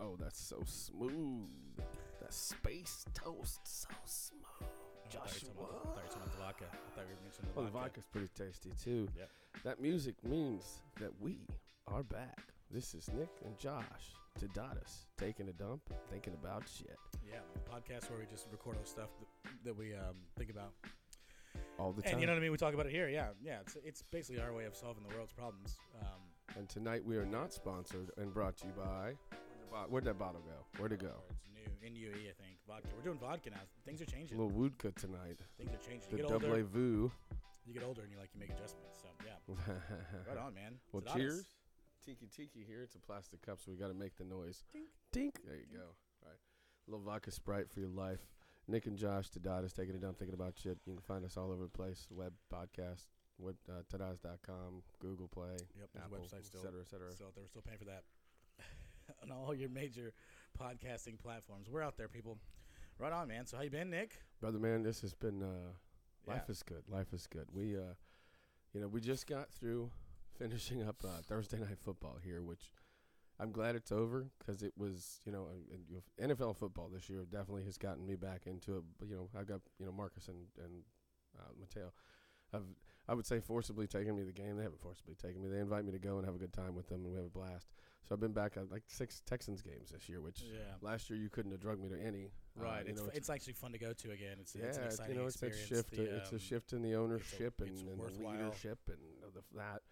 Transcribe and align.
Oh, 0.00 0.16
that's 0.18 0.40
so 0.40 0.62
smooth. 0.64 1.48
That 2.20 2.32
space 2.32 3.04
toast, 3.14 3.60
so 3.64 3.88
smooth. 4.04 4.40
I 4.62 5.16
thought 5.16 5.42
you 5.42 5.48
were 5.56 5.66
talking 5.66 5.80
Joshua. 5.80 5.84
I 5.84 5.94
thought 5.94 5.96
you 5.96 6.02
were 6.02 6.06
talking 6.06 6.22
about 6.22 6.32
the 6.32 6.38
vodka. 6.38 6.64
I 6.70 6.90
thought 6.94 7.06
you 7.08 7.14
were 7.16 7.22
mentioning 7.22 7.50
the 7.54 7.60
Oh, 7.60 7.64
the 7.64 7.70
vodka's 7.70 8.04
pretty 8.12 8.28
tasty 8.36 8.70
too. 8.82 9.08
Yep. 9.18 9.28
That 9.64 9.80
music 9.80 10.14
means 10.24 10.82
that 11.00 11.10
we 11.20 11.38
are 11.88 12.02
back. 12.04 12.38
This 12.70 12.94
is 12.94 13.08
Nick 13.12 13.30
and 13.44 13.58
Josh 13.58 14.14
to 14.38 14.46
Dottis, 14.46 15.06
taking 15.18 15.48
a 15.48 15.52
dump, 15.52 15.82
thinking 16.08 16.34
about 16.34 16.62
shit 16.68 16.96
Yeah, 17.28 17.38
podcast 17.68 18.08
where 18.10 18.20
we 18.20 18.26
just 18.26 18.46
record 18.52 18.76
all 18.76 18.82
the 18.82 18.88
stuff 18.88 19.08
that, 19.18 19.50
that 19.64 19.76
we 19.76 19.92
um, 19.94 20.14
think 20.38 20.50
about. 20.50 20.72
all 21.80 21.92
the 21.92 22.02
time. 22.02 22.12
And 22.12 22.20
you 22.20 22.26
know 22.28 22.32
what 22.34 22.38
I 22.38 22.42
mean? 22.42 22.52
We 22.52 22.58
talk 22.58 22.74
about 22.74 22.86
it 22.86 22.92
here. 22.92 23.08
Yeah, 23.08 23.30
yeah. 23.42 23.58
It's, 23.62 23.76
it's 23.84 24.02
basically 24.12 24.40
our 24.40 24.54
way 24.54 24.66
of 24.66 24.76
solving 24.76 25.02
the 25.08 25.14
world's 25.14 25.32
problems. 25.32 25.76
Um, 26.00 26.20
And 26.56 26.68
tonight 26.68 27.04
we 27.04 27.16
are 27.16 27.26
not 27.26 27.52
sponsored 27.52 28.12
and 28.16 28.32
brought 28.32 28.56
to 28.58 28.66
you 28.68 28.72
by. 28.76 29.14
Where'd, 29.88 30.04
that 30.04 30.18
bottle 30.18 30.40
go? 30.42 30.66
Where'd 30.78 30.92
it 30.92 31.00
go? 31.00 31.22
It's 31.30 31.46
new 31.82 31.86
in 31.86 31.94
I 31.94 32.32
think. 32.42 32.58
Vodka. 32.66 32.88
We're 32.96 33.02
doing 33.02 33.18
vodka 33.18 33.50
now. 33.50 33.60
Things 33.84 34.00
are 34.00 34.06
changing. 34.06 34.38
A 34.38 34.40
little 34.42 34.56
Woodka 34.56 34.92
tonight. 34.92 35.38
Things 35.58 35.72
are 35.72 35.78
changing. 35.88 36.10
The 36.10 36.16
You 36.18 36.22
get 36.24 36.32
older. 36.32 36.62
vu. 36.64 37.12
You 37.66 37.74
get 37.74 37.82
older, 37.84 38.02
and 38.02 38.10
you 38.10 38.18
like 38.18 38.30
you 38.34 38.40
make 38.40 38.50
adjustments. 38.50 38.98
So 39.02 39.08
yeah, 39.24 39.54
right 40.28 40.38
on, 40.38 40.54
man. 40.54 40.74
well, 40.92 41.02
cheers. 41.14 41.44
Tiki 42.04 42.26
tiki 42.34 42.64
here. 42.66 42.82
It's 42.82 42.94
a 42.94 42.98
plastic 42.98 43.42
cup, 43.42 43.60
so 43.60 43.70
we 43.70 43.76
got 43.76 43.88
to 43.88 43.94
make 43.94 44.16
the 44.16 44.24
noise. 44.24 44.64
Dink. 44.72 44.88
Dink. 45.12 45.34
There 45.44 45.56
you 45.56 45.66
go. 45.70 45.84
All 46.24 46.30
right. 46.30 46.38
A 46.88 46.90
little 46.90 47.04
vodka 47.04 47.30
sprite 47.30 47.70
for 47.70 47.80
your 47.80 47.90
life. 47.90 48.20
Nick 48.66 48.86
and 48.86 48.96
Josh 48.96 49.28
Dottis, 49.30 49.72
taking 49.74 49.94
it 49.94 50.00
down, 50.00 50.14
thinking 50.14 50.34
about 50.34 50.54
shit. 50.56 50.78
You 50.86 50.94
can 50.94 51.02
find 51.02 51.24
us 51.24 51.36
all 51.36 51.50
over 51.52 51.62
the 51.62 51.68
place. 51.68 52.06
Web 52.10 52.32
podcast, 52.52 53.06
web, 53.38 53.56
uh, 53.68 53.82
Tadaz.com, 53.92 54.82
Google 55.00 55.28
Play, 55.28 55.56
Yep, 55.78 55.88
there's 55.92 56.02
a 56.02 56.06
Apple, 56.06 56.18
website 56.18 56.46
still. 56.46 56.60
et 56.60 56.64
cetera, 56.64 56.80
et 56.80 56.88
cetera. 56.88 57.12
So 57.12 57.24
they 57.34 57.42
were 57.42 57.48
still 57.48 57.62
paying 57.62 57.78
for 57.78 57.84
that. 57.86 58.04
On 59.22 59.30
all 59.30 59.54
your 59.54 59.68
major 59.68 60.12
podcasting 60.58 61.18
platforms. 61.18 61.68
We're 61.70 61.82
out 61.82 61.96
there, 61.96 62.08
people. 62.08 62.38
Right 62.98 63.12
on, 63.12 63.28
man. 63.28 63.46
So 63.46 63.56
how 63.56 63.62
you 63.62 63.70
been, 63.70 63.90
Nick? 63.90 64.18
Brother 64.40 64.58
man, 64.58 64.82
this 64.82 65.00
has 65.00 65.14
been 65.14 65.42
uh, 65.42 65.72
life 66.26 66.42
Yeah. 66.46 66.52
is 66.52 66.62
good. 66.62 66.82
Life 66.88 67.12
is 67.12 67.26
good. 67.26 67.46
We 67.52 67.76
uh, 67.76 67.94
you 68.74 68.80
know, 68.80 68.88
we 68.88 69.00
just 69.00 69.26
got 69.26 69.50
through 69.50 69.90
finishing 70.38 70.86
up 70.86 70.96
uh, 71.04 71.22
Thursday 71.26 71.58
night 71.58 71.78
football 71.78 72.18
here, 72.22 72.42
which 72.42 72.72
I'm 73.38 73.52
glad 73.52 73.74
it's 73.74 73.90
over 73.90 74.26
because 74.38 74.62
it 74.62 74.72
was, 74.76 75.20
you 75.24 75.32
know, 75.32 75.44
uh, 75.44 75.74
and 75.74 75.84
you 75.88 76.02
know, 76.18 76.34
NFL 76.34 76.56
football 76.56 76.88
this 76.92 77.08
year 77.08 77.24
definitely 77.30 77.64
has 77.64 77.78
gotten 77.78 78.06
me 78.06 78.16
back 78.16 78.42
into 78.46 78.76
it. 78.76 78.82
But 78.98 79.08
you 79.08 79.16
know, 79.16 79.28
I've 79.38 79.46
got 79.46 79.60
you 79.78 79.86
know 79.86 79.92
Marcus 79.92 80.28
and 80.28 80.46
and 80.62 80.82
uh, 81.38 81.52
Mateo. 81.58 81.92
I've 82.52 82.64
I 83.08 83.14
would 83.14 83.26
say 83.26 83.40
forcibly 83.40 83.86
taken 83.86 84.14
me 84.14 84.20
to 84.22 84.26
the 84.26 84.32
game. 84.32 84.56
They 84.56 84.62
haven't 84.62 84.80
forcibly 84.80 85.14
taken 85.14 85.42
me. 85.42 85.48
They 85.48 85.58
invite 85.58 85.84
me 85.84 85.92
to 85.92 85.98
go 85.98 86.18
and 86.18 86.26
have 86.26 86.34
a 86.34 86.38
good 86.38 86.52
time 86.52 86.74
with 86.74 86.88
them, 86.88 87.02
and 87.04 87.10
we 87.12 87.16
have 87.16 87.26
a 87.26 87.30
blast. 87.30 87.68
So 88.08 88.14
I've 88.14 88.20
been 88.20 88.32
back 88.32 88.56
at 88.56 88.70
like 88.70 88.82
six 88.86 89.22
Texans 89.26 89.62
games 89.62 89.90
this 89.90 90.08
year, 90.08 90.20
which 90.20 90.42
Yeah. 90.42 90.74
last 90.80 91.08
year 91.10 91.18
you 91.18 91.28
couldn't 91.28 91.52
have 91.52 91.60
drugged 91.60 91.80
me 91.82 91.88
to 91.90 92.00
any. 92.00 92.26
Uh, 92.58 92.62
Right. 92.64 92.84
you 92.84 92.92
it's, 92.92 93.00
know, 93.00 93.08
fu- 93.08 93.16
it's 93.16 93.30
actually 93.30 93.52
fun 93.52 93.72
to 93.72 93.78
go 93.78 93.92
to 93.92 94.10
again. 94.10 94.38
It's, 94.40 94.54
yeah, 94.56 94.64
it's 94.64 94.78
an 94.78 94.84
exciting 94.84 95.14
you 95.14 95.20
know, 95.20 95.26
it's 95.26 95.36
experience. 95.36 95.68
shift. 95.68 95.90
The, 95.92 96.16
it's 96.16 96.32
a 96.32 96.34
um, 96.34 96.38
shift 96.40 96.72
in 96.72 96.82
the 96.82 96.94
ownership 96.96 97.60
and, 97.60 97.70
it's 97.70 97.80
and 97.82 97.98
the 98.00 98.28
leadership 98.28 98.78
and 98.88 98.98
the, 99.34 99.42
that. 99.56 99.82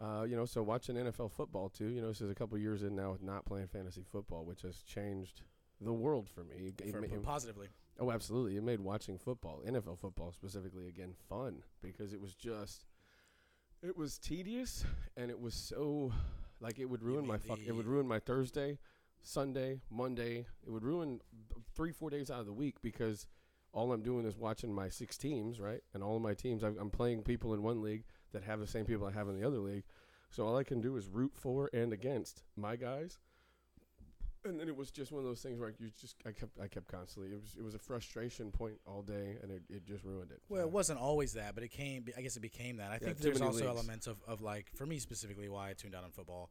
Uh, 0.00 0.22
you 0.22 0.36
know, 0.36 0.44
so 0.46 0.62
watching 0.62 0.94
NFL 0.96 1.32
football 1.32 1.68
too. 1.68 1.88
You 1.88 2.00
know, 2.00 2.08
this 2.08 2.20
is 2.20 2.30
a 2.30 2.34
couple 2.34 2.56
years 2.56 2.82
in 2.82 2.94
now 2.94 3.12
with 3.12 3.22
not 3.22 3.44
playing 3.44 3.66
fantasy 3.66 4.04
football, 4.10 4.44
which 4.44 4.62
has 4.62 4.82
changed 4.82 5.42
the 5.80 5.92
world 5.92 6.28
for 6.30 6.44
me. 6.44 6.72
It 6.82 6.92
for, 6.92 7.04
it- 7.04 7.22
positively. 7.22 7.68
oh, 7.98 8.10
absolutely! 8.12 8.56
It 8.56 8.62
made 8.62 8.80
watching 8.80 9.18
football, 9.18 9.60
NFL 9.66 9.98
football 9.98 10.30
specifically, 10.32 10.86
again 10.88 11.14
fun 11.28 11.62
because 11.82 12.12
it 12.12 12.20
was 12.20 12.34
just. 12.34 12.86
It 13.82 13.96
was 13.96 14.18
tedious, 14.18 14.84
and 15.16 15.30
it 15.30 15.38
was 15.40 15.54
so, 15.54 16.12
like 16.60 16.78
it 16.78 16.86
would 16.86 17.02
ruin 17.02 17.26
my 17.26 17.38
fuck. 17.38 17.58
It 17.66 17.72
would 17.72 17.86
ruin 17.86 18.06
my 18.06 18.18
Thursday, 18.18 18.78
Sunday, 19.22 19.80
Monday. 19.90 20.46
It 20.66 20.70
would 20.70 20.84
ruin 20.84 21.20
three, 21.74 21.92
four 21.92 22.10
days 22.10 22.30
out 22.30 22.40
of 22.40 22.46
the 22.46 22.52
week 22.52 22.76
because 22.82 23.26
all 23.72 23.92
I'm 23.92 24.02
doing 24.02 24.24
is 24.26 24.36
watching 24.36 24.74
my 24.74 24.88
six 24.88 25.16
teams, 25.16 25.60
right? 25.60 25.82
And 25.94 26.02
all 26.02 26.16
of 26.16 26.22
my 26.22 26.34
teams, 26.34 26.62
I'm, 26.62 26.76
I'm 26.80 26.90
playing 26.90 27.22
people 27.22 27.54
in 27.54 27.62
one 27.62 27.82
league 27.82 28.04
that 28.32 28.42
have 28.44 28.60
the 28.60 28.66
same 28.66 28.84
people 28.84 29.06
I 29.06 29.12
have 29.12 29.28
in 29.28 29.38
the 29.38 29.46
other 29.46 29.58
league. 29.58 29.84
So 30.30 30.46
all 30.46 30.56
I 30.56 30.64
can 30.64 30.80
do 30.80 30.96
is 30.96 31.06
root 31.06 31.32
for 31.34 31.70
and 31.72 31.92
against 31.92 32.42
my 32.56 32.76
guys. 32.76 33.18
And 34.44 34.58
then 34.58 34.68
it 34.68 34.76
was 34.76 34.90
just 34.90 35.10
one 35.12 35.18
of 35.20 35.24
those 35.26 35.40
things 35.42 35.58
where 35.58 35.72
you 35.78 35.90
just 36.00 36.16
I 36.26 36.30
kept 36.32 36.58
I 36.62 36.68
kept 36.68 36.86
constantly 36.88 37.32
it 37.32 37.40
was 37.40 37.56
it 37.58 37.64
was 37.64 37.74
a 37.74 37.78
frustration 37.78 38.50
point 38.50 38.74
all 38.86 39.02
day 39.02 39.36
and 39.42 39.50
it, 39.50 39.62
it 39.68 39.84
just 39.86 40.04
ruined 40.04 40.30
it. 40.30 40.40
Well, 40.48 40.62
So- 40.62 40.66
it 40.68 40.72
wasn't 40.72 41.00
always 41.00 41.32
that, 41.34 41.54
but 41.54 41.64
it 41.64 41.70
came. 41.70 42.04
I 42.16 42.22
guess 42.22 42.36
it 42.36 42.40
became 42.40 42.76
that. 42.76 42.90
I 42.92 42.98
think 42.98 43.16
too 43.18 43.24
there's 43.24 43.40
also 43.40 43.58
leagues. 43.58 43.68
elements 43.68 44.06
of, 44.06 44.16
of 44.26 44.40
like 44.40 44.66
for 44.74 44.86
me 44.86 44.98
specifically 45.00 45.48
why 45.48 45.70
I 45.70 45.72
tuned 45.74 45.94
out 45.94 46.04
on 46.04 46.10
football. 46.10 46.50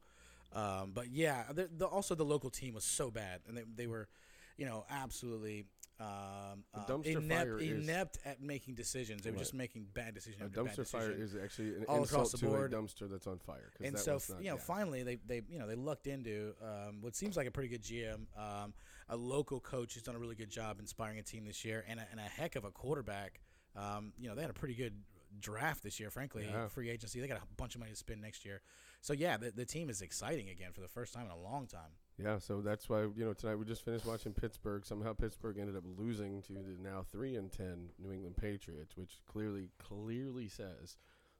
Um, 0.54 0.92
but 0.94 1.10
yeah, 1.10 1.44
the, 1.52 1.68
the, 1.76 1.86
also 1.86 2.14
the 2.14 2.24
local 2.24 2.48
team 2.50 2.72
was 2.74 2.84
so 2.84 3.10
bad, 3.10 3.40
and 3.46 3.54
they, 3.56 3.64
they 3.76 3.86
were, 3.86 4.08
you 4.56 4.64
know, 4.64 4.86
absolutely 4.90 5.66
um, 6.00 6.64
um, 6.74 6.84
dumpster 6.86 7.16
inept, 7.16 7.42
fire 7.48 7.58
is- 7.58 7.84
inept 7.88 8.18
at 8.24 8.40
making 8.40 8.74
decisions. 8.74 9.22
They 9.22 9.30
were 9.30 9.34
Right. 9.36 9.40
just 9.40 9.54
making 9.54 9.86
bad 9.92 10.14
decisions. 10.14 10.42
a 10.42 10.56
dumpster 10.60 10.86
fire 10.88 11.08
decision. 11.08 11.22
is 11.22 11.34
actually 11.44 11.74
an 11.76 11.84
all 11.88 12.04
across 12.04 12.10
insult 12.10 12.30
the 12.32 12.38
to 12.38 12.46
board. 12.46 12.72
a 12.72 12.76
dumpster 12.76 13.10
that's 13.10 13.26
on 13.26 13.38
fire. 13.40 13.72
and 13.80 13.98
so 13.98 14.14
not- 14.14 14.28
you 14.42 14.50
know 14.50 14.56
yeah. 14.56 14.60
finally 14.62 15.02
they, 15.02 15.16
they 15.26 15.42
you 15.48 15.58
know 15.58 15.66
they 15.66 15.74
lucked 15.74 16.06
into 16.06 16.54
um, 16.62 17.00
what 17.00 17.16
seems 17.16 17.36
like 17.36 17.46
a 17.46 17.50
pretty 17.50 17.68
good 17.68 17.82
GM 17.82 18.26
um, 18.38 18.72
a 19.08 19.16
local 19.16 19.58
coach 19.60 19.94
who's 19.94 20.02
done 20.02 20.14
a 20.14 20.18
really 20.18 20.34
good 20.36 20.50
job 20.50 20.78
inspiring 20.78 21.18
a 21.18 21.22
team 21.22 21.44
this 21.44 21.64
year 21.64 21.84
and 21.88 21.98
a, 21.98 22.06
and 22.10 22.20
a 22.20 22.24
heck 22.24 22.54
of 22.56 22.64
a 22.64 22.70
quarterback 22.70 23.40
um, 23.74 24.12
you 24.18 24.28
know 24.28 24.34
they 24.34 24.42
had 24.42 24.50
a 24.50 24.54
pretty 24.54 24.74
good 24.74 24.94
draft 25.40 25.82
this 25.82 25.98
year 26.00 26.10
frankly 26.10 26.44
Yeah. 26.48 26.68
free 26.68 26.90
agency 26.90 27.20
they 27.20 27.26
got 27.28 27.38
a 27.42 27.54
bunch 27.56 27.74
of 27.74 27.80
money 27.80 27.90
to 27.92 27.96
spend 27.96 28.20
next 28.20 28.44
year 28.44 28.62
so 29.00 29.12
yeah 29.12 29.36
the, 29.36 29.50
the 29.50 29.64
team 29.66 29.90
is 29.90 30.00
exciting 30.00 30.48
again 30.48 30.72
for 30.72 30.80
the 30.80 30.88
first 30.88 31.12
time 31.12 31.26
in 31.26 31.30
a 31.32 31.38
long 31.38 31.66
time 31.66 31.90
Yeah, 32.18 32.38
so 32.38 32.60
that's 32.60 32.88
why 32.88 33.02
you 33.02 33.24
know 33.24 33.32
tonight 33.32 33.56
we 33.56 33.64
just 33.64 33.84
finished 33.84 34.04
watching 34.04 34.32
Pittsburgh. 34.32 34.84
Somehow 34.84 35.12
Pittsburgh 35.12 35.58
ended 35.58 35.76
up 35.76 35.84
losing 35.96 36.42
to 36.42 36.52
the 36.52 36.76
now 36.82 37.04
three 37.12 37.36
and 37.36 37.52
ten 37.52 37.90
New 37.98 38.12
England 38.12 38.36
Patriots, 38.36 38.96
which 38.96 39.20
clearly 39.26 39.68
clearly 39.78 40.48
says 40.48 40.96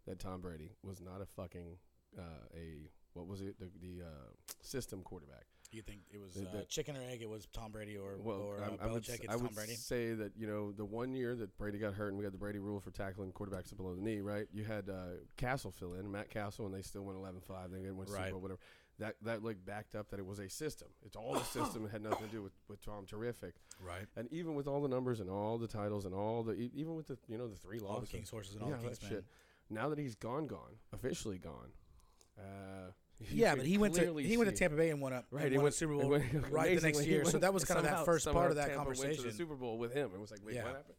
that 0.07 0.21
Tom 0.21 0.41
Brady 0.41 0.71
was 0.85 1.01
not 1.01 1.21
a 1.21 1.27
fucking 1.27 1.77
uh, 2.17 2.23
a 2.55 2.89
what 3.15 3.27
was 3.27 3.41
it 3.41 3.59
the 3.59 3.67
the 3.81 4.05
uh, 4.05 4.31
system 4.63 5.03
quarterback. 5.03 5.47
you 5.73 5.83
think 5.83 6.01
it 6.13 6.19
was 6.19 6.35
The- 6.35 6.61
uh, 6.61 6.63
chicken 6.69 6.97
or 6.97 7.01
egg 7.03 7.21
it 7.23 7.29
was 7.29 7.47
Tom 7.53 7.73
Brady 7.73 7.97
or, 7.97 8.17
Well, 8.23 8.37
or 8.39 8.63
uh, 8.63 8.71
I, 8.81 8.87
I 8.87 8.93
would, 8.93 9.03
Belichick 9.03 9.15
s- 9.15 9.21
it's 9.21 9.29
I 9.29 9.33
Tom 9.33 9.43
would 9.43 9.55
Brady 9.55 9.75
say 9.75 10.15
that 10.15 10.33
you 10.37 10.47
know 10.47 10.71
the 10.73 10.85
one 10.85 11.13
year 11.13 11.35
that 11.35 11.59
Brady 11.59 11.79
got 11.79 11.95
hurt 11.95 12.09
and 12.09 12.19
we 12.19 12.25
had 12.25 12.33
the 12.33 12.39
Brady 12.39 12.61
rule 12.61 12.79
for 12.79 12.93
tackling 12.93 13.33
quarterbacks 13.33 13.77
below 13.77 13.95
the 13.97 14.01
knee, 14.01 14.21
right? 14.21 14.47
You 14.53 14.65
had 14.65 14.89
uh, 14.89 15.19
Cassel 15.37 15.73
fill 15.73 15.95
in, 15.95 16.11
Matt 16.11 16.31
Cassel, 16.31 16.67
and 16.67 16.75
they 16.75 16.83
still 16.83 17.03
went 17.03 17.19
11-5. 17.19 17.73
They 17.73 17.79
didn't 17.79 17.97
win 17.97 18.07
Super. 18.07 18.31
Bowl, 18.31 18.41
whatever. 18.41 18.61
That 19.01 19.15
that 19.23 19.45
like 19.45 19.65
backed 19.65 19.95
up 19.95 20.11
that 20.11 20.19
it 20.19 20.27
was 20.27 20.39
a 20.41 20.49
system. 20.49 20.89
It's 21.07 21.15
all 21.15 21.35
the 21.35 21.45
system. 21.45 21.85
It 21.85 21.93
had 21.93 22.03
nothing 22.03 22.27
to 22.27 22.33
do 22.33 22.43
with 22.43 22.53
with 22.69 22.85
Tom. 22.85 23.07
Terrific. 23.07 23.55
right 23.81 24.07
And 24.17 24.27
even 24.33 24.55
with 24.57 24.67
all 24.67 24.81
the 24.83 24.89
numbers 24.89 25.21
and 25.21 25.31
all 25.31 25.57
the 25.57 25.69
titles 25.69 26.05
and 26.05 26.13
all 26.15 26.43
the 26.43 26.55
e- 26.55 26.73
even 26.75 26.97
with 26.97 27.07
the 27.07 27.17
you 27.29 27.39
know 27.39 27.47
the 27.47 27.55
three 27.57 27.79
all 27.79 28.01
the 28.01 28.07
King's 28.09 28.29
horses 28.31 28.55
and 28.55 28.63
all 28.65 28.71
yeah, 28.71 28.77
the 28.77 28.83
that 28.83 28.99
King's 28.99 29.03
men 29.03 29.11
shit. 29.21 29.25
Now 29.71 29.89
that 29.91 29.99
he's 29.99 30.15
gone, 30.17 30.47
gone 30.49 30.79
officially 30.93 31.39
gone. 31.39 31.71
Uh, 32.39 32.91
you 33.21 33.27
Yeah, 33.43 33.55
but 33.55 33.67
he 33.67 33.79
went 33.79 33.95
to 33.95 34.17
he 34.17 34.37
went 34.37 34.51
to 34.51 34.57
Tampa 34.57 34.77
Bay 34.77 34.91
and 34.91 35.01
won 35.01 35.13
a 35.13 35.25
Right, 35.31 35.45
and 35.45 35.53
he 35.53 35.59
won 35.59 35.65
went 35.65 35.75
Super 35.75 35.95
Bowl 35.95 36.09
went- 36.09 36.25
right 36.51 36.75
the 36.75 36.83
next 36.87 37.07
year. 37.07 37.25
So 37.25 37.39
that 37.39 37.53
was 37.55 37.65
kind 37.65 37.79
of 37.79 37.85
that 37.85 38.05
first 38.05 38.27
part 38.31 38.51
of 38.51 38.57
that 38.57 38.69
Tampa 38.69 38.85
Went 38.85 38.97
to 38.99 39.03
conversation. 39.05 39.25
the 39.31 39.33
Super 39.33 39.55
Bowl 39.55 39.79
with 39.79 39.93
him. 39.93 40.11
It 40.15 40.21
was 40.21 40.31
like, 40.31 40.41
wait, 40.45 40.55
Yeah. 40.57 40.65
what 40.65 40.75
happened? 40.77 40.95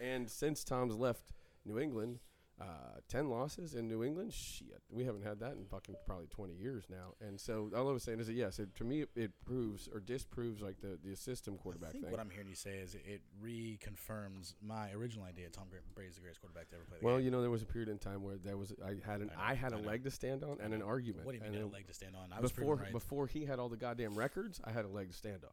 And 0.00 0.30
since 0.30 0.64
Tom's 0.64 0.94
left 0.96 1.32
New 1.64 1.78
England, 1.78 2.18
uh, 2.62 3.00
ten 3.08 3.28
losses 3.28 3.74
in 3.74 3.88
New 3.88 4.04
England. 4.04 4.32
Shit, 4.32 4.80
we 4.90 5.04
haven't 5.04 5.22
had 5.22 5.40
that 5.40 5.52
in 5.52 5.64
fucking 5.64 5.96
probably 6.06 6.26
twenty 6.26 6.54
years 6.54 6.84
now. 6.88 7.14
And 7.20 7.40
so 7.40 7.70
all 7.76 7.88
I 7.88 7.92
was 7.92 8.02
saying 8.02 8.20
is 8.20 8.28
that 8.28 8.34
yes, 8.34 8.58
it, 8.58 8.74
to 8.76 8.84
me 8.84 9.02
it, 9.02 9.10
it 9.16 9.30
proves 9.44 9.88
or 9.92 10.00
disproves 10.00 10.62
like 10.62 10.80
the 10.80 10.98
the 11.02 11.16
system 11.16 11.54
I 11.58 11.62
quarterback 11.62 11.92
think 11.92 12.04
thing. 12.04 12.12
what 12.12 12.20
I'm 12.20 12.30
hearing 12.30 12.48
you 12.48 12.54
say 12.54 12.76
is 12.76 12.94
it, 12.94 13.02
it 13.06 13.20
reconfirms 13.42 14.54
my 14.62 14.92
original 14.92 15.24
idea. 15.24 15.48
Tom 15.50 15.64
Gra- 15.70 15.80
Brady's 15.94 16.14
the 16.14 16.20
greatest 16.20 16.40
quarterback 16.40 16.68
to 16.70 16.76
ever 16.76 16.84
play 16.84 16.98
the 17.00 17.04
well, 17.04 17.16
game. 17.16 17.24
you 17.24 17.30
know, 17.30 17.40
there 17.40 17.50
was 17.50 17.62
a 17.62 17.66
period 17.66 17.88
in 17.88 17.98
time 17.98 18.22
where 18.22 18.36
there 18.36 18.56
was 18.56 18.72
I 18.84 18.94
had 19.04 19.20
an 19.20 19.30
I 19.30 19.34
know, 19.34 19.50
I, 19.50 19.54
had 19.54 19.72
a 19.72 19.76
I 19.76 19.80
know. 19.80 19.88
leg 19.88 20.04
to 20.04 20.10
stand 20.10 20.44
on 20.44 20.58
and 20.62 20.72
an 20.72 20.82
argument. 20.82 21.26
What 21.26 21.32
do 21.32 21.38
you 21.38 21.44
mean 21.44 21.60
and 21.60 21.70
a 21.70 21.74
leg 21.74 21.88
to 21.88 21.94
stand 21.94 22.14
on? 22.16 22.32
I 22.32 22.40
was 22.40 22.52
before 22.52 22.76
right. 22.76 22.92
before 22.92 23.26
he 23.26 23.44
had 23.44 23.58
all 23.58 23.68
the 23.68 23.76
goddamn 23.76 24.14
records, 24.14 24.60
I 24.64 24.70
had 24.70 24.84
a 24.84 24.88
leg 24.88 25.10
to 25.10 25.16
stand 25.16 25.44
on. 25.44 25.50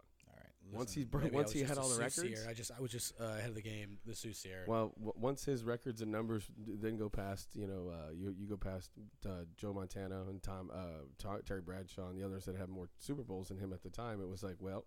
Once 0.71 0.93
he's 0.93 1.05
br- 1.05 1.25
once 1.31 1.51
he 1.51 1.61
had 1.61 1.77
all 1.77 1.87
the 1.89 1.95
soothsayer. 1.95 2.25
records- 2.29 2.47
I 2.47 2.53
just 2.53 2.71
I 2.77 2.81
was 2.81 2.91
just 2.91 3.13
uh, 3.19 3.25
ahead 3.25 3.49
of 3.49 3.55
the 3.55 3.61
game. 3.61 3.97
The 4.05 4.15
soothsayer. 4.15 4.65
Well, 4.67 4.93
w- 4.97 5.13
once 5.15 5.45
his 5.45 5.63
records 5.63 6.01
and 6.01 6.11
numbers 6.11 6.47
then 6.57 6.97
go 6.97 7.09
past, 7.09 7.49
you 7.55 7.67
know, 7.67 7.89
uh, 7.93 8.11
you 8.13 8.33
you 8.37 8.47
go 8.47 8.57
past 8.57 8.91
uh, 9.25 9.45
Joe 9.57 9.73
Montana 9.73 10.23
and 10.29 10.41
Tom, 10.41 10.69
uh, 10.73 11.03
Ta- 11.17 11.39
Terry 11.45 11.61
Bradshaw 11.61 12.09
and 12.09 12.17
the 12.19 12.25
others 12.25 12.45
that 12.45 12.55
had 12.55 12.69
more 12.69 12.89
Super 12.99 13.23
Bowls 13.23 13.49
than 13.49 13.57
him 13.57 13.73
at 13.73 13.83
the 13.83 13.89
time. 13.89 14.21
It 14.21 14.27
was 14.29 14.43
like, 14.43 14.57
well, 14.59 14.85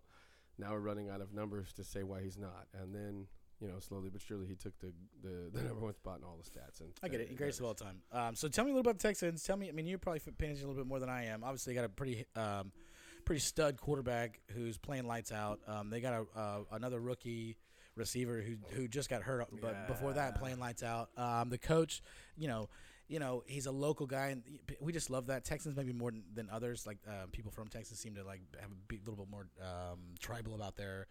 now 0.57 0.71
we're 0.71 0.79
running 0.79 1.09
out 1.09 1.21
of 1.21 1.33
numbers 1.33 1.73
to 1.73 1.83
say 1.83 2.03
why 2.03 2.21
he's 2.21 2.37
not. 2.37 2.67
And 2.79 2.93
then, 2.93 3.25
you 3.59 3.67
know, 3.67 3.79
slowly 3.79 4.09
but 4.09 4.21
surely 4.21 4.45
he 4.47 4.55
took 4.55 4.77
the 4.79 4.93
the, 5.21 5.49
the 5.51 5.63
number 5.63 5.81
one 5.81 5.93
spot 5.95 6.19
in 6.19 6.23
all 6.23 6.37
the 6.41 6.49
stats. 6.49 6.79
And 6.81 6.89
I 7.01 7.07
get 7.07 7.21
it. 7.21 7.35
Greatest 7.35 7.59
of 7.59 7.65
all 7.65 7.73
time. 7.73 8.01
Um, 8.11 8.35
so 8.35 8.47
tell 8.47 8.63
me 8.65 8.71
a 8.71 8.73
little 8.75 8.89
about 8.89 8.99
the 8.99 9.07
Texans. 9.07 9.43
Tell 9.43 9.57
me. 9.57 9.69
I 9.69 9.71
mean, 9.71 9.87
you're 9.87 9.97
probably 9.97 10.19
paying 10.19 10.51
attention 10.51 10.65
a 10.65 10.67
little 10.69 10.83
bit 10.83 10.87
more 10.87 10.99
than 10.99 11.09
I 11.09 11.25
am. 11.25 11.43
Obviously, 11.43 11.73
got 11.73 11.85
a 11.85 11.89
pretty, 11.89 12.25
um, 12.35 12.71
pretty 13.25 13.39
stud 13.41 13.77
quarterback 13.79 14.39
who's 14.53 14.77
playing 14.77 15.07
lights 15.07 15.31
out. 15.31 15.59
Um, 15.67 15.89
they 15.89 16.01
got 16.01 16.13
a 16.35 16.39
uh, 16.39 16.57
another 16.71 16.99
rookie 16.99 17.57
receiver 17.95 18.41
who 18.41 18.55
who 18.75 18.87
just 18.87 19.09
got 19.09 19.21
hurt, 19.21 19.47
but 19.61 19.87
before 19.87 20.13
that, 20.13 20.39
playing 20.39 20.59
lights 20.59 20.83
out. 20.83 21.09
Um, 21.17 21.49
the 21.49 21.57
coach, 21.57 22.01
you 22.37 22.47
know, 22.47 22.69
you 23.07 23.19
know, 23.19 23.43
he's 23.45 23.65
a 23.65 23.71
local 23.71 24.07
guy, 24.07 24.27
and 24.27 24.43
we 24.81 24.91
just 24.93 25.09
love 25.09 25.27
that. 25.27 25.45
Texans 25.45 25.75
maybe 25.75 25.93
more 25.93 26.11
than, 26.33 26.49
others. 26.49 26.87
Like 26.87 26.97
uh, 27.07 27.25
people 27.31 27.51
from 27.51 27.67
Texas 27.67 27.99
seem 27.99 28.15
to 28.15 28.23
like 28.23 28.41
have 28.59 28.69
a 28.71 28.95
little 29.09 29.23
bit 29.25 29.29
more 29.31 29.47
um, 29.61 29.99
tribal 30.19 30.55
about 30.55 30.75
their 30.75 31.07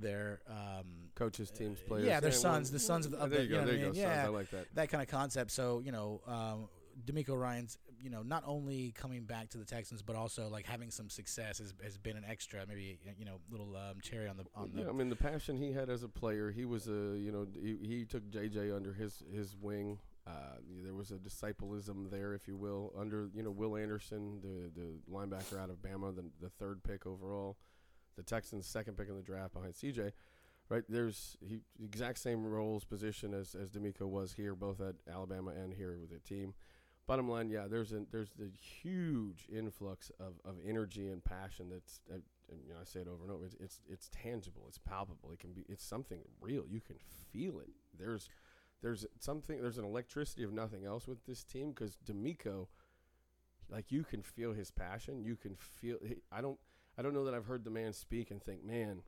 their 0.00 0.40
um, 0.48 0.84
coaches, 1.16 1.50
teams, 1.50 1.78
players. 1.80 2.06
yeah, 2.06 2.20
their 2.20 2.30
sons, 2.30 2.70
the 2.70 2.78
sons 2.78 3.04
of 3.06 3.12
the- 3.12 3.18
of 3.18 3.30
there 3.30 3.40
the- 3.40 3.44
you 3.46 3.50
you 3.50 3.54
go. 3.56 3.60
know 3.62 3.66
There 3.66 3.74
I 3.74 3.78
you 3.78 3.84
go. 3.86 3.92
Sons, 3.92 3.98
Yeah. 3.98 4.24
I 4.24 4.28
like 4.28 4.50
that. 4.50 4.66
that 4.74 4.88
kind 4.90 5.02
of 5.02 5.08
concept. 5.08 5.50
So 5.50 5.80
you 5.84 5.90
know, 5.92 6.20
um, 6.26 6.68
DeMeco 7.04 7.36
Ryans 7.40 7.78
you 8.02 8.10
know 8.10 8.22
not 8.22 8.44
only 8.46 8.92
coming 8.92 9.24
back 9.24 9.48
to 9.50 9.58
the 9.58 9.64
Texans, 9.64 10.02
but 10.02 10.16
also 10.16 10.48
like 10.48 10.66
having 10.66 10.90
some 10.90 11.08
success 11.08 11.58
has, 11.58 11.74
has 11.82 11.98
been 11.98 12.16
an 12.16 12.24
extra, 12.28 12.64
maybe 12.66 12.98
you 13.18 13.24
know, 13.24 13.40
little 13.50 13.76
um, 13.76 14.00
cherry 14.02 14.28
on 14.28 14.36
the 14.36 14.44
on 14.54 14.70
the. 14.74 14.82
Yeah, 14.82 14.88
I 14.88 14.92
mean 14.92 15.08
the 15.08 15.16
passion 15.16 15.56
he 15.56 15.72
had 15.72 15.90
as 15.90 16.02
a 16.02 16.08
player. 16.08 16.50
He 16.50 16.64
was 16.64 16.88
a 16.88 17.16
you 17.16 17.32
know 17.32 17.46
he, 17.60 17.78
he 17.82 18.04
took 18.04 18.28
JJ 18.30 18.74
under 18.74 18.92
his 18.92 19.22
his 19.32 19.56
wing. 19.60 19.98
Uh, 20.26 20.58
there 20.84 20.92
was 20.92 21.10
a 21.10 21.18
disciplism 21.18 22.08
there, 22.10 22.34
if 22.34 22.46
you 22.46 22.56
will, 22.56 22.92
under 22.98 23.30
you 23.34 23.42
know 23.42 23.50
Will 23.50 23.76
Anderson, 23.76 24.40
the 24.42 24.80
the 24.80 24.88
linebacker 25.10 25.60
out 25.60 25.70
of 25.70 25.76
Bama, 25.82 26.14
the 26.14 26.24
the 26.40 26.50
third 26.50 26.82
pick 26.82 27.06
overall, 27.06 27.56
the 28.16 28.22
Texans' 28.22 28.66
second 28.66 28.96
pick 28.96 29.08
in 29.08 29.16
the 29.16 29.22
draft 29.22 29.54
behind 29.54 29.74
CJ. 29.74 30.12
Right 30.68 30.82
there's 30.86 31.38
he 31.40 31.60
exact 31.82 32.18
same 32.18 32.44
roles 32.44 32.84
position 32.84 33.32
as 33.32 33.54
as 33.54 33.70
DeMeco 33.70 34.02
was 34.02 34.34
here, 34.34 34.54
both 34.54 34.82
at 34.82 34.96
Alabama 35.10 35.50
and 35.50 35.72
here 35.72 35.96
with 35.98 36.10
the 36.10 36.18
team. 36.18 36.52
Bottom 37.08 37.26
line, 37.26 37.48
yeah, 37.48 37.66
there's 37.68 37.92
a 37.92 38.02
there's 38.12 38.32
the 38.38 38.50
huge 38.82 39.48
influx 39.50 40.12
of, 40.20 40.34
of 40.44 40.56
energy 40.64 41.08
and 41.08 41.24
passion 41.24 41.70
that's 41.70 42.00
uh, 42.12 42.18
you 42.50 42.74
know, 42.74 42.80
I 42.80 42.84
say 42.84 43.00
it 43.00 43.08
over 43.08 43.24
and 43.24 43.32
over. 43.32 43.46
It's, 43.46 43.56
it's 43.58 43.80
it's 43.88 44.10
tangible. 44.10 44.66
It's 44.68 44.76
palpable. 44.76 45.32
It 45.32 45.38
can 45.38 45.54
be. 45.54 45.64
It's 45.70 45.82
something 45.82 46.20
real. 46.38 46.64
You 46.68 46.80
can 46.80 46.96
feel 47.32 47.60
it. 47.60 47.70
There's 47.98 48.28
there's 48.82 49.06
something. 49.20 49.60
There's 49.60 49.78
an 49.78 49.86
electricity 49.86 50.44
of 50.44 50.52
nothing 50.52 50.84
else 50.84 51.08
with 51.08 51.24
this 51.24 51.44
team 51.44 51.70
because 51.70 51.96
DeMeco, 52.06 52.66
like 53.70 53.90
you 53.90 54.04
can 54.04 54.22
feel 54.22 54.52
his 54.52 54.70
passion. 54.70 55.24
You 55.24 55.36
can 55.36 55.54
feel. 55.56 55.96
I 56.30 56.42
don't. 56.42 56.58
I 56.98 57.02
don't 57.02 57.14
know 57.14 57.24
that 57.24 57.34
I've 57.34 57.46
heard 57.46 57.64
the 57.64 57.70
man 57.70 57.94
speak 57.94 58.30
and 58.30 58.42
think, 58.42 58.62
man, 58.64 58.98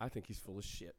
I 0.00 0.08
think 0.08 0.28
he's 0.28 0.38
full 0.38 0.56
of 0.56 0.64
shit. 0.64 0.96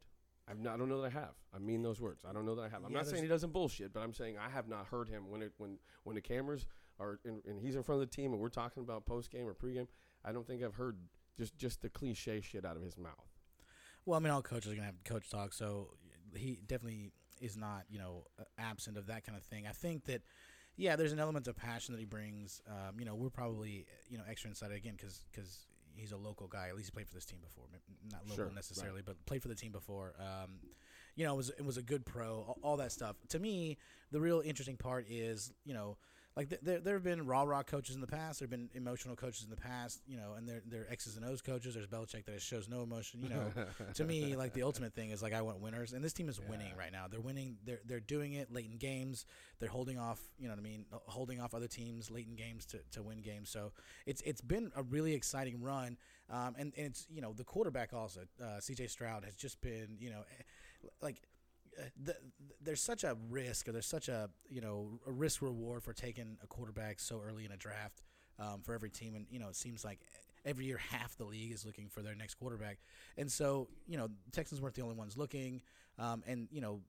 Not, 0.53 0.75
I 0.75 0.77
don't 0.77 0.89
know 0.89 1.01
that 1.01 1.07
I 1.07 1.19
have. 1.19 1.33
I 1.53 1.59
mean 1.59 1.81
those 1.81 1.99
words. 1.99 2.23
I 2.27 2.33
don't 2.33 2.45
know 2.45 2.55
that 2.55 2.61
I 2.61 2.69
have. 2.69 2.83
I'm 2.83 2.91
Yeah, 2.91 2.97
not 2.99 3.07
saying 3.07 3.23
he 3.23 3.29
doesn't 3.29 3.51
bullshit, 3.51 3.93
but 3.93 4.01
I'm 4.01 4.13
saying 4.13 4.37
I 4.37 4.49
have 4.49 4.67
not 4.67 4.87
heard 4.87 5.09
him 5.09 5.29
when 5.29 5.41
it 5.41 5.53
when 5.57 5.79
when 6.03 6.15
the 6.15 6.21
cameras 6.21 6.65
are 6.99 7.19
in, 7.25 7.41
and 7.47 7.59
he's 7.59 7.75
in 7.75 7.83
front 7.83 8.01
of 8.01 8.09
the 8.09 8.15
team 8.15 8.31
and 8.31 8.41
we're 8.41 8.49
talking 8.49 8.83
about 8.83 9.05
post 9.05 9.31
game 9.31 9.47
or 9.47 9.53
pregame. 9.53 9.87
I 10.23 10.31
don't 10.31 10.45
think 10.45 10.63
I've 10.63 10.75
heard 10.75 10.97
just 11.37 11.57
just 11.57 11.81
the 11.81 11.89
cliche 11.89 12.41
shit 12.41 12.65
out 12.65 12.75
of 12.77 12.83
his 12.83 12.97
mouth. 12.97 13.27
Well, 14.05 14.17
I 14.17 14.21
mean, 14.21 14.31
all 14.31 14.41
coaches 14.41 14.71
are 14.71 14.75
gonna 14.75 14.85
have 14.85 15.03
coach 15.03 15.29
talk, 15.29 15.51
so 15.53 15.89
he 16.35 16.59
definitely 16.67 17.11
is 17.41 17.57
not, 17.57 17.83
you 17.89 17.97
know, 17.99 18.25
absent 18.57 18.97
of 18.97 19.07
that 19.07 19.25
kind 19.25 19.37
of 19.37 19.43
thing. 19.43 19.65
I 19.67 19.71
think 19.71 20.05
that, 20.05 20.21
yeah, 20.77 20.95
there's 20.95 21.11
an 21.11 21.19
element 21.19 21.47
of 21.47 21.55
passion 21.57 21.93
that 21.93 21.99
he 21.99 22.05
brings. 22.05 22.61
Um, 22.67 22.99
you 22.99 23.05
know, 23.05 23.15
we're 23.15 23.29
probably, 23.29 23.87
you 24.09 24.17
know, 24.17 24.23
extra 24.29 24.49
excited 24.49 24.77
again 24.77 24.93
because 24.95 25.25
because 25.31 25.65
he's 25.95 26.11
a 26.11 26.17
local 26.17 26.47
guy. 26.47 26.67
At 26.69 26.75
least 26.75 26.89
he 26.89 26.91
played 26.91 27.07
for 27.07 27.13
this 27.15 27.25
team 27.25 27.39
before, 27.41 27.65
not 28.11 28.21
local 28.23 28.35
Sure, 28.35 28.45
right. 28.45 28.55
necessarily, 28.55 29.01
but 29.05 29.23
played 29.25 29.41
for 29.41 29.47
the 29.47 29.55
team 29.55 29.71
before. 29.71 30.13
Um, 30.19 30.59
you 31.15 31.25
know, 31.25 31.33
it 31.33 31.37
was 31.37 31.49
it 31.49 31.65
was 31.65 31.77
a 31.77 31.81
good 31.81 32.05
pro, 32.05 32.45
all, 32.47 32.57
all 32.61 32.77
that 32.77 32.91
stuff. 32.91 33.15
To 33.29 33.39
me, 33.39 33.77
the 34.11 34.19
real 34.19 34.41
interesting 34.45 34.77
part 34.77 35.05
is, 35.09 35.51
you 35.63 35.73
know. 35.73 35.97
Like 36.35 36.49
th- 36.49 36.61
there, 36.61 36.79
there 36.79 36.95
have 36.95 37.03
been 37.03 37.25
raw 37.25 37.43
raw 37.43 37.63
coaches 37.63 37.95
in 37.95 38.01
the 38.01 38.07
past. 38.07 38.39
There 38.39 38.45
have 38.45 38.51
been 38.51 38.69
emotional 38.73 39.15
coaches 39.15 39.45
in 39.45 39.49
the 39.49 39.55
past, 39.55 40.01
you 40.05 40.17
know, 40.17 40.33
and 40.37 40.47
they're 40.47 40.61
they're 40.67 40.85
X's 40.91 41.15
and 41.15 41.25
O's 41.25 41.41
coaches. 41.41 41.75
There's 41.75 41.87
Belichick 41.87 42.25
that 42.25 42.41
shows 42.41 42.67
no 42.67 42.83
emotion, 42.83 43.21
you 43.21 43.29
know 43.29 43.51
to 43.93 44.03
me, 44.03 44.35
like 44.35 44.51
the 44.51 44.63
ultimate 44.63 44.93
thing 44.93 45.11
is 45.11 45.23
like 45.23 45.33
I 45.33 45.41
want 45.41 45.61
winners, 45.61 45.93
and 45.93 46.03
this 46.03 46.11
team 46.11 46.27
is 46.27 46.41
winning 46.49 46.75
right 46.77 46.91
now. 46.91 47.05
They're 47.09 47.21
winning. 47.21 47.55
They're 47.65 47.79
they're 47.85 48.01
doing 48.01 48.33
it 48.33 48.51
late 48.51 48.65
in 48.69 48.77
games. 48.77 49.25
They're 49.59 49.69
holding 49.69 49.97
off. 49.97 50.19
You 50.37 50.49
know 50.49 50.53
what 50.53 50.59
I 50.59 50.63
mean? 50.63 50.85
Holding 51.07 51.39
off 51.39 51.53
other 51.53 51.67
teams 51.67 52.11
late 52.11 52.27
in 52.27 52.35
games 52.35 52.65
to, 52.67 52.79
to 52.91 53.01
win 53.01 53.21
games. 53.21 53.49
So 53.49 53.71
it's 54.05 54.21
it's 54.23 54.41
been 54.41 54.73
a 54.75 54.83
really 54.83 55.13
exciting 55.13 55.61
run. 55.61 55.97
Um, 56.29 56.55
and, 56.57 56.73
and 56.75 56.87
it's 56.87 57.07
you 57.09 57.21
know 57.21 57.31
the 57.31 57.45
quarterback 57.45 57.93
also, 57.93 58.21
uh, 58.43 58.59
C.J. 58.59 58.87
Stroud 58.87 59.23
has 59.23 59.35
just 59.35 59.61
been 59.61 59.95
you 59.99 60.09
know, 60.09 60.19
eh, 60.21 60.87
like. 61.01 61.21
The, 62.01 62.15
there's 62.61 62.81
such 62.81 63.03
a 63.03 63.17
risk, 63.29 63.67
or 63.67 63.71
there's 63.71 63.85
such 63.85 64.07
a 64.09 64.29
you 64.49 64.61
know 64.61 64.99
a 65.07 65.11
risk 65.11 65.41
reward 65.41 65.83
for 65.83 65.93
taking 65.93 66.37
a 66.43 66.47
quarterback 66.47 66.99
so 66.99 67.21
early 67.25 67.45
in 67.45 67.51
a 67.51 67.57
draft 67.57 68.01
um, 68.39 68.61
for 68.61 68.73
every 68.73 68.89
team, 68.89 69.15
and 69.15 69.25
you 69.29 69.39
know 69.39 69.49
it 69.49 69.55
seems 69.55 69.83
like 69.83 69.99
every 70.45 70.65
year 70.65 70.77
half 70.77 71.17
the 71.17 71.25
league 71.25 71.51
is 71.51 71.65
looking 71.65 71.89
for 71.89 72.01
their 72.01 72.15
next 72.15 72.35
quarterback. 72.35 72.77
And 73.17 73.31
so, 73.31 73.67
you 73.87 73.97
know, 73.97 74.09
Texans 74.31 74.61
weren't 74.61 74.75
the 74.75 74.83
only 74.83 74.95
ones 74.95 75.17
looking, 75.17 75.61
um, 75.97 76.23
and 76.27 76.47
you 76.51 76.61
know, 76.61 76.81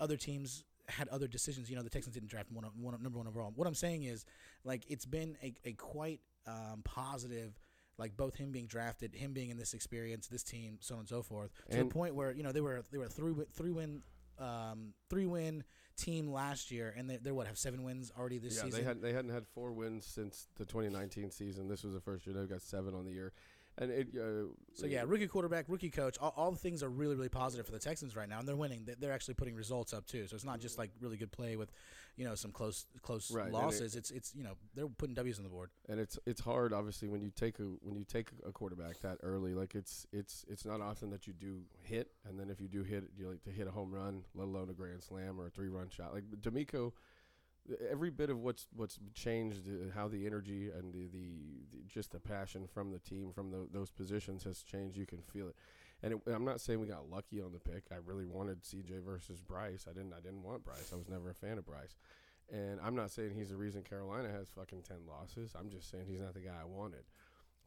other 0.00 0.16
teams 0.16 0.64
had 0.88 1.08
other 1.08 1.28
decisions. 1.28 1.70
You 1.70 1.76
know, 1.76 1.82
the 1.82 1.90
Texans 1.90 2.14
didn't 2.14 2.28
draft 2.30 2.50
one, 2.52 2.64
one 2.76 3.00
number 3.02 3.18
one 3.18 3.28
overall. 3.28 3.52
What 3.54 3.68
I'm 3.68 3.74
saying 3.74 4.02
is, 4.02 4.24
like, 4.64 4.82
it's 4.88 5.06
been 5.06 5.36
a, 5.42 5.54
a 5.64 5.72
quite 5.74 6.20
um, 6.46 6.82
positive. 6.84 7.58
Like 7.96 8.16
both 8.16 8.34
him 8.34 8.50
being 8.50 8.66
drafted, 8.66 9.14
him 9.14 9.32
being 9.32 9.50
in 9.50 9.56
this 9.56 9.72
experience, 9.72 10.26
this 10.26 10.42
team, 10.42 10.78
so 10.80 10.96
on 10.96 11.00
and 11.02 11.08
so 11.08 11.22
forth, 11.22 11.52
to 11.70 11.78
And- 11.78 11.88
the 11.88 11.94
point 11.94 12.16
where 12.16 12.32
you 12.32 12.42
know 12.42 12.50
they 12.50 12.60
were 12.60 12.82
they 12.90 12.98
were 12.98 13.06
three 13.06 13.32
three 13.52 13.70
win 13.70 14.02
um, 14.38 14.94
three 15.08 15.26
win 15.26 15.64
team 15.96 16.32
last 16.32 16.70
year, 16.70 16.94
and 16.96 17.08
they, 17.08 17.16
they're 17.16 17.34
what 17.34 17.46
have 17.46 17.58
seven 17.58 17.84
wins 17.84 18.12
already 18.18 18.38
this 18.38 18.56
yeah, 18.56 18.64
season. 18.64 18.80
they 18.80 18.86
had 18.86 19.02
they 19.02 19.12
hadn't 19.12 19.32
had 19.32 19.46
four 19.46 19.72
wins 19.72 20.04
since 20.04 20.48
the 20.56 20.64
2019 20.64 21.30
season. 21.30 21.68
This 21.68 21.84
was 21.84 21.94
the 21.94 22.00
first 22.00 22.26
year 22.26 22.34
they've 22.34 22.48
got 22.48 22.62
seven 22.62 22.94
on 22.94 23.04
the 23.04 23.12
year, 23.12 23.32
and 23.78 23.90
it. 23.90 24.08
Uh, 24.16 24.46
So 24.74 24.86
yeah, 24.86 25.04
rookie 25.06 25.26
quarterback, 25.28 25.66
rookie 25.68 25.90
coach, 25.90 26.16
all, 26.20 26.32
all 26.36 26.50
the 26.50 26.58
things 26.58 26.82
are 26.82 26.88
really 26.88 27.14
really 27.16 27.28
positive 27.28 27.64
for 27.66 27.72
the 27.72 27.78
Texans 27.78 28.14
right 28.16 28.28
now, 28.28 28.38
and 28.38 28.48
they're 28.48 28.56
winning. 28.56 28.84
They- 28.84 28.94
They're 28.94 29.12
actually 29.12 29.34
putting 29.34 29.54
results 29.54 29.92
up 29.92 30.06
too. 30.06 30.26
So 30.26 30.34
it's 30.36 30.44
not 30.44 30.60
just 30.60 30.78
like 30.78 30.90
really 31.00 31.16
good 31.16 31.30
play 31.32 31.56
with, 31.56 31.70
you 32.16 32.24
know, 32.24 32.34
some 32.34 32.50
close 32.52 32.86
close 33.02 33.30
Right, 33.30 33.46
and 33.46 33.54
it- 33.54 33.58
losses. 33.58 33.96
it's 33.96 34.10
it's 34.10 34.34
you 34.34 34.42
know 34.44 34.56
they're 34.74 34.88
putting 34.88 35.14
W's 35.14 35.38
on 35.38 35.44
the 35.44 35.50
board. 35.50 35.70
and 35.88 35.98
it's 36.00 36.18
it's 36.26 36.40
hard 36.40 36.72
obviously 36.72 37.08
when 37.08 37.20
you 37.22 37.30
take 37.30 37.58
a 37.58 37.64
when 37.82 37.96
you 37.96 38.04
take 38.04 38.30
a 38.46 38.52
quarterback 38.52 39.00
that 39.00 39.18
early 39.22 39.54
like 39.54 39.74
it's 39.74 40.06
it's 40.12 40.44
it's 40.48 40.64
not 40.64 40.80
often 40.80 41.10
that 41.10 41.26
you 41.26 41.32
do 41.32 41.62
hit 41.82 42.10
and 42.26 42.38
then 42.38 42.50
if 42.50 42.60
you 42.60 42.68
do 42.68 42.82
hit 42.82 43.04
you 43.16 43.28
like 43.28 43.42
to 43.42 43.50
hit 43.50 43.66
a 43.66 43.70
home 43.70 43.92
run 43.92 44.24
let 44.34 44.44
alone 44.44 44.70
a 44.70 44.72
grand 44.72 45.02
slam 45.02 45.40
or 45.40 45.46
a 45.46 45.50
three 45.50 45.68
run 45.68 45.88
shot 45.88 46.12
like 46.14 46.24
DeMeco 46.40 46.92
every 47.90 48.10
bit 48.10 48.30
of 48.30 48.38
what's 48.40 48.66
what's 48.74 48.98
changed 49.14 49.68
uh, 49.68 49.92
how 49.94 50.08
the 50.08 50.26
energy 50.26 50.70
and 50.70 50.92
the, 50.92 51.06
the, 51.06 51.26
the 51.72 51.78
just 51.88 52.12
the 52.12 52.20
passion 52.20 52.66
from 52.66 52.92
the 52.92 52.98
team 52.98 53.32
from 53.32 53.50
tho- 53.50 53.68
those 53.72 53.90
positions 53.90 54.44
has 54.44 54.62
changed 54.62 54.96
you 54.96 55.06
can 55.06 55.22
feel 55.22 55.48
it. 55.48 55.56
And 56.02 56.14
it, 56.14 56.20
I'm 56.26 56.44
not 56.44 56.60
saying 56.60 56.80
we 56.80 56.86
got 56.86 57.08
lucky 57.10 57.40
on 57.40 57.52
the 57.52 57.58
pick. 57.58 57.84
I 57.90 57.96
really 58.04 58.26
wanted 58.26 58.62
CJ 58.62 59.02
versus 59.04 59.40
Bryce. 59.40 59.86
I 59.88 59.92
didn't 59.92 60.12
I 60.12 60.20
didn't 60.20 60.42
want 60.42 60.64
Bryce. 60.64 60.90
I 60.92 60.96
was 60.96 61.08
never 61.08 61.30
a 61.30 61.34
fan 61.34 61.58
of 61.58 61.66
Bryce. 61.66 61.96
And 62.52 62.78
I'm 62.84 62.94
not 62.94 63.10
saying 63.10 63.32
he's 63.34 63.48
the 63.48 63.56
reason 63.56 63.82
Carolina 63.82 64.28
has 64.28 64.50
fucking 64.50 64.82
10 64.82 64.98
losses. 65.08 65.54
I'm 65.58 65.70
just 65.70 65.90
saying 65.90 66.04
he's 66.06 66.20
not 66.20 66.34
the 66.34 66.40
guy 66.40 66.52
I 66.60 66.66
wanted. 66.66 67.04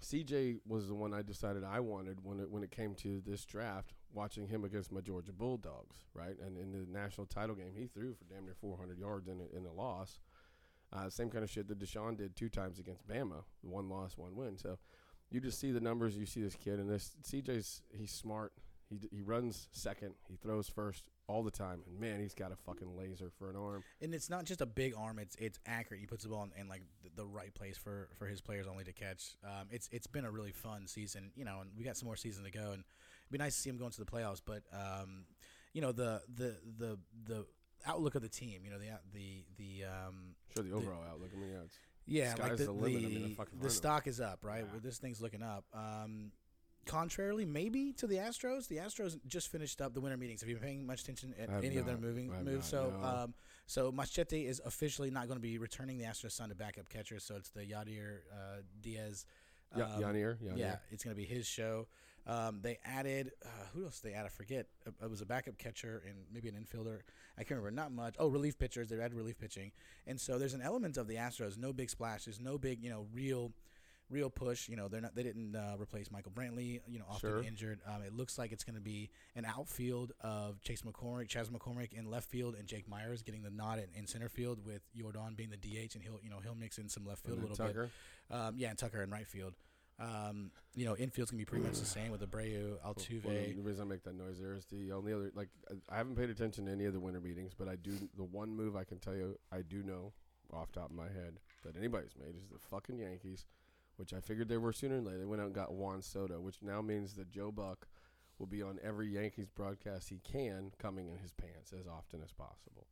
CJ 0.02 0.60
was 0.68 0.88
the 0.88 0.94
one 0.94 1.14
I 1.14 1.22
decided 1.22 1.64
I 1.64 1.80
wanted 1.80 2.24
when 2.24 2.40
it 2.40 2.50
when 2.50 2.64
it 2.64 2.72
came 2.72 2.94
to 2.96 3.22
this 3.26 3.46
draft, 3.46 3.94
watching 4.14 4.48
him 4.48 4.64
against 4.64 4.92
my 4.92 5.02
Georgia 5.02 5.34
Bulldogs, 5.34 5.98
right? 6.14 6.36
And 6.46 6.58
in 6.58 6.72
the 6.72 6.86
national 6.92 7.26
title 7.26 7.56
game, 7.56 7.74
he 7.76 7.88
threw 7.88 8.14
for 8.14 8.26
damn 8.26 8.46
near 8.46 8.54
400 8.54 9.00
yards 9.00 9.28
in 9.28 9.40
a, 9.42 9.58
in 9.58 9.66
a 9.66 9.74
loss. 9.74 10.20
Uh, 10.94 11.10
same 11.10 11.30
kind 11.30 11.44
of 11.44 11.50
shit 11.50 11.68
that 11.68 11.80
Deshaun 11.80 12.16
did 12.16 12.36
two 12.36 12.48
times 12.48 12.80
against 12.80 13.08
Bama, 13.08 13.44
one 13.62 13.90
loss, 13.90 14.18
one 14.18 14.36
win. 14.36 14.58
So 14.58 14.78
you 15.30 15.42
just 15.42 15.60
see 15.60 15.72
the 15.72 15.82
numbers, 15.82 16.16
you 16.16 16.26
see 16.26 16.42
this 16.42 16.56
kid, 16.56 16.80
and 16.80 16.90
this 16.90 17.16
CJ's 17.24 17.82
he's 17.92 18.12
smart. 18.12 18.54
He 18.90 19.00
he 19.12 19.22
runs 19.22 19.68
second, 19.72 20.14
he 20.30 20.36
throws 20.36 20.70
first 20.70 21.10
all 21.28 21.44
the 21.44 21.52
time, 21.52 21.82
and 21.86 22.00
man, 22.00 22.22
he's 22.22 22.34
got 22.34 22.54
a 22.54 22.56
fucking 22.56 22.96
laser 22.96 23.30
for 23.38 23.50
an 23.50 23.58
arm. 23.58 23.84
And 24.02 24.14
it's 24.16 24.30
not 24.30 24.46
just 24.46 24.62
a 24.62 24.66
big 24.66 24.94
arm; 24.98 25.20
it's 25.20 25.36
it's 25.36 25.60
accurate. 25.66 26.00
He 26.00 26.08
puts 26.08 26.24
the 26.24 26.30
ball 26.30 26.44
in, 26.44 26.62
in 26.62 26.70
like 26.70 26.84
the, 27.18 27.24
the 27.24 27.28
right 27.28 27.54
place 27.54 27.78
for, 27.78 28.08
for 28.18 28.28
his 28.28 28.40
players 28.40 28.68
only 28.68 28.84
to 28.86 28.94
catch. 28.94 29.36
Um, 29.44 29.68
it's 29.72 29.90
it's 29.92 30.08
been 30.08 30.26
a 30.26 30.32
really 30.32 30.52
fun 30.52 30.88
season, 30.88 31.32
you 31.36 31.44
know, 31.44 31.60
and 31.62 31.72
we 31.78 31.84
got 31.84 31.98
some 31.98 32.08
more 32.08 32.16
season 32.16 32.44
to 32.44 32.52
go, 32.52 32.72
and 32.72 32.84
it'd 32.84 33.32
be 33.32 33.38
nice 33.38 33.56
to 33.56 33.62
see 33.62 33.70
him 33.70 33.78
go 33.78 33.86
into 33.86 34.00
the 34.00 34.06
playoffs. 34.06 34.42
But 34.46 34.64
um, 34.72 35.26
you 35.74 35.82
know, 35.82 35.92
the 35.92 36.22
the 36.34 36.56
the 36.78 36.98
the 37.26 37.46
outlook 37.86 38.16
of 38.16 38.22
the 38.22 38.30
team, 38.30 38.62
you 38.64 38.72
know, 38.72 38.80
the 38.80 38.88
the 39.14 39.46
the 39.58 39.86
um, 39.86 40.36
Sure, 40.56 40.64
the 40.64 40.74
overall 40.74 41.04
outlook. 41.10 41.32
I 41.36 41.40
mean, 41.40 41.50
yeah, 41.50 41.64
it's 41.66 41.78
Yeah, 42.06 42.34
Sky's 42.36 42.40
like 42.40 42.58
the 42.58 42.66
the 42.66 42.72
the, 42.72 42.72
limit. 42.72 43.04
I 43.04 43.08
mean, 43.08 43.36
they're 43.38 43.48
the 43.62 43.70
stock 43.70 44.08
is 44.08 44.22
up, 44.22 44.40
right? 44.44 44.64
Yeah. 44.64 44.72
Well, 44.72 44.82
this 44.82 44.98
thing's 44.98 45.22
looking 45.22 45.44
up. 45.44 45.66
Um, 45.74 46.32
contrarily, 46.86 47.46
maybe 47.46 47.94
to 47.94 48.08
the 48.08 48.16
Astros, 48.16 48.68
the 48.68 48.78
Astros 48.78 49.20
just 49.28 49.52
finished 49.52 49.82
up 49.82 49.94
the 49.94 50.02
winter 50.02 50.18
meetings. 50.18 50.42
Have 50.42 50.50
you 50.50 50.56
been 50.56 50.64
paying 50.64 50.86
much 50.88 51.02
attention 51.02 51.36
at 51.40 51.50
any 51.64 51.78
of 51.78 51.86
their 51.86 51.98
moving 51.98 52.32
moves? 52.44 52.72
not, 52.72 52.92
so, 52.92 52.94
no. 53.00 53.06
um, 53.06 53.34
so 53.68 53.92
Machete 53.92 54.46
is 54.46 54.62
officially 54.66 55.12
not 55.12 55.28
going 55.28 55.38
to 55.38 55.42
be 55.42 55.58
returning. 55.58 55.98
The 55.98 56.06
Astros 56.06 56.32
signed 56.32 56.54
a 56.54 56.56
backup 56.56 56.90
catcher, 56.90 57.20
so 57.20 57.36
it's 57.36 57.50
the 57.50 57.62
Yadier 57.62 58.20
uh, 58.32 58.62
Diaz. 58.82 59.26
yeah, 59.76 59.84
um, 59.84 60.02
Yainer. 60.02 60.38
yeah, 60.56 60.78
it's 60.90 61.04
going 61.04 61.16
to 61.16 61.22
be 61.22 61.28
his 61.28 61.46
show. 61.46 61.88
Um, 62.26 62.60
they 62.62 62.78
added 62.84 63.32
uh, 63.46 63.48
who 63.74 63.86
else? 63.86 64.00
Did 64.00 64.12
they 64.12 64.16
add? 64.16 64.26
I 64.26 64.30
forget. 64.30 64.68
It, 64.86 64.94
it 65.02 65.10
was 65.10 65.22
a 65.22 65.26
backup 65.26 65.58
catcher 65.58 66.04
and 66.08 66.16
maybe 66.34 66.50
an 66.50 66.56
infielder. 66.56 67.00
I 67.38 67.44
can't 67.44 67.62
remember. 67.62 67.72
Not 67.72 67.92
much. 67.92 68.16
Oh, 68.20 68.28
relief 68.28 68.58
pitchers. 68.58 68.90
They 68.90 69.00
added 69.00 69.14
relief 69.14 69.38
pitching, 69.38 69.72
and 70.06 70.20
so 70.20 70.38
there's 70.38 70.54
an 70.54 70.62
element 70.62 70.98
of 70.98 71.08
the 71.08 71.16
Astros. 71.16 71.58
No 71.58 71.74
big 71.74 71.90
splashes. 71.90 72.40
No 72.40 72.58
big, 72.58 72.82
you 72.82 72.90
know, 72.90 73.06
real 73.14 73.52
real 74.10 74.30
push. 74.30 74.70
You 74.70 74.76
know, 74.76 74.88
they're 74.88 75.02
not 75.02 75.16
they 75.16 75.24
didn't 75.24 75.56
uh, 75.56 75.76
replace 75.80 76.10
Michael 76.12 76.32
Brantley. 76.32 76.82
You 76.88 77.00
know, 77.00 77.06
often 77.10 77.20
Sure. 77.30 77.44
injured. 77.44 77.80
Um, 77.86 78.02
it 78.04 78.14
looks 78.14 78.38
like 78.38 78.52
it's 78.52 78.64
going 78.64 78.76
to 78.76 78.82
be 78.82 79.10
an 79.36 79.46
outfield 79.46 80.14
of 80.22 80.62
Chase 80.62 80.82
McCormick, 80.82 81.28
Chas 81.28 81.50
McCormick 81.50 81.94
in 81.94 82.10
left 82.10 82.30
field, 82.30 82.56
and 82.58 82.68
Jake 82.68 82.88
Myers 82.88 83.22
getting 83.22 83.44
the 83.44 83.50
nod 83.52 83.80
in, 83.80 83.88
in 84.00 84.08
center 84.08 84.30
field 84.30 84.60
with 84.66 84.82
Jordan 84.96 85.34
being 85.36 85.50
the 85.50 85.58
DH, 85.58 85.96
and 85.96 86.04
he'll 86.04 86.20
you 86.24 86.30
know 86.30 86.40
he'll 86.44 86.56
mix 86.56 86.78
in 86.78 86.90
some 86.90 87.06
left 87.06 87.26
field 87.26 87.40
a 87.40 87.42
little 87.42 87.56
Tucker. 87.58 87.90
bit. 88.30 88.36
Um, 88.38 88.56
yeah, 88.58 88.70
and 88.70 88.78
Tucker 88.78 89.02
in 89.02 89.10
right 89.10 89.28
field. 89.28 89.54
Um, 90.00 90.52
you 90.76 90.86
know, 90.86 90.96
infield's 90.96 91.32
gonna 91.32 91.40
be 91.42 91.46
pretty 91.46 91.66
much 91.66 91.80
the 91.80 91.86
same 91.86 92.12
with 92.12 92.22
Abreu, 92.22 92.78
Altuve. 92.86 93.26
Well, 93.26 93.34
the 93.34 93.62
reason 93.64 93.82
I 93.82 93.86
make 93.86 94.04
that 94.04 94.14
noise 94.16 94.38
there 94.40 94.54
is 94.54 94.66
the 94.66 94.92
only 94.92 95.12
other 95.12 95.32
like 95.34 95.50
I- 95.72 95.96
I 95.96 95.98
haven't 95.98 96.16
paid 96.18 96.30
attention 96.30 96.66
to 96.68 96.72
any 96.72 96.86
of 96.86 96.94
the 96.94 97.00
winter 97.00 97.20
meetings, 97.20 97.54
but 97.58 97.68
I 97.68 97.78
do 97.78 97.98
the 98.16 98.24
one 98.24 98.56
move 98.56 98.76
I 98.76 98.84
can 98.84 99.00
tell 99.00 99.16
you 99.16 99.40
I 99.52 99.64
do 99.64 99.82
know 99.82 100.14
off 100.54 100.72
top 100.72 100.92
of 100.92 100.96
my 100.96 101.08
head 101.10 101.40
that 101.64 101.76
anybody's 101.76 102.16
made 102.16 102.36
is 102.36 102.48
the 102.52 102.60
fucking 102.60 103.00
Yankees, 103.00 103.48
which 103.98 104.14
I 104.14 104.20
figured 104.20 104.48
they 104.48 104.58
were 104.58 104.74
sooner 104.74 104.98
or 104.98 105.02
later. 105.02 105.20
They 105.20 105.26
went 105.26 105.42
out 105.42 105.48
and 105.48 105.56
got 105.56 105.74
Juan 105.74 106.02
Soto, 106.02 106.40
which 106.40 106.58
now 106.62 106.82
means 106.82 107.14
that 107.16 107.30
Joe 107.30 107.52
Buck 107.52 107.88
will 108.40 108.48
be 108.48 108.62
on 108.62 108.80
every 108.84 109.08
Yankees 109.10 109.50
broadcast 109.50 110.10
he 110.10 110.20
can, 110.24 110.72
coming 110.80 111.10
in 111.10 111.18
his 111.18 111.34
pants 111.34 111.74
as 111.78 111.88
often 111.88 112.22
as 112.24 112.32
possible. 112.32 112.88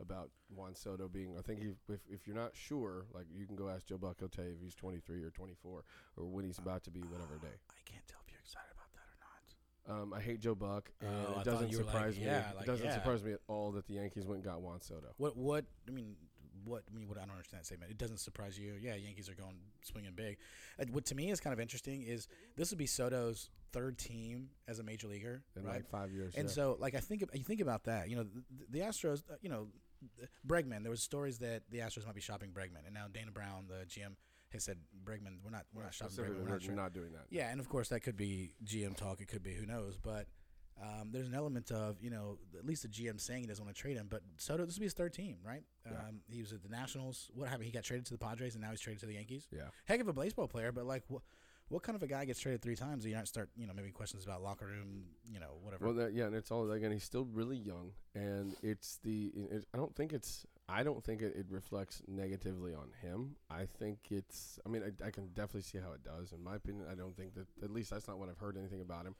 About 0.00 0.30
Juan 0.54 0.74
Soto 0.74 1.06
being, 1.06 1.36
I 1.38 1.42
think 1.42 1.60
he, 1.62 1.68
if 1.92 2.00
if 2.10 2.26
you're 2.26 2.34
not 2.34 2.50
sure, 2.54 3.06
like 3.14 3.26
you 3.32 3.46
can 3.46 3.54
go 3.54 3.68
ask 3.68 3.86
Joe 3.86 3.96
Buck. 3.98 4.16
He'll 4.18 4.28
tell 4.28 4.44
you 4.44 4.52
if 4.52 4.60
he's 4.60 4.74
23 4.74 5.22
or 5.22 5.30
24 5.30 5.84
or 6.16 6.24
when 6.26 6.44
he's 6.44 6.58
about 6.58 6.82
to 6.84 6.90
be, 6.90 7.00
whatever 7.02 7.36
day. 7.40 7.54
I 7.70 7.80
can't 7.88 8.04
tell 8.08 8.18
if 8.26 8.32
you're 8.32 8.40
excited 8.40 8.70
about 8.74 8.90
that 8.94 9.94
or 9.94 9.96
not. 9.96 10.02
Um, 10.02 10.12
I 10.12 10.20
hate 10.20 10.40
Joe 10.40 10.56
Buck, 10.56 10.90
and 11.00 11.10
Oh, 11.10 11.14
I 11.14 11.20
it 11.20 11.34
thought 11.34 11.44
doesn't 11.44 11.70
you 11.70 11.78
were 11.78 11.84
like, 11.84 11.92
surprise 11.94 12.16
me. 12.18 12.24
yeah, 12.24 12.50
it 12.60 12.66
doesn't 12.66 12.86
yeah. 12.86 12.94
surprise 12.94 13.22
me 13.22 13.32
at 13.34 13.40
all 13.46 13.70
that 13.72 13.86
the 13.86 13.94
Yankees 13.94 14.26
went 14.26 14.42
and 14.42 14.44
got 14.44 14.60
Juan 14.62 14.80
Soto. 14.80 15.14
What 15.16 15.36
what 15.36 15.64
I 15.86 15.92
mean 15.92 16.16
what 16.64 16.82
I 16.88 17.04
what 17.06 17.18
I 17.18 17.22
don't 17.22 17.30
understand 17.30 17.60
that 17.60 17.66
statement. 17.66 17.90
It 17.90 17.98
doesn't 17.98 18.18
surprise 18.18 18.58
you. 18.58 18.74
Yeah, 18.80 18.94
Yankees 18.94 19.28
are 19.28 19.34
going 19.34 19.56
swinging 19.82 20.12
big. 20.14 20.38
What 20.90 21.04
to 21.06 21.14
me 21.14 21.30
is 21.30 21.40
kind 21.40 21.52
of 21.52 21.60
interesting 21.60 22.02
is 22.02 22.28
this 22.56 22.70
would 22.70 22.78
be 22.78 22.86
Soto's 22.86 23.50
third 23.72 23.98
team 23.98 24.50
as 24.68 24.78
a 24.78 24.82
major 24.82 25.08
leaguer, 25.08 25.42
In 25.56 25.64
right? 25.64 25.76
like 25.76 25.88
five 25.88 26.12
years. 26.12 26.34
And 26.36 26.48
yeah. 26.48 26.54
so, 26.54 26.76
like, 26.78 26.94
I 26.94 27.00
think 27.00 27.22
you 27.32 27.42
think 27.42 27.60
about 27.60 27.84
that. 27.84 28.08
You 28.08 28.16
know, 28.16 28.24
the, 28.24 28.78
the 28.78 28.78
Astros. 28.80 29.22
uh, 29.30 29.34
You 29.42 29.50
know, 29.50 29.66
Bregman. 30.46 30.82
There 30.82 30.90
was 30.90 31.02
stories 31.02 31.38
that 31.38 31.62
the 31.70 31.78
Astros 31.78 32.06
might 32.06 32.14
be 32.14 32.20
shopping 32.20 32.50
Bregman, 32.50 32.84
and 32.84 32.94
now 32.94 33.06
Dana 33.12 33.30
Brown, 33.30 33.66
the 33.68 33.86
GM, 33.86 34.16
has 34.52 34.64
said 34.64 34.78
Bregman. 35.04 35.38
We're 35.42 35.50
not. 35.50 35.64
We're 35.74 35.82
not 35.82 35.94
shopping 35.94 36.16
Bregman. 36.16 36.28
We're 36.38 36.44
we're 36.44 36.48
not, 36.50 36.62
sure. 36.62 36.74
not 36.74 36.92
doing 36.92 37.12
that. 37.12 37.24
Yeah, 37.30 37.50
and 37.50 37.60
of 37.60 37.68
course 37.68 37.88
that 37.88 38.00
could 38.00 38.16
be 38.16 38.52
GM 38.64 38.96
talk. 38.96 39.20
It 39.20 39.28
could 39.28 39.42
be 39.42 39.54
who 39.54 39.66
knows, 39.66 39.96
but. 39.96 40.26
Um, 40.82 41.10
there's 41.12 41.28
an 41.28 41.34
element 41.34 41.70
of 41.70 41.96
you 42.00 42.10
know 42.10 42.38
at 42.58 42.66
least 42.66 42.82
the 42.82 42.88
GM 42.88 43.20
saying 43.20 43.42
he 43.42 43.46
doesn't 43.46 43.64
want 43.64 43.76
to 43.76 43.80
trade 43.80 43.96
him, 43.96 44.08
but 44.10 44.22
Soto 44.38 44.64
this 44.64 44.74
will 44.74 44.80
be 44.80 44.86
his 44.86 44.92
third 44.92 45.12
team, 45.12 45.36
right? 45.46 45.62
Yeah. 45.86 45.98
Um, 45.98 46.20
he 46.28 46.40
was 46.40 46.52
at 46.52 46.62
the 46.62 46.68
Nationals. 46.68 47.30
What 47.34 47.48
happened? 47.48 47.66
He 47.66 47.72
got 47.72 47.84
traded 47.84 48.06
to 48.06 48.12
the 48.12 48.18
Padres, 48.18 48.54
and 48.54 48.62
now 48.62 48.70
he's 48.70 48.80
traded 48.80 49.00
to 49.00 49.06
the 49.06 49.14
Yankees. 49.14 49.46
Yeah. 49.52 49.68
Heck 49.84 50.00
of 50.00 50.08
a 50.08 50.12
baseball 50.12 50.48
player, 50.48 50.72
but 50.72 50.84
like 50.84 51.04
what 51.08 51.22
what 51.68 51.82
kind 51.82 51.96
of 51.96 52.02
a 52.02 52.06
guy 52.06 52.24
gets 52.24 52.40
traded 52.40 52.62
three 52.62 52.76
times? 52.76 53.06
You 53.06 53.14
not 53.14 53.28
start 53.28 53.48
you 53.56 53.66
know 53.66 53.72
maybe 53.74 53.90
questions 53.90 54.24
about 54.24 54.42
locker 54.42 54.66
room, 54.66 55.04
you 55.30 55.40
know 55.40 55.58
whatever. 55.62 55.86
Well, 55.86 55.94
that, 55.94 56.12
yeah, 56.12 56.24
and 56.24 56.34
it's 56.34 56.50
all 56.50 56.70
again. 56.70 56.92
He's 56.92 57.04
still 57.04 57.24
really 57.24 57.56
young, 57.56 57.92
and 58.14 58.54
it's 58.62 58.98
the. 59.02 59.32
It, 59.34 59.64
I 59.72 59.76
don't 59.76 59.94
think 59.94 60.12
it's. 60.12 60.46
I 60.68 60.82
don't 60.82 61.04
think 61.04 61.20
it, 61.22 61.34
it 61.36 61.46
reflects 61.50 62.02
negatively 62.08 62.74
on 62.74 62.90
him. 63.02 63.36
I 63.50 63.66
think 63.78 63.98
it's. 64.10 64.58
I 64.66 64.68
mean, 64.68 64.82
I, 64.82 65.06
I 65.06 65.10
can 65.10 65.28
definitely 65.28 65.62
see 65.62 65.78
how 65.78 65.92
it 65.92 66.02
does. 66.02 66.32
In 66.32 66.42
my 66.42 66.56
opinion, 66.56 66.86
I 66.90 66.94
don't 66.94 67.16
think 67.16 67.34
that. 67.34 67.46
At 67.62 67.70
least 67.70 67.90
that's 67.90 68.08
not 68.08 68.18
what 68.18 68.28
I've 68.28 68.38
heard 68.38 68.56
anything 68.56 68.80
about 68.80 69.06
him. 69.06 69.14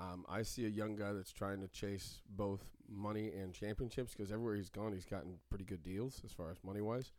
Um, 0.00 0.24
I 0.28 0.42
see 0.42 0.64
a 0.64 0.68
young 0.68 0.96
guy 0.96 1.12
that's 1.12 1.32
trying 1.32 1.60
to 1.60 1.68
chase 1.68 2.22
both 2.30 2.64
money 2.88 3.32
and 3.32 3.52
championships 3.52 4.12
because 4.12 4.32
everywhere 4.32 4.56
he's 4.56 4.70
gone, 4.70 4.92
he's 4.92 5.04
gotten 5.04 5.34
pretty 5.50 5.64
good 5.64 5.82
deals 5.82 6.22
as 6.24 6.32
far 6.32 6.50
as 6.50 6.56
money 6.64 6.80
wise. 6.80 7.12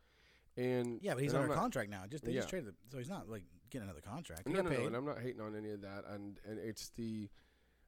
And 0.57 0.99
yeah, 1.01 1.13
but 1.13 1.23
he's 1.23 1.33
under 1.33 1.47
not- 1.47 1.57
contract 1.57 1.89
now. 1.89 2.03
Just 2.09 2.25
they 2.25 2.33
just 2.33 2.49
traded, 2.49 2.69
him, 2.69 2.75
so 2.91 2.97
he's 2.97 3.09
not 3.09 3.29
like 3.29 3.43
getting 3.69 3.87
another 3.87 4.01
contract. 4.01 4.47
He 4.47 4.53
No, 4.53 4.61
no, 4.61 4.69
no, 4.69 4.85
and 4.87 4.95
I'm 4.95 5.05
not 5.05 5.19
hating 5.19 5.41
on 5.41 5.55
any 5.55 5.71
of 5.71 5.81
that. 5.81 6.03
And 6.11 6.39
and 6.47 6.59
it's 6.59 6.89
the, 6.97 7.29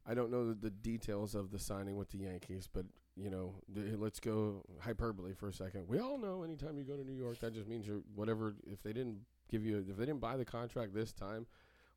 I 0.05 0.13
don't 0.13 0.31
know 0.31 0.47
the, 0.47 0.53
the 0.53 0.69
details 0.69 1.35
of 1.35 1.51
the 1.51 1.59
signing 1.59 1.97
with 1.97 2.09
the 2.11 2.19
Yankees, 2.19 2.69
but 2.71 2.85
you 3.15 3.29
know, 3.29 3.55
the, 3.67 3.97
let's 3.97 4.19
go 4.19 4.63
hyperbole 4.79 5.33
for 5.33 5.49
a 5.49 5.53
second. 5.53 5.87
We 5.87 5.99
all 5.99 6.17
know 6.17 6.43
anytime 6.43 6.77
you 6.77 6.83
go 6.83 6.95
to 6.95 7.03
New 7.03 7.15
York, 7.15 7.39
that 7.39 7.53
just 7.53 7.67
means 7.67 7.85
you're 7.85 8.01
whatever. 8.15 8.55
If 8.65 8.81
they 8.81 8.93
didn't 8.93 9.19
give 9.49 9.65
you, 9.65 9.83
if 9.89 9.97
they 9.97 10.05
didn't 10.05 10.21
buy 10.21 10.37
the 10.37 10.45
contract 10.45 10.93
this 10.93 11.11
time, 11.13 11.45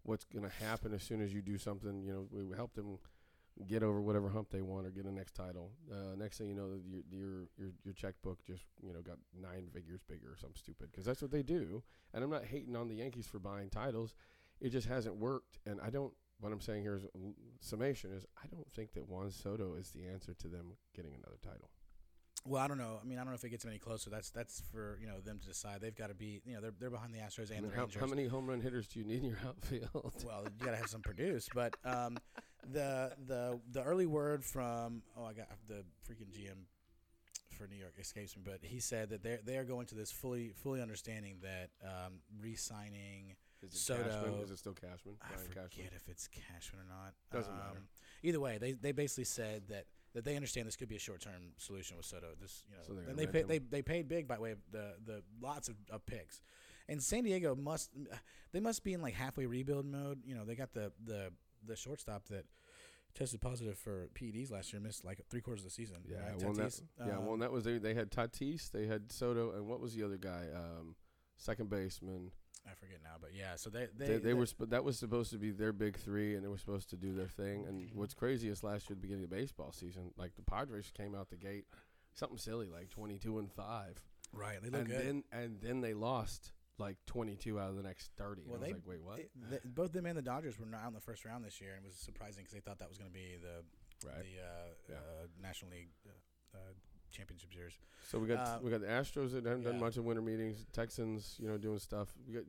what's 0.07 0.25
going 0.25 0.45
to 0.45 0.65
happen 0.65 0.95
as 0.95 1.03
soon 1.03 1.21
as 1.21 1.33
you 1.33 1.43
do 1.43 1.59
something? 1.59 2.03
You 2.03 2.13
know, 2.13 2.27
we 2.31 2.57
help 2.57 2.75
them 2.75 2.99
get 3.67 3.83
over 3.83 4.01
whatever 4.01 4.29
hump 4.29 4.51
they 4.51 4.61
want 4.61 4.87
or 4.87 4.91
get 4.91 5.07
a 5.07 5.13
next 5.13 5.33
title. 5.33 5.71
Uh, 5.91 6.15
next 6.17 6.39
thing 6.39 6.49
you 6.49 6.55
know, 6.55 6.79
your 6.87 7.03
your 7.11 7.49
your 7.57 7.71
your 7.85 7.95
checkbook 7.95 8.45
just 8.45 8.65
you 8.83 8.93
know 8.93 9.01
got 9.01 9.19
nine 9.41 9.69
figures 9.73 10.01
bigger 10.09 10.33
or 10.33 10.37
something 10.37 10.57
stupid 10.57 10.91
because 10.91 11.05
that's 11.05 11.23
what 11.23 11.31
they 11.31 11.43
do. 11.43 11.83
And 12.13 12.23
I'm 12.23 12.31
not 12.31 12.45
hating 12.45 12.77
on 12.77 12.89
the 12.89 12.97
Yankees 12.97 13.27
for 13.27 13.39
buying 13.39 13.71
titles. 13.71 14.15
It 14.61 14.71
just 14.71 14.89
hasn't 14.89 15.17
worked, 15.17 15.59
and 15.67 15.81
I 15.83 15.91
don't. 15.91 16.13
What 16.39 16.53
I'm 16.53 16.61
saying 16.61 16.83
here 16.83 16.97
is 16.97 17.05
summation 17.61 18.13
is 18.13 18.27
I 18.37 18.47
don't 18.49 18.71
think 18.71 18.93
that 18.93 19.09
Juan 19.09 19.31
Soto 19.31 19.75
is 19.75 19.91
the 19.91 20.07
answer 20.07 20.35
to 20.35 20.49
them 20.49 20.77
getting 20.95 21.15
another 21.15 21.39
title. 21.43 21.71
Well, 22.47 22.63
I 22.63 22.69
don't 22.69 22.79
know. 22.79 22.99
I 23.03 23.05
mean, 23.07 23.19
I 23.19 23.23
don't 23.23 23.31
know 23.31 23.35
if 23.37 23.45
it 23.45 23.51
gets 23.51 23.65
any 23.65 23.79
closer. 23.79 24.09
That's 24.11 24.31
that's 24.31 24.63
for 24.73 24.99
you 25.01 25.07
know 25.07 25.21
them 25.21 25.39
to 25.41 25.47
decide. 25.47 25.81
They've 25.81 25.95
got 25.95 26.09
to 26.09 26.15
be 26.15 26.41
you 26.45 26.55
know 26.55 26.61
they're 26.61 26.75
they're 26.79 26.91
behind 26.91 27.13
the 27.13 27.19
Astros 27.19 27.51
I 27.51 27.55
and 27.55 27.63
mean, 27.63 27.71
the 27.71 27.77
how, 27.77 27.83
Rangers. 27.83 28.01
how 28.01 28.07
many 28.07 28.27
home 28.27 28.47
run 28.47 28.61
hitters 28.61 28.87
do 28.87 29.01
you 29.01 29.05
need 29.05 29.23
in 29.23 29.29
your 29.31 29.39
outfield? 29.47 30.15
well, 30.25 30.45
you 30.45 30.65
got 30.65 30.73
to 30.73 30.77
have 30.77 30.89
some 30.89 31.03
produce. 31.03 31.49
But 31.55 31.77
um, 31.85 32.19
the 32.71 33.13
the 33.27 33.61
the 33.73 33.83
early 33.83 34.07
word 34.07 34.45
from 34.45 35.03
oh 35.17 35.25
I 35.25 35.33
got 35.33 35.49
the 35.69 35.85
freaking 36.09 36.31
GM 36.33 36.65
for 37.57 37.67
New 37.67 37.77
York 37.77 37.95
escapes 37.99 38.37
me, 38.37 38.43
but 38.45 38.59
he 38.63 38.81
said 38.81 39.11
that 39.11 39.23
they're 39.23 39.41
they 39.45 39.57
are 39.57 39.65
going 39.65 39.87
to 39.87 39.95
this 39.95 40.13
fully 40.13 40.53
fully 40.55 40.81
understanding 40.81 41.39
that 41.43 41.71
um, 41.85 42.21
re-signing. 42.41 43.35
Is 43.63 43.73
it 43.73 43.79
Soto- 43.79 44.03
Cashman? 44.05 44.35
Is 44.41 44.51
it 44.51 44.59
still 44.59 44.75
Cashman? 44.75 45.15
I 45.23 45.29
Brian 45.33 45.49
forget 45.49 45.71
Cashman? 45.71 45.91
if 45.97 46.09
it's 46.09 46.29
Cashman 46.29 46.83
or 46.83 46.89
not. 46.89 47.15
Doesn't 47.33 47.53
um, 47.53 47.59
matter. 47.59 47.81
Either 48.23 48.39
way, 48.41 48.59
they 48.59 48.73
they 48.73 48.93
basically 48.93 49.25
said 49.25 49.63
that. 49.69 49.87
That 50.17 50.25
they 50.25 50.35
understand 50.35 50.67
this 50.67 50.77
could 50.77 50.89
be 50.89 50.97
a 50.97 50.99
short-term 50.99 51.53
solution 51.59 51.99
with 51.99 52.07
Soto. 52.07 52.29
This, 52.41 52.65
you 52.71 52.75
know, 52.75 52.83
So 52.87 53.11
and 53.11 53.19
they 53.19 53.27
pay, 53.27 53.43
they 53.43 53.59
they 53.59 53.83
paid 53.83 54.09
big 54.09 54.27
by 54.27 54.39
way 54.39 54.53
of 54.53 54.59
the 54.73 54.95
the 55.05 55.23
lots 55.43 55.69
of, 55.69 55.77
of 55.91 56.07
picks, 56.07 56.41
and 56.89 57.03
San 57.03 57.25
Diego 57.25 57.55
must 57.55 57.91
they 58.53 58.61
must 58.61 58.83
be 58.83 58.95
in 58.95 59.03
like 59.03 59.13
halfway 59.13 59.45
rebuild 59.45 59.85
mode. 59.85 60.21
You 60.25 60.35
know, 60.35 60.47
they 60.47 60.55
got 60.55 60.73
the 60.73 60.91
the 61.05 61.33
the 61.67 61.77
shortstop 61.77 62.29
that 62.29 62.47
tested 63.15 63.43
positive 63.43 63.77
for 63.77 64.09
PEDs 64.15 64.51
last 64.51 64.73
year, 64.73 64.81
missed 64.81 65.05
like 65.05 65.21
three 65.29 65.43
quarters 65.43 65.63
of 65.63 65.67
the 65.67 65.75
season. 65.75 65.97
Yeah, 66.09 66.19
right? 66.19 66.43
well, 66.43 66.55
that, 66.55 66.67
Tatis, 66.69 66.83
yeah, 66.99 67.17
uh, 67.19 67.21
well, 67.21 67.37
that 67.37 67.53
was 67.53 67.65
they. 67.65 67.77
They 67.77 67.93
had 67.93 68.11
Tatis, 68.11 68.71
they 68.71 68.87
had 68.87 69.13
Soto, 69.13 69.53
and 69.53 69.67
what 69.67 69.81
was 69.81 69.95
the 69.95 70.03
other 70.03 70.17
guy? 70.17 70.47
Um, 70.55 70.95
second 71.37 71.69
baseman. 71.69 72.31
I 72.69 72.75
forget 72.75 72.99
now, 73.03 73.17
but 73.21 73.31
yeah. 73.35 73.57
So 73.57 73.71
they 73.71 73.87
they, 73.97 74.07
They, 74.07 74.17
they, 74.19 74.35
were 74.35 74.47
sp- 74.51 74.69
that 74.71 74.83
was 74.85 74.99
supposed 74.99 75.31
to 75.33 75.39
be 75.39 75.51
their 75.53 75.73
big 75.73 75.97
three, 75.97 76.35
and 76.35 76.45
they 76.45 76.49
were 76.49 76.59
supposed 76.59 76.91
to 76.91 76.97
do 76.97 77.15
their 77.15 77.29
thing. 77.29 77.65
And 77.67 77.89
what's 77.95 78.15
crazy 78.15 78.49
is 78.49 78.63
last 78.65 78.89
year, 78.91 78.95
at 78.95 79.01
the 79.01 79.07
beginning 79.07 79.25
of 79.25 79.31
baseball 79.31 79.73
season, 79.73 80.11
like 80.17 80.35
the 80.37 80.43
Padres 80.43 80.91
came 80.97 81.15
out 81.15 81.31
the 81.31 81.37
gate, 81.37 81.67
something 82.15 82.39
silly 82.39 82.69
like 82.69 82.89
twenty-two 82.91 83.39
and 83.39 83.51
five, 83.53 84.03
right. 84.33 84.59
They 84.63 84.71
look 84.71 84.81
and 84.81 84.89
good. 84.91 85.07
then 85.07 85.25
and 85.33 85.61
then 85.61 85.81
they 85.81 85.95
lost 85.95 86.53
like 86.79 86.97
twenty-two 87.07 87.59
out 87.61 87.71
of 87.71 87.77
the 87.77 87.83
next 87.83 88.11
thirty. 88.17 88.43
Well, 88.47 88.57
and 88.57 88.65
I 88.65 88.69
they- 88.69 88.73
was 88.75 88.83
like, 88.83 88.89
wait, 88.89 89.03
what? 89.03 89.19
It- 89.21 89.31
the- 89.63 89.69
both 89.69 89.93
them 89.93 90.07
and 90.07 90.17
the 90.19 90.23
Dodgers 90.23 90.59
were 90.59 90.67
not 90.67 90.87
in 90.89 90.93
the 90.95 91.01
first 91.01 91.25
round 91.25 91.45
this 91.45 91.61
year, 91.61 91.75
and 91.77 91.85
it 91.85 91.89
was 91.89 91.97
surprising 91.99 92.43
because 92.43 92.53
they 92.55 92.61
thought 92.61 92.79
that 92.81 92.89
was 92.89 92.99
going 92.99 93.11
to 93.11 93.15
be 93.15 93.37
the 93.41 93.63
right. 94.09 94.17
the 94.19 94.43
uh, 94.43 94.69
Yeah. 94.91 94.95
uh, 94.97 95.27
National 95.41 95.71
League 95.71 95.89
uh, 96.07 96.59
uh, 96.59 96.73
championship 97.11 97.55
years. 97.55 97.79
So 98.09 98.19
we 98.19 98.29
got 98.29 98.39
Uh, 98.39 98.59
we 98.63 98.71
got 98.71 98.81
the 98.81 98.87
Astros 98.87 99.33
that 99.33 99.45
haven't 99.45 99.65
done 99.65 99.81
much 99.81 99.97
in 99.97 100.05
winter 100.05 100.23
meetings. 100.23 100.67
Texans, 100.73 101.37
you 101.41 101.49
know, 101.49 101.59
doing 101.59 101.79
stuff. 101.79 102.15
We 102.27 102.35
got 102.35 102.45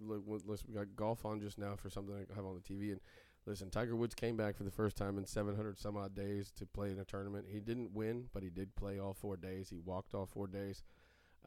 listen, 0.48 0.68
we 0.70 0.76
got 0.76 0.96
golf 0.96 1.26
on 1.26 1.40
just 1.40 1.58
now 1.58 1.76
for 1.76 1.90
something 1.90 2.16
I 2.16 2.36
have 2.36 2.46
on 2.46 2.56
the 2.56 2.62
TV. 2.62 2.92
And 2.92 3.02
listen, 3.46 3.70
Tiger 3.70 3.96
Woods 3.96 4.14
came 4.16 4.38
back 4.38 4.56
for 4.56 4.64
the 4.64 4.72
first 4.72 4.98
time 4.98 5.18
in 5.18 5.26
700 5.26 5.80
some 5.80 5.98
odd 5.98 6.14
days 6.16 6.52
to 6.58 6.66
play 6.66 6.92
in 6.92 7.00
a 7.00 7.06
tournament. 7.06 7.48
He 7.50 7.60
didn't 7.60 7.94
win, 7.94 8.26
but 8.34 8.44
he 8.44 8.50
did 8.50 8.76
play 8.76 9.00
all 9.00 9.14
four 9.14 9.38
days. 9.38 9.70
He 9.70 9.80
walked 9.80 10.14
all 10.14 10.26
four 10.26 10.48
days. 10.48 10.84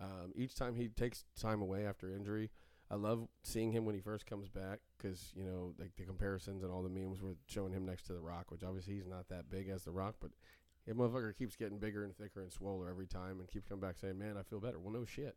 Um, 0.00 0.32
each 0.34 0.54
time 0.54 0.74
he 0.74 0.88
takes 0.88 1.24
time 1.38 1.60
away 1.60 1.84
after 1.86 2.10
injury, 2.10 2.50
I 2.90 2.94
love 2.96 3.28
seeing 3.42 3.70
him 3.70 3.84
when 3.84 3.94
he 3.94 4.00
first 4.00 4.26
comes 4.26 4.48
back 4.48 4.80
because 4.96 5.32
you 5.36 5.44
know 5.44 5.74
like 5.78 5.94
the 5.96 6.04
comparisons 6.04 6.62
and 6.62 6.72
all 6.72 6.82
the 6.82 6.88
memes 6.88 7.22
were 7.22 7.36
showing 7.46 7.72
him 7.72 7.84
next 7.86 8.04
to 8.04 8.12
the 8.12 8.20
Rock, 8.20 8.50
which 8.50 8.64
obviously 8.64 8.94
he's 8.94 9.06
not 9.06 9.28
that 9.28 9.48
big 9.50 9.68
as 9.68 9.84
the 9.84 9.92
Rock, 9.92 10.16
but 10.20 10.30
that 10.90 10.98
motherfucker 10.98 11.36
keeps 11.36 11.56
getting 11.56 11.78
bigger 11.78 12.04
and 12.04 12.14
thicker 12.16 12.42
and 12.42 12.50
swoller 12.52 12.88
every 12.90 13.06
time, 13.06 13.38
and 13.40 13.48
keeps 13.48 13.66
coming 13.68 13.80
back 13.80 13.96
saying, 13.96 14.18
"Man, 14.18 14.36
I 14.36 14.42
feel 14.42 14.60
better." 14.60 14.78
Well, 14.78 14.92
no 14.92 15.04
shit. 15.04 15.36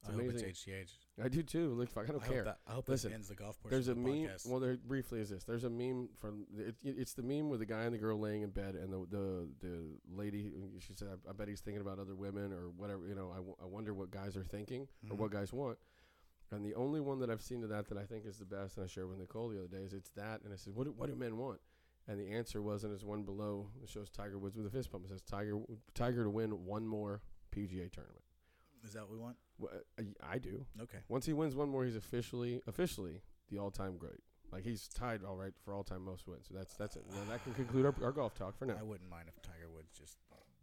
It's 0.00 0.10
I 0.10 0.12
hope 0.12 0.20
amazing. 0.22 0.48
it's 0.50 0.64
HGH. 0.64 1.24
I 1.24 1.28
do 1.28 1.42
too. 1.42 1.70
Look, 1.72 1.88
fuck, 1.90 2.04
I 2.08 2.12
don't 2.12 2.22
I 2.22 2.26
care. 2.28 2.36
Hope 2.36 2.44
that, 2.44 2.58
I 2.68 2.72
hope 2.74 2.88
Listen, 2.88 3.10
this 3.10 3.14
ends 3.16 3.28
the 3.28 3.34
golf 3.34 3.58
portion 3.60 3.74
There's 3.74 3.88
a 3.88 3.92
of 3.92 3.96
the 3.96 4.02
meme. 4.02 4.28
podcast. 4.28 4.46
Well, 4.46 4.60
there 4.60 4.76
briefly 4.76 5.20
is 5.20 5.30
this. 5.30 5.42
There's 5.44 5.64
a 5.64 5.70
meme 5.70 6.10
from 6.20 6.46
it, 6.56 6.76
it- 6.84 6.98
it's 6.98 7.14
the 7.14 7.22
meme 7.22 7.48
with 7.48 7.60
the 7.60 7.66
guy 7.66 7.82
and 7.84 7.94
the 7.94 7.98
girl 7.98 8.18
laying 8.18 8.42
in 8.42 8.50
bed, 8.50 8.74
and 8.76 8.92
the 8.92 9.06
the 9.10 9.48
the 9.66 9.82
lady. 10.14 10.52
She 10.80 10.92
said, 10.94 11.08
"I, 11.26 11.30
I 11.30 11.32
bet 11.32 11.48
he's 11.48 11.60
thinking 11.60 11.80
about 11.80 11.98
other 11.98 12.14
women 12.14 12.52
or 12.52 12.68
whatever." 12.68 13.08
You 13.08 13.14
know, 13.14 13.30
I, 13.32 13.36
w- 13.36 13.56
I 13.60 13.64
wonder 13.64 13.94
what 13.94 14.10
guys 14.10 14.36
are 14.36 14.44
thinking 14.44 14.86
or 15.10 15.16
Mhm. 15.16 15.18
what 15.18 15.30
guys 15.30 15.52
want. 15.52 15.78
And 16.52 16.64
the 16.64 16.74
only 16.74 17.00
one 17.00 17.18
that 17.20 17.30
I've 17.30 17.42
seen 17.42 17.60
to 17.62 17.66
that 17.68 17.88
that 17.88 17.98
I 17.98 18.04
think 18.04 18.24
is 18.26 18.38
the 18.38 18.44
best, 18.44 18.76
and 18.76 18.84
I 18.84 18.86
shared 18.86 19.08
with 19.08 19.18
Nicole 19.18 19.48
the 19.48 19.58
other 19.58 19.66
day, 19.66 19.82
is 19.82 19.92
it's 19.94 20.10
that. 20.10 20.42
And 20.44 20.52
I 20.52 20.56
said, 20.56 20.74
"What 20.76 20.84
do, 20.84 20.92
what 20.92 21.08
do 21.08 21.16
men 21.16 21.38
want?" 21.38 21.58
And 22.08 22.20
the 22.20 22.32
answer 22.32 22.62
wasn't 22.62 22.94
as 22.94 23.04
one 23.04 23.22
below. 23.22 23.68
It 23.82 23.88
shows 23.88 24.08
Tiger 24.10 24.38
Woods 24.38 24.56
with 24.56 24.66
a 24.66 24.70
fist 24.70 24.92
bump. 24.92 25.04
It 25.04 25.10
says 25.10 25.22
Tiger 25.22 25.58
Tiger 25.94 26.24
to 26.24 26.30
win 26.30 26.64
one 26.64 26.86
more 26.86 27.20
PGA 27.54 27.90
tournament. 27.90 28.22
Is 28.84 28.92
that 28.92 29.02
what 29.02 29.12
we 29.12 29.18
want? 29.18 29.36
Well, 29.58 29.72
I, 29.98 30.34
I 30.34 30.38
do. 30.38 30.64
Okay. 30.80 30.98
Once 31.08 31.26
he 31.26 31.32
wins 31.32 31.56
one 31.56 31.68
more, 31.68 31.84
he's 31.84 31.96
officially 31.96 32.60
officially 32.68 33.22
the 33.50 33.58
all-time 33.58 33.96
great. 33.96 34.20
Like 34.52 34.62
he's 34.62 34.86
tied 34.86 35.24
all 35.24 35.36
right 35.36 35.52
for 35.64 35.74
all-time 35.74 36.04
most 36.04 36.28
wins. 36.28 36.46
So 36.48 36.54
that's 36.56 36.74
that's 36.74 36.94
it. 36.94 37.04
That 37.28 37.42
can 37.42 37.54
conclude 37.54 37.86
our, 37.86 37.94
our 38.02 38.12
golf 38.12 38.34
talk 38.34 38.56
for 38.56 38.66
now. 38.66 38.76
I 38.78 38.84
wouldn't 38.84 39.10
mind 39.10 39.28
if 39.28 39.42
Tiger 39.42 39.68
Woods 39.74 39.90
just 39.98 40.18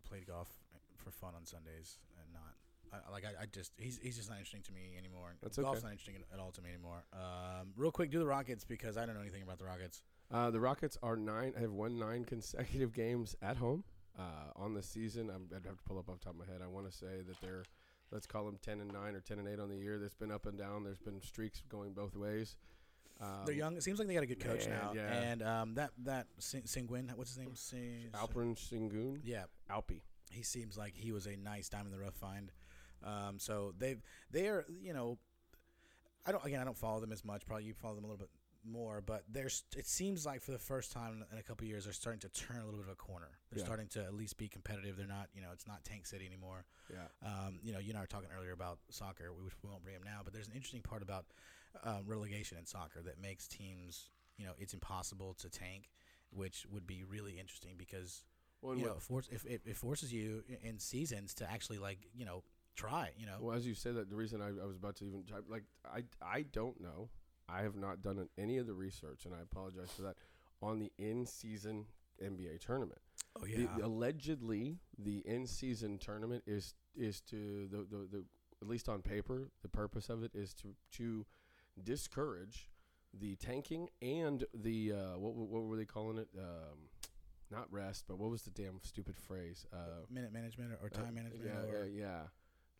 played 0.07 0.27
golf 0.27 0.47
for 0.95 1.11
fun 1.11 1.33
on 1.35 1.45
Sundays 1.45 1.97
and 2.17 2.33
not. 2.33 2.55
I, 2.93 3.11
like 3.11 3.25
I, 3.25 3.43
I 3.43 3.45
just 3.51 3.71
he's 3.77 3.99
he's 4.01 4.15
just 4.15 4.29
not 4.29 4.37
interesting 4.37 4.61
to 4.63 4.71
me 4.71 4.95
anymore. 4.97 5.35
That's 5.41 5.57
Golf's 5.57 5.79
okay. 5.79 5.87
not 5.87 5.91
interesting 5.91 6.15
at 6.31 6.39
all 6.39 6.51
to 6.51 6.61
me 6.61 6.69
anymore. 6.69 7.03
Um, 7.11 7.73
real 7.75 7.91
quick, 7.91 8.11
do 8.11 8.19
the 8.19 8.25
Rockets 8.25 8.63
because 8.63 8.97
I 8.97 9.05
don't 9.05 9.15
know 9.15 9.21
anything 9.21 9.43
about 9.43 9.57
the 9.57 9.65
Rockets. 9.65 10.01
Uh, 10.33 10.49
the 10.49 10.59
Rockets 10.59 10.97
are 11.03 11.15
nine. 11.15 11.53
Have 11.59 11.71
won 11.71 11.99
nine 11.99 12.25
consecutive 12.33 12.91
games 12.93 13.35
at 13.41 13.57
home 13.57 13.83
uh, 14.17 14.51
on 14.55 14.73
the 14.73 14.81
season. 14.83 15.29
I'm, 15.29 15.47
I'd 15.55 15.65
have 15.65 15.77
to 15.77 15.83
pull 15.85 15.99
up 15.99 16.09
off 16.09 16.19
the 16.19 16.25
top 16.25 16.33
of 16.33 16.39
my 16.39 16.45
head. 16.51 16.61
I 16.63 16.67
want 16.67 16.89
to 16.89 16.95
say 16.97 17.21
that 17.27 17.39
they're, 17.41 17.63
let's 18.11 18.25
call 18.25 18.45
them 18.45 18.57
ten 18.61 18.79
and 18.81 18.91
nine 18.91 19.15
or 19.15 19.19
ten 19.19 19.37
and 19.39 19.47
eight 19.47 19.59
on 19.59 19.69
the 19.69 19.77
year. 19.77 19.99
That's 19.99 20.15
been 20.15 20.31
up 20.31 20.45
and 20.47 20.57
down. 20.57 20.83
There's 20.83 20.97
been 20.99 21.21
streaks 21.21 21.61
going 21.69 21.93
both 21.93 22.15
ways. 22.15 22.57
Um, 23.21 23.27
They're 23.45 23.53
young. 23.53 23.77
It 23.77 23.83
seems 23.83 23.99
like 23.99 24.07
they 24.07 24.15
got 24.15 24.23
a 24.23 24.27
good 24.27 24.39
coach 24.39 24.67
man, 24.67 24.79
now. 24.81 24.91
yeah. 24.95 25.13
And 25.21 25.43
um, 25.43 25.75
that 25.75 25.91
that 26.03 26.25
Sing- 26.39 26.63
Singwin, 26.63 27.11
what's 27.15 27.29
his 27.29 27.37
name? 27.37 27.51
Sing- 27.53 28.09
Alperen 28.13 28.55
Sengun, 28.57 29.19
Yeah, 29.23 29.43
Alpi. 29.71 30.01
he 30.31 30.41
seems 30.41 30.77
like 30.77 30.95
he 30.95 31.11
was 31.11 31.27
a 31.27 31.35
nice 31.37 31.69
diamond 31.69 31.93
in 31.93 31.99
the 31.99 32.03
rough 32.03 32.15
find. 32.15 32.51
Um, 33.03 33.37
so 33.37 33.73
they've 33.77 34.01
they 34.31 34.47
are 34.47 34.65
you 34.81 34.93
know, 34.93 35.19
I 36.25 36.31
don't 36.31 36.43
again 36.43 36.59
I 36.59 36.63
don't 36.63 36.77
follow 36.77 36.99
them 37.01 37.11
as 37.11 37.23
much. 37.23 37.45
Probably 37.45 37.65
you 37.65 37.73
follow 37.75 37.93
them 37.95 38.03
a 38.03 38.07
little 38.07 38.17
bit 38.17 38.29
more, 38.65 39.01
but 39.01 39.23
there's 39.29 39.63
it 39.75 39.85
seems 39.87 40.25
like 40.25 40.41
for 40.41 40.51
the 40.51 40.59
first 40.59 40.91
time 40.91 41.23
in 41.31 41.37
a 41.37 41.43
couple 41.43 41.63
of 41.65 41.69
years 41.69 41.83
they're 41.83 41.93
starting 41.93 42.19
to 42.21 42.29
turn 42.29 42.57
a 42.61 42.65
little 42.65 42.79
bit 42.79 42.87
of 42.87 42.93
a 42.93 42.95
corner. 42.95 43.39
They're 43.49 43.59
Yeah. 43.59 43.65
starting 43.65 43.87
to 43.89 44.03
at 44.03 44.13
least 44.13 44.37
be 44.37 44.47
competitive. 44.47 44.97
They're 44.97 45.07
not 45.07 45.29
you 45.33 45.41
know 45.41 45.49
it's 45.53 45.67
not 45.67 45.83
Tank 45.83 46.05
City 46.05 46.25
anymore. 46.25 46.65
Yeah. 46.91 47.07
Um, 47.21 47.59
you 47.63 47.73
know, 47.73 47.79
you 47.79 47.89
and 47.89 47.97
I 47.97 48.01
were 48.01 48.07
talking 48.07 48.29
earlier 48.35 48.51
about 48.53 48.79
soccer, 48.89 49.31
which 49.33 49.53
we 49.63 49.69
won't 49.69 49.83
bring 49.83 49.95
up 49.95 50.03
now, 50.05 50.21
but 50.23 50.33
there's 50.33 50.47
an 50.47 50.53
interesting 50.53 50.81
part 50.81 51.01
about 51.01 51.25
um, 51.83 52.03
relegation 52.05 52.57
in 52.57 52.65
soccer 52.65 53.01
that 53.01 53.19
makes 53.21 53.47
teams, 53.47 54.09
you 54.37 54.45
know, 54.45 54.53
it's 54.59 54.73
impossible 54.73 55.33
to 55.35 55.49
tank, 55.49 55.89
which 56.31 56.65
would 56.71 56.85
be 56.85 57.03
really 57.03 57.39
interesting 57.39 57.75
because 57.77 58.23
Well, 58.61 58.75
you 58.77 58.85
know, 58.85 58.95
force 58.99 59.27
if 59.31 59.45
it, 59.45 59.61
it 59.65 59.75
forces 59.75 60.13
you 60.13 60.43
in 60.63 60.79
seasons 60.79 61.33
to 61.35 61.51
actually 61.51 61.79
like 61.79 61.99
you 62.13 62.25
know 62.25 62.43
try. 62.75 63.11
You 63.17 63.25
know, 63.25 63.37
Well, 63.39 63.55
as 63.55 63.67
you 63.67 63.75
say 63.75 63.91
that, 63.91 64.09
the 64.09 64.15
reason 64.15 64.41
I, 64.41 64.47
I 64.49 64.65
was 64.65 64.77
about 64.77 64.95
to 64.97 65.05
even 65.05 65.23
type, 65.23 65.45
like 65.49 65.63
I 65.85 66.03
I 66.21 66.43
don't 66.43 66.79
know. 66.81 67.09
I 67.49 67.61
have 67.61 67.75
not 67.75 68.01
done 68.01 68.27
any 68.37 68.57
of 68.57 68.67
the 68.67 68.73
research, 68.73 69.25
and 69.25 69.33
I 69.33 69.41
apologize 69.41 69.91
for 69.95 70.03
that. 70.03 70.15
On 70.61 70.79
the 70.79 70.91
in-season 70.97 71.85
NBA 72.23 72.59
tournament, 72.65 72.99
oh 73.35 73.45
the, 73.45 73.67
allegedly 73.83 74.77
the 74.97 75.17
in-season 75.25 75.97
tournament 75.97 76.43
is 76.47 76.75
is 76.95 77.19
to 77.21 77.67
the, 77.69 77.77
the 77.89 78.07
the 78.09 78.23
at 78.61 78.67
least 78.67 78.87
on 78.87 79.01
paper 79.01 79.49
the 79.61 79.67
purpose 79.67 80.09
of 80.09 80.23
it 80.23 80.31
is 80.33 80.53
to 80.53 80.69
to 80.91 81.25
discourage 81.83 82.69
the 83.19 83.35
tanking 83.35 83.89
and 84.01 84.45
the 84.53 84.93
uh, 84.93 85.17
what 85.17 85.35
what 85.35 85.63
were 85.63 85.75
they 85.75 85.85
calling 85.85 86.17
it? 86.17 86.29
Um, 86.37 86.89
not 87.51 87.71
rest, 87.71 88.05
but 88.07 88.17
what 88.17 88.31
was 88.31 88.41
the 88.43 88.49
damn 88.51 88.79
stupid 88.81 89.15
phrase? 89.17 89.65
Uh, 89.71 90.05
minute 90.09 90.33
management 90.33 90.71
or, 90.71 90.79
or 90.81 90.91
uh, 90.93 91.03
time 91.03 91.13
management. 91.13 91.45
Yeah, 91.45 91.71
or, 91.71 91.85
yeah, 91.85 92.05
yeah. 92.05 92.21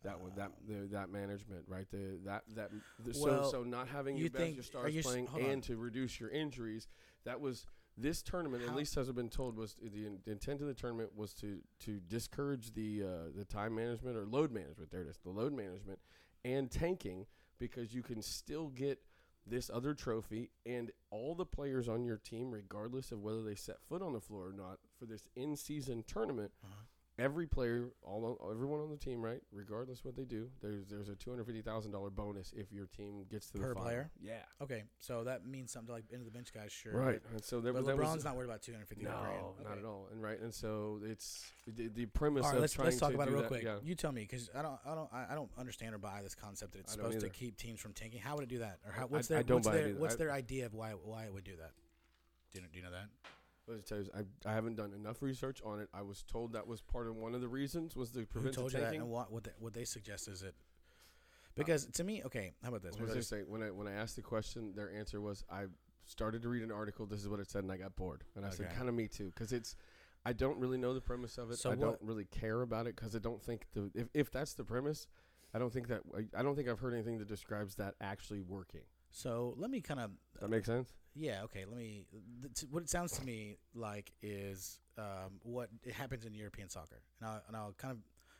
That 0.04 0.20
one, 0.20 0.32
that 0.36 0.52
the, 0.68 0.86
that 0.92 1.08
management, 1.10 1.64
right? 1.66 1.90
The 1.90 2.18
that 2.24 2.42
that 2.54 2.70
the, 3.04 3.18
Well, 3.18 3.44
so 3.44 3.50
so 3.50 3.62
not 3.64 3.88
having 3.88 4.16
you 4.16 4.24
your 4.24 4.30
best 4.30 4.52
your 4.54 4.62
stars 4.62 4.94
you 4.94 5.02
playing 5.02 5.28
and 5.36 5.52
on. 5.52 5.60
to 5.62 5.76
reduce 5.76 6.20
your 6.20 6.30
injuries. 6.30 6.86
That 7.24 7.40
was 7.40 7.66
this 7.96 8.22
tournament. 8.22 8.64
How- 8.64 8.70
at 8.72 8.76
least 8.76 8.96
as 8.98 9.08
I've 9.08 9.14
been 9.14 9.30
told, 9.30 9.56
was 9.56 9.74
the, 9.74 10.06
in- 10.06 10.18
the 10.24 10.32
intent 10.32 10.60
of 10.60 10.66
the 10.66 10.74
tournament 10.74 11.16
was 11.16 11.32
to 11.34 11.60
to 11.86 12.00
discourage 12.00 12.74
the 12.74 13.02
uh, 13.02 13.08
the 13.34 13.44
time 13.46 13.74
management 13.74 14.16
or 14.16 14.26
load 14.26 14.52
management. 14.52 14.90
There 14.90 15.00
it 15.02 15.08
is, 15.08 15.18
the 15.24 15.30
load 15.30 15.52
management 15.54 15.98
and 16.44 16.70
tanking 16.70 17.24
because 17.58 17.94
you 17.94 18.02
can 18.02 18.20
still 18.20 18.68
get 18.68 18.98
this 19.46 19.70
other 19.72 19.94
trophy 19.94 20.50
and 20.66 20.90
all 21.10 21.34
the 21.34 21.46
players 21.46 21.88
on 21.88 22.04
your 22.04 22.16
team, 22.18 22.50
regardless 22.50 23.10
of 23.12 23.20
whether 23.22 23.42
they 23.42 23.54
set 23.54 23.76
foot 23.88 24.02
on 24.02 24.12
the 24.12 24.20
floor 24.20 24.48
or 24.48 24.52
not, 24.52 24.78
for 24.98 25.06
this 25.06 25.28
in 25.34 25.56
season 25.56 26.02
tournament 26.06 26.50
Uh-huh. 26.62 26.74
Every 27.18 27.46
player, 27.46 27.90
all 28.02 28.48
everyone 28.50 28.80
on 28.80 28.90
the 28.90 28.96
team, 28.96 29.22
right? 29.22 29.40
Regardless 29.52 30.04
what 30.04 30.16
they 30.16 30.24
do, 30.24 30.48
there's 30.62 30.86
there's 30.88 31.08
a 31.08 31.14
two 31.14 31.30
hundred 31.30 31.44
fifty 31.46 31.62
thousand 31.62 31.92
dollar 31.92 32.10
bonus 32.10 32.52
if 32.56 32.72
your 32.72 32.86
team 32.86 33.24
gets 33.30 33.46
to 33.48 33.52
the 33.54 33.58
Per 33.60 33.74
final. 33.74 33.82
player? 33.82 34.10
Yeah, 34.20 34.42
Okay, 34.60 34.82
so 34.98 35.24
that 35.24 35.46
means 35.46 35.72
something 35.72 35.86
to 35.88 35.92
like 35.92 36.04
into 36.10 36.24
the 36.24 36.30
bench 36.30 36.52
guys, 36.52 36.72
sure. 36.72 36.92
right. 36.92 37.20
And 37.32 37.42
so 37.44 37.60
there, 37.60 37.72
But, 37.72 37.84
LeBron's 37.84 38.16
was, 38.16 38.24
not 38.24 38.36
worried 38.36 38.46
about 38.48 38.62
250 38.62 39.04
no, 39.04 39.10
grand. 39.10 39.24
not 39.62 39.70
Okay. 39.72 39.80
at 39.80 39.84
all. 39.84 40.08
And 40.12 40.22
right, 40.22 40.40
and 40.40 40.52
so 40.52 41.00
it's 41.04 41.50
the, 41.66 41.88
the 41.88 42.06
premise 42.06 42.44
All 42.44 42.50
right, 42.50 42.56
of 42.56 42.60
let's 42.62 42.72
trying 42.72 42.86
let's 42.86 42.98
talk 42.98 43.10
to 43.10 43.14
about 43.14 43.28
it 43.28 43.32
real 43.32 43.42
that- 43.42 43.48
quick. 43.48 43.62
Yeah. 43.62 43.76
You 43.82 43.94
tell 43.94 44.12
me 44.12 44.22
because 44.22 44.50
I 44.54 44.62
don't 44.62 44.78
I 44.84 44.94
don't 44.94 45.08
I 45.12 45.26
I 45.30 45.34
don't 45.34 45.50
understand 45.58 45.94
or 45.94 45.98
buy 45.98 46.20
this 46.22 46.34
concept 46.34 46.72
that 46.72 46.80
it's 46.80 46.92
I 46.92 46.96
supposed 46.96 47.20
to 47.20 47.28
keep 47.28 47.56
teams 47.56 47.80
from 47.80 47.92
tanking. 47.92 48.20
How 48.20 48.34
would 48.34 48.44
it 48.44 48.48
do 48.50 48.58
that? 48.58 48.78
Or 48.86 48.92
how, 48.92 49.06
what's 49.06 49.30
I 49.30 49.34
their 49.34 49.42
don't 49.44 49.56
what's 49.56 49.68
buy 49.68 49.74
their 49.76 49.94
what's 49.94 50.16
their 50.16 50.32
idea 50.32 50.66
of 50.66 50.74
why 50.74 50.90
why 50.92 51.24
it 51.24 51.32
would 51.32 51.44
do 51.44 51.56
that? 51.56 51.72
Do 52.52 52.58
you 52.58 52.62
know, 52.62 52.68
do 52.72 52.78
you 52.78 52.84
know 52.84 52.90
that? 52.92 53.08
Let 53.66 53.76
me 53.78 53.82
tell 53.82 53.98
you, 53.98 54.06
I, 54.14 54.48
I 54.48 54.52
haven't 54.52 54.76
done 54.76 54.92
enough 54.92 55.22
research 55.22 55.62
on 55.64 55.80
it. 55.80 55.88
I 55.94 56.02
was 56.02 56.22
told 56.22 56.52
that 56.52 56.66
was 56.66 56.82
part 56.82 57.06
of 57.08 57.16
one 57.16 57.34
of 57.34 57.40
the 57.40 57.48
reasons 57.48 57.96
was 57.96 58.10
to 58.10 58.20
Who 58.20 58.26
prevent 58.26 58.54
told 58.54 58.72
the 58.72 58.78
you 58.78 58.84
that? 58.84 58.86
tanking. 58.90 59.00
And 59.02 59.10
what 59.10 59.32
what 59.32 59.44
they, 59.44 59.52
what 59.58 59.72
they 59.72 59.84
suggest 59.84 60.28
is 60.28 60.42
it? 60.42 60.54
Because 61.56 61.86
uh, 61.86 61.90
to 61.94 62.04
me, 62.04 62.22
okay, 62.24 62.52
how 62.62 62.68
about 62.68 62.82
this? 62.82 62.92
What 62.92 63.08
was 63.08 63.16
I 63.16 63.20
saying? 63.20 63.44
When 63.48 63.62
I 63.62 63.70
when 63.70 63.86
I 63.86 63.92
asked 63.92 64.16
the 64.16 64.22
question, 64.22 64.72
their 64.74 64.92
answer 64.92 65.20
was 65.20 65.44
I 65.50 65.64
started 66.04 66.42
to 66.42 66.48
read 66.48 66.62
an 66.62 66.72
article. 66.72 67.06
This 67.06 67.20
is 67.20 67.28
what 67.28 67.40
it 67.40 67.50
said, 67.50 67.62
and 67.62 67.72
I 67.72 67.76
got 67.78 67.96
bored. 67.96 68.24
And 68.36 68.44
I 68.44 68.50
said, 68.50 68.66
Okay. 68.66 68.74
kind 68.76 68.88
of 68.88 68.94
me 68.94 69.08
too, 69.08 69.32
because 69.34 69.52
it's 69.52 69.76
I 70.26 70.32
don't 70.32 70.58
really 70.58 70.78
know 70.78 70.92
the 70.92 71.00
premise 71.00 71.38
of 71.38 71.50
it. 71.50 71.58
So 71.58 71.70
I 71.70 71.74
don't 71.74 72.00
really 72.02 72.24
care 72.26 72.62
about 72.62 72.86
it 72.86 72.96
because 72.96 73.14
I 73.14 73.18
don't 73.18 73.42
think 73.42 73.66
the 73.72 73.90
if 73.94 74.08
if 74.12 74.30
that's 74.30 74.54
the 74.54 74.64
premise, 74.64 75.06
I 75.54 75.58
don't 75.58 75.72
think 75.72 75.88
that 75.88 76.02
I, 76.14 76.38
I 76.38 76.42
don't 76.42 76.54
think 76.56 76.68
I've 76.68 76.80
heard 76.80 76.92
anything 76.92 77.18
that 77.18 77.28
describes 77.28 77.76
that 77.76 77.94
actually 78.00 78.40
working. 78.40 78.82
So 79.10 79.54
let 79.56 79.70
me 79.70 79.80
kind 79.80 80.00
of 80.00 80.10
Does 80.34 80.42
that 80.42 80.50
make 80.50 80.64
sense? 80.66 80.92
Yeah. 81.14 81.42
Okay. 81.44 81.64
Let 81.66 81.76
me. 81.76 82.04
What 82.70 82.82
it 82.82 82.90
sounds 82.90 83.12
to 83.18 83.24
me 83.24 83.58
like 83.74 84.12
is 84.22 84.78
um, 84.98 85.38
what 85.42 85.68
it 85.84 85.94
happens 85.94 86.24
in 86.24 86.34
European 86.34 86.68
soccer, 86.68 87.00
and 87.20 87.28
I'll, 87.28 87.42
and 87.48 87.56
I'll 87.56 87.72
kind 87.72 87.92
of, 87.92 87.98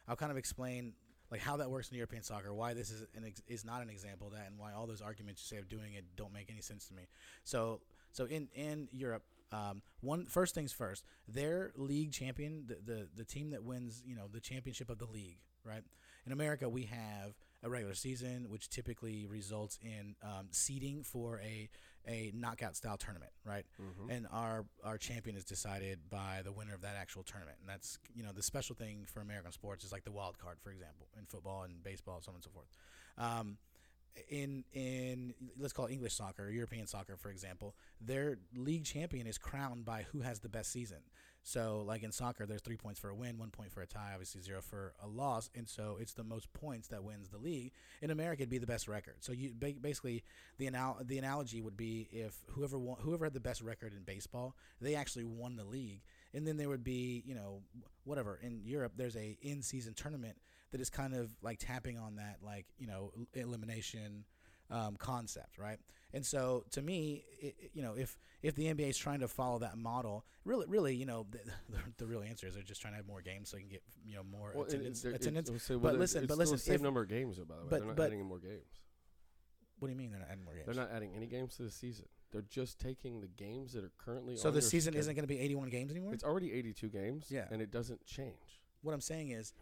I'll 0.08 0.16
kind 0.16 0.30
of 0.32 0.38
explain 0.38 0.92
like 1.30 1.40
how 1.40 1.56
that 1.56 1.70
works 1.70 1.88
in 1.90 1.96
European 1.96 2.22
soccer, 2.22 2.52
why 2.52 2.74
this 2.74 2.90
is 2.90 3.02
an 3.16 3.24
ex- 3.26 3.42
is 3.48 3.64
not 3.64 3.82
an 3.82 3.88
example 3.90 4.26
of 4.26 4.34
that, 4.34 4.46
and 4.48 4.58
why 4.58 4.72
all 4.72 4.86
those 4.86 5.00
arguments 5.00 5.42
you 5.42 5.56
say 5.56 5.60
of 5.60 5.68
doing 5.68 5.94
it 5.94 6.04
don't 6.16 6.32
make 6.32 6.50
any 6.50 6.60
sense 6.60 6.86
to 6.88 6.94
me. 6.94 7.04
So, 7.44 7.80
so 8.12 8.24
in 8.26 8.48
in 8.54 8.88
Europe, 8.92 9.22
um, 9.52 9.82
one 10.00 10.26
first 10.26 10.54
things 10.54 10.72
first, 10.72 11.04
their 11.28 11.72
league 11.76 12.12
champion, 12.12 12.64
the, 12.66 12.78
the 12.84 13.08
the 13.16 13.24
team 13.24 13.50
that 13.50 13.62
wins, 13.64 14.02
you 14.04 14.16
know, 14.16 14.28
the 14.32 14.40
championship 14.40 14.90
of 14.90 14.98
the 14.98 15.06
league, 15.06 15.38
right? 15.64 15.82
In 16.26 16.32
America, 16.32 16.68
we 16.68 16.84
have 16.84 17.34
a 17.62 17.68
regular 17.68 17.94
season, 17.94 18.46
which 18.48 18.68
typically 18.68 19.26
results 19.26 19.78
in 19.82 20.16
um, 20.22 20.48
seeding 20.50 21.02
for 21.02 21.40
a 21.40 21.68
a 22.06 22.32
knockout 22.34 22.76
style 22.76 22.96
tournament, 22.96 23.32
right? 23.44 23.64
Mm-hmm. 23.80 24.10
And 24.10 24.26
our 24.30 24.64
our 24.84 24.98
champion 24.98 25.36
is 25.36 25.44
decided 25.44 25.98
by 26.10 26.42
the 26.44 26.52
winner 26.52 26.74
of 26.74 26.82
that 26.82 26.96
actual 26.96 27.22
tournament, 27.22 27.58
and 27.60 27.68
that's 27.68 27.98
you 28.14 28.22
know 28.22 28.32
the 28.32 28.42
special 28.42 28.74
thing 28.74 29.06
for 29.06 29.20
American 29.20 29.52
sports 29.52 29.84
is 29.84 29.92
like 29.92 30.04
the 30.04 30.12
wild 30.12 30.38
card, 30.38 30.58
for 30.62 30.70
example, 30.70 31.06
in 31.18 31.26
football 31.26 31.62
and 31.62 31.82
baseball, 31.82 32.20
so 32.20 32.30
on 32.30 32.36
and 32.36 32.44
so 32.44 32.50
forth. 32.50 32.68
Um, 33.16 33.58
in 34.28 34.64
in 34.72 35.34
let's 35.58 35.72
call 35.72 35.86
it 35.86 35.92
English 35.92 36.14
soccer, 36.14 36.48
European 36.50 36.86
soccer, 36.86 37.16
for 37.16 37.30
example, 37.30 37.74
their 38.00 38.38
league 38.54 38.84
champion 38.84 39.26
is 39.26 39.38
crowned 39.38 39.84
by 39.84 40.06
who 40.12 40.20
has 40.20 40.40
the 40.40 40.48
best 40.48 40.70
season. 40.70 40.98
So, 41.46 41.84
like 41.86 42.02
in 42.02 42.10
soccer, 42.10 42.46
there's 42.46 42.62
three 42.62 42.78
points 42.78 42.98
for 42.98 43.10
a 43.10 43.14
win, 43.14 43.36
one 43.36 43.50
point 43.50 43.70
for 43.70 43.82
a 43.82 43.86
tie, 43.86 44.12
obviously 44.12 44.40
zero 44.40 44.62
for 44.62 44.94
a 45.02 45.06
loss, 45.06 45.50
and 45.54 45.68
so 45.68 45.98
it's 46.00 46.14
the 46.14 46.24
most 46.24 46.50
points 46.54 46.88
that 46.88 47.04
wins 47.04 47.28
the 47.28 47.36
league. 47.36 47.72
In 48.00 48.10
America, 48.10 48.42
it'd 48.42 48.50
be 48.50 48.56
the 48.56 48.66
best 48.66 48.88
record. 48.88 49.16
So, 49.20 49.32
you 49.32 49.52
basically 49.52 50.24
the 50.56 50.66
anal- 50.68 51.00
the 51.04 51.18
analogy 51.18 51.60
would 51.60 51.76
be 51.76 52.08
if 52.10 52.34
whoever 52.48 52.78
won- 52.78 53.00
whoever 53.00 53.26
had 53.26 53.34
the 53.34 53.40
best 53.40 53.60
record 53.60 53.92
in 53.92 54.04
baseball, 54.04 54.56
they 54.80 54.94
actually 54.94 55.24
won 55.24 55.56
the 55.56 55.64
league, 55.64 56.02
and 56.32 56.46
then 56.46 56.56
there 56.56 56.70
would 56.70 56.84
be 56.84 57.22
you 57.26 57.34
know 57.34 57.62
whatever 58.04 58.38
in 58.42 58.62
Europe. 58.64 58.92
There's 58.96 59.16
a 59.16 59.36
in 59.42 59.62
season 59.62 59.92
tournament 59.92 60.38
that 60.74 60.80
is 60.80 60.90
kind 60.90 61.14
of 61.14 61.30
like 61.40 61.58
tapping 61.60 61.96
on 61.96 62.16
that 62.16 62.38
like 62.42 62.66
you 62.78 62.86
know 62.88 63.12
elimination 63.34 64.24
um, 64.70 64.96
concept, 64.96 65.56
right? 65.56 65.78
And 66.12 66.24
so 66.26 66.64
to 66.72 66.82
me, 66.82 67.22
it, 67.40 67.54
it- 67.60 67.70
you 67.74 67.82
know, 67.82 67.94
if 67.96 68.18
if 68.42 68.56
the 68.56 68.64
NBA 68.64 68.88
is 68.88 68.98
trying 68.98 69.20
to 69.20 69.28
follow 69.28 69.60
that 69.60 69.78
model, 69.78 70.24
really, 70.44 70.66
really, 70.66 70.94
you 70.96 71.06
know, 71.06 71.26
the, 71.30 71.38
the, 71.70 71.78
the 71.98 72.06
real 72.06 72.22
answer 72.22 72.48
is 72.48 72.54
they're 72.54 72.62
just 72.64 72.80
trying 72.80 72.94
to 72.94 72.96
have 72.96 73.06
more 73.06 73.20
games 73.22 73.48
so 73.50 73.56
you 73.56 73.62
can 73.62 73.70
get 73.70 73.82
you 74.04 74.16
know 74.16 74.24
more 74.24 74.50
Well, 74.52 74.64
attendance. 74.64 75.04
it's- 75.04 75.20
attendance. 75.20 75.62
say, 75.62 75.76
well, 75.76 75.92
but 75.92 76.00
listen, 76.00 76.26
but 76.26 76.38
listen, 76.38 76.58
same 76.58 76.74
if- 76.76 76.82
number 76.82 77.02
of 77.02 77.08
games, 77.08 77.36
though, 77.36 77.44
by 77.44 77.54
the 77.56 77.62
way. 77.62 77.66
but- 77.70 77.78
They're 77.78 77.86
not 77.88 77.96
but- 77.96 78.06
adding 78.06 78.20
in 78.20 78.26
more 78.26 78.38
games. 78.40 78.80
what 79.78 79.86
do 79.88 79.92
you 79.92 79.98
mean 79.98 80.10
they're 80.10 80.20
not 80.20 80.30
adding 80.30 80.44
more 80.44 80.54
games? 80.54 80.66
They're 80.66 80.74
not 80.84 80.90
adding 80.92 81.12
any 81.14 81.26
games 81.26 81.56
to 81.56 81.62
the 81.62 81.70
season. 81.70 82.06
They're 82.32 82.42
just 82.42 82.80
taking 82.80 83.20
the 83.20 83.28
games 83.28 83.74
that 83.74 83.84
are 83.84 83.92
currently. 83.98 84.36
so 84.36 84.48
on 84.48 84.54
the 84.54 84.62
season 84.62 84.92
schedule. 84.94 85.00
isn't 85.00 85.14
going 85.14 85.22
to 85.28 85.32
be 85.32 85.38
81 85.38 85.68
games 85.68 85.90
anymore. 85.92 86.14
It's 86.14 86.24
already 86.24 86.52
82 86.52 86.88
games. 86.88 87.26
Yeah. 87.30 87.46
and 87.52 87.62
it 87.62 87.70
doesn't 87.70 88.04
change. 88.06 88.60
what 88.82 88.92
I'm 88.92 89.00
saying 89.00 89.30
is, 89.30 89.52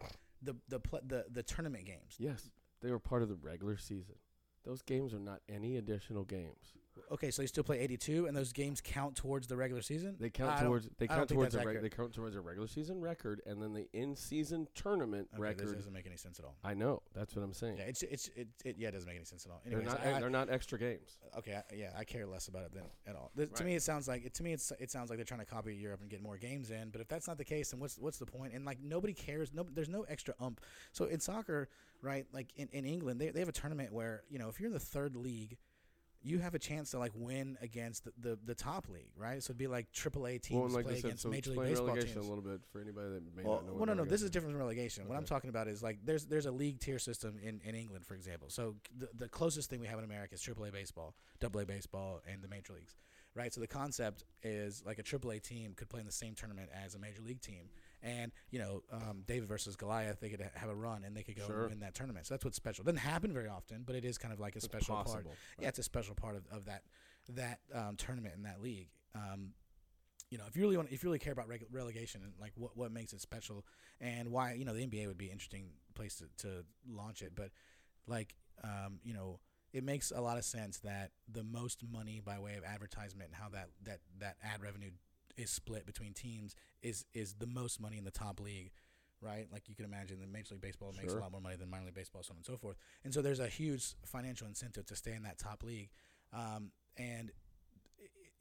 the 0.43 0.55
the 0.67 0.79
pl- 0.79 1.01
the 1.05 1.25
the 1.31 1.43
tournament 1.43 1.85
games. 1.85 2.15
Yes, 2.19 2.49
they 2.81 2.91
were 2.91 2.99
part 2.99 3.21
of 3.23 3.29
the 3.29 3.35
regular 3.35 3.77
season. 3.77 4.15
Those 4.63 4.81
games 4.81 5.13
are 5.13 5.19
not 5.19 5.41
any 5.49 5.77
additional 5.77 6.23
games. 6.23 6.73
Okay, 7.11 7.31
so 7.31 7.41
you 7.41 7.47
still 7.47 7.63
play 7.63 7.79
82, 7.79 8.27
and 8.27 8.35
those 8.35 8.53
games 8.53 8.81
count 8.81 9.15
towards 9.15 9.47
the 9.47 9.55
regular 9.55 9.81
season. 9.81 10.15
They 10.19 10.29
count 10.29 10.59
I 10.59 10.63
towards 10.63 10.89
they 10.97 11.07
count 11.07 11.29
towards 11.29 11.55
a 11.55 11.63
reg- 11.63 11.81
they 11.81 11.89
count 11.89 12.13
towards 12.13 12.35
a 12.35 12.41
regular 12.41 12.67
season 12.67 12.99
record, 13.01 13.41
and 13.45 13.61
then 13.61 13.73
the 13.73 13.87
in 13.93 14.15
season 14.15 14.67
tournament 14.75 15.27
Okay, 15.33 15.41
record. 15.41 15.67
This 15.67 15.73
doesn't 15.73 15.93
make 15.93 16.05
any 16.05 16.17
sense 16.17 16.39
at 16.39 16.45
all. 16.45 16.55
I 16.63 16.73
know 16.73 17.01
that's 17.13 17.35
what 17.35 17.43
I'm 17.43 17.53
saying. 17.53 17.77
Yeah, 17.77 17.85
it's 17.85 18.03
it's 18.03 18.29
it, 18.35 18.47
it 18.65 18.75
yeah, 18.77 18.89
it 18.89 18.91
doesn't 18.91 19.07
make 19.07 19.15
any 19.17 19.25
sense 19.25 19.45
at 19.45 19.51
all. 19.51 19.61
they're 19.65 19.81
not 19.81 19.99
I- 20.05 20.19
they're 20.19 20.29
not 20.29 20.49
extra 20.49 20.77
games. 20.79 21.17
okay, 21.37 21.55
I, 21.55 21.75
yeah, 21.75 21.91
I 21.97 22.03
care 22.03 22.25
less 22.25 22.47
about 22.47 22.63
it 22.65 22.73
than 22.73 22.83
at 23.07 23.15
all. 23.15 23.31
Th- 23.35 23.51
To 23.53 23.63
me, 23.63 23.75
it 23.75 23.83
sounds 23.83 24.07
like 24.07 24.25
it, 24.25 24.33
to 24.35 24.43
me 24.43 24.53
it's 24.53 24.71
it 24.79 24.91
sounds 24.91 25.09
like 25.09 25.17
they're 25.17 25.25
trying 25.25 25.39
to 25.41 25.45
copy 25.45 25.75
Europe 25.75 26.01
and 26.01 26.09
get 26.09 26.21
more 26.21 26.37
games 26.37 26.71
in. 26.71 26.89
But 26.89 27.01
if 27.01 27.07
that's 27.07 27.27
not 27.27 27.37
the 27.37 27.45
case, 27.45 27.71
then 27.71 27.79
what's 27.79 27.97
what's 27.97 28.17
the 28.17 28.25
point? 28.25 28.53
And 28.53 28.65
like 28.65 28.79
nobody 28.81 29.13
cares. 29.13 29.53
No, 29.53 29.65
there's 29.73 29.89
no 29.89 30.03
extra 30.03 30.33
ump. 30.39 30.61
So 30.91 31.05
in 31.05 31.19
soccer, 31.19 31.69
right? 32.01 32.25
Like 32.33 32.49
in, 32.55 32.67
in 32.71 32.85
England, 32.85 33.19
they 33.21 33.29
they 33.29 33.39
have 33.39 33.49
a 33.49 33.53
tournament 33.53 33.91
where 33.93 34.23
you 34.29 34.39
know 34.39 34.49
if 34.49 34.59
you're 34.59 34.67
in 34.67 34.73
the 34.73 34.79
third 34.79 35.15
league. 35.15 35.57
You 36.25 36.39
have 36.39 36.55
a 36.55 36.59
chance 36.59 36.91
to 36.91 36.99
like 36.99 37.11
win 37.13 37.57
against 37.61 38.05
the, 38.05 38.13
the, 38.17 38.39
the 38.45 38.55
top 38.55 38.87
league, 38.89 39.11
right? 39.17 39.43
So 39.43 39.51
it'd 39.51 39.57
be 39.57 39.67
like 39.67 39.91
AAA 39.91 40.41
teams 40.41 40.59
well, 40.61 40.69
like 40.69 40.85
play 40.85 40.95
said, 40.95 41.05
against 41.05 41.23
so 41.23 41.29
Major 41.29 41.51
League 41.51 41.59
Baseball 41.59 41.87
relegation 41.87 42.13
teams. 42.15 42.25
a 42.25 42.29
little 42.29 42.43
bit 42.43 42.61
for 42.71 42.79
anybody 42.79 43.09
that 43.09 43.35
may 43.35 43.43
Well, 43.43 43.55
not 43.55 43.65
know. 43.67 43.73
well, 43.73 43.85
no, 43.87 43.93
no. 43.93 44.05
This 44.05 44.21
is 44.21 44.29
different 44.29 44.53
from 44.53 44.59
relegation. 44.61 45.07
What 45.07 45.17
I'm 45.17 45.25
talking 45.25 45.49
about 45.49 45.67
is 45.67 45.83
like 45.83 45.99
there's 46.05 46.25
there's 46.25 46.45
a 46.45 46.51
league 46.51 46.79
tier 46.79 46.97
system 46.99 47.37
in, 47.43 47.59
in 47.65 47.75
England, 47.75 48.05
for 48.05 48.15
example. 48.15 48.49
So 48.49 48.75
the, 48.97 49.09
the 49.17 49.27
closest 49.29 49.69
thing 49.69 49.79
we 49.81 49.87
have 49.87 49.99
in 49.99 50.05
America 50.05 50.35
is 50.35 50.41
AAA 50.41 50.71
baseball, 50.71 51.13
AA 51.43 51.65
baseball, 51.65 52.21
and 52.31 52.41
the 52.41 52.47
major 52.47 52.73
leagues, 52.73 52.95
right? 53.35 53.53
So 53.53 53.59
the 53.59 53.67
concept 53.67 54.23
is 54.43 54.81
like 54.85 54.99
a 54.99 55.03
AAA 55.03 55.41
team 55.41 55.73
could 55.75 55.89
play 55.89 55.99
in 55.99 56.05
the 56.05 56.11
same 56.11 56.35
tournament 56.35 56.69
as 56.73 56.95
a 56.95 56.99
major 56.99 57.21
league 57.21 57.41
team, 57.41 57.65
and 58.03 58.31
you 58.51 58.59
know, 58.59 58.83
um, 58.91 59.23
David 59.25 59.47
versus 59.47 59.75
Goliath, 59.75 60.19
they 60.19 60.29
could 60.29 60.47
have 60.55 60.69
a 60.69 60.75
run 60.75 61.03
and 61.03 61.15
they 61.17 61.23
could 61.23 61.37
go 61.37 61.47
Sure. 61.47 61.67
win 61.69 61.79
that 61.79 61.95
tournament. 61.95 62.27
So 62.27 62.33
that's 62.35 62.43
what's 62.45 62.57
special. 62.57 62.83
Doesn't 62.83 62.97
happen 62.97 63.33
very 63.33 63.47
often, 63.47 63.83
but 63.85 63.95
it 63.95 64.03
is 64.05 64.17
kind 64.17 64.33
of 64.33 64.39
like 64.39 64.53
a 64.55 64.57
It's 64.57 64.65
special 64.65 64.95
part. 64.95 65.07
possible. 65.07 65.31
Yeah, 65.59 65.69
it's 65.69 65.79
a 65.79 65.83
special 65.83 66.13
part 66.13 66.35
of, 66.35 66.43
of 66.51 66.65
that 66.65 66.83
that 67.29 67.59
um, 67.73 67.95
tournament 67.95 68.35
and 68.35 68.45
that 68.45 68.61
league. 68.61 68.89
Um, 69.15 69.53
you 70.29 70.37
know, 70.37 70.45
if 70.47 70.55
you 70.55 70.63
really 70.63 70.75
want, 70.77 70.91
if 70.91 71.03
you 71.03 71.07
really 71.09 71.19
care 71.19 71.31
about 71.33 71.47
reg- 71.47 71.65
relegation 71.71 72.21
and 72.23 72.33
like 72.39 72.51
what 72.55 72.75
what 72.75 72.91
makes 72.91 73.13
it 73.13 73.21
special 73.21 73.65
and 74.01 74.29
why, 74.31 74.53
you 74.53 74.65
know, 74.65 74.73
the 74.73 74.85
NBA 74.85 75.07
would 75.07 75.17
be 75.17 75.27
an 75.27 75.31
interesting 75.31 75.69
place 75.95 76.15
to, 76.15 76.25
to 76.47 76.65
launch 76.89 77.21
it. 77.21 77.33
But 77.35 77.51
like, 78.07 78.35
um, 78.63 78.99
you 79.03 79.13
know, 79.13 79.39
it 79.71 79.83
makes 79.83 80.11
a 80.11 80.19
lot 80.21 80.37
of 80.37 80.43
sense 80.43 80.79
that 80.79 81.11
the 81.31 81.43
most 81.43 81.83
money 81.89 82.19
by 82.23 82.39
way 82.39 82.55
of 82.55 82.63
advertisement 82.63 83.29
and 83.29 83.35
how 83.41 83.49
that 83.49 83.69
that 83.83 83.99
that 84.19 84.37
ad 84.43 84.61
revenue 84.61 84.89
is 85.37 85.49
split 85.49 85.85
between 85.85 86.13
teams 86.13 86.55
is 86.81 87.05
is 87.13 87.35
the 87.35 87.47
most 87.47 87.79
money 87.79 87.97
in 87.97 88.03
the 88.03 88.11
top 88.11 88.39
league. 88.39 88.71
Right, 89.21 89.47
like 89.53 89.69
you 89.69 89.75
can 89.75 89.85
imagine, 89.85 90.19
the 90.19 90.27
Major 90.27 90.55
League 90.55 90.61
Baseball 90.61 90.93
makes 91.01 91.13
a 91.13 91.17
lot 91.17 91.31
more 91.31 91.39
money 91.39 91.55
than 91.55 91.69
minor 91.69 91.85
league 91.85 91.93
baseball, 91.93 92.23
so 92.23 92.33
on 92.33 92.37
and 92.39 92.45
so 92.45 92.57
forth. 92.57 92.75
And 93.05 93.13
so 93.13 93.21
there's 93.21 93.39
a 93.39 93.47
huge 93.47 93.95
financial 94.05 94.47
incentive 94.47 94.85
to 94.87 94.97
stay 94.97 95.13
in 95.13 95.23
that 95.23 95.37
top 95.37 95.63
league. 95.63 95.91
Um, 96.33 96.71
and 96.97 97.31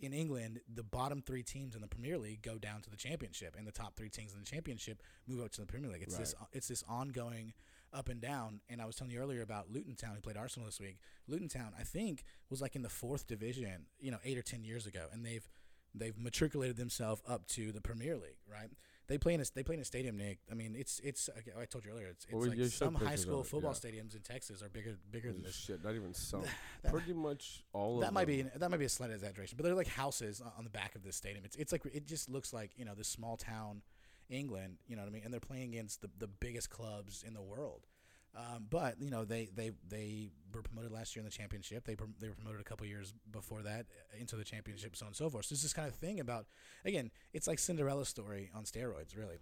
in 0.00 0.12
England, 0.12 0.60
the 0.74 0.82
bottom 0.82 1.22
three 1.22 1.44
teams 1.44 1.76
in 1.76 1.80
the 1.80 1.86
Premier 1.86 2.18
League 2.18 2.42
go 2.42 2.58
down 2.58 2.80
to 2.82 2.90
the 2.90 2.96
Championship, 2.96 3.54
and 3.56 3.64
the 3.64 3.70
top 3.70 3.94
three 3.94 4.08
teams 4.08 4.32
in 4.32 4.40
the 4.40 4.44
Championship 4.44 5.02
move 5.28 5.44
up 5.44 5.52
to 5.52 5.60
the 5.60 5.66
Premier 5.68 5.88
League. 5.88 6.02
It's 6.02 6.16
this 6.16 6.34
it's 6.52 6.66
this 6.66 6.82
ongoing 6.88 7.52
up 7.92 8.08
and 8.08 8.20
down. 8.20 8.60
And 8.68 8.82
I 8.82 8.86
was 8.86 8.96
telling 8.96 9.12
you 9.12 9.20
earlier 9.20 9.42
about 9.42 9.70
Luton 9.70 9.94
Town, 9.94 10.16
who 10.16 10.20
played 10.20 10.36
Arsenal 10.36 10.66
this 10.66 10.80
week. 10.80 10.98
Luton 11.28 11.48
Town, 11.48 11.72
I 11.78 11.84
think, 11.84 12.24
was 12.50 12.60
like 12.60 12.74
in 12.74 12.82
the 12.82 12.88
fourth 12.88 13.28
division, 13.28 13.86
you 14.00 14.10
know, 14.10 14.18
eight 14.24 14.36
or 14.36 14.42
ten 14.42 14.64
years 14.64 14.86
ago, 14.86 15.06
and 15.12 15.24
they've 15.24 15.48
they've 15.94 16.16
matriculated 16.18 16.76
themselves 16.76 17.22
up 17.26 17.46
to 17.48 17.72
the 17.72 17.80
Premier 17.80 18.16
League, 18.16 18.38
right? 18.50 18.70
They 19.08 19.18
play 19.18 19.34
in 19.34 19.40
a 19.40 19.44
they 19.54 19.62
play 19.62 19.74
in 19.74 19.80
a 19.80 19.84
stadium, 19.84 20.16
Nick. 20.16 20.38
I 20.50 20.54
mean, 20.54 20.74
it's 20.78 21.00
it's 21.04 21.28
I 21.60 21.64
told 21.66 21.84
you 21.84 21.90
earlier, 21.90 22.06
it's, 22.06 22.24
it's 22.24 22.32
Well, 22.34 22.48
like 22.48 22.58
some 22.70 22.94
high 22.94 23.16
school 23.16 23.42
football 23.42 23.74
yeah. 23.82 23.90
stadiums 23.90 24.14
in 24.14 24.22
Texas 24.22 24.62
are 24.62 24.68
bigger 24.68 24.96
bigger 25.10 25.32
than 25.32 25.42
this. 25.42 25.56
Shit, 25.56 25.82
not 25.84 25.94
even 25.94 26.14
some. 26.14 26.42
That- 26.82 26.92
Pretty 26.92 27.12
much 27.12 27.64
all 27.72 27.96
of 27.96 28.02
that 28.02 28.12
might 28.12 28.26
be 28.26 28.42
them. 28.42 28.50
an, 28.54 28.60
that 28.60 28.70
might 28.70 28.78
be 28.78 28.86
a 28.86 28.88
slight 28.88 29.10
exaggeration, 29.10 29.56
but 29.56 29.64
they're 29.64 29.74
like 29.74 29.88
houses 29.88 30.40
on- 30.40 30.52
on 30.58 30.64
the 30.64 30.70
back 30.70 30.94
of 30.94 31.02
this 31.02 31.16
stadium. 31.16 31.44
It's 31.44 31.56
it's 31.56 31.72
like 31.72 31.82
it 31.92 32.06
just 32.06 32.30
looks 32.30 32.52
like 32.52 32.70
you 32.76 32.84
know 32.84 32.94
this 32.94 33.08
small 33.08 33.36
town 33.36 33.82
England. 34.30 34.78
You 34.86 34.96
know 34.96 35.02
what 35.02 35.08
I 35.08 35.12
mean? 35.12 35.22
And 35.24 35.32
they're 35.32 35.40
playing 35.40 35.74
against 35.74 36.00
the, 36.00 36.08
the 36.18 36.28
biggest 36.28 36.70
clubs 36.70 37.22
in 37.26 37.34
the 37.34 37.42
world. 37.42 37.86
Um, 38.34 38.66
but 38.70 38.96
you 38.98 39.10
know 39.10 39.24
they, 39.26 39.50
they 39.54 39.72
they 39.88 40.30
were 40.54 40.62
promoted 40.62 40.90
last 40.90 41.14
year 41.14 41.20
in 41.20 41.26
the 41.26 41.30
championship. 41.30 41.84
They 41.84 41.96
they 42.18 42.28
were 42.28 42.34
promoted 42.34 42.60
a 42.60 42.64
couple 42.64 42.86
years 42.86 43.12
before 43.30 43.62
that 43.62 43.80
uh, 43.90 44.18
into 44.18 44.36
the 44.36 44.44
championship, 44.44 44.96
so 44.96 45.04
on 45.04 45.08
and 45.08 45.16
so 45.16 45.28
forth. 45.28 45.44
So 45.46 45.52
it's 45.52 45.62
this 45.62 45.74
kind 45.74 45.86
of 45.86 45.94
thing 45.94 46.18
about 46.18 46.46
again, 46.84 47.10
it's 47.34 47.46
like 47.46 47.58
Cinderella 47.58 48.06
story 48.06 48.50
on 48.54 48.64
steroids, 48.64 49.16
really. 49.16 49.36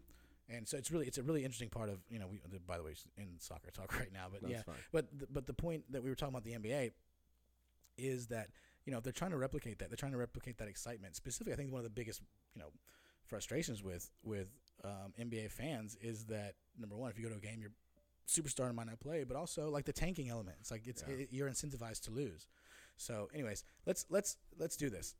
And 0.49 0.67
so 0.67 0.77
it's 0.77 0.91
really 0.91 1.07
it's 1.07 1.19
a 1.19 1.23
really 1.23 1.45
interesting 1.45 1.69
part 1.69 1.89
of 1.89 2.01
you 2.11 2.19
know 2.19 2.27
we 2.27 2.41
by 2.67 2.79
the 2.79 2.83
way 2.83 2.95
in 3.17 3.39
soccer 3.39 3.71
talk 3.71 3.97
right 3.99 4.13
now, 4.13 4.27
but 4.31 4.43
That's 4.43 4.53
yeah, 4.53 4.63
fine. 4.63 4.75
but 4.93 5.07
the, 5.17 5.27
but 5.31 5.47
the 5.47 5.55
point 5.55 5.85
that 5.93 6.03
we 6.03 6.09
were 6.09 6.17
talking 6.17 6.35
about 6.35 6.45
the 6.45 6.55
NBA 6.55 6.91
is 7.97 8.27
that 8.29 8.49
you 8.85 8.91
know 8.91 8.99
if 8.99 9.05
they're 9.05 9.13
trying 9.13 9.31
to 9.31 9.37
replicate 9.37 9.79
that, 9.79 9.89
they're 9.91 9.97
trying 9.97 10.13
to 10.13 10.19
replicate 10.19 10.59
that 10.59 10.69
excitement. 10.69 11.15
Specifically, 11.15 11.53
I 11.53 11.57
think 11.57 11.71
one 11.71 11.79
of 11.79 11.85
the 11.85 11.91
biggest 11.91 12.23
you 12.55 12.61
know 12.61 12.71
frustrations 13.29 13.85
with 13.85 14.11
with 14.25 14.49
um, 14.83 15.13
NBA 15.21 15.53
fans 15.53 15.97
is 16.01 16.25
that 16.25 16.55
number 16.77 16.97
one, 16.97 17.11
if 17.11 17.19
you 17.19 17.25
go 17.25 17.31
to 17.31 17.37
a 17.37 17.41
game, 17.41 17.61
your 17.61 17.71
superstar 18.31 18.75
might 18.75 18.87
not 18.87 19.01
play, 19.01 19.25
but 19.25 19.37
also 19.37 19.69
like 19.71 19.85
the 19.85 19.93
tanking 19.93 20.29
element. 20.29 20.57
It's 20.61 20.71
like 20.71 20.87
it's 20.87 21.03
Yeah. 21.07 21.15
it, 21.15 21.29
you're 21.33 21.49
incentivized 21.51 22.03
to 22.03 22.11
lose. 22.11 22.47
So, 22.97 23.29
anyways, 23.35 23.65
let's 23.87 24.07
let's 24.11 24.37
let's 24.59 24.77
do 24.77 24.91
this. 24.91 25.15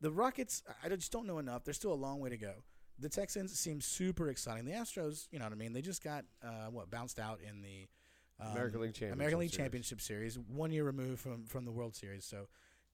The 0.00 0.10
Rockets, 0.10 0.62
I 0.84 0.88
just 0.88 1.12
don't 1.12 1.26
know 1.26 1.38
enough. 1.38 1.64
There's 1.64 1.76
still 1.76 1.92
a 1.92 1.94
long 1.94 2.20
way 2.20 2.28
to 2.30 2.36
go. 2.36 2.54
The 2.98 3.08
Texans 3.08 3.58
seem 3.58 3.80
super 3.80 4.28
exciting. 4.28 4.64
The 4.64 4.72
Astros, 4.72 5.26
you 5.30 5.38
know 5.38 5.46
what 5.46 5.52
I 5.52 5.56
mean. 5.56 5.72
They 5.72 5.82
just 5.82 6.02
got 6.04 6.24
uh, 6.42 6.66
what 6.70 6.90
bounced 6.90 7.18
out 7.18 7.40
in 7.40 7.62
the 7.62 7.88
um, 8.40 8.52
American 8.52 8.80
League 8.82 8.94
Championship 8.94 9.14
American 9.14 9.38
League 9.40 9.50
Series. 9.50 9.64
Championship 9.64 10.00
Series, 10.00 10.38
one 10.38 10.70
year 10.72 10.84
removed 10.84 11.20
from 11.20 11.46
from 11.46 11.64
the 11.64 11.72
World 11.72 11.94
Series. 11.94 12.24
So, 12.24 12.48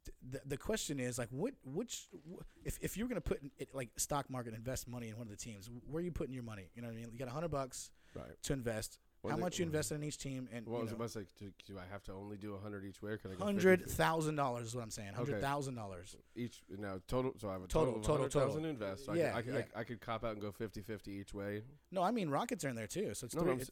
th- 0.04 0.14
the 0.42 0.48
the 0.50 0.56
question 0.58 1.00
is 1.00 1.18
like, 1.18 1.28
what 1.30 1.54
which 1.64 2.06
wh- 2.30 2.42
if 2.64 2.78
if 2.82 2.96
you're 2.96 3.08
gonna 3.08 3.20
put 3.22 3.40
it, 3.58 3.74
like 3.74 3.88
stock 3.96 4.28
market 4.30 4.54
invest 4.54 4.86
money 4.86 5.08
in 5.08 5.16
one 5.16 5.26
of 5.26 5.30
the 5.30 5.36
teams, 5.42 5.68
where 5.88 6.00
are 6.00 6.04
you 6.04 6.12
putting 6.12 6.34
your 6.34 6.44
money? 6.44 6.70
You 6.74 6.82
know 6.82 6.88
what 6.88 6.94
I 6.94 6.96
mean. 6.96 7.08
You 7.12 7.18
got 7.18 7.28
a 7.28 7.32
hundred 7.32 7.50
bucks 7.50 7.90
Right. 8.14 8.30
to 8.42 8.52
invest. 8.52 8.98
Well, 9.22 9.32
How 9.32 9.36
they- 9.36 9.42
much 9.42 9.58
you 9.58 9.66
invested 9.66 9.94
in 9.96 10.04
each 10.04 10.16
team, 10.18 10.48
and 10.52 10.66
Well, 10.66 10.76
I 10.76 10.78
you 10.78 10.84
was 10.84 10.92
about 10.92 11.08
to 11.08 11.12
say, 11.20 11.26
do, 11.38 11.50
do 11.66 11.78
I 11.78 11.84
have 11.92 12.02
to 12.04 12.12
only 12.12 12.36
do 12.38 12.54
a 12.54 12.58
hundred 12.58 12.84
each 12.86 13.02
way? 13.02 13.16
Can 13.18 13.32
I 13.32 13.34
go 13.34 13.44
hundred 13.44 13.80
50? 13.80 13.94
thousand 13.94 14.36
dollars 14.36 14.68
is 14.68 14.74
what 14.74 14.82
I'm 14.82 14.90
saying. 14.90 15.08
Okay. 15.10 15.16
Hundred 15.18 15.40
thousand 15.42 15.74
dollars. 15.74 16.16
each 16.34 16.62
now 16.78 17.00
total? 17.06 17.34
So 17.38 17.48
I 17.50 17.52
have 17.52 17.62
a 17.62 17.66
Total, 17.66 17.94
total, 17.94 18.02
total, 18.02 18.24
of 18.26 18.32
total. 18.32 18.48
100,000 18.54 18.62
to 18.62 18.68
invest. 18.68 19.04
So 19.06 19.12
Yeah, 19.14 19.36
I, 19.36 19.42
could, 19.42 19.52
I, 19.54 19.56
yeah. 19.58 19.62
could, 19.62 19.72
I, 19.76 19.80
I 19.80 19.84
could 19.84 20.00
cop 20.00 20.24
out 20.24 20.32
and 20.32 20.40
go 20.40 20.52
50-50 20.52 21.08
each 21.08 21.34
way. 21.34 21.62
No, 21.90 22.02
I 22.02 22.10
mean 22.12 22.30
Rockets 22.30 22.64
are 22.64 22.68
in 22.70 22.76
there 22.76 22.86
too. 22.86 23.12
So 23.14 23.26
it's 23.26 23.34
No, 23.34 23.40
no, 23.42 23.44
three. 23.44 23.52
I'm 23.52 23.60
it's, 23.60 23.70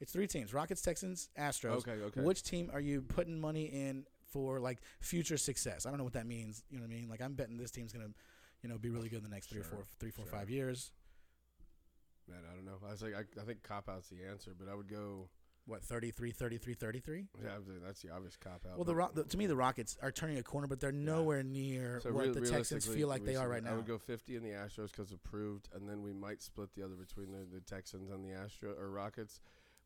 it's 0.00 0.12
three 0.12 0.26
teams: 0.26 0.52
Rockets, 0.54 0.80
Texans, 0.82 1.28
Astros. 1.38 1.78
Okay, 1.88 1.92
okay. 1.92 2.20
Which 2.20 2.42
team 2.42 2.70
are 2.72 2.80
you 2.80 3.02
putting 3.02 3.40
money 3.40 3.64
in 3.66 4.04
for 4.32 4.58
like 4.60 4.78
future 5.00 5.36
success? 5.36 5.86
I 5.86 5.90
don't 5.90 5.98
know 5.98 6.04
what 6.04 6.12
that 6.14 6.26
means. 6.26 6.62
You 6.70 6.78
know 6.78 6.84
what 6.84 6.92
I 6.92 6.94
mean? 6.96 7.08
Like 7.08 7.20
I'm 7.22 7.34
betting 7.34 7.56
this 7.56 7.70
team's 7.70 7.92
gonna, 7.92 8.10
you 8.62 8.68
know, 8.68 8.78
be 8.78 8.90
really 8.90 9.08
good 9.08 9.18
in 9.18 9.24
the 9.24 9.30
next 9.30 9.48
three 9.50 9.60
or 9.60 9.64
Sure, 9.64 9.72
four, 9.72 9.84
three, 9.98 10.10
four, 10.10 10.24
sure. 10.24 10.32
five 10.32 10.50
years. 10.50 10.92
Man, 12.28 12.38
I 12.50 12.54
don't 12.54 12.64
know. 12.64 12.78
I 12.86 12.90
was 12.90 13.02
like, 13.02 13.14
I, 13.14 13.40
I 13.40 13.44
think 13.44 13.62
cop 13.62 13.88
out's 13.88 14.08
the 14.08 14.24
answer, 14.30 14.52
but 14.58 14.68
I 14.70 14.74
would 14.74 14.88
go. 14.88 15.28
What 15.66 15.82
33, 15.82 16.30
33, 16.30 16.72
33? 16.72 17.26
Yeah, 17.44 17.50
I 17.50 17.58
that's 17.84 18.00
the 18.00 18.08
obvious 18.08 18.38
cop 18.38 18.64
out. 18.66 18.76
Well, 18.76 18.84
the, 18.84 18.94
Ro- 18.94 19.10
the 19.12 19.24
to 19.24 19.36
me 19.36 19.46
the 19.46 19.54
Rockets 19.54 19.98
are 20.00 20.10
turning 20.10 20.38
a 20.38 20.42
corner, 20.42 20.66
but 20.66 20.80
they're 20.80 20.92
nowhere 20.92 21.42
near 21.42 22.00
So 22.02 22.10
what 22.10 22.24
real- 22.24 22.32
the 22.32 22.40
Texans 22.40 22.88
realistically- 22.88 22.96
feel 22.96 23.08
like 23.08 23.24
they 23.26 23.36
are 23.36 23.46
right 23.46 23.62
I 23.62 23.68
now. 23.68 23.76
would 23.76 23.86
go 23.86 23.98
50 23.98 24.36
in 24.36 24.42
the 24.42 24.48
Astros 24.48 24.92
because 24.92 25.12
approved, 25.12 25.68
and 25.74 25.86
then 25.86 26.02
we 26.02 26.14
might 26.14 26.40
split 26.40 26.70
the 26.74 26.82
other 26.82 26.94
between 26.94 27.32
the, 27.32 27.44
the 27.52 27.60
Texans 27.60 28.08
and 28.10 28.24
the 28.24 28.32
Astro 28.32 28.70
or 28.80 28.88
Rockets. 28.90 29.42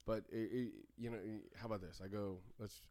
But 0.07 0.23
i 0.33 0.37
i 0.37 0.67
you 0.97 1.11
know, 1.11 1.19
how 1.57 1.67
about 1.67 1.81
this? 1.81 2.01
I 2.05 2.07
go 2.07 2.39
let's 2.61 2.83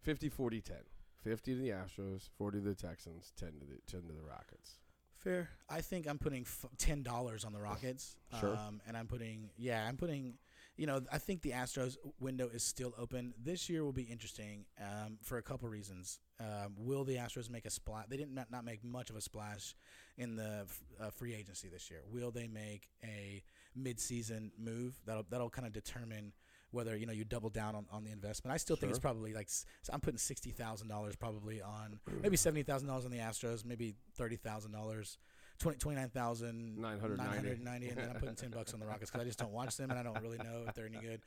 50 0.00 0.30
40 0.30 0.62
10. 0.62 0.76
50 1.24 1.54
to 1.54 1.60
the 1.60 1.68
Astros, 1.68 2.30
40 2.38 2.58
to 2.60 2.64
the 2.64 2.74
Texans, 2.74 3.32
10 3.38 3.48
to 3.60 3.66
the 3.66 3.78
10 3.86 4.08
to 4.08 4.12
the 4.14 4.22
Rockets. 4.22 4.78
Fair. 5.22 5.50
I 5.68 5.80
think 5.80 6.08
I'm 6.08 6.18
putting 6.18 6.46
ten 6.78 7.02
dollars 7.02 7.44
on 7.44 7.52
the 7.52 7.60
Rockets. 7.60 8.16
Sure. 8.40 8.56
Um, 8.56 8.80
and 8.86 8.96
I'm 8.96 9.06
putting 9.06 9.50
yeah, 9.56 9.86
I'm 9.86 9.96
putting. 9.96 10.34
You 10.74 10.86
know, 10.86 11.02
I 11.12 11.18
think 11.18 11.42
the 11.42 11.50
Astros 11.50 11.98
window 12.18 12.48
is 12.48 12.62
still 12.62 12.94
open. 12.98 13.34
This 13.40 13.68
year 13.68 13.84
will 13.84 13.92
be 13.92 14.04
interesting 14.04 14.64
um, 14.80 15.18
for 15.22 15.36
a 15.36 15.42
couple 15.42 15.68
reasons. 15.68 16.18
Um, 16.40 16.74
will 16.78 17.04
the 17.04 17.16
Astros 17.16 17.50
make 17.50 17.66
a 17.66 17.70
splash? 17.70 18.06
They 18.08 18.16
didn't 18.16 18.34
not, 18.34 18.64
make 18.64 18.82
much 18.82 19.10
of 19.10 19.16
a 19.16 19.20
splash 19.20 19.74
in 20.16 20.34
the 20.34 20.64
f- 20.64 20.82
uh, 20.98 21.10
free 21.10 21.34
agency 21.34 21.68
this 21.68 21.90
year. 21.90 22.00
Will 22.10 22.30
they 22.30 22.48
make 22.48 22.88
a 23.04 23.42
mid-season 23.76 24.50
move? 24.58 24.98
That'll 25.04 25.26
that'll 25.28 25.50
kind 25.50 25.66
of 25.66 25.74
determine 25.74 26.32
whether 26.72 26.96
you 26.96 27.06
know 27.06 27.12
you 27.12 27.24
double 27.24 27.50
down 27.50 27.74
on, 27.74 27.86
on 27.92 28.02
the 28.04 28.10
investment. 28.10 28.52
I 28.52 28.56
still 28.56 28.76
think 28.76 28.90
it's 28.90 28.98
probably 28.98 29.32
like 29.32 29.48
so 29.48 29.64
I'm 29.92 30.00
putting 30.00 30.18
sixty 30.18 30.50
thousand 30.50 30.88
dollars 30.88 31.14
probably 31.16 31.62
on 31.62 32.00
maybe 32.22 32.36
seventy 32.36 32.62
thousand 32.62 32.88
dollars 32.88 33.04
on 33.04 33.10
the 33.10 33.18
Astros, 33.18 33.64
maybe 33.64 33.94
thirty 34.16 34.36
thousand 34.36 34.72
dollars. 34.72 35.18
20, 35.58 35.78
29,000, 35.78 36.76
990. 36.80 37.22
990, 37.62 37.88
and 37.90 37.96
then 37.98 38.10
I'm 38.10 38.16
putting 38.18 38.34
10 38.34 38.50
bucks 38.50 38.74
on 38.74 38.80
the 38.80 38.86
Rockets 38.86 39.12
because 39.12 39.22
I 39.22 39.24
just 39.28 39.38
don't 39.38 39.52
watch 39.52 39.76
them 39.76 39.90
and 39.90 39.98
I 39.98 40.02
don't 40.02 40.20
really 40.20 40.38
know 40.38 40.64
if 40.66 40.74
they're 40.74 40.86
any 40.86 40.98
good. 40.98 41.20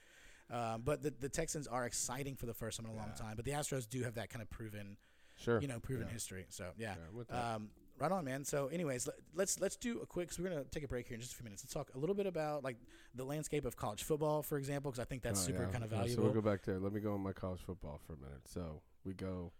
Um, 0.52 0.82
but 0.84 1.02
the, 1.04 1.14
the 1.22 1.30
Texans 1.30 1.68
are 1.68 1.86
exciting 1.86 2.36
for 2.36 2.46
the 2.46 2.54
first 2.54 2.78
time 2.78 2.86
in 2.88 2.92
a 2.92 2.96
long 2.98 3.12
time. 3.18 3.38
But 3.38 3.46
the 3.46 3.52
Astros 3.52 3.88
do 3.88 4.04
have 4.04 4.16
that 4.16 4.30
kind 4.30 4.42
of 4.42 4.50
proven, 4.50 4.98
Sure. 5.38 5.62
you 5.62 5.70
know, 5.70 5.80
proven 5.80 6.08
Yeah. 6.08 6.14
history. 6.14 6.46
So 6.50 6.72
yeah, 6.78 6.96
Yeah, 6.98 7.18
with 7.18 7.30
that. 7.30 7.56
um, 7.56 7.70
right 8.00 8.12
on, 8.12 8.26
man. 8.26 8.44
So, 8.46 8.68
anyways, 8.68 9.08
let, 9.08 9.16
let's 9.34 9.60
let's 9.60 9.76
do 9.76 10.00
a 10.02 10.06
quick. 10.06 10.32
So 10.32 10.44
we're 10.44 10.50
gonna 10.50 10.64
take 10.66 10.84
a 10.84 10.88
break 10.88 11.08
here 11.08 11.16
in 11.16 11.22
just 11.22 11.34
a 11.34 11.36
few 11.36 11.44
minutes. 11.44 11.64
Let's 11.64 11.74
talk 11.74 11.90
a 11.96 11.98
little 11.98 12.16
bit 12.16 12.28
about 12.28 12.64
like 12.64 12.78
the 13.14 13.24
landscape 13.24 13.66
of 13.66 13.76
college 13.76 14.04
football, 14.04 14.42
for 14.44 14.58
example, 14.58 14.92
because 14.92 15.02
I 15.02 15.06
think 15.06 15.24
that's 15.24 15.44
Oh, 15.44 15.48
super 15.48 15.64
yeah. 15.64 15.70
kind 15.70 15.84
of 15.84 15.92
Yeah, 15.92 15.98
valuable. 16.00 16.24
So 16.24 16.30
we'll 16.32 16.42
go 16.42 16.50
back 16.50 16.64
there. 16.64 16.80
Let 16.80 16.94
me 16.94 17.00
go 17.00 17.14
on 17.14 17.22
my 17.22 17.34
college 17.34 17.62
football 17.62 18.00
for 18.06 18.14
a 18.14 18.18
minute. 18.18 18.48
So 18.48 18.82
we 19.06 19.14
go 19.14 19.52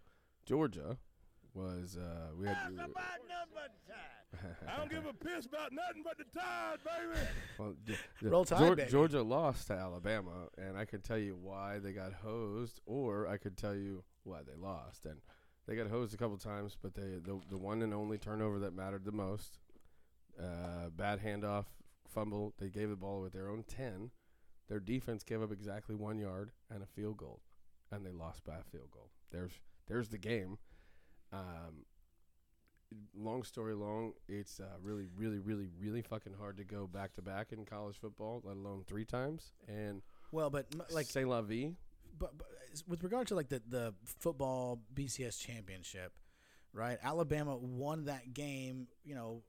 Georgia. 0.44 0.98
was 1.54 1.96
uh, 1.96 2.28
we 2.38 2.46
had. 2.46 2.56
I 4.68 4.76
don't 4.76 4.90
give 4.90 5.06
a 5.06 5.14
piss 5.14 5.46
about 5.46 5.72
nothing 5.72 6.02
but 6.04 6.18
the 6.18 6.24
tide, 6.38 6.78
baby. 6.84 7.26
Well, 7.58 7.74
d- 7.86 7.94
d- 8.20 8.26
Roll 8.28 8.44
Tide, 8.44 8.60
Geor- 8.60 8.76
baby. 8.76 8.90
Georgia 8.90 9.22
lost 9.22 9.68
to 9.68 9.72
Alabama, 9.74 10.48
and 10.58 10.76
I 10.76 10.84
could 10.84 11.04
tell 11.04 11.16
you 11.16 11.38
why 11.40 11.78
they 11.78 11.92
got 11.92 12.12
hosed, 12.12 12.80
or 12.84 13.28
I 13.28 13.38
could 13.38 13.56
tell 13.56 13.74
you 13.74 14.02
why 14.24 14.40
they 14.46 14.54
lost. 14.60 15.06
And 15.06 15.20
they 15.66 15.76
got 15.76 15.88
hosed 15.88 16.14
a 16.14 16.16
couple 16.16 16.36
times, 16.38 16.76
but 16.80 16.94
they 16.94 17.18
the 17.24 17.40
the 17.50 17.58
one 17.58 17.82
and 17.82 17.92
only 17.94 18.18
turnover 18.18 18.58
that 18.60 18.74
mattered 18.74 19.04
the 19.04 19.12
most, 19.12 19.58
uh, 20.40 20.88
bad 20.94 21.22
handoff, 21.22 21.66
fumble. 22.08 22.54
They 22.58 22.68
gave 22.68 22.88
the 22.90 22.96
ball 22.96 23.20
with 23.20 23.32
their 23.32 23.48
own 23.48 23.64
ten. 23.64 24.10
Their 24.68 24.80
defense 24.80 25.22
gave 25.22 25.42
up 25.42 25.52
exactly 25.52 25.94
one 25.94 26.18
yard 26.18 26.50
and 26.70 26.82
a 26.82 26.86
field 26.86 27.16
goal, 27.18 27.40
and 27.92 28.04
they 28.04 28.10
lost 28.10 28.44
by 28.44 28.56
a 28.56 28.64
field 28.64 28.90
goal. 28.90 29.10
There's 29.30 29.52
there's 29.86 30.08
the 30.08 30.18
game. 30.18 30.58
Um, 31.32 31.84
long 33.16 33.42
story 33.42 33.74
long, 33.74 34.12
it's 34.28 34.60
uh, 34.60 34.76
really, 34.80 35.08
really, 35.16 35.38
really, 35.38 35.68
really 35.78 36.02
fucking 36.02 36.34
hard 36.38 36.56
to 36.58 36.64
go 36.64 36.86
back 36.86 37.14
to 37.14 37.22
back 37.22 37.52
in 37.52 37.64
college 37.64 37.96
football, 37.96 38.40
let 38.44 38.56
alone 38.56 38.84
three 38.86 39.04
times. 39.04 39.52
And 39.68 40.02
Well, 40.30 40.50
but 40.50 40.66
m- 40.72 40.82
like 40.90 41.06
say 41.06 41.24
la 41.24 41.42
vie. 41.42 41.72
But, 42.18 42.36
but 42.38 42.46
with 42.86 43.02
regard 43.02 43.26
to 43.28 43.34
like 43.34 43.48
the 43.48 43.62
the 43.68 43.94
football 44.04 44.80
BCS 44.94 45.40
championship, 45.40 46.12
right? 46.72 46.98
Alabama 47.02 47.56
won 47.56 48.04
that 48.06 48.34
game. 48.34 48.88
You 49.04 49.14
know, 49.14 49.42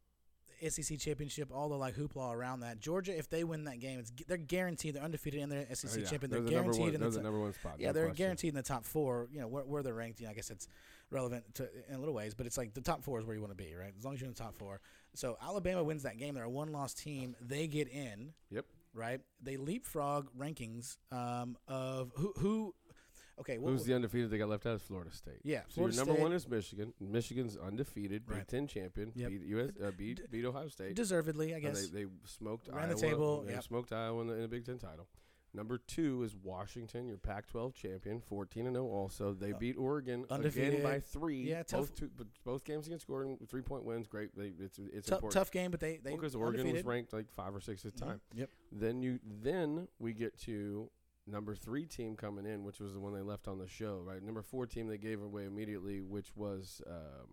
SEC 0.68 0.98
championship. 1.00 1.50
All 1.54 1.70
the 1.70 1.76
like 1.76 1.96
hoopla 1.96 2.34
around 2.34 2.62
that. 2.62 2.80
Georgia, 2.80 3.18
if 3.18 3.30
they 3.30 3.44
win 3.44 3.66
that 3.66 3.80
game, 3.80 4.00
it's 4.00 4.12
they're 4.28 4.38
guaranteed. 4.38 4.96
They're 4.96 5.04
undefeated 5.04 5.42
in 5.42 5.50
their 5.50 5.66
SEC 5.76 5.92
Oh, 5.94 6.00
yeah. 6.00 6.06
champion. 6.08 6.32
They're 6.32 6.40
They're 6.40 6.46
the 6.46 6.50
guaranteed 6.52 6.80
one. 6.82 6.94
in 6.96 7.00
They're 7.02 7.10
the 7.10 7.12
the 7.12 7.18
top- 7.18 7.24
number 7.26 7.40
one 7.42 7.54
spot. 7.54 7.76
yeah, 7.80 7.88
no 7.88 7.94
they're 7.94 8.06
question. 8.08 8.24
guaranteed 8.24 8.50
in 8.50 8.56
the 8.56 8.64
top 8.64 8.86
four. 8.86 9.28
You 9.32 9.42
know 9.42 9.48
where, 9.48 9.64
where 9.66 9.84
they're 9.84 9.94
ranked. 9.94 10.20
You 10.20 10.26
know, 10.28 10.32
I 10.32 10.36
guess 10.36 10.50
it's 10.50 10.68
relevant 11.12 11.44
to 11.56 11.70
in 11.90 12.00
little 12.00 12.14
ways, 12.14 12.34
but 12.34 12.46
it's 12.46 12.58
like 12.58 12.74
the 12.74 12.82
top 12.82 13.04
four 13.04 13.20
is 13.20 13.26
where 13.26 13.36
you 13.36 13.42
want 13.42 13.52
to 13.58 13.64
be, 13.64 13.74
right? 13.76 13.94
As 13.98 14.04
long 14.06 14.14
as 14.14 14.22
you're 14.22 14.28
in 14.28 14.34
the 14.34 14.40
top 14.40 14.56
four. 14.56 14.80
So 15.14 15.38
Alabama 15.42 15.84
wins 15.84 16.04
that 16.04 16.18
game. 16.18 16.34
They're 16.36 16.44
a 16.44 16.50
one-loss 16.50 16.94
team. 16.94 17.36
They 17.42 17.68
get 17.68 17.88
in 17.88 18.34
Yep. 18.52 18.66
Right? 18.98 19.22
They 19.42 19.58
leapfrog 19.58 20.28
rankings 20.38 20.98
um, 21.12 21.58
of 21.68 22.12
who 22.16 22.34
who. 22.38 22.74
Okay, 23.40 23.60
what, 23.60 23.70
Who's 23.70 23.86
the 23.86 23.94
undefeated 23.94 24.32
they 24.32 24.40
got 24.40 24.50
left 24.50 24.66
out 24.66 24.78
is 24.78 24.82
Florida 24.82 25.12
State. 25.14 25.42
yeah? 25.44 25.62
So 25.68 25.76
Florida 25.76 25.96
your 25.96 26.06
number 26.06 26.14
State, 26.16 26.24
one 26.24 26.34
is 26.34 26.48
Michigan. 26.48 26.94
Michigan's 27.00 27.56
undefeated, 27.56 28.24
Right. 28.26 28.38
Big 28.40 28.48
Ten 28.48 28.66
champion. 28.66 29.12
Yep. 29.16 29.30
Beat 29.30 29.42
US, 29.44 29.70
uh, 29.86 29.92
beat 29.96 30.32
beat 30.32 30.44
Ohio 30.44 30.68
State. 30.70 30.96
deservedly, 30.96 31.54
I 31.54 31.60
guess. 31.60 31.88
They, 31.90 32.04
they 32.04 32.10
smoked 32.26 32.68
Ran 32.74 32.90
the 32.90 32.96
table, 32.96 33.44
They 33.44 33.54
yep. 33.54 33.64
smoked 33.64 33.94
Iowa 33.94 34.22
in 34.22 34.28
the, 34.28 34.34
in 34.34 34.42
the 34.42 34.48
Big 34.48 34.66
Ten 34.66 34.80
title. 34.80 35.08
Number 35.54 35.78
two 35.80 36.24
is 36.24 36.36
Washington, 36.36 37.08
your 37.08 37.18
Pac-12 37.18 37.74
champion, 37.74 38.20
14 38.22 38.68
and 38.68 38.76
0. 38.76 38.86
Also, 38.88 39.34
they 39.34 39.54
Uh, 39.54 39.58
beat 39.58 39.78
Oregon 39.78 40.24
again 40.26 40.28
undefeated. 40.38 40.84
by 40.84 41.00
three. 41.00 41.42
Yeah, 41.44 41.64
tough- 41.64 41.90
Both, 41.90 41.96
two, 41.96 42.12
both 42.44 42.64
games 42.64 42.86
against 42.88 43.10
Oregon, 43.10 43.38
three 43.48 43.62
point 43.62 43.84
wins. 43.84 44.08
Great. 44.08 44.36
They, 44.38 44.54
it's 44.60 44.78
it's 44.78 45.08
tough, 45.08 45.18
important 45.18 45.34
tough 45.34 45.52
game, 45.52 45.72
but 45.72 45.80
they 45.80 45.98
they 45.98 46.12
because 46.16 46.36
Oregon 46.36 46.60
undefeated. 46.62 46.86
was 46.86 46.90
ranked 46.94 47.14
like 47.14 47.32
five 47.32 47.56
or 47.56 47.60
six 47.62 47.86
at 47.86 47.96
the 47.96 48.00
time. 48.06 48.22
Yep. 48.36 48.50
Then 48.72 49.02
you 49.02 49.20
then 49.24 49.88
we 50.00 50.14
get 50.14 50.38
to 50.42 50.92
number 51.26 51.56
three 51.56 51.86
team 51.86 52.16
coming 52.16 52.46
in, 52.46 52.64
which 52.64 52.80
was 52.80 52.94
the 52.94 53.00
one 53.00 53.14
they 53.14 53.22
left 53.22 53.48
on 53.48 53.58
the 53.58 53.68
show. 53.68 54.00
Right, 54.06 54.22
number 54.22 54.42
four 54.42 54.66
team 54.68 54.88
they 54.88 54.98
gave 54.98 55.22
away 55.22 55.46
immediately, 55.46 56.02
which 56.02 56.36
was 56.36 56.82
um, 56.88 57.28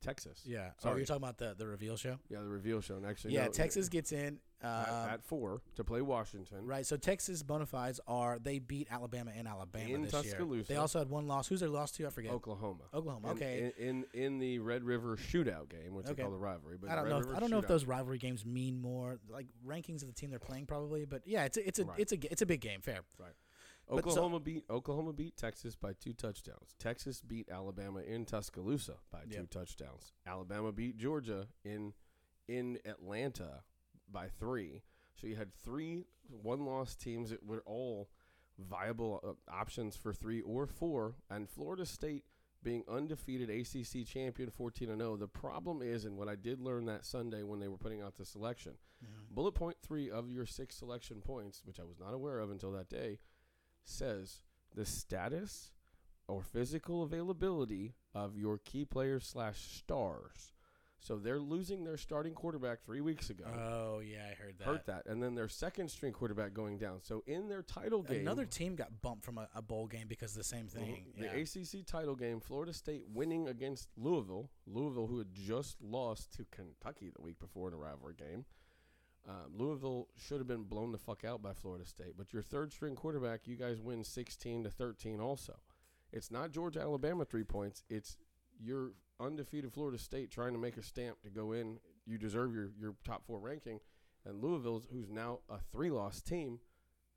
Texas. 0.00 0.42
Yeah. 0.46 0.70
Oh, 0.70 0.82
Sorry. 0.82 0.96
you're 0.98 1.06
talking 1.06 1.22
about 1.22 1.38
the 1.38 1.54
the 1.58 1.66
reveal 1.66 1.96
show. 1.96 2.18
Yeah, 2.28 2.40
the 2.40 2.48
reveal 2.48 2.80
show. 2.80 2.96
And 2.96 3.04
actually, 3.06 3.34
yeah, 3.34 3.46
no, 3.46 3.50
Texas 3.52 3.88
gets 3.88 4.12
in. 4.12 4.38
at, 4.60 4.88
Um, 4.88 5.10
at 5.10 5.22
four 5.24 5.62
to 5.76 5.84
play 5.84 6.00
Washington. 6.02 6.64
right. 6.66 6.84
So 6.84 6.96
Texas 6.96 7.42
bona 7.44 7.64
fides 7.66 8.00
are 8.08 8.38
they 8.40 8.58
beat 8.58 8.88
Alabama 8.90 9.30
in 9.36 9.46
Alabama 9.46 9.88
In 9.94 10.02
this 10.02 10.10
Tuscaloosa. 10.10 10.54
year. 10.56 10.64
They 10.68 10.76
also 10.76 10.98
had 10.98 11.08
one 11.08 11.26
loss. 11.28 11.46
Who's 11.48 11.60
their 11.60 11.68
loss 11.68 11.92
to? 11.92 12.06
I 12.06 12.10
forget. 12.10 12.32
Oklahoma. 12.32 12.84
Oklahoma. 12.92 13.28
And 13.28 13.36
Okay. 13.38 13.72
In, 13.78 14.04
in 14.14 14.24
in 14.24 14.38
the 14.40 14.58
Red 14.58 14.82
River 14.84 15.16
Shootout 15.16 15.68
game, 15.68 15.94
which 15.94 16.06
Okay. 16.06 16.14
they 16.14 16.22
call 16.22 16.32
the 16.32 16.38
rivalry, 16.38 16.76
but 16.80 16.90
I 16.90 16.94
don't 16.96 17.04
Red 17.04 17.10
know. 17.10 17.18
If, 17.18 17.24
River 17.26 17.36
I 17.36 17.40
don't 17.40 17.50
know 17.50 17.58
if 17.58 17.68
those 17.68 17.84
rivalry 17.84 18.18
games 18.18 18.44
mean 18.44 18.80
more 18.80 19.18
like 19.28 19.46
rankings 19.66 20.02
of 20.02 20.08
the 20.08 20.14
team 20.14 20.30
they're 20.30 20.38
playing, 20.40 20.66
probably. 20.66 21.04
But 21.04 21.22
yeah, 21.26 21.44
it's 21.44 21.56
a, 21.56 21.66
it's 21.66 21.78
a 21.78 21.84
Right. 21.84 21.98
it's 22.00 22.12
a 22.12 22.32
it's 22.32 22.42
a 22.42 22.46
big 22.46 22.60
game. 22.60 22.80
Fair. 22.80 23.00
But 23.88 24.04
so- 24.04 24.10
Oklahoma 24.10 24.40
beat 24.40 24.64
Oklahoma 24.68 25.12
beat 25.12 25.36
Texas 25.36 25.74
by 25.74 25.92
two 25.94 26.12
touchdowns. 26.12 26.74
Texas 26.78 27.20
beat 27.22 27.48
Alabama 27.50 28.00
in 28.00 28.24
Tuscaloosa 28.26 28.96
by 29.10 29.24
two 29.24 29.36
Yep. 29.40 29.50
touchdowns. 29.50 30.12
Alabama 30.26 30.72
beat 30.72 30.96
Georgia 30.96 31.48
in 31.64 31.94
in 32.46 32.78
Atlanta 32.84 33.64
by 34.10 34.28
three. 34.28 34.82
So 35.14 35.26
you 35.26 35.36
had 35.36 35.52
three 35.52 36.06
one-loss 36.28 36.94
teams 36.96 37.30
that 37.30 37.42
were 37.44 37.62
all 37.66 38.08
viable 38.58 39.20
uh, 39.22 39.50
options 39.50 39.96
for 39.96 40.12
three 40.12 40.40
or 40.42 40.66
four, 40.66 41.16
and 41.30 41.48
Florida 41.48 41.84
State 41.86 42.24
being 42.62 42.84
undefeated 42.88 43.48
ACC 43.50 44.04
champion, 44.04 44.50
fourteen 44.50 44.90
and 44.90 45.00
zero. 45.00 45.16
The 45.16 45.28
problem 45.28 45.80
is, 45.82 46.04
and 46.04 46.16
what 46.16 46.28
I 46.28 46.34
did 46.36 46.60
learn 46.60 46.86
that 46.86 47.04
Sunday 47.04 47.42
when 47.42 47.60
they 47.60 47.68
were 47.68 47.78
putting 47.78 48.00
out 48.02 48.16
the 48.16 48.24
selection, 48.24 48.76
bullet 49.30 49.52
point 49.52 49.76
three 49.80 50.10
of 50.10 50.30
your 50.30 50.44
six 50.46 50.74
selection 50.76 51.20
points, 51.20 51.62
which 51.64 51.78
I 51.80 51.84
was 51.84 51.98
not 52.00 52.14
aware 52.14 52.40
of 52.40 52.50
until 52.50 52.72
that 52.72 52.88
day, 52.88 53.18
says 53.88 54.42
the 54.74 54.84
status 54.84 55.72
or 56.26 56.42
physical 56.42 57.02
availability 57.02 57.94
of 58.14 58.36
your 58.36 58.58
key 58.58 58.84
players 58.84 59.26
slash 59.26 59.58
stars. 59.58 60.52
So 61.00 61.16
they're 61.16 61.38
losing 61.38 61.84
their 61.84 61.96
starting 61.96 62.34
quarterback 62.34 62.82
three 62.82 63.00
weeks 63.00 63.30
ago. 63.30 63.44
Oh 63.46 64.00
yeah, 64.00 64.26
I 64.30 64.34
heard 64.34 64.58
that. 64.58 64.64
Hurt 64.64 64.86
that, 64.86 65.06
and 65.06 65.22
then 65.22 65.34
their 65.34 65.48
second 65.48 65.88
string 65.90 66.12
quarterback 66.12 66.52
going 66.52 66.76
down. 66.76 66.98
So 67.02 67.22
in 67.26 67.48
their 67.48 67.62
title 67.62 68.02
game, 68.02 68.20
Another 68.20 68.44
team 68.44 68.74
got 68.74 69.00
bumped 69.00 69.24
from 69.24 69.38
a, 69.38 69.48
a 69.54 69.62
bowl 69.62 69.86
game 69.86 70.06
because 70.08 70.32
of 70.32 70.38
the 70.38 70.44
same 70.44 70.66
thing. 70.66 71.06
Mm-hmm. 71.16 71.22
the 71.22 71.26
yeah. 71.26 71.80
ACC 71.80 71.86
title 71.86 72.16
game, 72.16 72.40
Florida 72.40 72.72
State 72.72 73.04
winning 73.12 73.48
against 73.48 73.88
Louisville. 73.96 74.50
Louisville, 74.66 75.06
who 75.06 75.18
had 75.18 75.32
just 75.32 75.80
lost 75.80 76.32
to 76.34 76.44
Kentucky 76.50 77.10
the 77.14 77.22
week 77.22 77.38
before 77.38 77.68
in 77.68 77.74
a 77.74 77.78
rivalry 77.78 78.14
game. 78.18 78.44
Um, 79.28 79.52
Louisville 79.54 80.08
should 80.16 80.38
have 80.38 80.46
been 80.46 80.62
blown 80.62 80.90
the 80.90 80.98
fuck 80.98 81.22
out 81.24 81.42
by 81.42 81.52
Florida 81.52 81.84
State, 81.84 82.14
but 82.16 82.32
your 82.32 82.42
third 82.42 82.72
string 82.72 82.94
quarterback, 82.94 83.46
you 83.46 83.56
guys 83.56 83.80
win 83.80 84.02
16 84.02 84.64
to 84.64 84.70
13 84.70 85.20
also. 85.20 85.56
It's 86.12 86.30
not 86.30 86.50
Georgia 86.50 86.80
Alabama 86.80 87.26
three 87.26 87.44
points. 87.44 87.82
It's 87.90 88.16
your 88.58 88.92
undefeated 89.20 89.72
Florida 89.72 89.98
State 89.98 90.30
trying 90.30 90.54
to 90.54 90.58
make 90.58 90.78
a 90.78 90.82
stamp 90.82 91.20
to 91.22 91.30
go 91.30 91.52
in. 91.52 91.78
You 92.06 92.16
deserve 92.16 92.54
your, 92.54 92.70
your 92.80 92.94
top 93.04 93.26
four 93.26 93.38
ranking. 93.38 93.80
And 94.24 94.42
Louisville's, 94.42 94.86
who's 94.90 95.10
now 95.10 95.40
a 95.50 95.58
three 95.70 95.90
loss 95.90 96.22
team, 96.22 96.60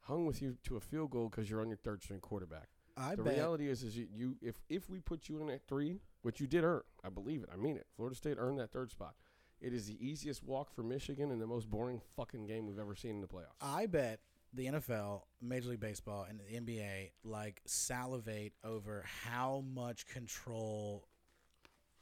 hung 0.01 0.25
with 0.25 0.41
you 0.41 0.57
to 0.65 0.75
a 0.75 0.81
field 0.81 1.11
goal 1.11 1.29
because 1.29 1.49
you're 1.49 1.61
on 1.61 1.69
your 1.69 1.77
third 1.77 2.03
string 2.03 2.19
quarterback 2.19 2.67
I 2.97 3.15
the 3.15 3.23
bet. 3.23 3.35
reality 3.35 3.69
is, 3.69 3.83
is 3.83 3.97
you, 3.97 4.07
you 4.13 4.35
if 4.41 4.55
if 4.69 4.89
we 4.89 4.99
put 4.99 5.29
you 5.29 5.41
in 5.41 5.49
at 5.49 5.65
three, 5.67 5.99
which 6.21 6.39
you 6.39 6.47
did 6.47 6.63
earn, 6.63 6.81
I 7.03 7.09
believe 7.09 7.43
it, 7.43 7.49
I 7.51 7.55
mean 7.55 7.77
it. 7.77 7.87
Florida 7.95 8.15
State 8.15 8.37
earned 8.37 8.59
that 8.59 8.71
third 8.71 8.91
spot. 8.91 9.15
It 9.61 9.73
is 9.73 9.85
the 9.85 9.97
easiest 10.05 10.43
walk 10.43 10.73
for 10.73 10.81
Michigan 10.81 11.29
and 11.31 11.39
the 11.39 11.45
most 11.45 11.69
boring 11.69 12.01
fucking 12.15 12.47
game 12.47 12.65
we've 12.65 12.79
ever 12.79 12.95
seen 12.95 13.11
in 13.11 13.21
the 13.21 13.27
playoffs. 13.27 13.61
I 13.61 13.85
bet 13.85 14.19
the 14.53 14.65
NFL, 14.65 15.21
Major 15.39 15.69
League 15.69 15.79
Baseball, 15.79 16.25
and 16.27 16.39
the 16.39 16.59
NBA 16.59 17.11
like 17.23 17.61
salivate 17.65 18.53
over 18.63 19.05
how 19.23 19.63
much 19.71 20.07
control 20.07 21.07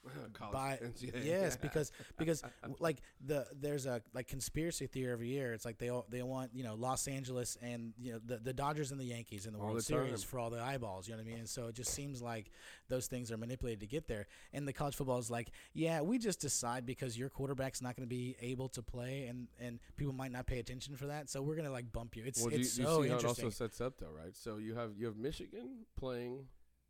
by 0.52 0.80
NCAA. 0.84 1.26
yes 1.26 1.58
because 1.62 1.92
because 2.18 2.44
like 2.80 3.02
the 3.26 3.46
there's 3.60 3.86
a 3.86 4.02
like 4.14 4.28
conspiracy 4.28 4.88
theory 4.88 5.12
every 5.12 5.28
year. 5.28 5.54
It's 5.54 5.66
like 5.66 5.78
they 5.78 5.90
all 5.90 6.06
they 6.10 6.22
want 6.22 6.52
you 6.54 6.64
know 6.64 6.76
Los 6.76 7.08
Angeles 7.08 7.58
and 7.62 7.94
you 7.98 8.14
know 8.14 8.20
the, 8.26 8.38
the 8.38 8.54
Dodgers 8.54 8.92
and 8.92 9.00
the 9.00 9.06
Yankees 9.06 9.46
in 9.46 9.54
the 9.54 9.60
All 9.60 9.66
World 9.66 9.78
the 9.80 9.84
Series 9.84 10.24
for 10.24 10.40
all 10.40 10.50
the 10.50 10.62
eyeballs 10.62 11.08
you 11.08 11.14
know 11.14 11.20
what 11.20 11.28
I 11.28 11.30
mean? 11.30 11.40
And 11.40 11.50
so 11.50 11.68
it 11.68 11.76
just 11.76 11.94
seems 11.94 12.22
like 12.22 12.52
those 12.88 13.08
things 13.08 13.32
are 13.32 13.38
manipulated 13.38 13.82
to 13.82 13.88
get 13.88 14.08
there. 14.08 14.28
And 14.54 14.68
the 14.68 14.74
college 14.74 14.96
football 14.96 15.20
is 15.20 15.30
like 15.30 15.52
yeah 15.74 16.02
we 16.02 16.18
just 16.18 16.40
decide 16.40 16.86
because 16.86 17.18
your 17.18 17.30
quarterback's 17.30 17.82
not 17.82 17.96
going 17.96 18.08
to 18.08 18.10
be 18.10 18.36
able 18.42 18.70
to 18.70 18.82
play 18.82 19.26
and 19.28 19.48
and 19.60 19.80
people 19.98 20.14
might 20.14 20.32
not 20.32 20.48
pay 20.48 20.60
attention 20.60 20.96
for 20.96 21.08
that. 21.08 21.30
So 21.30 21.42
we're 21.42 21.56
going 21.56 21.66
to 21.66 21.72
like 21.72 21.92
bump 21.92 22.16
you. 22.16 22.24
It's 22.26 22.42
well, 22.42 22.52
you, 22.52 22.60
it's 22.60 22.78
you 22.78 22.86
so 22.86 22.90
see 22.90 23.10
how 23.10 23.16
it 23.16 23.18
interesting. 23.18 23.46
also 23.46 23.56
sets 23.56 23.82
up 23.82 24.00
though, 24.00 24.12
right? 24.12 24.36
So 24.36 24.58
you 24.58 24.76
have 24.76 24.92
you 24.98 25.06
have 25.06 25.18
Michigan 25.18 25.86
playing, 25.98 26.46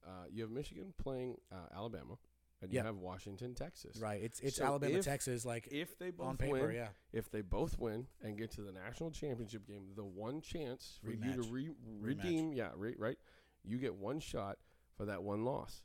uh, 0.05 0.25
you 0.31 0.43
have 0.43 0.51
Michigan 0.51 0.93
playing 0.97 1.37
uh, 1.51 1.75
Alabama, 1.75 2.17
and 2.61 2.71
Yeah. 2.73 2.81
you 2.81 2.85
have 2.87 2.97
Washington, 2.97 3.55
Texas. 3.55 3.97
right 3.97 4.21
it's 4.21 4.39
it's 4.41 4.57
So 4.57 4.65
Alabama 4.65 4.95
if- 4.99 5.05
Texas 5.05 5.45
like 5.45 5.67
If 5.71 5.97
they 5.97 6.11
both 6.11 6.27
on 6.27 6.37
paper 6.37 6.67
win, 6.67 6.75
yeah 6.75 6.89
if 7.13 7.29
they 7.31 7.41
both 7.41 7.77
win 7.79 8.07
and 8.21 8.37
get 8.37 8.51
to 8.51 8.61
the 8.61 8.71
national 8.71 9.11
championship 9.11 9.65
game, 9.67 9.93
the 9.95 10.03
one 10.05 10.41
chance 10.41 10.99
for 11.03 11.11
you 11.11 11.33
to 11.33 11.39
Rematch. 11.41 11.51
re- 11.51 11.67
Rematch. 11.69 11.73
redeem, 12.05 12.53
yeah, 12.53 12.69
right, 12.75 12.97
right, 12.99 13.17
you 13.63 13.77
get 13.77 13.95
one 13.95 14.19
shot 14.19 14.57
for 14.95 15.05
that 15.05 15.23
one 15.23 15.43
loss, 15.45 15.83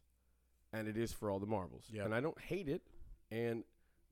and 0.73 0.89
it 0.89 0.97
is 0.97 1.13
for 1.13 1.31
all 1.31 1.39
the 1.39 1.47
marbles. 1.47 1.85
Yep. 1.91 2.07
And 2.07 2.15
I 2.15 2.21
don't 2.21 2.39
hate 2.41 2.69
it, 2.69 2.83
and 3.31 3.65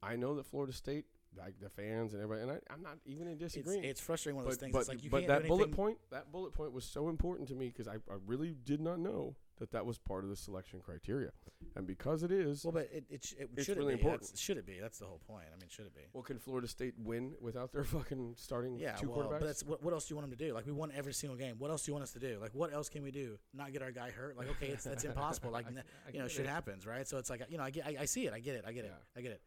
I 0.03 0.17
know 0.17 0.35
that 0.37 0.47
Florida 0.47 0.73
State, 0.73 1.07
like 1.37 1.59
the 1.61 1.69
fans 1.69 2.13
and 2.15 2.23
everybody, 2.23 2.43
and 2.49 2.51
I, 2.59 2.73
I'm 2.73 2.83
not 2.83 2.99
even 3.05 3.27
in 3.29 3.39
it's, 3.41 3.57
it's 3.57 4.01
frustrating 4.01 4.37
one 4.37 4.45
of 4.45 4.51
those 4.51 4.57
but 4.57 4.61
things 4.61 4.73
but, 4.73 4.79
it's 4.81 4.89
like 4.89 5.03
you 5.05 5.11
but 5.11 5.27
can't 5.27 5.29
that 5.43 5.49
bullet 5.49 5.73
point, 5.73 5.99
that 6.11 6.31
bullet 6.33 6.53
point 6.53 6.73
was 6.73 6.85
so 6.85 7.09
important 7.09 7.49
to 7.49 7.55
me 7.55 7.69
because 7.69 7.89
I, 7.89 7.95
I 7.95 8.17
really 8.27 8.55
did 8.65 8.81
not 8.81 8.99
know 9.01 9.37
that 9.59 9.71
that 9.73 9.87
was 9.87 9.99
part 9.99 10.25
of 10.25 10.31
the 10.31 10.37
selection 10.37 10.81
criteria, 10.81 11.31
and 11.77 11.87
because 11.87 12.23
it 12.23 12.33
is, 12.33 12.65
Well, 12.65 12.73
but 12.73 12.89
it, 12.93 13.05
it, 13.11 13.25
sh- 13.25 13.35
it 13.39 13.51
It's 13.57 13.67
should 13.67 13.77
really 13.79 13.95
it 13.95 14.03
be? 14.03 14.09
That's- 14.09 14.39
Should 14.39 14.57
it 14.57 14.67
be? 14.67 14.79
That's 14.81 14.99
the 14.99 15.05
whole 15.07 15.21
point. 15.27 15.45
I 15.55 15.57
mean, 15.61 15.69
should 15.69 15.87
it 15.87 15.95
be? 15.95 16.01
well, 16.13 16.23
can 16.23 16.39
Florida 16.39 16.67
State 16.67 16.95
win 16.99 17.35
without 17.41 17.73
their 17.73 17.85
fucking 17.97 18.35
starting 18.37 18.77
Yeah, 18.79 18.93
two 18.97 19.11
well, 19.11 19.19
quarterbacks? 19.29 19.41
but 19.41 19.47
that's 19.47 19.65
what, 19.65 19.83
what 19.83 19.93
else 19.93 20.07
do 20.09 20.13
you 20.13 20.17
want 20.17 20.29
them 20.31 20.37
to 20.39 20.45
do? 20.49 20.53
Like 20.55 20.67
we 20.67 20.73
won 20.73 20.91
every 20.95 21.13
single 21.15 21.37
game. 21.39 21.57
What 21.59 21.71
else 21.71 21.85
do 21.85 21.91
you 21.91 21.95
want 21.95 22.03
us 22.05 22.13
to 22.13 22.19
do? 22.21 22.39
Like 22.41 22.55
what 22.55 22.73
else 22.73 22.89
can 22.89 23.03
we 23.03 23.11
do? 23.11 23.39
Not 23.55 23.73
get 23.73 23.83
our 23.83 23.93
guy 23.93 24.11
hurt? 24.11 24.37
Like 24.37 24.51
okay, 24.51 24.69
it's 24.69 24.85
that's 24.85 25.05
impossible. 25.13 25.51
Like 25.51 25.67
n- 25.67 25.83
you 26.13 26.19
know, 26.21 26.29
shit 26.29 26.47
it. 26.47 26.49
happens, 26.49 26.87
right? 26.87 27.07
So 27.07 27.19
it's 27.19 27.31
like 27.31 27.43
you 27.49 27.59
know, 27.59 27.65
I 27.65 27.71
get, 27.71 27.87
I, 27.87 27.97
I 28.01 28.05
see 28.07 28.27
it, 28.27 28.33
I 28.33 28.41
get 28.41 28.55
it, 28.57 28.65
I 28.67 28.73
get 28.73 28.85
it, 28.85 28.93
I 29.17 29.21
get 29.21 29.33
it. 29.33 29.41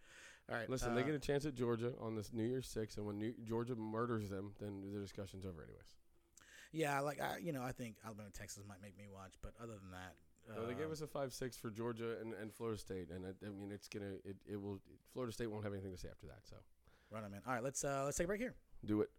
All 0.47 0.55
right, 0.55 0.69
Listen, 0.69 0.91
uh, 0.91 0.95
they 0.95 1.01
get 1.03 1.15
a 1.15 1.19
chance 1.19 1.47
at 1.47 1.55
Georgia 1.55 1.91
on 1.99 2.15
this 2.15 2.31
New 2.31 2.43
Year's 2.43 2.67
Six, 2.67 2.97
and 2.97 3.05
when 3.07 3.17
New- 3.17 3.33
Georgia 3.43 3.75
murders 3.75 4.29
them, 4.29 4.51
then 4.61 4.83
the 4.93 4.99
discussion's 4.99 5.43
over, 5.43 5.63
anyways. 5.63 5.95
Yeah, 6.75 6.99
like 6.99 7.21
I, 7.21 7.37
you 7.37 7.53
know, 7.53 7.63
I 7.63 7.71
think 7.71 7.95
Alabama, 8.05 8.29
Texas 8.33 8.63
might 8.67 8.81
make 8.81 8.97
me 8.97 9.05
watch, 9.11 9.33
but 9.41 9.53
other 9.61 9.73
than 9.81 9.91
that, 9.91 10.15
No, 10.55 10.67
they 10.67 10.73
gave 10.73 10.87
um, 10.87 10.91
us 10.91 11.01
a 11.01 11.07
five-six 11.07 11.57
for 11.57 11.69
Georgia 11.71 12.17
and, 12.21 12.33
and 12.33 12.53
Florida 12.53 12.77
State, 12.77 13.09
and 13.09 13.25
it, 13.25 13.35
I 13.45 13.49
mean, 13.49 13.71
it's 13.71 13.87
gonna, 13.87 14.19
it, 14.25 14.35
it 14.45 14.61
will. 14.61 14.79
Florida 15.13 15.31
State 15.33 15.47
won't 15.49 15.63
have 15.63 15.73
anything 15.73 15.91
to 15.91 15.97
say 15.97 16.09
after 16.11 16.27
that, 16.27 16.39
so 16.43 16.57
run 17.09 17.23
on, 17.23 17.31
man. 17.31 17.41
All 17.47 17.53
right, 17.53 17.63
let's 17.63 17.83
uh, 17.83 18.03
let's 18.05 18.17
take 18.17 18.25
a 18.25 18.27
break 18.27 18.41
here. 18.41 18.55
do 18.85 19.01
it. 19.01 19.09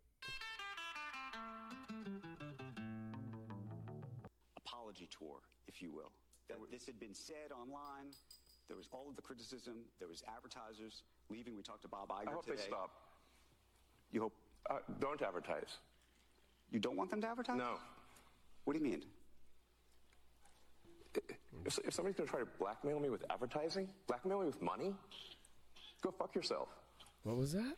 apology 4.56 5.08
tour, 5.10 5.40
if 5.66 5.80
you 5.82 5.92
will. 5.92 6.12
That 6.48 6.56
this 6.70 6.86
had 6.86 7.00
been 7.00 7.14
said 7.14 7.50
online. 7.50 8.12
There 8.68 8.76
was 8.76 8.88
all 8.92 9.08
of 9.08 9.16
the 9.16 9.22
criticism. 9.22 9.74
There 9.98 10.08
was 10.08 10.22
advertisers 10.34 11.02
leaving. 11.30 11.56
We 11.56 11.62
talked 11.62 11.82
to 11.82 11.88
Bob 11.88 12.08
Iger 12.08 12.28
I 12.28 12.32
hope 12.32 12.44
today. 12.44 12.56
they 12.56 12.62
stop. 12.68 12.90
You 14.12 14.20
hope 14.22 14.32
Uh, 14.70 14.78
don't 15.00 15.20
advertise. 15.22 15.78
You 16.70 16.78
don't 16.78 16.96
want 16.96 17.10
them 17.10 17.20
to 17.20 17.28
advertise? 17.28 17.58
No. 17.58 17.78
What 18.64 18.74
do 18.74 18.78
you 18.78 18.84
mean? 18.84 19.02
If, 21.64 21.78
if 21.84 21.94
somebody's 21.94 22.16
going 22.16 22.26
to 22.26 22.30
try 22.30 22.40
to 22.40 22.48
blackmail 22.58 23.00
me 23.00 23.08
with 23.08 23.24
advertising, 23.30 23.88
blackmail 24.06 24.40
me 24.40 24.46
with 24.46 24.60
money, 24.60 24.94
go 26.02 26.10
fuck 26.10 26.34
yourself. 26.34 26.68
What 27.22 27.36
was 27.36 27.52
that? 27.52 27.74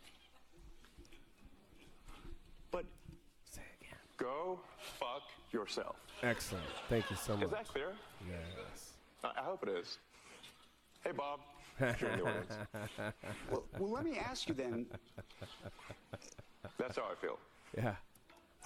But 2.71 2.85
say 3.51 3.63
again. 3.81 3.99
Go 4.17 4.61
fuck 4.99 5.23
yourself. 5.53 5.97
Excellent. 6.23 6.65
Thank 6.89 7.11
you 7.11 7.17
so 7.17 7.35
much. 7.35 7.45
Is 7.45 7.51
that 7.51 7.69
clear? 7.69 7.93
Yes. 8.29 8.93
I, 9.23 9.41
I 9.41 9.45
hope 9.45 9.63
it 9.63 9.71
is. 9.71 9.99
Hey, 11.05 11.13
Bob. 11.13 11.41
you're 11.81 12.11
in 12.11 12.19
the 12.19 12.25
audience. 12.25 12.53
well, 13.51 13.65
well, 13.79 13.91
let 13.91 14.05
me 14.05 14.19
ask 14.19 14.49
you 14.49 14.55
then. 14.55 14.87
That's 16.79 16.97
how 16.97 17.05
I 17.05 17.15
feel. 17.21 17.39
Yeah. 17.77 17.95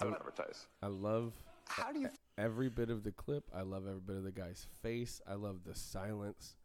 Don't 0.01 0.13
advertise. 0.13 0.67
I 0.81 0.87
love 0.87 1.33
How 1.67 1.91
do 1.91 1.99
you? 1.99 2.09
every 2.37 2.69
bit 2.69 2.89
of 2.89 3.03
the 3.03 3.11
clip. 3.11 3.49
I 3.55 3.61
love 3.61 3.87
every 3.87 4.01
bit 4.01 4.17
of 4.17 4.23
the 4.23 4.31
guy's 4.31 4.65
face. 4.81 5.21
I 5.27 5.35
love 5.35 5.63
the 5.65 5.75
silence. 5.75 6.55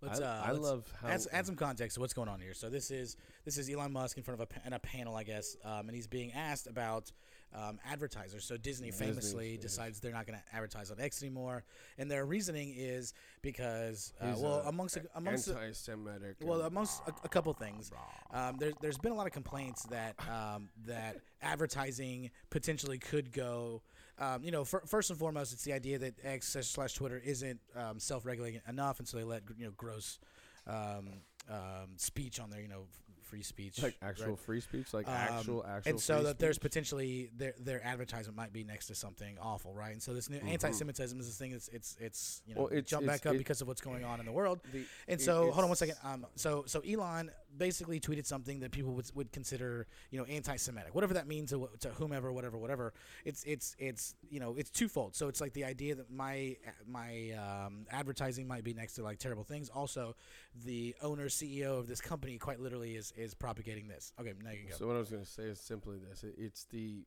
Let's, 0.00 0.20
I, 0.20 0.24
uh, 0.24 0.42
I 0.44 0.52
let's 0.52 0.64
love 0.64 0.92
how 1.02 1.08
add, 1.08 1.20
add 1.32 1.46
some 1.46 1.56
context 1.56 1.96
to 1.96 2.00
what's 2.00 2.12
going 2.12 2.28
on 2.28 2.40
here. 2.40 2.54
So 2.54 2.70
this 2.70 2.90
is 2.90 3.16
this 3.44 3.58
is 3.58 3.68
Elon 3.68 3.92
Musk 3.92 4.16
in 4.16 4.22
front 4.22 4.40
of 4.40 4.48
a, 4.48 4.66
in 4.66 4.72
a 4.72 4.78
panel, 4.78 5.16
I 5.16 5.24
guess, 5.24 5.56
um, 5.64 5.88
and 5.88 5.90
he's 5.90 6.06
being 6.06 6.32
asked 6.32 6.66
about 6.68 7.10
um, 7.54 7.78
advertisers. 7.90 8.44
So 8.44 8.56
Disney 8.56 8.90
famously 8.90 9.56
decides 9.56 10.00
they're 10.00 10.12
not 10.12 10.26
going 10.26 10.38
to 10.38 10.54
advertise 10.56 10.90
on 10.90 11.00
X 11.00 11.22
anymore, 11.22 11.64
and 11.96 12.10
their 12.10 12.24
reasoning 12.26 12.74
is 12.76 13.14
because 13.42 14.12
uh, 14.20 14.34
well, 14.38 14.62
amongst 14.66 14.94
the- 14.96 15.06
amongst 15.14 15.48
anti-Semitic. 15.48 16.36
well, 16.42 16.62
amongst 16.62 17.02
a, 17.06 17.14
a 17.24 17.28
couple 17.28 17.52
things, 17.54 17.90
um, 18.32 18.56
there's 18.58 18.74
there's 18.80 18.98
been 18.98 19.12
a 19.12 19.14
lot 19.14 19.26
of 19.26 19.32
complaints 19.32 19.84
that 19.84 20.14
um, 20.28 20.68
that 20.86 21.16
advertising 21.42 22.30
potentially 22.50 22.98
could 22.98 23.32
go. 23.32 23.82
Um, 24.20 24.42
you 24.42 24.50
know, 24.50 24.64
fir- 24.64 24.82
first 24.84 25.10
and 25.10 25.18
foremost, 25.18 25.52
it's 25.52 25.62
the 25.62 25.72
idea 25.72 25.98
that 26.00 26.14
X 26.24 26.56
slash 26.62 26.94
Twitter 26.94 27.22
isn't 27.24 27.60
um, 27.76 28.00
self-regulating 28.00 28.60
enough, 28.68 28.98
and 28.98 29.06
so 29.06 29.16
they 29.16 29.22
let 29.24 29.42
you 29.56 29.66
know 29.66 29.72
gross 29.76 30.18
um, 30.66 31.08
um, 31.48 31.90
speech 31.96 32.40
on 32.40 32.50
there. 32.50 32.60
You 32.60 32.68
know, 32.68 32.82
free 33.28 33.42
speech, 33.42 33.82
like 33.82 33.96
actual 34.02 34.28
right? 34.30 34.38
free 34.38 34.60
speech, 34.60 34.92
like 34.94 35.06
Um, 35.06 35.14
actual 35.14 35.64
actual. 35.66 35.90
and 35.90 36.00
so 36.00 36.22
that 36.24 36.38
there's 36.38 36.58
potentially 36.58 37.30
their 37.36 37.54
their 37.58 37.84
advertisement 37.84 38.36
might 38.36 38.52
be 38.52 38.64
next 38.64 38.86
to 38.86 38.94
something 38.94 39.36
awful, 39.40 39.74
right? 39.74 39.92
And 39.92 40.02
so 40.02 40.14
this 40.14 40.28
new 40.30 40.38
anti-Semitism 40.38 41.18
is 41.20 41.26
this 41.26 41.36
thing. 41.36 41.52
It's 41.52 41.68
it's 41.68 41.96
it's 42.00 42.42
you 42.46 42.54
know 42.54 42.62
Mm-hmm. 42.62 42.64
Well, 42.64 42.78
it's- 42.78 42.90
jump 42.90 43.02
it's- 43.04 43.20
back 43.20 43.26
up 43.30 43.36
because 43.38 43.60
of 43.60 43.68
what's 43.68 43.80
going 43.80 44.04
on 44.04 44.20
in 44.20 44.26
the 44.26 44.32
world. 44.32 44.60
The- 44.72 44.84
and 45.06 45.20
so 45.20 45.50
hold 45.52 45.64
on 45.64 45.68
one 45.68 45.76
second. 45.76 45.96
Um, 46.02 46.26
so 46.34 46.64
so 46.66 46.80
Elon 46.80 47.30
basically 47.56 48.00
tweeted 48.00 48.26
something 48.26 48.60
that 48.60 48.70
people 48.70 48.92
would, 48.94 49.10
would 49.14 49.32
consider 49.32 49.86
you 50.10 50.18
know 50.18 50.24
anti-Semitic, 50.24 50.94
whatever 50.94 51.14
that 51.14 51.26
means 51.26 51.50
to, 51.50 51.68
to 51.80 51.88
whomever, 51.90 52.32
whatever, 52.32 52.58
whatever. 52.58 52.92
It's 53.24 53.42
it's 53.44 53.74
it's 53.78 54.14
you 54.30 54.40
know 54.40 54.54
it's 54.56 54.70
twofold. 54.70 55.14
So 55.14 55.28
it's 55.28 55.40
like 55.40 55.52
the 55.52 55.64
idea 55.64 55.94
that 55.94 56.10
my 56.10 56.56
my 56.86 57.32
um, 57.32 57.86
advertising 57.90 58.46
might 58.46 58.64
be 58.64 58.74
next 58.74 58.94
to 58.94 59.02
like 59.02 59.18
terrible 59.18 59.44
things. 59.44 59.68
Also, 59.68 60.16
the 60.64 60.94
owner 61.02 61.26
CEO 61.26 61.78
of 61.78 61.86
this 61.86 62.00
company 62.00 62.38
quite 62.38 62.60
literally 62.60 62.96
is 62.96 63.12
is 63.16 63.34
propagating 63.34 63.88
this. 63.88 64.12
Okay, 64.20 64.32
now 64.42 64.50
you 64.50 64.58
can 64.58 64.68
go. 64.68 64.76
So 64.76 64.86
what 64.86 64.96
I 64.96 65.00
was 65.00 65.10
going 65.10 65.24
to 65.24 65.30
say 65.30 65.44
is 65.44 65.60
simply 65.60 65.98
this: 65.98 66.24
it, 66.24 66.34
it's 66.38 66.64
the 66.64 67.04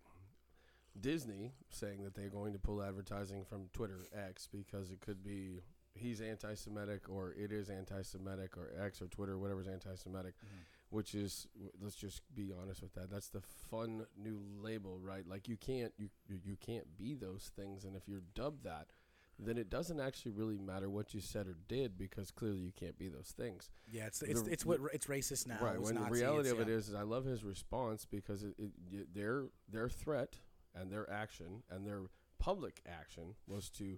Disney 0.99 1.54
saying 1.69 2.04
that 2.04 2.15
they're 2.15 2.30
going 2.30 2.54
to 2.54 2.60
pull 2.60 2.82
advertising 2.84 3.45
from 3.45 3.69
Twitter 3.73 4.08
X 4.27 4.47
because 4.51 4.91
it 4.91 4.99
could 5.01 5.23
be 5.23 5.62
he's 5.93 6.21
anti-Semitic 6.21 7.10
or 7.10 7.34
it 7.38 7.51
is 7.51 7.69
anti-Semitic 7.69 8.58
or 8.58 8.71
X 8.84 9.01
or 9.01 9.08
Twitter 9.08 9.38
whatever's 9.38 9.67
anti-Semitic, 9.67 10.34
mm-hmm. 10.36 10.62
which 10.89 11.13
is 11.15 11.47
let's 11.82 11.95
just 11.95 12.21
be 12.34 12.51
honest 12.62 12.82
with 12.82 12.93
that. 12.93 13.10
That's 13.10 13.30
the 13.30 13.41
fun 13.69 14.06
new 14.17 14.39
label, 14.62 14.99
right? 15.01 15.27
Like 15.27 15.47
you 15.47 15.58
can't 15.58 15.93
you 15.97 16.10
you, 16.27 16.58
can't 16.60 16.97
be 16.97 17.15
those 17.15 17.51
things, 17.56 17.84
and 17.86 17.95
if 17.95 18.08
you're 18.08 18.23
dubbed 18.36 18.63
that. 18.63 18.88
Then 19.43 19.58
it 19.58 19.71
doesn't 19.71 19.99
actually 19.99 20.34
really 20.34 20.60
matter 20.60 20.88
what 20.88 21.15
you 21.15 21.19
said 21.19 21.47
or 21.47 21.56
did 21.67 21.97
because 21.97 22.30
clearly 22.30 22.60
you 22.60 22.71
can't 22.71 22.99
be 22.99 23.10
those 23.10 23.34
things. 23.36 23.71
yeah, 23.89 24.06
it's 24.06 24.21
it's, 24.21 24.43
the- 24.43 24.51
it's 24.51 24.65
what 24.67 24.80
it's 24.93 25.08
racist 25.08 25.47
now. 25.47 25.58
Right. 25.60 25.82
When 25.82 25.95
the 25.95 26.01
reality 26.12 26.49
of 26.51 26.60
it 26.60 26.67
yeah. 26.67 26.75
is, 26.75 26.89
is 26.89 26.93
I 26.93 27.01
love 27.01 27.25
his 27.25 27.43
response 27.43 28.06
because 28.06 28.43
it, 28.43 28.54
it, 28.60 29.15
their 29.15 29.45
their 29.67 29.89
threat 29.89 30.36
and 30.75 30.91
their 30.91 31.10
action 31.10 31.63
and 31.71 31.88
their 31.88 32.01
public 32.38 32.82
action 32.88 33.34
was 33.47 33.69
to 33.69 33.97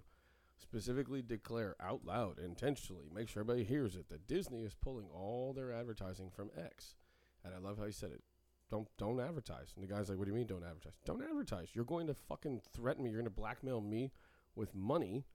specifically 0.64 1.22
declare 1.22 1.76
out 1.80 2.04
loud, 2.04 2.38
intentionally, 2.38 3.08
make 3.14 3.28
sure 3.28 3.42
everybody 3.42 3.64
hears 3.64 3.96
it, 3.96 4.08
that 4.08 4.26
Disney 4.26 4.62
is 4.62 4.74
pulling 4.74 5.06
all 5.14 5.52
their 5.52 5.72
advertising 5.72 6.30
from 6.30 6.50
X. 6.56 6.96
And 7.44 7.54
I 7.54 7.58
love 7.58 7.78
how 7.78 7.84
he 7.84 7.92
said 7.92 8.10
it. 8.10 8.22
Don't 8.70 8.88
don't 8.98 9.20
advertise. 9.20 9.72
And 9.74 9.84
the 9.84 9.92
guy's 9.92 10.08
like, 10.08 10.18
"What 10.18 10.24
do 10.24 10.30
you 10.30 10.36
mean 10.36 10.46
don't 10.46 10.64
advertise? 10.64 10.98
Don't 11.04 11.22
advertise. 11.22 11.68
You're 11.74 11.84
going 11.84 12.06
to 12.06 12.14
fucking 12.14 12.62
threaten 12.74 13.04
me. 13.04 13.10
You're 13.10 13.20
going 13.20 13.30
to 13.32 13.40
blackmail 13.40 13.80
me 13.80 14.12
with 14.56 14.74
money." 14.74 15.26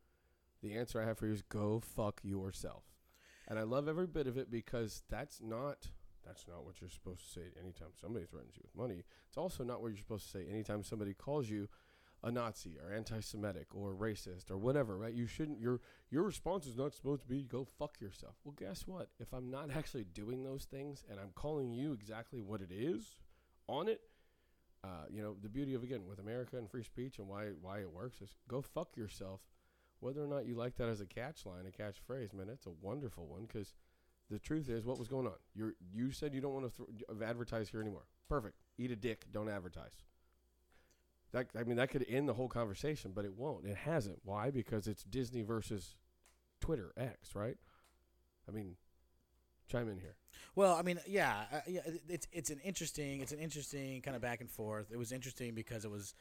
The 0.62 0.76
answer 0.76 1.02
I 1.02 1.06
have 1.06 1.18
for 1.18 1.28
you 1.28 1.34
is 1.34 1.42
go 1.44 1.80
fuck 1.80 2.20
yourself. 2.24 2.84
And 3.48 3.58
I 3.58 3.63
love 3.63 3.88
every 3.88 4.08
bit 4.08 4.28
of 4.28 4.38
it 4.38 4.52
because 4.52 5.04
that's 5.10 5.39
not 5.42 5.89
that's 6.26 6.48
not 6.48 6.65
what 6.65 6.82
you're 6.82 6.89
supposed 6.89 7.22
to 7.26 7.39
say 7.39 7.46
anytime 7.60 7.89
somebody 8.00 8.26
threatens 8.26 8.56
you 8.58 8.63
with 8.63 8.76
money. 8.76 9.04
It's 9.28 9.38
also 9.38 9.63
not 9.63 9.82
what 9.82 9.89
you're 9.89 9.98
supposed 9.98 10.32
to 10.32 10.38
say 10.38 10.46
anytime 10.50 10.84
somebody 10.84 11.13
calls 11.13 11.50
you 11.50 11.70
a 12.24 12.32
Nazi 12.32 12.78
or 12.78 12.94
anti-Semitic 12.94 13.68
or 13.74 13.94
racist 13.94 14.52
or 14.52 14.58
whatever, 14.58 14.98
right? 14.98 15.14
You 15.14 15.26
shouldn't. 15.26 15.60
Your 15.60 15.80
your 16.12 16.24
response 16.24 16.66
is 16.66 16.76
not 16.76 16.94
supposed 16.94 17.22
to 17.22 17.28
be 17.28 17.44
go 17.44 17.66
fuck 17.78 18.00
yourself. 18.02 18.36
Well, 18.44 18.56
guess 18.58 18.86
what? 18.86 19.10
If 19.20 19.34
I'm 19.34 19.50
not 19.50 19.70
actually 19.76 20.06
doing 20.06 20.44
those 20.44 20.66
things 20.66 21.04
and 21.10 21.20
I'm 21.20 21.32
calling 21.36 21.72
you 21.72 21.94
exactly 21.94 22.42
what 22.42 22.62
it 22.62 22.72
is 22.72 23.16
on 23.68 23.88
it, 23.88 24.02
uh, 24.84 25.06
you 25.10 25.22
know, 25.22 25.36
the 25.42 25.50
beauty 25.50 25.74
of 25.74 25.84
again 25.84 26.06
with 26.06 26.20
America 26.20 26.58
and 26.58 26.70
free 26.70 26.84
speech 26.84 27.20
and 27.20 27.28
why 27.28 27.50
why 27.62 27.80
it 27.80 27.92
works 27.92 28.22
is 28.22 28.36
go 28.48 28.62
fuck 28.62 28.98
yourself. 28.98 29.42
Whether 30.02 30.24
or 30.24 30.28
not 30.28 30.46
you 30.46 30.56
like 30.56 30.78
that 30.78 30.88
as 30.88 31.02
a 31.02 31.06
catch 31.06 31.46
line, 31.46 31.66
a 31.68 31.72
catchphrase, 31.72 32.34
man, 32.34 32.48
it's 32.50 32.66
a 32.66 32.72
wonderful 32.82 33.28
one 33.28 33.46
because 33.46 33.74
the 34.30 34.40
truth 34.40 34.70
is, 34.70 34.86
what 34.86 34.98
was 34.98 35.08
going 35.08 35.28
on? 35.28 35.34
You 35.54 35.74
you 35.94 36.12
said 36.12 36.34
you 36.34 36.42
don't 36.42 36.54
want 36.54 36.74
to 36.76 36.86
th- 36.86 37.22
advertise 37.22 37.70
here 37.70 37.82
anymore. 37.82 38.06
Perfect. 38.30 38.56
Eat 38.78 38.92
a 38.92 38.96
dick. 38.96 39.26
Don't 39.32 39.50
advertise. 39.50 40.04
That 41.32 41.48
I 41.58 41.63
mean, 41.63 41.78
that 41.78 41.89
could 41.89 42.06
end 42.10 42.28
the 42.28 42.34
whole 42.34 42.48
conversation, 42.48 43.12
but 43.13 43.26
it 43.26 43.34
won't. 43.34 43.65
It 43.65 43.78
hasn't. 43.78 44.20
Why? 44.24 44.50
Because 44.50 44.88
it's 44.88 45.04
Disney 45.04 45.44
versus 45.44 45.96
Twitter 46.60 46.92
X, 46.98 47.36
right? 47.36 47.58
I 48.48 48.52
mean, 48.52 48.76
chime 49.68 49.89
in 49.89 50.00
here. 50.00 50.15
Well, 50.56 50.76
I 50.76 50.82
mean, 50.82 51.00
yeah, 51.08 51.44
uh, 51.54 51.60
yeah. 51.68 51.82
It's 52.08 52.28
it's 52.32 52.50
an 52.50 52.60
interesting 52.63 53.22
it's 53.22 53.32
an 53.32 53.39
interesting 53.39 54.02
kind 54.02 54.15
of 54.15 54.22
back 54.22 54.42
and 54.42 54.50
forth. 54.50 54.92
It 54.92 54.98
was 54.98 55.12
interesting 55.12 55.54
because 55.54 55.86
it 55.86 55.92
was, 55.92 56.15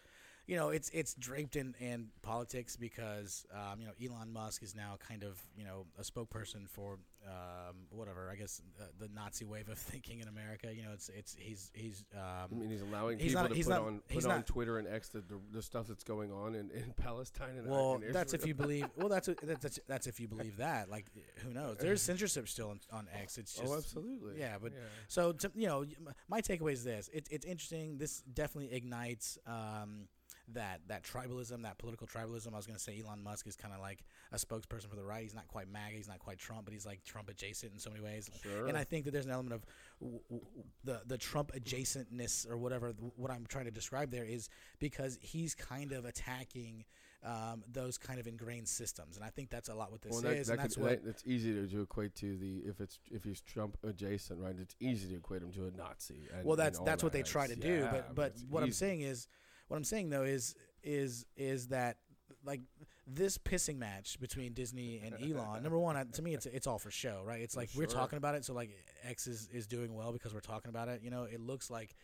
you 0.49 0.57
know, 0.57 0.71
it's 0.71 0.89
it's 0.95 1.13
draped 1.15 1.57
in, 1.57 1.75
in 1.79 2.09
politics 2.23 2.75
because 2.75 3.45
um, 3.53 3.81
you 3.81 3.87
know 3.87 3.93
Elon 4.03 4.33
Musk 4.33 4.63
is 4.63 4.75
now 4.75 4.97
kind 5.07 5.23
of 5.23 5.39
you 5.55 5.65
know 5.65 5.85
a 5.99 6.03
spokesperson 6.03 6.67
for 6.67 6.99
um, 7.27 7.77
whatever 7.91 8.31
I 8.33 8.37
guess 8.37 8.63
uh, 8.81 8.85
the 8.99 9.11
Nazi 9.15 9.45
wave 9.45 9.69
of 9.69 9.77
thinking 9.79 10.21
in 10.21 10.29
America. 10.29 10.75
You 10.75 10.85
know, 10.85 10.93
it's 10.95 11.11
it's 11.11 11.37
he's 11.39 11.71
he's 11.75 12.03
I 12.17 12.45
um, 12.45 12.59
mean, 12.59 12.71
he's 12.71 12.81
allowing 12.81 13.19
He's 13.19 13.33
people 13.33 13.43
not- 13.43 13.49
to 13.51 13.63
put 13.63 13.69
not- 13.69 13.83
on 13.83 14.01
put 14.09 14.25
on 14.25 14.31
not- 14.31 14.47
Twitter 14.47 14.79
and 14.79 14.89
X 14.89 15.11
the, 15.11 15.21
the, 15.21 15.39
the 15.53 15.61
stuff 15.61 15.87
that's 15.87 16.03
going 16.03 16.33
on 16.33 16.55
in, 16.55 16.71
in 16.71 16.95
Palestine 16.97 17.59
and 17.59 17.69
well, 17.69 18.01
and 18.03 18.15
that's 18.15 18.33
if 18.33 18.47
you 18.47 18.55
believe. 18.55 18.87
Well, 18.97 19.11
that's 19.11 19.27
that's 19.43 19.61
that's, 19.61 19.81
that's 19.87 20.07
if 20.07 20.19
you 20.19 20.29
believe 20.29 20.57
that. 20.57 20.91
Like, 20.91 21.05
who 21.45 21.53
knows? 21.53 21.77
There's 21.79 22.01
censorship 22.01 22.49
still 22.49 22.71
on, 22.71 22.81
on 22.91 23.07
X. 23.21 23.37
It's 23.37 23.53
just 23.53 23.71
oh, 23.71 23.77
absolutely. 23.77 24.39
Yeah, 24.39 24.57
but 24.63 24.73
so 25.09 25.33
to, 25.33 25.51
you 25.55 25.67
know, 25.67 25.85
my 26.27 26.41
takeaway 26.41 26.73
is 26.73 26.85
this: 26.85 27.11
it, 27.13 27.29
it's 27.31 27.45
interesting. 27.45 27.99
This 27.99 28.23
definitely 28.33 28.75
ignites 28.75 29.37
um, 29.47 30.09
that 30.55 30.81
that 30.89 31.03
tribalism, 31.05 31.63
that 31.63 31.79
political 31.79 32.07
tribalism. 32.07 32.53
I 32.53 32.57
was 32.57 32.67
going 32.67 32.77
to 32.77 32.83
say 32.83 33.01
Elon 33.05 33.23
Musk 33.23 33.47
is 33.47 33.57
kind 33.57 33.75
of 33.75 33.81
like 33.81 34.05
a 34.33 34.37
spokesperson 34.37 34.89
for 34.89 34.97
the 34.97 35.05
right. 35.05 35.23
He's 35.23 35.35
not 35.35 35.49
quite 35.49 35.71
MAGA, 35.71 35.97
he's 35.97 36.09
not 36.09 36.19
quite 36.19 36.39
Trump, 36.39 36.65
but 36.65 36.73
he's 36.73 36.87
like 36.87 37.05
Trump 37.05 37.29
adjacent 37.29 37.73
in 37.73 37.79
so 37.79 37.91
many 37.91 38.03
ways. 38.03 38.31
Sure. 38.43 38.67
And 38.67 38.77
I 38.77 38.85
think 38.85 39.05
that 39.05 39.11
there's 39.13 39.27
an 39.27 39.33
element 39.33 39.55
of 39.55 39.67
w- 40.01 40.21
w- 40.29 40.47
the 40.85 41.01
the 41.07 41.19
Trump 41.19 41.53
adjacentness 41.53 42.49
or 42.51 42.57
whatever. 42.57 42.93
What 43.17 43.31
I'm 43.31 43.47
trying 43.47 43.67
to 43.67 43.71
describe 43.71 44.11
there 44.11 44.25
is 44.25 44.49
because 44.79 45.19
he's 45.21 45.55
kind 45.55 45.93
of 45.93 46.05
attacking. 46.05 46.85
Um, 47.25 47.65
those 47.73 47.99
kind 47.99 48.21
of 48.21 48.29
ingrained 48.29 48.69
systems, 48.69 49.17
and 49.17 49.25
I 49.25 49.29
think 49.31 49.51
that's 49.51 49.69
a 49.69 49.75
lot 49.75 49.91
what 49.91 50.03
this 50.03 50.13
Well, 50.13 50.21
that, 50.23 50.37
is, 50.37 50.47
that 50.47 50.53
and 50.53 50.63
that's 50.63 50.77
could, 50.77 50.85
what 50.85 51.05
that's 51.05 51.25
easy 51.27 51.53
to, 51.53 51.67
to 51.67 51.81
equate 51.83 52.15
to 52.15 52.37
the 52.37 52.59
if 52.59 52.81
it's 52.81 53.01
if 53.11 53.25
he's 53.25 53.41
Trump 53.41 53.77
adjacent, 53.83 54.39
right? 54.39 54.55
It's 54.57 54.77
easy 54.79 55.09
to 55.09 55.17
equate 55.17 55.43
him 55.43 55.51
to 55.55 55.67
a 55.67 55.71
Nazi. 55.77 56.29
And, 56.33 56.45
well 56.45 56.55
that's 56.55 56.79
that's 56.79 57.03
what 57.03 57.11
that. 57.11 57.25
they 57.25 57.29
try 57.29 57.49
to 57.49 57.55
It's- 57.55 57.67
do 57.69 57.81
yeah, 57.83 57.91
but 57.91 58.15
but 58.15 58.33
it's 58.37 58.45
what 58.49 58.63
i'm 58.63 58.71
saying 58.71 59.01
is 59.01 59.27
what 59.69 59.77
i'm 59.77 59.85
saying 59.85 60.11
though 60.11 60.25
is 60.25 60.55
is 60.83 61.25
is 61.37 61.69
that 61.69 61.97
like 62.45 62.61
this 63.07 63.39
pissing 63.39 63.79
match 63.79 64.19
between 64.21 64.53
disney 64.53 65.01
and 65.05 65.15
elon 65.37 65.63
number 65.63 65.79
one 65.79 65.97
I- 65.97 66.05
to 66.05 66.23
me 66.23 66.35
it's 66.35 66.47
it's 66.47 66.67
all 66.67 66.79
for 66.79 66.91
show 66.91 67.23
right? 67.25 67.41
It's 67.41 67.57
like 67.57 67.71
we're 67.75 67.87
talking 67.87 68.17
about 68.17 68.35
it 68.35 68.45
so 68.45 68.53
like 68.53 68.71
x 69.05 69.27
is 69.27 69.49
is 69.53 69.67
doing 69.67 69.95
well 69.95 70.13
because 70.13 70.35
we're 70.35 70.41
talking 70.41 70.69
about 70.69 70.89
it 70.89 71.03
you 71.03 71.11
know? 71.11 71.25
It 71.25 71.41
looks 71.41 71.71
like 71.71 71.95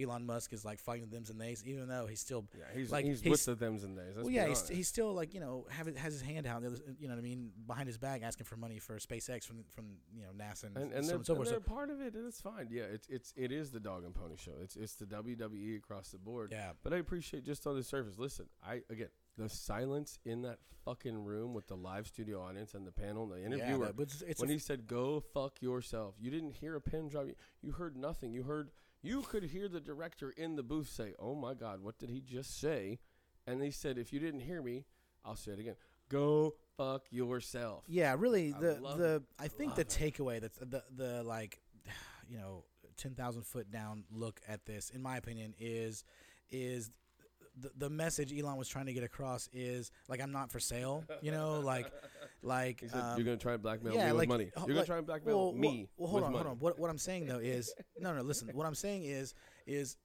elon 0.00 0.26
musk 0.26 0.52
is 0.52 0.64
like 0.64 0.78
fighting 0.80 1.04
the 1.08 1.10
thems 1.16 1.30
and 1.30 1.40
theys 1.40 1.62
even 1.64 1.86
though 1.88 2.06
he's 2.06 2.18
still 2.20 2.44
Yeah, 2.56 2.64
he's 2.74 2.90
like 2.90 3.04
he's, 3.04 3.20
he's- 3.20 3.30
with 3.30 3.44
the 3.44 3.54
thems 3.64 3.84
and 3.84 3.96
theys. 3.96 4.16
Well, 4.16 4.28
yeah, 4.30 4.46
he's, 4.48 4.68
he's 4.68 4.88
still 4.88 5.12
like 5.14 5.34
you 5.34 5.40
know 5.40 5.66
have 5.70 5.86
it, 5.88 5.96
has 5.96 6.12
his 6.12 6.22
hand 6.22 6.46
out, 6.46 6.62
you 6.62 7.06
know 7.08 7.14
what 7.14 7.18
I 7.18 7.22
mean, 7.22 7.50
behind 7.66 7.86
his 7.86 7.98
back, 7.98 8.22
asking 8.22 8.46
for 8.46 8.56
money 8.56 8.78
for 8.78 8.96
SpaceX 8.98 9.44
from 9.46 9.64
from 9.70 9.84
you 10.14 10.22
know 10.22 10.30
NASA 10.36 10.64
and, 10.64 10.76
and, 10.76 10.92
and 10.92 11.04
so 11.04 11.08
they're, 11.10 11.16
and 11.18 11.26
so 11.26 11.34
forth. 11.36 11.48
they're 11.48 11.56
So, 11.58 11.60
part 11.74 11.90
of 11.90 12.00
it, 12.00 12.14
and 12.14 12.26
it's 12.26 12.40
fine. 12.40 12.68
Yeah, 12.70 12.82
it's 12.84 13.06
it's 13.08 13.32
it 13.36 13.52
is 13.52 13.70
the 13.70 13.80
dog 13.80 14.04
and 14.04 14.14
pony 14.14 14.36
show. 14.36 14.52
It's 14.62 14.76
it's 14.76 14.94
the 14.96 15.06
WWE 15.06 15.76
across 15.76 16.08
the 16.10 16.18
board. 16.18 16.50
yeah, 16.52 16.70
But 16.82 16.92
I 16.92 16.96
appreciate 16.96 17.44
just 17.44 17.66
on 17.66 17.76
the 17.76 17.82
surface. 17.84 18.18
Listen, 18.18 18.46
I 18.66 18.82
again 18.90 19.08
the 19.36 19.48
silence 19.48 20.18
in 20.24 20.42
that 20.42 20.58
fucking 20.84 21.24
room 21.24 21.54
with 21.54 21.66
the 21.66 21.74
live 21.76 22.06
studio 22.06 22.40
audience 22.42 22.74
and 22.74 22.86
the 22.86 22.92
panel 22.92 23.24
and 23.24 23.32
the 23.32 23.38
yeah, 23.58 23.64
interviewer. 23.66 23.92
but 23.96 24.02
it's, 24.04 24.22
it's 24.22 24.40
when 24.40 24.50
he 24.50 24.58
said 24.58 24.86
"Go 24.86 25.20
fuck 25.32 25.60
yourself," 25.62 26.14
you 26.20 26.30
didn't 26.30 26.52
hear 26.52 26.76
a 26.76 26.80
pin 26.80 27.08
drop. 27.08 27.26
You, 27.26 27.34
you 27.62 27.72
heard 27.72 27.96
nothing. 27.96 28.32
You 28.32 28.42
heard 28.44 28.70
you 29.04 29.22
could 29.22 29.44
hear 29.44 29.68
the 29.68 29.80
director 29.80 30.30
in 30.30 30.56
the 30.56 30.62
booth 30.62 30.88
say, 30.88 31.14
"Oh 31.18 31.34
my 31.34 31.54
God, 31.54 31.80
what 31.82 31.98
did 31.98 32.10
he 32.10 32.20
just 32.20 32.58
say?" 32.58 32.98
And 33.46 33.62
he 33.62 33.70
said, 33.70 33.98
"If 33.98 34.12
you 34.12 34.18
didn't 34.20 34.40
hear 34.40 34.62
me, 34.62 34.86
I'll 35.24 35.36
say 35.36 35.52
it 35.52 35.58
again. 35.58 35.76
Go 36.08 36.54
fuck 36.76 37.04
yourself." 37.10 37.84
Yeah, 37.86 38.16
really. 38.18 38.54
I 38.54 38.60
The 38.60 38.74
the 38.96 39.14
it. 39.16 39.22
I 39.38 39.48
think 39.48 39.74
the 39.74 39.84
takeaway 39.84 40.40
that's 40.40 40.58
the 40.58 40.82
the 40.94 41.22
like, 41.22 41.60
you 42.28 42.38
know, 42.38 42.64
ten 42.96 43.14
thousand 43.14 43.42
foot 43.42 43.70
down 43.70 44.04
look 44.10 44.40
at 44.48 44.64
this, 44.64 44.90
in 44.90 45.02
my 45.02 45.16
opinion, 45.18 45.54
is 45.58 46.04
is 46.50 46.90
the 47.56 47.70
the 47.76 47.90
message 47.90 48.32
Elon 48.32 48.56
was 48.56 48.68
trying 48.68 48.86
to 48.86 48.92
get 48.92 49.04
across 49.04 49.48
is 49.52 49.90
like 50.08 50.20
I'm 50.20 50.32
not 50.32 50.50
for 50.50 50.60
sale. 50.60 51.04
You 51.20 51.30
know, 51.30 51.60
like 51.60 51.90
like 52.44 52.80
said, 52.86 53.00
um, 53.00 53.16
"You're 53.16 53.24
gonna 53.24 53.36
try 53.36 53.54
and 53.54 53.62
blackmail 53.62 53.94
yeah, 53.94 54.06
me 54.06 54.12
with 54.12 54.18
like, 54.20 54.28
money. 54.28 54.50
uh, 54.56 54.64
You're 54.66 54.74
gonna 54.74 54.86
try 54.86 54.98
and 54.98 55.06
blackmail 55.06 55.36
well, 55.36 55.52
me 55.52 55.88
Well, 55.96 56.08
hold 56.10 56.22
with 56.22 56.26
on, 56.26 56.32
money." 56.32 56.44
hold 56.44 56.56
on. 56.56 56.60
What 56.60 56.78
what 56.78 56.90
I'm 56.90 56.98
saying 56.98 57.26
though 57.26 57.38
is 57.38 57.74
no, 57.98 58.14
no. 58.14 58.22
Listen, 58.22 58.50
what 58.52 58.66
I'm 58.66 58.74
saying 58.74 59.04
is 59.04 59.34
is 59.66 59.96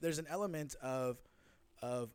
there's 0.00 0.18
an 0.18 0.26
element 0.28 0.74
of 0.82 1.18
of 1.82 2.10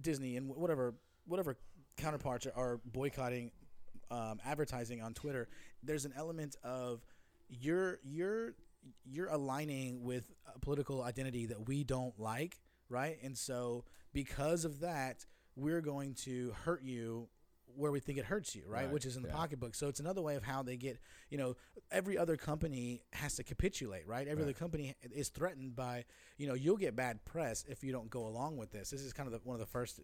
Disney 0.00 0.36
and 0.36 0.48
whatever 0.48 0.94
whatever 1.26 1.56
counterparts 1.96 2.46
are, 2.46 2.52
are 2.56 2.80
boycotting 2.84 3.50
um, 4.10 4.40
advertising 4.44 5.02
on 5.02 5.14
Twitter. 5.14 5.48
There's 5.82 6.04
an 6.04 6.12
element 6.16 6.56
of 6.64 7.04
you're 7.48 7.98
you're 8.02 8.54
you're 9.04 9.28
aligning 9.28 10.02
with 10.02 10.32
a 10.54 10.58
political 10.58 11.02
identity 11.02 11.46
that 11.46 11.68
we 11.68 11.84
don't 11.84 12.18
like, 12.18 12.58
right? 12.88 13.18
And 13.22 13.36
so 13.36 13.84
because 14.12 14.64
of 14.64 14.80
that, 14.80 15.26
we're 15.56 15.80
going 15.80 16.14
to 16.14 16.54
hurt 16.64 16.82
you 16.82 17.28
where 17.78 17.92
we 17.92 18.00
think 18.00 18.18
it 18.18 18.24
hurts 18.24 18.54
you, 18.54 18.62
right? 18.66 18.84
Right, 18.84 18.92
Which 18.92 19.06
is 19.06 19.16
in 19.16 19.22
the 19.22 19.28
yeah. 19.28 19.34
pocketbook. 19.34 19.74
So 19.74 19.88
it's 19.88 20.00
another 20.00 20.20
way 20.20 20.34
of 20.34 20.42
how 20.42 20.62
they 20.62 20.76
get, 20.76 20.98
you 21.30 21.38
know, 21.38 21.56
every 21.90 22.18
other 22.18 22.36
company 22.36 23.02
has 23.12 23.36
to 23.36 23.44
capitulate, 23.44 24.06
right? 24.06 24.26
Every 24.26 24.42
other 24.42 24.52
company 24.52 24.94
is 25.14 25.28
threatened 25.28 25.76
by, 25.76 26.04
you 26.36 26.48
know, 26.48 26.54
you'll 26.54 26.76
get 26.76 26.96
bad 26.96 27.24
press 27.24 27.64
if 27.68 27.84
you 27.84 27.92
don't 27.92 28.10
go 28.10 28.26
along 28.26 28.56
with 28.56 28.72
this. 28.72 28.90
This 28.90 29.02
is 29.02 29.12
kind 29.12 29.26
of 29.26 29.32
the, 29.32 29.40
one 29.48 29.54
of 29.54 29.60
the 29.60 29.66
first, 29.66 30.00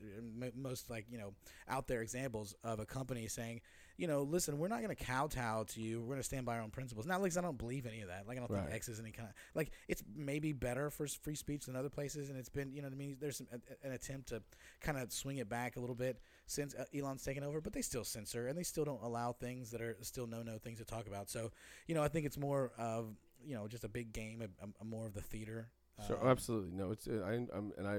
most 0.56 0.88
like, 0.88 1.06
you 1.10 1.18
know, 1.18 1.34
out 1.68 1.88
there 1.88 2.00
examples 2.00 2.54
of 2.62 2.78
a 2.78 2.86
company 2.86 3.26
saying, 3.26 3.60
you 3.96 4.08
know, 4.08 4.22
listen, 4.22 4.58
we're 4.58 4.68
not 4.68 4.82
going 4.82 4.94
to 4.94 5.04
kowtow 5.04 5.62
to 5.64 5.80
you. 5.80 6.00
We're 6.00 6.08
going 6.08 6.18
to 6.18 6.24
stand 6.24 6.44
by 6.44 6.56
our 6.56 6.62
own 6.62 6.70
principles. 6.70 7.06
Not 7.06 7.22
like, 7.22 7.36
I 7.36 7.40
don't 7.40 7.56
believe 7.56 7.86
any 7.86 8.00
of 8.00 8.08
that. 8.08 8.26
Like, 8.26 8.36
I 8.36 8.40
don't 8.40 8.50
Right. 8.50 8.64
think 8.64 8.74
X 8.74 8.88
is 8.88 8.98
any 8.98 9.12
kind 9.12 9.28
of 9.28 9.34
like 9.54 9.70
it's 9.88 10.02
maybe 10.14 10.52
better 10.52 10.90
for 10.90 11.06
free 11.06 11.36
speech 11.36 11.66
than 11.66 11.76
other 11.76 11.88
places, 11.88 12.28
and 12.30 12.38
it's 12.38 12.48
been, 12.48 12.72
you 12.72 12.82
know, 12.82 12.88
what 12.88 12.94
I 12.94 12.98
mean, 12.98 13.16
there's 13.20 13.36
some, 13.36 13.46
a, 13.52 13.86
an 13.86 13.92
attempt 13.92 14.28
to 14.30 14.42
kind 14.80 14.98
of 14.98 15.12
swing 15.12 15.38
it 15.38 15.48
back 15.48 15.76
a 15.76 15.80
little 15.80 15.94
bit 15.94 16.18
since 16.46 16.74
uh, 16.74 16.84
Elon's 16.96 17.22
taken 17.22 17.44
over, 17.44 17.60
but 17.60 17.72
they 17.72 17.82
still 17.82 18.04
censor 18.04 18.48
and 18.48 18.58
they 18.58 18.62
still 18.64 18.84
don't 18.84 19.02
allow 19.02 19.32
things 19.32 19.70
that 19.70 19.80
are 19.80 19.96
still 20.02 20.26
no-no 20.26 20.58
things 20.58 20.78
to 20.78 20.84
talk 20.84 21.06
about. 21.06 21.30
So, 21.30 21.52
you 21.86 21.94
know, 21.94 22.02
I 22.02 22.08
think 22.08 22.26
it's 22.26 22.36
more 22.38 22.72
of, 22.76 23.14
you 23.44 23.54
know, 23.54 23.68
just 23.68 23.84
a 23.84 23.88
big 23.88 24.12
game, 24.12 24.42
a, 24.42 24.66
a, 24.80 24.84
more 24.84 25.06
of 25.06 25.14
the 25.14 25.20
theater. 25.20 25.68
So 26.06 26.18
Um, 26.20 26.28
absolutely 26.28 26.72
no, 26.72 26.90
it's 26.90 27.06
uh, 27.06 27.22
I, 27.24 27.34
I'm 27.56 27.72
and 27.78 27.86
I, 27.86 27.98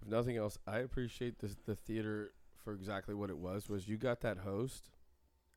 if 0.00 0.06
nothing 0.06 0.36
else, 0.36 0.58
I 0.66 0.78
appreciate 0.78 1.38
the 1.40 1.74
theater 1.74 2.32
for 2.64 2.72
exactly 2.72 3.14
what 3.14 3.30
it 3.30 3.36
was. 3.36 3.68
Was 3.68 3.88
you 3.88 3.96
got 3.96 4.20
that 4.20 4.38
host 4.38 4.90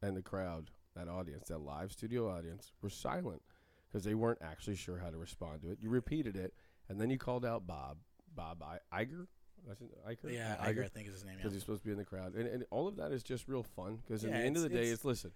and 0.02 0.16
the 0.16 0.22
crowd, 0.22 0.70
that 0.95 1.08
audience, 1.08 1.48
that 1.50 1.60
live 1.60 1.91
studio 1.91 2.30
audience, 2.30 2.72
were 2.82 2.89
silent 2.89 3.41
because 3.88 4.04
they 4.04 4.14
weren't 4.16 4.39
actually 4.41 4.76
sure 4.76 4.98
how 5.00 5.10
to 5.10 5.18
respond 5.18 5.62
to 5.62 5.70
it. 5.72 5.80
You 5.82 5.89
repeated 5.89 6.36
it, 6.36 6.54
and 6.89 7.00
then 7.00 7.10
you 7.10 7.18
called 7.18 7.45
out 7.45 7.66
Bob, 7.68 7.98
Bob 8.36 8.62
I- 8.64 9.04
Iger. 9.06 9.28
That's 9.68 9.82
Iger. 9.82 10.32
Yeah, 10.34 10.56
I- 10.60 10.74
Iger, 10.74 10.86
I 10.86 10.88
think 10.88 11.08
is 11.08 11.14
his 11.14 11.24
name. 11.26 11.36
because 11.38 11.52
Yeah. 11.52 11.56
he's 11.56 11.62
supposed 11.64 11.82
to 11.82 11.86
be 11.86 11.91
in 11.91 11.98
the 11.98 12.06
crowd, 12.06 12.36
and, 12.36 12.48
and 12.48 12.66
all 12.70 12.88
of 12.88 12.95
that 12.98 13.12
is 13.12 13.24
just 13.24 13.48
real 13.48 13.64
fun. 13.64 13.98
Because 13.98 14.24
Yeah, 14.24 14.32
the 14.32 14.38
end 14.38 14.56
of 14.58 14.64
the 14.64 14.70
day, 14.70 14.76
it's- 14.84 14.93
it's 14.95 15.06
listen, 15.06 15.32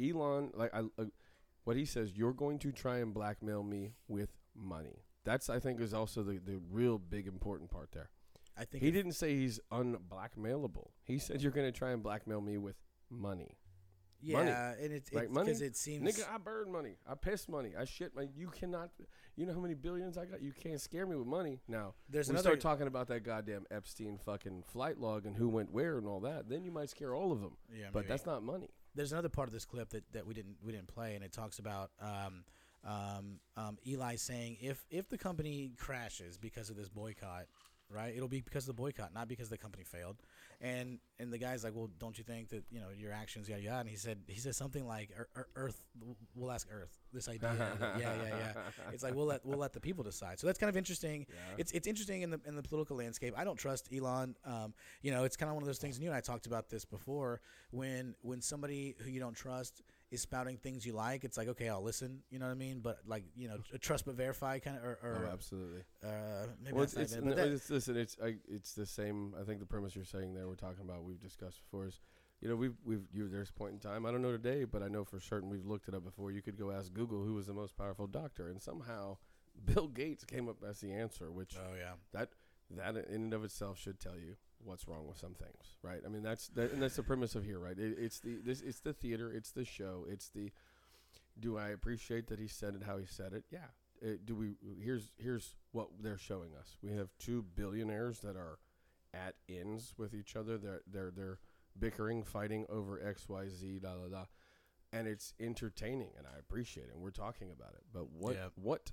Elon, 0.00 0.52
like 0.54 0.72
I, 0.74 0.80
uh, 0.98 1.06
what 1.64 1.76
he 1.76 1.84
says, 1.84 2.16
you're 2.16 2.32
going 2.34 2.58
to 2.60 2.72
try 2.72 2.98
and 2.98 3.12
blackmail 3.12 3.62
me 3.62 3.94
with 4.08 4.30
money. 4.54 5.02
That's 5.24 5.50
I 5.50 5.58
think 5.58 5.80
is 5.80 5.92
also 5.92 6.22
the 6.22 6.38
the 6.38 6.58
real 6.70 6.98
big 6.98 7.26
important 7.26 7.70
part 7.70 7.90
there. 7.92 8.10
I 8.56 8.64
think 8.64 8.82
He 8.84 8.90
didn't 8.90 9.12
say 9.12 9.34
he's 9.34 9.58
unblackmailable. 9.72 10.90
He 11.02 11.18
said 11.18 11.42
you're 11.42 11.52
going 11.52 11.70
to 11.70 11.76
try 11.76 11.90
and 11.90 12.02
blackmail 12.02 12.40
me 12.40 12.56
with 12.56 12.76
money. 13.10 13.56
Yeah, 14.20 14.38
money. 14.38 14.50
and 14.50 14.92
it's 14.92 15.12
Right, 15.12 15.32
because 15.32 15.60
it 15.60 15.76
seems 15.76 16.02
Nigga, 16.16 16.26
I 16.32 16.38
burn 16.38 16.70
money. 16.72 16.96
I 17.08 17.14
piss 17.14 17.48
money. 17.48 17.72
I 17.78 17.84
shit 17.84 18.14
money. 18.14 18.28
You 18.36 18.48
cannot. 18.48 18.90
You 19.36 19.44
know 19.46 19.52
how 19.52 19.60
many 19.60 19.74
billions 19.74 20.16
I 20.16 20.24
got? 20.24 20.40
You 20.42 20.52
can't 20.52 20.80
scare 20.80 21.06
me 21.06 21.14
with 21.16 21.26
money. 21.26 21.60
Now, 21.68 21.94
there's 22.08 22.28
we 22.28 22.32
another 22.32 22.50
start 22.50 22.60
talking 22.60 22.86
about 22.86 23.08
that 23.08 23.20
goddamn 23.24 23.66
Epstein 23.70 24.18
fucking 24.24 24.62
flight 24.66 24.98
log 24.98 25.26
and 25.26 25.36
who 25.36 25.48
went 25.48 25.70
where 25.72 25.98
and 25.98 26.06
all 26.06 26.20
that. 26.20 26.48
Then 26.48 26.64
you 26.64 26.70
might 26.72 26.88
scare 26.88 27.14
all 27.14 27.32
of 27.32 27.40
them. 27.40 27.56
yeah, 27.70 27.86
But 27.92 28.00
maybe. 28.00 28.08
that's 28.08 28.26
not 28.26 28.42
money. 28.42 28.70
there's 28.94 29.12
another 29.12 29.28
part 29.28 29.46
of 29.48 29.52
this 29.52 29.66
clip 29.66 29.90
that, 29.90 30.04
that 30.12 30.26
we 30.26 30.32
didn't 30.32 30.56
we 30.62 30.72
didn't 30.72 30.88
play, 30.88 31.14
and 31.14 31.22
it 31.22 31.32
talks 31.32 31.58
about 31.58 31.90
um, 32.00 32.44
um, 32.84 33.40
um, 33.56 33.78
Eli 33.86 34.16
saying 34.16 34.56
if 34.60 34.84
if 34.90 35.08
the 35.08 35.18
company 35.18 35.72
crashes 35.76 36.38
because 36.38 36.70
of 36.70 36.76
this 36.76 36.88
boycott, 36.88 37.44
right, 37.90 38.14
it'll 38.14 38.28
be 38.28 38.40
because 38.40 38.64
of 38.68 38.76
the 38.76 38.80
boycott, 38.82 39.14
not 39.14 39.28
because 39.28 39.48
the 39.48 39.58
company 39.58 39.84
failed. 39.84 40.16
And 40.60 40.98
and 41.18 41.30
the 41.32 41.36
guy's 41.38 41.64
like, 41.64 41.74
well, 41.74 41.90
don't 41.98 42.16
you 42.16 42.24
think 42.24 42.48
that 42.48 42.64
you 42.70 42.80
know 42.80 42.86
your 42.96 43.12
actions 43.12 43.46
yada 43.48 43.62
yada? 43.62 43.80
And 43.80 43.88
he 43.88 43.96
said 43.96 44.20
he 44.26 44.40
said 44.40 44.54
something 44.54 44.86
like 44.86 45.10
"Ear- 45.16 45.28
Ear- 45.36 45.48
Earth, 45.54 45.84
we'll 46.34 46.50
ask 46.50 46.66
Earth 46.70 46.96
this 47.12 47.28
idea. 47.28 47.54
yeah, 47.80 47.98
yeah, 48.00 48.22
yeah. 48.38 48.52
It's 48.92 49.02
like 49.02 49.14
we'll 49.14 49.26
let 49.26 49.44
we'll 49.44 49.58
let 49.58 49.74
the 49.74 49.80
people 49.80 50.02
decide. 50.02 50.40
So 50.40 50.46
that's 50.46 50.58
kind 50.58 50.70
of 50.70 50.76
interesting. 50.78 51.26
It's 51.58 51.72
it's 51.72 51.86
interesting 51.86 52.22
in 52.22 52.30
the 52.30 52.40
in 52.46 52.56
the 52.56 52.62
political 52.62 52.96
landscape. 52.96 53.34
I 53.36 53.44
don't 53.44 53.58
trust 53.58 53.88
Elon. 53.94 54.34
Um, 54.46 54.72
you 55.02 55.10
know, 55.10 55.24
it's 55.24 55.36
kind 55.36 55.50
of 55.50 55.54
one 55.56 55.62
of 55.62 55.66
those 55.66 55.78
things. 55.78 55.96
And 55.96 56.02
you 56.04 56.08
and 56.08 56.16
I 56.16 56.20
talked 56.22 56.46
about 56.46 56.70
this 56.70 56.84
before. 56.86 57.40
When 57.70 58.14
when 58.22 58.40
somebody 58.40 58.94
who 59.00 59.10
you 59.10 59.20
don't 59.20 59.36
trust 59.36 59.82
is 60.16 60.22
spouting 60.22 60.56
things 60.56 60.84
you 60.84 60.92
like, 60.92 61.24
it's 61.24 61.36
like 61.36 61.48
okay, 61.48 61.68
I'll 61.68 61.82
listen. 61.82 62.22
You 62.30 62.38
know 62.38 62.46
what 62.46 62.52
I 62.52 62.56
mean? 62.56 62.80
But 62.80 63.00
like 63.06 63.24
you 63.36 63.48
know, 63.48 63.58
trust 63.80 64.06
but 64.06 64.14
verify 64.14 64.58
kind 64.58 64.76
of 64.76 64.82
or, 64.82 64.98
or 65.02 65.28
oh, 65.28 65.32
absolutely. 65.32 65.82
uh, 66.02 66.46
maybe 66.62 66.74
Well, 66.74 66.84
it's, 66.84 66.94
it's, 66.94 67.12
it, 67.12 67.24
no, 67.24 67.34
that- 67.34 67.48
it's 67.48 67.70
listen, 67.70 67.96
it's 67.96 68.16
I, 68.22 68.36
it's 68.48 68.72
the 68.72 68.86
same. 68.86 69.34
I 69.40 69.44
think 69.44 69.60
the 69.60 69.66
premise 69.66 69.94
you're 69.94 70.04
saying 70.04 70.34
there, 70.34 70.48
we're 70.48 70.54
talking 70.54 70.84
about, 70.84 71.04
we've 71.04 71.20
discussed 71.20 71.60
before, 71.62 71.86
is 71.86 72.00
you 72.40 72.48
know 72.48 72.56
we've 72.56 72.76
we've 72.84 73.04
you, 73.12 73.28
there's 73.28 73.50
a 73.50 73.52
point 73.52 73.74
in 73.74 73.78
time. 73.78 74.06
I 74.06 74.10
don't 74.10 74.22
know 74.22 74.32
today, 74.32 74.64
but 74.64 74.82
I 74.82 74.88
know 74.88 75.04
for 75.04 75.20
certain 75.20 75.48
we've 75.50 75.66
looked 75.66 75.88
it 75.88 75.94
up 75.94 76.04
before. 76.04 76.32
You 76.32 76.42
could 76.42 76.58
go 76.58 76.70
ask 76.70 76.92
Google 76.92 77.24
who 77.24 77.34
was 77.34 77.46
the 77.46 77.54
most 77.54 77.76
powerful 77.76 78.06
doctor, 78.06 78.48
and 78.48 78.60
somehow 78.60 79.18
Bill 79.64 79.88
Gates 79.88 80.24
came 80.24 80.48
up 80.48 80.64
as 80.68 80.80
the 80.80 80.92
answer, 80.92 81.30
which 81.30 81.56
oh 81.58 81.74
yeah. 81.78 81.92
that 82.12 82.30
that 82.70 82.96
in 83.08 83.22
and 83.22 83.34
of 83.34 83.44
itself 83.44 83.78
should 83.78 84.00
tell 84.00 84.18
you 84.18 84.36
what's 84.66 84.86
wrong 84.88 85.06
with 85.06 85.16
some 85.16 85.34
things, 85.34 85.76
right? 85.82 86.00
I 86.04 86.08
mean, 86.08 86.22
that's 86.22 86.48
that, 86.48 86.72
and 86.72 86.82
that's 86.82 86.96
the 86.96 87.02
premise 87.02 87.34
of 87.34 87.44
here, 87.44 87.58
right? 87.58 87.78
It, 87.78 87.96
it's 87.98 88.20
the 88.20 88.36
this 88.44 88.60
it's 88.60 88.80
the 88.80 88.92
theater, 88.92 89.32
it's 89.32 89.52
the 89.52 89.64
show, 89.64 90.04
it's 90.08 90.28
the. 90.28 90.50
Do 91.38 91.58
I 91.58 91.68
appreciate 91.68 92.28
that 92.28 92.38
he 92.38 92.48
said 92.48 92.74
it 92.74 92.82
how 92.84 92.96
he 92.98 93.06
said 93.06 93.32
it? 93.32 93.44
Yeah. 93.50 93.58
Uh, 94.02 94.16
do 94.24 94.34
we? 94.34 94.56
Here's 94.82 95.12
here's 95.18 95.54
what 95.72 95.88
they're 96.00 96.18
showing 96.18 96.50
us. 96.58 96.76
We 96.82 96.92
have 96.92 97.08
two 97.18 97.44
billionaires 97.54 98.20
that 98.20 98.36
are 98.36 98.58
at 99.14 99.34
ends 99.48 99.94
with 99.96 100.14
each 100.14 100.36
other. 100.36 100.58
They're 100.58 100.82
they're 100.90 101.10
they're 101.10 101.38
bickering, 101.78 102.22
fighting 102.24 102.66
over 102.68 103.00
X, 103.06 103.28
Y, 103.28 103.48
Z, 103.48 103.80
da 103.82 103.94
da 103.94 104.08
da, 104.08 104.24
and 104.92 105.06
it's 105.06 105.34
entertaining, 105.38 106.10
and 106.18 106.26
I 106.26 106.38
appreciate 106.38 106.84
it. 106.88 106.94
And 106.94 107.02
we're 107.02 107.10
talking 107.10 107.50
about 107.50 107.74
it, 107.74 107.84
but 107.92 108.10
what 108.10 108.34
Yeah. 108.34 108.48
what 108.56 108.92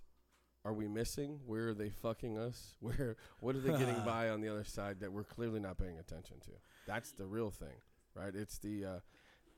are 0.65 0.73
we 0.73 0.87
missing? 0.87 1.39
Where 1.45 1.69
are 1.69 1.73
they 1.73 1.89
fucking 1.89 2.37
us? 2.37 2.75
Where 2.79 3.17
what 3.39 3.55
are 3.55 3.59
they 3.59 3.77
getting 3.77 4.01
by 4.05 4.29
on 4.29 4.41
the 4.41 4.49
other 4.49 4.63
side 4.63 4.99
that 5.01 5.11
we're 5.11 5.23
clearly 5.23 5.59
not 5.59 5.77
paying 5.77 5.97
attention 5.97 6.39
to? 6.41 6.51
That's 6.87 7.11
the 7.11 7.25
real 7.25 7.51
thing, 7.51 7.75
right? 8.15 8.33
It's 8.33 8.57
the 8.57 8.85
uh, 8.85 8.99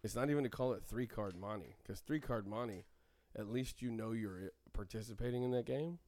it's 0.03 0.16
not 0.16 0.30
even 0.30 0.43
to 0.43 0.49
call 0.49 0.74
it 0.74 0.84
three 0.84 1.08
card 1.08 1.36
monte 1.36 1.76
because 1.82 1.99
three 1.99 2.20
card 2.20 2.47
monte, 2.47 2.86
at 3.38 3.49
least 3.49 3.82
you 3.82 3.91
know 3.91 4.12
you're 4.12 4.51
participating 4.74 5.43
in 5.43 5.51
that 5.51 5.66
game. 5.66 5.99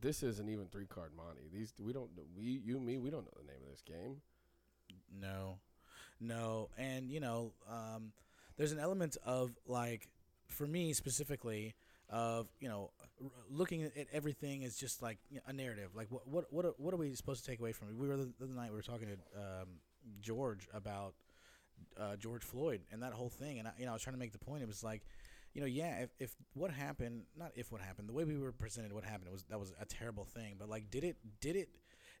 This 0.00 0.22
isn't 0.22 0.48
even 0.48 0.66
three 0.66 0.86
card 0.86 1.12
monte. 1.16 1.42
These 1.52 1.72
we 1.80 1.92
don't 1.92 2.10
we 2.36 2.60
you 2.64 2.80
me 2.80 2.98
we 2.98 3.10
don't 3.10 3.24
know 3.24 3.36
the 3.36 3.46
name 3.46 3.62
of 3.64 3.70
this 3.70 3.82
game. 3.82 4.20
No, 5.20 5.58
no, 6.20 6.70
and 6.78 7.10
you 7.10 7.20
know, 7.20 7.52
um, 7.70 8.12
there's 8.56 8.72
an 8.72 8.78
element 8.78 9.16
of 9.24 9.52
like, 9.66 10.08
for 10.48 10.66
me 10.66 10.92
specifically, 10.92 11.74
of 12.10 12.48
you 12.60 12.68
know, 12.68 12.90
looking 13.50 13.82
at 13.82 14.06
everything 14.12 14.64
as 14.64 14.76
just 14.76 15.02
like 15.02 15.18
you 15.30 15.36
know, 15.36 15.42
a 15.46 15.52
narrative. 15.52 15.90
Like, 15.94 16.08
what 16.10 16.26
what 16.28 16.52
what 16.52 16.64
are, 16.64 16.74
what 16.76 16.94
are 16.94 16.96
we 16.96 17.14
supposed 17.14 17.44
to 17.44 17.50
take 17.50 17.60
away 17.60 17.72
from 17.72 17.88
it? 17.88 17.96
We 17.96 18.08
were 18.08 18.16
the, 18.16 18.32
the 18.38 18.44
other 18.44 18.54
night 18.54 18.70
we 18.70 18.76
were 18.76 18.82
talking 18.82 19.08
to 19.08 19.40
um, 19.40 19.68
George 20.20 20.68
about 20.72 21.14
uh, 21.98 22.16
George 22.16 22.42
Floyd 22.42 22.82
and 22.92 23.02
that 23.02 23.12
whole 23.12 23.30
thing, 23.30 23.58
and 23.58 23.68
I, 23.68 23.72
you 23.78 23.84
know, 23.84 23.92
I 23.92 23.94
was 23.94 24.02
trying 24.02 24.14
to 24.14 24.20
make 24.20 24.32
the 24.32 24.38
point. 24.38 24.62
It 24.62 24.68
was 24.68 24.82
like. 24.82 25.02
You 25.56 25.60
know, 25.60 25.68
yeah. 25.68 26.00
If, 26.00 26.10
if 26.18 26.34
what 26.54 26.72
happened, 26.72 27.26
not 27.38 27.52
if 27.54 27.70
what 27.70 27.80
happened, 27.80 28.08
the 28.08 28.12
way 28.12 28.24
we 28.24 28.36
were 28.36 28.50
presented, 28.50 28.92
what 28.92 29.04
happened 29.04 29.30
was 29.30 29.44
that 29.50 29.60
was 29.60 29.72
a 29.80 29.84
terrible 29.84 30.24
thing. 30.24 30.56
But 30.58 30.68
like, 30.68 30.90
did 30.90 31.04
it, 31.04 31.16
did 31.40 31.54
it, 31.54 31.68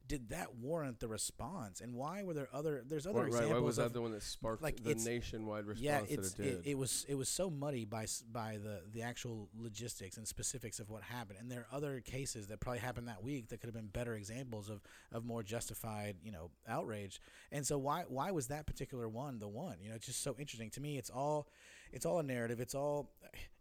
did 0.06 0.28
that 0.30 0.54
warrant 0.56 1.00
the 1.00 1.08
response? 1.08 1.80
And 1.80 1.94
why 1.94 2.22
were 2.22 2.34
there 2.34 2.48
other? 2.52 2.84
There's 2.86 3.06
other 3.06 3.20
Right, 3.20 3.32
right. 3.32 3.42
examples 3.42 3.60
Why 3.60 3.64
was 3.64 3.78
of, 3.78 3.84
that 3.84 3.92
the 3.94 4.02
one 4.02 4.12
that 4.12 4.22
sparked 4.22 4.62
like, 4.62 4.82
the 4.82 4.94
nationwide 4.94 5.66
response 5.66 5.84
yeah, 5.84 6.00
it's 6.08 6.34
it 6.34 6.42
did? 6.42 6.66
it, 6.66 6.78
was 6.78 7.06
it 7.08 7.14
was 7.14 7.28
so 7.28 7.48
muddy 7.50 7.84
by 7.84 8.06
by 8.30 8.58
the 8.62 8.82
the 8.92 9.02
actual 9.02 9.48
logistics 9.56 10.16
and 10.16 10.28
specifics 10.28 10.78
of 10.78 10.90
what 10.90 11.02
happened, 11.02 11.38
and 11.40 11.50
there 11.50 11.60
are 11.60 11.76
other 11.76 12.00
cases 12.00 12.48
that 12.48 12.60
probably 12.60 12.80
happened 12.80 13.08
that 13.08 13.22
week 13.22 13.48
that 13.48 13.60
could 13.60 13.68
have 13.68 13.74
been 13.74 13.86
better 13.86 14.14
examples 14.14 14.68
of 14.68 14.82
of 15.12 15.24
more 15.24 15.42
justified 15.42 16.16
you 16.22 16.32
know 16.32 16.50
outrage. 16.68 17.20
And 17.50 17.66
so 17.66 17.78
why 17.78 18.04
why 18.08 18.30
was 18.30 18.48
that 18.48 18.66
particular 18.66 19.08
one 19.08 19.38
the 19.38 19.48
one? 19.48 19.76
You 19.80 19.88
know, 19.88 19.94
it's 19.94 20.06
just 20.06 20.22
so 20.22 20.34
interesting 20.38 20.70
to 20.70 20.80
me. 20.80 20.98
It's 20.98 21.10
all 21.10 21.48
it's 21.94 22.04
all 22.06 22.18
a 22.18 22.22
narrative. 22.22 22.60
It's 22.60 22.74
all 22.74 23.10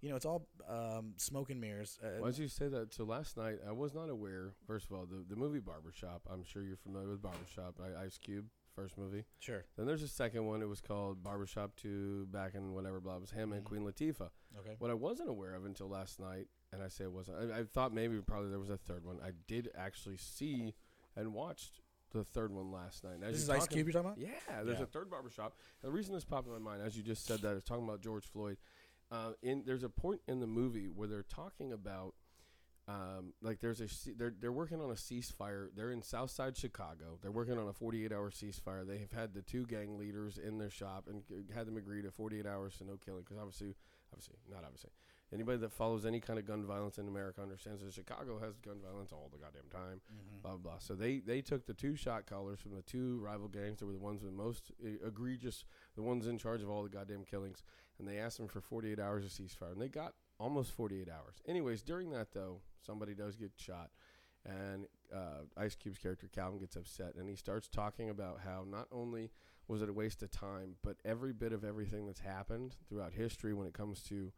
you 0.02 0.10
know. 0.10 0.16
It's 0.16 0.26
all 0.26 0.48
um, 0.68 1.14
smoke 1.18 1.50
and 1.50 1.62
mirrors. 1.62 1.98
Uh, 2.04 2.20
Why 2.20 2.30
did 2.30 2.40
you 2.40 2.48
say 2.48 2.68
that? 2.68 2.94
So 2.94 3.04
last 3.06 3.38
night, 3.38 3.60
I 3.68 3.72
was 3.72 3.94
not 3.94 4.10
aware. 4.10 4.54
First 4.68 4.88
of 4.88 4.94
all, 4.98 5.06
the 5.06 5.24
the 5.30 5.36
movie 5.36 5.60
Barbershop. 5.60 6.22
I'm 6.32 6.44
sure 6.44 6.62
you're 6.64 6.78
familiar 6.78 7.10
with 7.10 7.22
Barbershop. 7.22 7.80
Ice 8.04 8.18
Cube, 8.18 8.46
first 8.76 8.98
movie. 8.98 9.24
sure. 9.40 9.66
Then 9.78 9.86
there's 9.86 10.04
a 10.04 10.08
second 10.08 10.46
one. 10.46 10.62
It 10.62 10.68
was 10.68 10.82
called 10.82 11.24
Barbershop 11.24 11.76
Two. 11.76 12.26
Back 12.32 12.56
in 12.56 12.74
whatever 12.74 13.00
blah 13.00 13.16
it 13.16 13.22
was 13.22 13.32
him 13.32 13.54
and 13.54 13.64
Mhm. 13.64 13.68
Queen 13.68 13.82
Latifah. 13.84 14.30
Okay. 14.60 14.76
What 14.80 14.92
I 14.92 14.96
wasn't 14.96 15.30
aware 15.30 15.54
of 15.56 15.66
until 15.66 15.88
last 15.90 16.20
night, 16.20 16.48
and 16.72 16.82
I 16.84 16.88
say 16.88 17.04
it 17.06 17.12
wasn't. 17.12 17.52
I, 17.52 17.60
I 17.60 17.64
thought 17.64 17.94
maybe 17.94 18.20
probably 18.22 18.50
there 18.50 18.60
was 18.60 18.70
a 18.70 18.78
third 18.78 19.06
one. 19.06 19.20
I 19.24 19.32
did 19.48 19.70
actually 19.76 20.18
see 20.18 20.74
and 21.16 21.34
watched 21.34 21.82
the 22.14 22.24
third 22.24 22.52
one 22.52 22.72
last 22.72 23.04
night. 23.04 23.18
As 23.24 23.34
This 23.34 23.42
is 23.44 23.50
Ice 23.50 23.68
Cube 23.68 23.88
you're 23.88 23.94
talking 24.04 24.12
about? 24.12 24.18
yeah, 24.48 24.64
there's 24.64 24.78
Yeah. 24.78 24.84
a 24.84 24.88
third 24.88 25.10
barbershop. 25.10 25.56
And 25.82 25.90
the 25.90 25.94
reason 25.96 26.14
this 26.14 26.24
popped 26.24 26.48
in 26.48 26.54
my 26.54 26.60
mind, 26.60 26.82
as 26.82 26.96
you 26.96 27.04
just 27.04 27.26
said 27.26 27.42
that, 27.42 27.56
is 27.58 27.64
talking 27.64 27.84
about 27.84 28.02
George 28.02 28.26
Floyd. 28.26 28.58
Uh, 29.12 29.34
in 29.42 29.64
there's 29.66 29.84
a 29.84 29.90
point 29.90 30.22
in 30.28 30.40
the 30.40 30.48
movie 30.48 30.88
where 30.88 31.08
they're 31.08 31.24
talking 31.24 31.72
about, 31.74 32.16
um, 32.88 33.34
like 33.42 33.60
there's 33.60 33.80
a 33.82 33.88
they're 34.18 34.34
they're 34.40 34.52
working 34.52 34.82
on 34.82 34.90
a 34.90 34.96
ceasefire. 34.96 35.70
They're 35.76 35.92
in 35.92 36.02
Southside 36.02 36.58
Chicago. 36.58 37.18
They're 37.22 37.32
working 37.32 37.58
on 37.58 37.68
a 37.68 37.74
48 37.74 38.12
hour 38.12 38.30
ceasefire. 38.32 38.86
They 38.88 38.98
have 39.00 39.12
had 39.12 39.34
the 39.34 39.42
two 39.42 39.66
gang 39.66 39.98
leaders 39.98 40.38
in 40.38 40.58
their 40.58 40.70
shop 40.70 41.08
and 41.08 41.24
had 41.54 41.68
them 41.68 41.78
agree 41.78 42.02
to 42.02 42.12
48 42.12 42.46
hours 42.46 42.78
to 42.78 42.86
no 42.86 42.98
killing. 42.98 43.22
Because 43.22 43.38
obviously, 43.38 43.76
obviously 44.12 44.36
not 44.52 44.64
obviously. 44.64 44.90
Anybody 45.34 45.58
that 45.60 45.72
follows 45.72 46.06
any 46.06 46.20
kind 46.20 46.38
of 46.38 46.46
gun 46.46 46.64
violence 46.66 46.98
in 46.98 47.08
America 47.08 47.42
understands 47.42 47.82
that 47.82 47.92
Chicago 47.94 48.40
has 48.40 48.56
gun 48.58 48.78
violence 48.86 49.12
all 49.12 49.30
the 49.32 49.38
goddamn 49.40 49.70
time 49.72 50.00
Mm-hmm. 50.14 50.42
blah 50.42 50.52
blah. 50.52 50.72
blah. 50.74 50.80
So 50.80 50.94
they 50.96 51.20
they 51.20 51.42
took 51.42 51.66
the 51.66 51.74
two 51.74 51.96
shot 51.96 52.26
callers 52.28 52.60
from 52.60 52.76
the 52.76 52.82
two 52.84 53.20
rival 53.24 53.48
gangs 53.48 53.80
that 53.80 53.86
were 53.88 53.94
the 53.94 54.00
ones 54.00 54.22
with 54.22 54.32
the 54.32 54.38
most 54.44 54.72
uh, 54.86 55.08
egregious, 55.08 55.66
the 55.96 56.02
ones 56.04 56.28
in 56.28 56.38
charge 56.38 56.62
of 56.62 56.70
all 56.70 56.84
the 56.84 56.90
goddamn 56.90 57.24
killings, 57.26 57.64
and 58.00 58.08
they 58.08 58.18
asked 58.20 58.38
them 58.38 58.48
for 58.48 58.62
48 58.62 59.00
hours 59.00 59.26
of 59.26 59.32
ceasefire, 59.32 59.72
and 59.72 59.82
they 59.82 59.88
got 59.90 60.14
almost 60.40 60.72
48 60.72 61.08
hours. 61.10 61.36
Anyways, 61.48 61.82
during 61.82 62.12
that 62.12 62.32
though, 62.34 62.62
somebody 62.86 63.14
does 63.16 63.36
get 63.36 63.52
shot, 63.58 63.90
and 64.46 64.86
uh, 65.14 65.44
Ice 65.58 65.76
Cube's 65.76 65.98
character 65.98 66.28
Calvin 66.32 66.60
gets 66.60 66.76
upset, 66.76 67.16
and 67.16 67.28
he 67.30 67.36
starts 67.36 67.68
talking 67.68 68.10
about 68.10 68.40
how 68.46 68.66
not 68.70 68.88
only 68.92 69.32
was 69.68 69.82
it 69.82 69.90
a 69.90 69.94
waste 69.94 70.22
of 70.22 70.30
time, 70.32 70.76
but 70.84 70.98
every 71.06 71.32
bit 71.34 71.54
of 71.54 71.64
everything 71.64 72.06
that's 72.06 72.20
happened 72.20 72.76
throughout 72.90 73.14
history 73.14 73.54
when 73.54 73.66
it 73.68 73.74
comes 73.74 74.02
to 74.04 74.32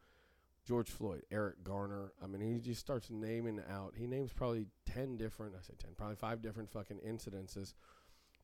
George 0.66 0.90
Floyd, 0.90 1.24
Eric 1.32 1.64
Garner. 1.64 2.12
I 2.24 2.28
mean, 2.28 2.42
he 2.42 2.60
just 2.60 2.82
starts 2.82 3.10
naming 3.12 3.62
out. 3.70 3.94
He 3.96 4.08
names 4.08 4.34
probably 4.34 4.66
ten 4.86 5.16
different. 5.16 5.54
I 5.56 5.62
say 5.62 5.74
ten, 5.78 5.92
probably 5.96 6.16
five 6.16 6.42
different 6.42 6.72
fucking 6.72 7.00
incidences 7.08 7.74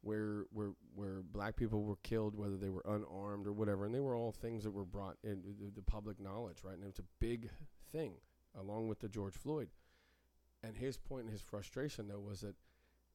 where 0.02 0.46
where 0.52 0.72
where 0.96 1.22
black 1.24 1.56
people 1.56 1.84
were 1.84 1.98
killed, 2.04 2.36
whether 2.36 2.58
they 2.58 2.70
were 2.70 2.84
unarmed 2.86 3.48
or 3.48 3.54
whatever, 3.54 3.86
and 3.86 3.94
they 3.94 4.00
were 4.00 4.16
all 4.16 4.32
things 4.32 4.64
that 4.64 4.72
were 4.72 4.86
brought 4.86 5.18
into 5.24 5.50
the, 5.60 5.72
the 5.76 5.82
public 5.82 6.20
knowledge, 6.20 6.58
right? 6.64 6.78
And 6.78 6.86
it's 6.86 7.00
a 7.00 7.06
big 7.20 7.50
thing, 7.92 8.14
along 8.60 8.88
with 8.88 9.00
the 9.00 9.10
George 9.10 9.36
Floyd. 9.36 9.70
And 10.64 10.78
his 10.78 10.98
point 10.98 11.24
and 11.24 11.32
his 11.32 11.42
frustration 11.42 12.08
though 12.08 12.20
was 12.20 12.42
that, 12.42 12.54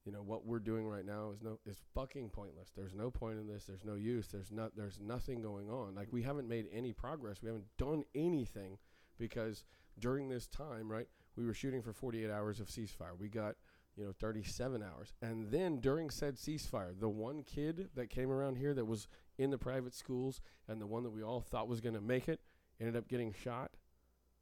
you 0.03 0.11
know, 0.11 0.21
what 0.21 0.45
we're 0.45 0.59
doing 0.59 0.85
right 0.85 1.05
now 1.05 1.31
is 1.31 1.41
no 1.41 1.59
is 1.65 1.77
fucking 1.93 2.29
pointless. 2.29 2.71
There's 2.75 2.93
no 2.93 3.09
point 3.09 3.39
in 3.39 3.47
this. 3.47 3.63
There's 3.63 3.85
no 3.85 3.95
use. 3.95 4.27
There's 4.27 4.51
not. 4.51 4.75
There's 4.75 4.99
nothing 4.99 5.41
going 5.41 5.69
on. 5.69 5.95
Like 5.95 6.09
we 6.11 6.23
haven't 6.23 6.49
made 6.49 6.67
any 6.73 6.91
progress. 6.91 7.41
We 7.41 7.47
haven't 7.47 7.67
done 7.77 8.03
anything 8.13 8.77
because 9.17 9.63
during 9.99 10.29
this 10.29 10.47
time, 10.47 10.91
right, 10.91 11.07
we 11.35 11.45
were 11.45 11.53
shooting 11.53 11.81
for 11.81 11.93
48 11.93 12.29
hours 12.29 12.59
of 12.59 12.67
ceasefire. 12.67 13.17
We 13.17 13.29
got, 13.29 13.55
you 13.95 14.05
know, 14.05 14.13
37 14.19 14.83
hours. 14.83 15.13
And 15.21 15.51
then 15.51 15.79
during 15.79 16.09
said 16.09 16.35
ceasefire, 16.35 16.99
the 16.99 17.09
one 17.09 17.43
kid 17.43 17.89
that 17.95 18.09
came 18.09 18.31
around 18.31 18.57
here 18.57 18.73
that 18.73 18.85
was 18.85 19.07
in 19.37 19.51
the 19.51 19.57
private 19.57 19.93
schools 19.93 20.41
and 20.67 20.81
the 20.81 20.87
one 20.87 21.03
that 21.03 21.11
we 21.11 21.23
all 21.23 21.41
thought 21.41 21.67
was 21.67 21.81
going 21.81 21.95
to 21.95 22.01
make 22.01 22.27
it 22.27 22.39
ended 22.79 22.95
up 22.95 23.07
getting 23.07 23.33
shot. 23.33 23.71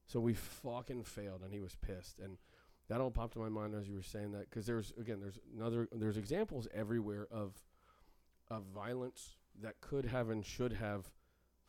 So 0.08 0.20
we 0.20 0.34
fucking 0.34 1.04
failed 1.04 1.42
and 1.44 1.54
he 1.54 1.62
was 1.62 1.76
pissed. 1.76 2.20
And 2.20 2.38
that 2.90 3.02
all 3.02 3.12
popped 3.12 3.36
in 3.36 3.42
my 3.42 3.50
mind 3.50 3.74
as 3.76 3.88
you 3.88 3.96
were 3.96 4.04
saying 4.04 4.32
that 4.34 4.50
because 4.50 4.66
there's 4.66 4.94
again 5.00 5.20
there's 5.20 5.40
another 5.58 5.88
there's 5.92 6.18
examples 6.18 6.68
everywhere 6.74 7.28
of 7.32 7.54
of 8.50 8.64
violence 8.74 9.38
that 9.62 9.82
could 9.82 10.06
have 10.06 10.30
and 10.30 10.46
should 10.46 10.74
have 10.74 11.10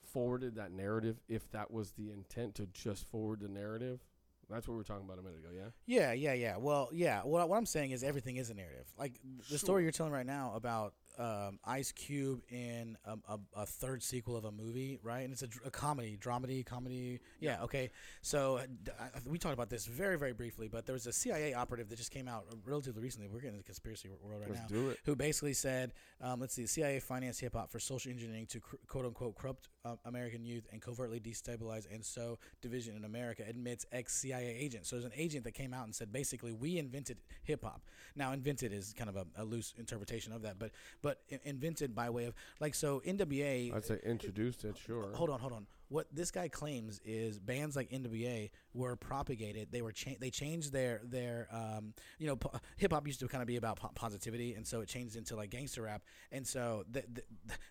forwarded 0.07 0.57
that 0.57 0.73
narrative 0.73 1.21
if 1.29 1.51
that 1.53 1.71
was 1.71 1.93
the 1.93 2.11
intent 2.11 2.55
to 2.57 2.67
just 2.67 3.07
forward 3.07 3.41
the 3.41 3.49
narrative. 3.49 4.01
That's 4.49 4.69
what 4.69 4.75
we 4.75 4.79
were 4.79 4.85
talking 4.85 5.05
about 5.05 5.19
a 5.19 5.23
minute 5.23 5.41
ago, 5.41 5.49
yeah? 5.53 5.71
Yeah, 5.87 6.13
yeah, 6.13 6.33
yeah. 6.33 6.57
Well, 6.57 6.89
yeah. 6.93 7.23
What, 7.23 7.49
what 7.49 7.57
I'm 7.57 7.67
saying 7.67 7.91
is 7.91 8.05
everything 8.05 8.37
is 8.37 8.49
a 8.49 8.55
narrative. 8.55 8.87
Like 8.97 9.15
the 9.51 9.59
story 9.59 9.83
you're 9.83 9.91
telling 9.91 10.13
right 10.13 10.27
now 10.27 10.53
about 10.55 10.95
um, 11.19 11.59
Ice 11.65 11.93
Cube 11.93 12.43
in 12.51 12.97
a, 13.05 13.17
a, 13.33 13.39
a 13.57 13.67
third 13.67 14.03
sequel 14.03 14.37
of 14.37 14.45
a 14.45 14.53
movie, 14.53 14.99
right? 15.03 15.21
And 15.21 15.33
it's 15.33 15.43
a, 15.43 15.49
a 15.65 15.71
comedy, 15.71 16.19
dramedy, 16.21 16.65
comedy. 16.65 17.21
Yeah, 17.41 17.63
okay. 17.63 17.91
So 18.23 18.59
uh, 18.59 19.07
we 19.27 19.39
talked 19.39 19.55
about 19.55 19.71
this 19.71 19.87
very, 19.87 20.19
very 20.19 20.33
briefly, 20.33 20.69
but 20.69 20.87
there 20.87 20.93
was 20.93 21.07
a 21.07 21.13
CIA 21.13 21.55
operative 21.55 21.89
that 21.89 21.97
just 21.97 22.11
came 22.11 22.29
out 22.29 22.45
relatively 22.65 23.03
recently. 23.03 23.29
We're 23.29 23.41
getting 23.41 23.55
in 23.55 23.59
the 23.59 23.65
conspiracy 23.65 24.09
world 24.23 24.41
right 24.41 24.51
Let's 24.51 24.71
now. 24.71 24.77
do 24.81 24.91
it. 24.91 24.99
Who 25.05 25.17
basically 25.17 25.55
said, 25.55 25.93
um, 26.21 26.41
let's 26.41 26.55
see, 26.55 26.67
CIA 26.67 27.01
financed 27.01 27.41
hip 27.41 27.55
hop 27.55 27.71
for 27.71 27.79
social 27.79 28.11
engineering 28.11 28.47
to 28.47 28.61
cr- 28.61 28.77
quote 28.87 29.07
unquote 29.07 29.37
corrupt 29.37 29.69
uh, 29.85 29.97
American 30.05 30.45
youth 30.45 30.67
and 30.73 30.83
covertly 30.83 31.21
destabilize 31.21 31.87
and 31.93 32.05
sow 32.05 32.39
division 32.61 32.97
in 32.97 33.05
America, 33.05 33.45
admits 33.49 33.87
ex 33.93 34.15
CIA 34.17 34.57
agent. 34.59 34.87
So 34.87 34.97
there's 34.97 35.07
an 35.07 35.17
agent 35.17 35.45
that 35.45 35.53
came 35.53 35.73
out 35.73 35.85
and 35.85 35.95
said, 35.95 36.13
basically, 36.13 36.53
we 36.53 36.79
invented 36.79 37.19
hip 37.45 37.63
hop. 37.63 37.83
Now, 38.15 38.33
invented 38.33 38.73
is 38.73 38.93
kind 38.97 39.09
of 39.09 39.17
a, 39.17 39.27
a 39.37 39.45
loose 39.45 39.75
interpretation 39.79 40.33
of 40.33 40.43
that, 40.43 40.59
but 40.59 40.73
but 41.03 41.06
i- 41.33 41.41
invented 41.45 41.95
by 41.95 42.11
way 42.11 42.25
of 42.25 42.35
like 42.61 42.75
so 42.75 43.01
NWA. 43.07 43.75
I'd 43.75 43.85
say 43.85 43.99
introduced 44.05 44.65
it, 44.65 44.77
sure. 44.77 45.11
Hold 45.15 45.31
on, 45.31 45.41
hold 45.41 45.53
on. 45.53 45.67
What 45.89 46.09
this 46.13 46.33
guy 46.33 46.49
claims 46.49 47.01
is 47.05 47.39
bands 47.39 47.77
like 47.77 47.91
NWA 47.91 48.51
were 48.75 48.97
propagated. 48.97 49.69
They 49.71 49.83
were 49.83 49.93
cha- 49.93 50.17
they 50.19 50.31
changed 50.31 50.73
their 50.73 51.01
their 51.05 51.47
um, 51.53 51.95
you 52.19 52.27
know 52.27 52.35
po- 52.35 52.59
hip 52.77 52.93
hop 52.93 53.07
used 53.07 53.21
to 53.21 53.29
kind 53.29 53.41
of 53.41 53.47
be 53.47 53.55
about 53.57 53.77
po- 53.79 53.93
positivity, 53.95 54.55
and 54.55 54.67
so 54.67 54.81
it 54.81 54.89
changed 54.89 55.15
into 55.15 55.37
like 55.37 55.51
gangster 55.51 55.83
rap. 55.83 56.03
And 56.33 56.45
so 56.45 56.85
th- 56.93 57.07
th- 57.15 57.27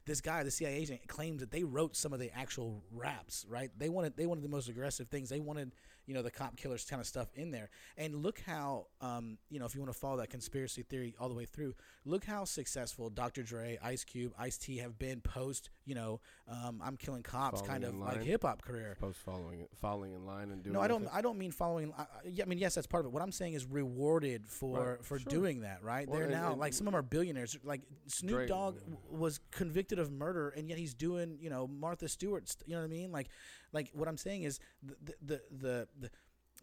this 0.05 0.21
guy, 0.21 0.43
the 0.43 0.51
CIA 0.51 0.75
agent, 0.75 1.05
claims 1.09 1.41
that 1.41 1.51
they 1.51 1.65
wrote 1.65 1.97
some 1.97 2.13
of 2.13 2.19
the 2.19 2.31
actual 2.33 2.83
raps. 2.89 3.45
Right? 3.49 3.69
They 3.77 3.89
wanted 3.89 4.15
they 4.15 4.27
wanted 4.27 4.45
the 4.45 4.49
most 4.49 4.69
aggressive 4.69 5.09
things. 5.09 5.27
They 5.27 5.41
wanted 5.41 5.73
you 6.07 6.13
know 6.13 6.21
the 6.21 6.31
cop 6.31 6.55
killers 6.57 6.85
kind 6.85 6.99
of 6.99 7.07
stuff 7.07 7.27
in 7.35 7.51
there. 7.51 7.69
And 7.97 8.15
look 8.23 8.41
how 8.45 8.87
um, 9.01 9.37
you 9.49 9.59
know 9.59 9.65
if 9.65 9.73
you 9.75 9.81
want 9.81 9.93
to 9.93 9.99
follow 9.99 10.17
that 10.17 10.29
conspiracy 10.29 10.83
theory 10.83 11.15
all 11.19 11.29
the 11.29 11.35
way 11.35 11.45
through, 11.45 11.73
look 12.05 12.23
how 12.25 12.45
successful 12.45 13.09
Dr. 13.09 13.43
Dre, 13.43 13.77
Ice 13.83 14.03
Cube, 14.03 14.33
Ice 14.37 14.57
T 14.57 14.77
have 14.77 14.97
been 14.99 15.21
post 15.21 15.69
you 15.85 15.95
know 15.95 16.19
um, 16.47 16.81
I'm 16.83 16.97
killing 16.97 17.23
cops 17.23 17.61
Falling 17.61 17.71
kind 17.71 17.83
of 17.85 17.95
like 17.95 18.23
hip 18.23 18.43
hop 18.43 18.61
career. 18.61 18.95
Post 18.99 19.19
following 19.19 19.67
falling 19.81 20.13
in 20.13 20.25
line 20.25 20.51
and 20.51 20.63
doing. 20.63 20.73
No, 20.73 20.81
I 20.81 20.87
don't. 20.87 21.07
I 21.13 21.21
don't 21.21 21.37
mean 21.37 21.51
following. 21.51 21.93
I, 21.97 22.01
I- 22.03 22.05
yeah, 22.25 22.43
I 22.43 22.47
mean 22.47 22.59
yes, 22.59 22.75
that's 22.75 22.87
part 22.87 23.01
of 23.05 23.11
it. 23.11 23.13
What 23.13 23.21
I'm 23.23 23.31
saying 23.31 23.53
is 23.53 23.65
rewarded 23.65 24.47
for 24.47 24.91
Right, 24.91 25.05
for 25.05 25.19
sure. 25.19 25.29
doing 25.29 25.61
that. 25.61 25.83
Right? 25.83 26.07
Well, 26.07 26.19
They're 26.19 26.27
and- 26.29 26.35
now 26.35 26.51
and- 26.51 26.59
like 26.59 26.73
some 26.73 26.87
of 26.87 26.93
them 26.93 26.99
are 26.99 27.03
billionaires. 27.03 27.57
Like 27.63 27.81
Snoop 28.07 28.35
Dre- 28.35 28.47
Dogg 28.47 28.75
w- 28.79 28.97
was 29.09 29.39
convicted 29.51 29.99
of 29.99 30.11
murder, 30.11 30.49
and 30.49 30.69
yet 30.69 30.77
he's 30.77 30.93
doing 30.93 31.37
you 31.39 31.49
know 31.49 31.67
Martha 31.67 32.07
Stewart. 32.07 32.47
St- 32.47 32.67
you 32.67 32.75
know 32.75 32.81
what 32.81 32.85
I 32.85 32.89
mean? 32.89 33.11
Like, 33.11 33.29
like 33.73 33.89
what 33.93 34.07
I'm 34.07 34.17
saying 34.17 34.43
is 34.43 34.59
the 34.83 35.13
the 35.21 35.41
the 35.51 35.87
the 35.99 36.09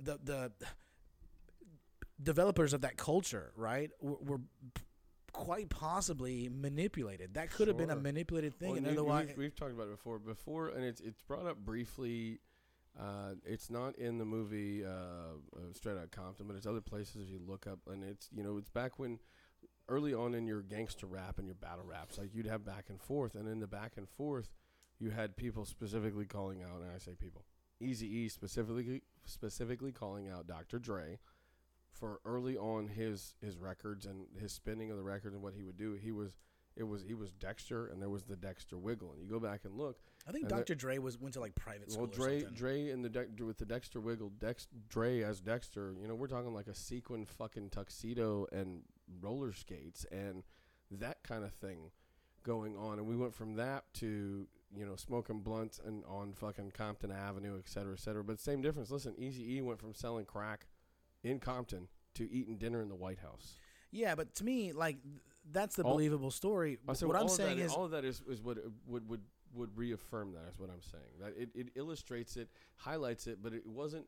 the, 0.00 0.18
the, 0.24 0.52
developers 2.22 2.72
of 2.72 2.82
that 2.82 2.96
culture, 2.96 3.52
right, 3.56 3.90
were, 4.00 4.16
were 4.20 4.40
quite 5.32 5.68
possibly 5.68 6.48
manipulated. 6.48 7.34
That 7.34 7.50
could 7.50 7.68
have 7.68 7.76
been 7.76 7.90
a 7.90 7.96
manipulated 7.96 8.54
thing, 8.58 8.70
Well, 8.70 8.78
and 8.78 8.86
otherwise, 8.86 9.28
we've, 9.28 9.38
we've 9.38 9.56
talked 9.56 9.72
about 9.72 9.88
it 9.88 9.92
before. 9.92 10.18
Before, 10.18 10.68
and 10.68 10.84
it's 10.84 11.00
it's 11.00 11.22
brought 11.22 11.46
up 11.46 11.58
briefly. 11.58 12.40
Uh, 12.98 13.34
it's 13.46 13.70
not 13.70 13.96
in 13.96 14.18
the 14.18 14.24
movie 14.24 14.84
uh, 14.84 14.88
uh, 14.88 15.72
Straight 15.72 15.96
Outta 15.96 16.08
Compton, 16.08 16.46
but 16.46 16.56
it's 16.56 16.66
other 16.66 16.82
places 16.82 17.28
if 17.28 17.30
you 17.30 17.40
look 17.46 17.66
up. 17.66 17.78
And 17.90 18.04
it's 18.04 18.28
you 18.32 18.42
know 18.42 18.58
it's 18.58 18.68
back 18.68 18.98
when 18.98 19.18
early 19.88 20.14
on 20.14 20.34
in 20.34 20.46
your 20.46 20.62
gangster 20.62 21.06
rap 21.06 21.38
and 21.38 21.46
your 21.46 21.54
battle 21.54 21.84
raps, 21.84 22.18
like 22.18 22.34
you'd 22.34 22.46
have 22.46 22.64
back 22.64 22.86
and 22.88 23.00
forth, 23.00 23.34
and 23.34 23.48
in 23.48 23.60
the 23.60 23.66
back 23.66 23.92
and 23.96 24.08
forth, 24.08 24.50
you 24.98 25.10
had 25.10 25.36
people 25.36 25.64
specifically 25.64 26.26
calling 26.26 26.62
out, 26.62 26.82
and 26.82 26.90
I 26.94 26.98
say 26.98 27.12
people, 27.18 27.44
Easy 27.80 28.06
E 28.06 28.28
specifically 28.28 29.02
specifically 29.24 29.92
calling 29.92 30.28
out 30.28 30.46
Dr. 30.46 30.78
Dre 30.78 31.18
for 31.90 32.20
early 32.24 32.56
on 32.56 32.88
his 32.88 33.34
his 33.40 33.58
records 33.58 34.06
and 34.06 34.26
his 34.38 34.52
spinning 34.52 34.90
of 34.90 34.96
the 34.96 35.02
records 35.02 35.34
and 35.34 35.42
what 35.42 35.54
he 35.54 35.62
would 35.62 35.76
do. 35.76 35.92
He 35.94 36.12
was 36.12 36.32
it 36.74 36.84
was 36.84 37.02
he 37.02 37.14
was 37.14 37.32
Dexter, 37.32 37.88
and 37.88 38.00
there 38.00 38.08
was 38.08 38.24
the 38.24 38.36
Dexter 38.36 38.78
Wiggle, 38.78 39.12
and 39.12 39.22
you 39.22 39.28
go 39.28 39.38
back 39.38 39.64
and 39.64 39.76
look. 39.76 39.98
I 40.26 40.32
think 40.32 40.48
Dr. 40.48 40.74
Dre 40.74 40.98
was 40.98 41.18
went 41.18 41.34
to 41.34 41.40
like 41.40 41.54
private 41.54 41.92
school. 41.92 42.06
Well, 42.06 42.12
Dre. 42.12 42.44
Dre, 42.54 42.90
and 42.90 43.04
the 43.04 43.10
De- 43.10 43.44
with 43.44 43.58
the 43.58 43.66
Dexter 43.66 44.00
Wiggle, 44.00 44.30
Dex, 44.38 44.68
Dre 44.88 45.22
as 45.22 45.40
Dexter. 45.40 45.94
You 46.00 46.08
know, 46.08 46.14
we're 46.14 46.28
talking 46.28 46.54
like 46.54 46.68
a 46.68 46.74
sequin 46.74 47.26
fucking 47.26 47.70
tuxedo 47.70 48.46
and 48.52 48.82
roller 49.20 49.52
skates 49.52 50.06
and 50.10 50.44
that 50.90 51.22
kind 51.22 51.44
of 51.44 51.52
thing 51.52 51.90
going 52.42 52.76
on. 52.76 52.98
And 52.98 53.06
we 53.06 53.16
went 53.16 53.34
from 53.34 53.56
that 53.56 53.84
to 53.94 54.46
you 54.76 54.86
know 54.86 54.96
smoking 54.96 55.40
blunts 55.40 55.80
and 55.84 56.04
on 56.08 56.32
fucking 56.32 56.72
Compton 56.72 57.10
Avenue, 57.12 57.58
et 57.58 57.68
cetera, 57.68 57.92
et 57.92 58.00
cetera. 58.00 58.24
But 58.24 58.40
same 58.40 58.62
difference. 58.62 58.90
Listen, 58.90 59.14
Easy 59.18 59.56
E 59.56 59.60
went 59.60 59.78
from 59.80 59.94
selling 59.94 60.24
crack 60.24 60.66
in 61.22 61.38
Compton 61.38 61.88
to 62.14 62.30
eating 62.30 62.56
dinner 62.56 62.80
in 62.82 62.88
the 62.88 62.94
White 62.94 63.18
House. 63.18 63.56
Yeah, 63.90 64.14
but 64.14 64.34
to 64.36 64.44
me, 64.44 64.72
like 64.72 64.96
that's 65.50 65.76
the 65.76 65.82
All- 65.82 65.92
believable 65.92 66.30
story. 66.30 66.78
So 66.94 67.06
what 67.06 67.16
I'm 67.16 67.28
saying 67.28 67.58
that, 67.58 67.64
is, 67.64 67.72
all 67.72 67.84
of 67.84 67.90
that 67.92 68.04
is, 68.04 68.22
is 68.28 68.42
what 68.42 68.58
would 68.86 69.08
would 69.08 69.20
would 69.54 69.76
reaffirm 69.76 70.32
that 70.32 70.50
is 70.50 70.58
what 70.58 70.70
I'm 70.70 70.82
saying. 70.82 71.02
That 71.20 71.34
it, 71.36 71.50
it 71.54 71.68
illustrates 71.74 72.36
it, 72.36 72.48
highlights 72.76 73.26
it, 73.26 73.38
but 73.42 73.52
it 73.52 73.66
wasn't 73.66 74.06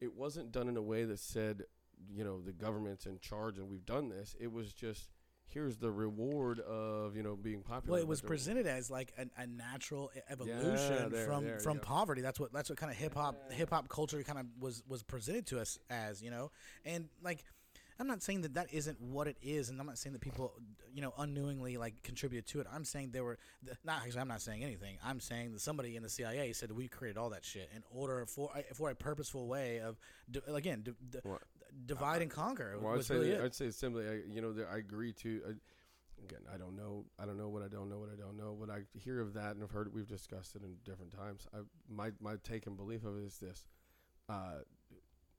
it 0.00 0.14
wasn't 0.14 0.50
done 0.50 0.68
in 0.68 0.76
a 0.76 0.82
way 0.82 1.04
that 1.04 1.20
said, 1.20 1.62
you 2.10 2.24
know, 2.24 2.40
the 2.40 2.52
government's 2.52 3.06
in 3.06 3.18
charge 3.20 3.58
and 3.58 3.68
we've 3.68 3.86
done 3.86 4.08
this. 4.08 4.34
It 4.40 4.50
was 4.52 4.72
just 4.72 5.08
here's 5.52 5.76
the 5.76 5.90
reward 5.90 6.60
of 6.60 7.16
you 7.16 7.22
know 7.22 7.36
being 7.36 7.62
popular. 7.62 7.94
well, 7.94 8.02
it 8.02 8.08
was 8.08 8.20
presented 8.20 8.66
as 8.66 8.90
like 8.90 9.12
an, 9.16 9.30
a 9.36 9.46
natural 9.46 10.10
evolution 10.28 11.10
there, 11.10 11.26
from 11.26 11.44
there, 11.44 11.58
from 11.58 11.76
yeah. 11.78 11.82
poverty. 11.84 12.22
That's 12.22 12.40
what 12.40 12.52
that's 12.52 12.70
what 12.70 12.78
kind 12.78 12.90
of 12.90 12.98
hip 12.98 13.14
hop 13.14 13.52
hip 13.52 13.70
hop 13.70 13.88
culture 13.88 14.22
kind 14.22 14.38
of 14.38 14.46
was 14.60 14.82
was 14.88 15.02
presented 15.02 15.46
to 15.46 15.60
us 15.60 15.78
as, 15.90 16.22
you 16.22 16.30
know, 16.30 16.50
and 16.84 17.08
like. 17.22 17.44
I'm 18.00 18.08
not 18.08 18.22
saying 18.22 18.40
that 18.40 18.54
that 18.54 18.72
isn't 18.72 19.00
what 19.00 19.28
it 19.28 19.36
is, 19.42 19.68
and 19.68 19.78
I'm 19.78 19.86
not 19.86 19.96
saying 19.96 20.14
that 20.14 20.22
people, 20.22 20.54
you 20.92 21.02
know, 21.02 21.12
unknowingly 21.18 21.76
like 21.76 22.02
contributed 22.02 22.48
to 22.48 22.60
it. 22.60 22.66
I'm 22.72 22.84
saying 22.84 23.10
there 23.12 23.22
were 23.22 23.38
not 23.84 24.02
actually. 24.02 24.22
I'm 24.22 24.28
not 24.28 24.40
saying 24.40 24.64
anything. 24.64 24.96
I'm 25.04 25.20
saying 25.20 25.52
that 25.52 25.60
somebody 25.60 25.94
in 25.94 26.02
the 26.02 26.08
CIA 26.08 26.52
said 26.52 26.72
we 26.72 26.88
created 26.88 27.16
all 27.16 27.30
that 27.30 27.44
shit 27.44 27.70
in 27.76 27.82
order 27.92 28.24
for 28.26 28.50
a- 28.56 28.74
for 28.74 28.90
a 28.90 28.94
purposeful 28.96 29.46
way 29.46 29.80
of 29.80 29.98
again 30.48 30.82
Well, 31.22 31.38
divide 31.86 32.22
and 32.22 32.30
conquer. 32.30 32.78
Well, 32.80 32.94
I'd 32.94 33.04
say 33.04 33.14
really. 33.16 33.38
I'd 33.38 33.54
say 33.54 33.70
simply, 33.70 34.08
I, 34.08 34.20
you 34.28 34.40
know, 34.40 34.54
I 34.72 34.78
agree 34.78 35.12
to. 35.14 35.40
Uh, 35.46 35.52
again, 36.24 36.40
I 36.52 36.56
don't 36.56 36.76
know. 36.76 37.04
I 37.18 37.24
don't 37.26 37.38
know 37.38 37.48
what 37.48 37.62
I 37.62 37.68
don't 37.68 37.88
know. 37.88 37.98
What 37.98 38.10
I 38.12 38.16
don't 38.20 38.36
know. 38.36 38.52
What 38.52 38.70
I 38.70 38.80
hear 38.98 39.20
of 39.20 39.34
that, 39.34 39.54
and 39.54 39.62
I've 39.62 39.70
heard. 39.70 39.92
We've 39.92 40.06
discussed 40.06 40.54
it 40.56 40.62
in 40.62 40.76
different 40.84 41.12
times. 41.12 41.46
I, 41.54 41.58
my 41.88 42.10
my 42.20 42.36
take 42.42 42.66
and 42.66 42.76
belief 42.76 43.04
of 43.04 43.16
it 43.18 43.24
is 43.24 43.38
this. 43.38 43.66
Uh, 44.28 44.60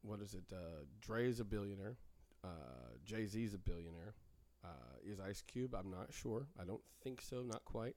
what 0.02 0.20
is 0.22 0.34
it? 0.34 0.44
Uh, 0.52 0.84
Dre 1.02 1.28
is 1.30 1.40
a 1.40 1.46
billionaire. 1.46 1.98
Uh, 2.44 2.48
Jay 3.06 3.26
Z 3.26 3.42
is 3.42 3.54
a 3.54 3.58
billionaire. 3.58 4.16
Uh, 4.66 4.70
is 5.06 5.20
Ice 5.20 5.42
Cube? 5.42 5.76
I'm 5.76 5.90
not 5.92 6.14
sure. 6.14 6.48
I 6.60 6.66
don't 6.66 6.82
think 7.04 7.22
so. 7.22 7.42
Not 7.42 7.64
quite. 7.66 7.96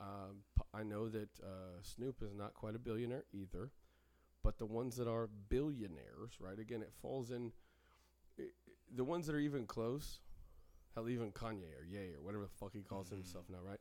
Um, 0.00 0.42
I 0.72 0.82
know 0.82 1.08
that 1.08 1.28
uh, 1.42 1.80
Snoop 1.82 2.22
is 2.22 2.34
not 2.34 2.54
quite 2.54 2.74
a 2.74 2.78
billionaire 2.78 3.24
either. 3.32 3.70
But 4.42 4.58
the 4.58 4.66
ones 4.66 4.96
that 4.96 5.08
are 5.08 5.28
billionaires, 5.48 6.32
right? 6.38 6.58
Again, 6.58 6.82
it 6.82 6.92
falls 7.00 7.30
in 7.30 7.46
i- 7.46 7.52
the 8.94 9.04
ones 9.04 9.26
that 9.26 9.34
are 9.34 9.40
even 9.40 9.66
close, 9.66 10.20
hell, 10.94 11.08
even 11.08 11.32
Kanye 11.32 11.78
or 11.78 11.84
Ye 11.84 12.14
or 12.14 12.22
whatever 12.22 12.44
the 12.44 12.50
fuck 12.50 12.72
he 12.72 12.82
calls 12.82 13.06
mm-hmm. 13.06 13.16
himself 13.16 13.46
now, 13.50 13.58
right? 13.66 13.80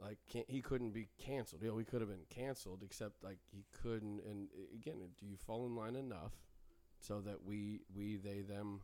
Like, 0.00 0.18
can't, 0.30 0.48
he 0.48 0.60
couldn't 0.60 0.92
be 0.92 1.08
canceled. 1.18 1.62
You 1.62 1.68
know, 1.68 1.78
he 1.78 1.84
could 1.84 2.00
have 2.00 2.10
been 2.10 2.26
canceled, 2.28 2.82
except 2.82 3.22
like 3.22 3.38
he 3.52 3.64
couldn't. 3.82 4.20
And 4.28 4.48
again, 4.74 4.96
do 5.18 5.26
you 5.26 5.36
fall 5.36 5.66
in 5.66 5.76
line 5.76 5.94
enough 5.94 6.32
so 6.98 7.20
that 7.20 7.44
we, 7.44 7.82
we, 7.94 8.16
they, 8.16 8.40
them, 8.40 8.80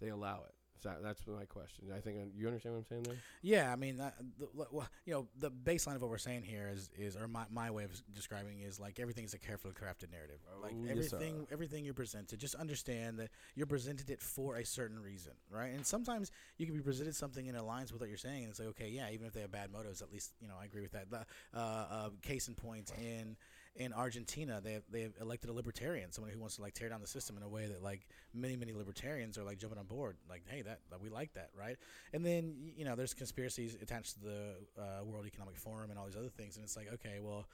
they 0.00 0.08
allow 0.08 0.42
it? 0.46 0.54
So 0.82 0.92
that's 1.00 1.24
my 1.26 1.44
question. 1.44 1.84
I 1.94 2.00
think 2.00 2.16
uh, 2.18 2.24
you 2.36 2.46
understand 2.48 2.74
what 2.74 2.80
I'm 2.80 2.86
saying 2.86 3.02
there. 3.04 3.16
Yeah, 3.42 3.72
I 3.72 3.76
mean, 3.76 3.98
that, 3.98 4.16
the, 4.38 4.48
well, 4.52 4.88
you 5.06 5.12
know, 5.14 5.28
the 5.38 5.50
baseline 5.50 5.94
of 5.94 6.02
what 6.02 6.10
we're 6.10 6.18
saying 6.18 6.42
here 6.42 6.70
is, 6.72 6.90
is 6.98 7.16
or 7.16 7.28
my, 7.28 7.44
my 7.50 7.70
way 7.70 7.84
of 7.84 7.90
describing 8.12 8.60
is 8.60 8.80
like 8.80 8.98
everything 8.98 9.24
is 9.24 9.32
a 9.34 9.38
carefully 9.38 9.74
crafted 9.74 10.10
narrative. 10.10 10.40
like 10.60 10.72
Oh, 10.74 10.84
yes, 10.84 11.12
everything, 11.12 11.46
everything 11.52 11.84
you're 11.84 11.94
presented, 11.94 12.40
just 12.40 12.56
understand 12.56 13.18
that 13.18 13.30
you're 13.54 13.66
presented 13.66 14.10
it 14.10 14.20
for 14.20 14.56
a 14.56 14.64
certain 14.64 15.00
reason, 15.00 15.32
right? 15.50 15.72
And 15.72 15.86
sometimes 15.86 16.32
you 16.58 16.66
can 16.66 16.74
be 16.74 16.82
presented 16.82 17.14
something 17.14 17.46
in 17.46 17.54
alliance 17.54 17.92
with 17.92 18.00
what 18.00 18.08
you're 18.08 18.18
saying, 18.18 18.42
and 18.42 18.50
it's 18.50 18.58
like, 18.58 18.68
okay, 18.70 18.88
yeah, 18.88 19.08
even 19.12 19.26
if 19.26 19.32
they 19.32 19.42
have 19.42 19.52
bad 19.52 19.70
motives, 19.72 20.02
at 20.02 20.12
least 20.12 20.32
you 20.40 20.48
know 20.48 20.54
I 20.60 20.64
agree 20.64 20.82
with 20.82 20.92
that. 20.92 21.10
The, 21.10 21.24
uh, 21.54 21.58
uh, 21.58 22.08
case 22.22 22.48
in 22.48 22.54
point 22.54 22.90
in 22.98 23.36
in 23.74 23.92
Argentina, 23.92 24.60
they 24.62 24.74
have, 24.74 24.82
they 24.90 25.02
have 25.02 25.12
elected 25.20 25.48
a 25.48 25.52
libertarian, 25.52 26.12
someone 26.12 26.30
who 26.32 26.38
wants 26.38 26.56
to 26.56 26.62
like 26.62 26.74
tear 26.74 26.88
down 26.88 27.00
the 27.00 27.06
system 27.06 27.36
in 27.36 27.42
a 27.42 27.48
way 27.48 27.66
that 27.66 27.82
like 27.82 28.06
many 28.34 28.54
many 28.54 28.72
libertarians 28.72 29.38
are 29.38 29.44
like 29.44 29.58
jumping 29.58 29.78
on 29.78 29.86
board, 29.86 30.16
like 30.28 30.42
hey 30.46 30.62
that, 30.62 30.80
we 31.02 31.08
like 31.08 31.32
that, 31.34 31.50
right? 31.58 31.76
And 32.12 32.24
then 32.24 32.54
you 32.76 32.84
know 32.84 32.94
there's 32.96 33.14
conspiracies 33.14 33.76
attached 33.80 34.14
to 34.14 34.20
the 34.20 34.54
uh, 34.78 35.04
World 35.04 35.26
Economic 35.26 35.56
Forum 35.56 35.90
and 35.90 35.98
all 35.98 36.04
these 36.04 36.16
other 36.16 36.28
things, 36.28 36.56
and 36.56 36.64
it's 36.64 36.76
like 36.76 36.92
okay, 36.92 37.18
well, 37.20 37.46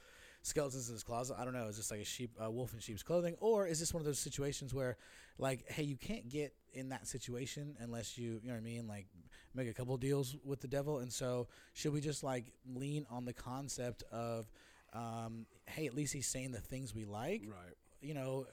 skeletons 0.43 0.89
in 0.89 0.95
his 0.95 1.05
closet. 1.05 1.37
I 1.39 1.45
don't 1.45 1.55
know. 1.55 1.69
Is 1.69 1.77
this 1.77 1.91
like 1.91 2.01
a 2.01 2.05
sheep, 2.05 2.31
a 2.41 2.51
wolf 2.51 2.75
in 2.75 2.81
sheep's 2.81 3.05
clothing, 3.05 3.37
or 3.41 3.66
is 3.66 3.79
this 3.79 3.95
one 3.95 4.01
of 4.01 4.07
those 4.07 4.19
situations 4.19 4.75
where 4.75 4.97
like 5.39 5.71
hey 5.71 5.85
you 5.85 5.97
can't 5.97 6.29
get 6.29 6.53
in 6.73 6.89
that 6.89 7.07
situation 7.07 7.77
unless 7.79 8.19
you 8.19 8.41
you 8.43 8.49
know 8.49 8.55
what 8.55 8.61
I 8.61 8.64
mean 8.64 8.89
like 8.89 9.07
make 9.55 9.69
a 9.69 9.73
couple 9.73 9.97
deals 9.97 10.37
with 10.45 10.61
the 10.61 10.69
devil, 10.69 10.99
and 10.99 11.12
so 11.12 11.47
should 11.75 11.93
we 11.93 12.01
just 12.01 12.25
like 12.25 12.53
lean 12.75 13.07
on 13.09 13.25
the 13.25 13.33
concept 13.33 14.03
of 14.11 14.51
um, 14.93 15.47
hey, 15.66 15.86
at 15.86 15.95
least 15.95 16.12
he's 16.12 16.26
saying 16.26 16.53
the 16.53 16.61
things 16.61 16.95
we 16.95 17.05
like. 17.05 17.43
Right. 17.47 17.74
You 18.01 18.14
know, 18.14 18.47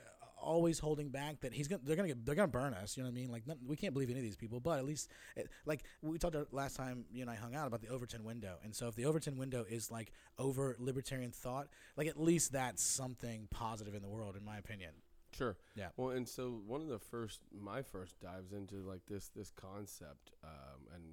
always 0.45 0.79
holding 0.79 1.09
back 1.09 1.41
that 1.41 1.53
he's 1.53 1.67
gonna 1.67 1.81
they're 1.83 1.95
gonna 1.95 2.07
get, 2.07 2.25
they're 2.25 2.36
gonna 2.36 2.47
burn 2.47 2.73
us. 2.73 2.95
You 2.95 3.03
know 3.03 3.09
what 3.09 3.17
I 3.17 3.19
mean? 3.19 3.31
Like 3.31 3.43
we 3.65 3.75
can't 3.75 3.93
believe 3.93 4.09
any 4.09 4.19
of 4.19 4.23
these 4.23 4.36
people, 4.36 4.59
but 4.59 4.77
at 4.79 4.86
least 4.86 5.09
it, 5.36 5.49
like 5.65 5.83
we 6.01 6.17
talked 6.17 6.36
last 6.53 6.75
time 6.75 7.05
you 7.11 7.21
and 7.21 7.29
I 7.29 7.36
hung 7.36 7.55
out 7.55 7.67
about 7.67 7.81
the 7.81 7.89
Overton 7.89 8.23
window, 8.23 8.57
and 8.63 8.73
so 8.73 8.88
if 8.88 8.95
the 8.95 9.05
Overton 9.05 9.38
window 9.38 9.65
is 9.67 9.91
like 9.91 10.11
over 10.38 10.75
libertarian 10.79 11.31
thought, 11.31 11.67
like 11.97 12.07
at 12.07 12.19
least 12.19 12.51
that's 12.51 12.83
something 12.83 13.47
positive 13.51 13.95
in 13.95 14.01
the 14.01 14.09
world, 14.09 14.36
in 14.36 14.45
my 14.45 14.57
opinion. 14.57 14.91
Sure. 15.36 15.57
Yeah. 15.75 15.88
Well, 15.97 16.11
and 16.11 16.27
so 16.27 16.61
one 16.65 16.81
of 16.81 16.88
the 16.88 16.99
first, 16.99 17.41
my 17.59 17.81
first 17.81 18.19
dives 18.21 18.53
into 18.53 18.75
like 18.75 19.01
this 19.07 19.29
this 19.36 19.51
concept, 19.51 20.31
um, 20.43 20.88
and 20.93 21.03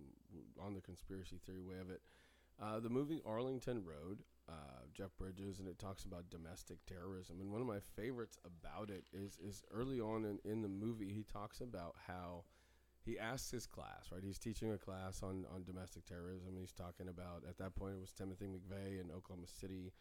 on 0.64 0.74
the 0.74 0.80
conspiracy 0.80 1.40
theory 1.44 1.62
way 1.62 1.78
of 1.80 1.90
it, 1.90 2.00
uh, 2.62 2.78
the 2.78 2.90
movie 2.90 3.20
Arlington 3.26 3.82
Road, 3.84 4.18
uh, 4.48 4.84
Jeff 4.92 5.10
Bridges, 5.18 5.58
and 5.60 5.68
it 5.68 5.78
talks 5.78 6.04
about 6.04 6.30
domestic 6.30 6.78
terrorism. 6.86 7.40
And 7.40 7.50
one 7.50 7.60
of 7.60 7.66
my 7.66 7.80
favorites 7.96 8.38
about 8.44 8.90
it 8.90 9.04
is 9.12 9.38
is 9.46 9.62
early 9.70 10.00
on 10.00 10.24
in, 10.24 10.38
in 10.50 10.62
the 10.62 10.68
movie, 10.68 11.12
he 11.12 11.22
talks 11.22 11.60
about 11.60 11.94
how 12.06 12.44
he 13.04 13.18
asks 13.18 13.50
his 13.50 13.66
class, 13.66 14.10
right? 14.12 14.22
He's 14.24 14.38
teaching 14.38 14.72
a 14.72 14.78
class 14.78 15.22
on, 15.22 15.44
on 15.52 15.64
domestic 15.64 16.06
terrorism. 16.06 16.56
He's 16.58 16.72
talking 16.72 17.08
about 17.08 17.42
at 17.48 17.58
that 17.58 17.74
point 17.74 17.94
it 17.96 18.00
was 18.00 18.12
Timothy 18.12 18.46
McVeigh 18.46 19.00
in 19.00 19.10
Oklahoma 19.10 19.46
City, 19.46 19.92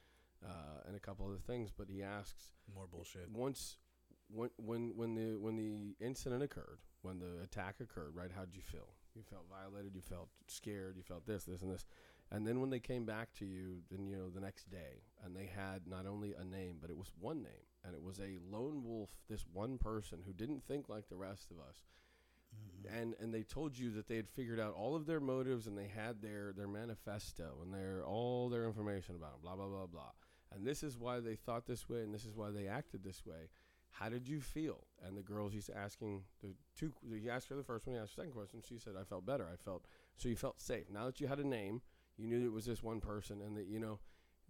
uh, 0.45 0.81
and 0.85 0.95
a 0.95 0.99
couple 0.99 1.25
other 1.25 1.39
things. 1.45 1.71
But 1.75 1.87
he 1.89 2.03
asks 2.03 2.51
More 2.73 2.87
bullshit. 2.87 3.29
once 3.31 3.77
when 4.29 4.49
when 4.57 4.93
when 4.95 5.15
the 5.15 5.37
when 5.37 5.55
the 5.55 5.95
incident 6.03 6.43
occurred, 6.43 6.79
when 7.01 7.19
the 7.19 7.41
attack 7.43 7.75
occurred, 7.81 8.15
right? 8.15 8.31
How 8.35 8.45
did 8.45 8.55
you 8.55 8.61
feel? 8.61 8.89
You 9.15 9.23
felt 9.23 9.45
violated. 9.49 9.93
You 9.95 10.01
felt 10.01 10.29
scared. 10.47 10.95
You 10.95 11.03
felt 11.03 11.25
this, 11.25 11.43
this, 11.43 11.61
and 11.61 11.71
this. 11.71 11.85
And 12.31 12.47
then 12.47 12.61
when 12.61 12.69
they 12.69 12.79
came 12.79 13.05
back 13.05 13.33
to 13.39 13.45
you, 13.45 13.79
then 13.91 14.05
you 14.07 14.15
know 14.15 14.29
the 14.29 14.39
next 14.39 14.69
day, 14.69 15.03
and 15.23 15.35
they 15.35 15.49
had 15.53 15.85
not 15.85 16.05
only 16.05 16.33
a 16.33 16.45
name, 16.45 16.77
but 16.79 16.89
it 16.89 16.97
was 16.97 17.11
one 17.19 17.43
name, 17.43 17.67
and 17.83 17.93
it 17.93 18.01
was 18.01 18.19
a 18.19 18.39
lone 18.49 18.83
wolf. 18.85 19.09
This 19.29 19.45
one 19.51 19.77
person 19.77 20.19
who 20.25 20.31
didn't 20.31 20.63
think 20.63 20.87
like 20.87 21.09
the 21.09 21.17
rest 21.17 21.51
of 21.51 21.57
us, 21.59 21.83
mm-hmm. 22.55 22.97
and 22.97 23.15
and 23.19 23.33
they 23.33 23.43
told 23.43 23.77
you 23.77 23.91
that 23.91 24.07
they 24.07 24.15
had 24.15 24.29
figured 24.29 24.61
out 24.61 24.73
all 24.75 24.95
of 24.95 25.05
their 25.05 25.19
motives 25.19 25.67
and 25.67 25.77
they 25.77 25.91
had 25.93 26.21
their 26.21 26.53
their 26.55 26.69
manifesto 26.69 27.57
and 27.61 27.73
their 27.73 28.05
all 28.05 28.47
their 28.47 28.65
information 28.65 29.15
about 29.15 29.33
them, 29.33 29.41
blah 29.43 29.55
blah 29.55 29.67
blah 29.67 29.87
blah. 29.87 30.11
And 30.53 30.65
this 30.65 30.83
is 30.83 30.97
why 30.97 31.19
they 31.19 31.35
thought 31.35 31.65
this 31.65 31.89
way, 31.89 31.99
and 31.99 32.13
this 32.13 32.25
is 32.25 32.35
why 32.35 32.49
they 32.49 32.67
acted 32.67 33.03
this 33.03 33.25
way. 33.25 33.49
How 33.91 34.07
did 34.07 34.25
you 34.27 34.39
feel? 34.39 34.87
And 35.05 35.17
the 35.17 35.21
girls 35.21 35.51
he's 35.51 35.69
asking 35.69 36.23
the 36.41 36.55
two. 36.77 36.93
He 37.13 37.29
asked 37.29 37.49
her 37.49 37.55
the 37.55 37.63
first 37.63 37.85
one. 37.85 37.95
He 37.95 38.01
asked 38.01 38.15
the 38.15 38.21
second 38.21 38.33
question. 38.33 38.61
She 38.67 38.77
said, 38.77 38.93
"I 38.99 39.03
felt 39.03 39.25
better. 39.25 39.47
I 39.51 39.57
felt 39.57 39.85
so. 40.15 40.29
You 40.29 40.37
felt 40.37 40.61
safe. 40.61 40.89
Now 40.89 41.05
that 41.07 41.19
you 41.19 41.27
had 41.27 41.39
a 41.39 41.47
name, 41.47 41.81
you 42.21 42.39
knew 42.39 42.45
it 42.45 42.53
was 42.53 42.65
this 42.65 42.83
one 42.83 42.99
person, 42.99 43.41
and 43.41 43.55
that 43.57 43.67
you 43.67 43.79
know." 43.79 43.99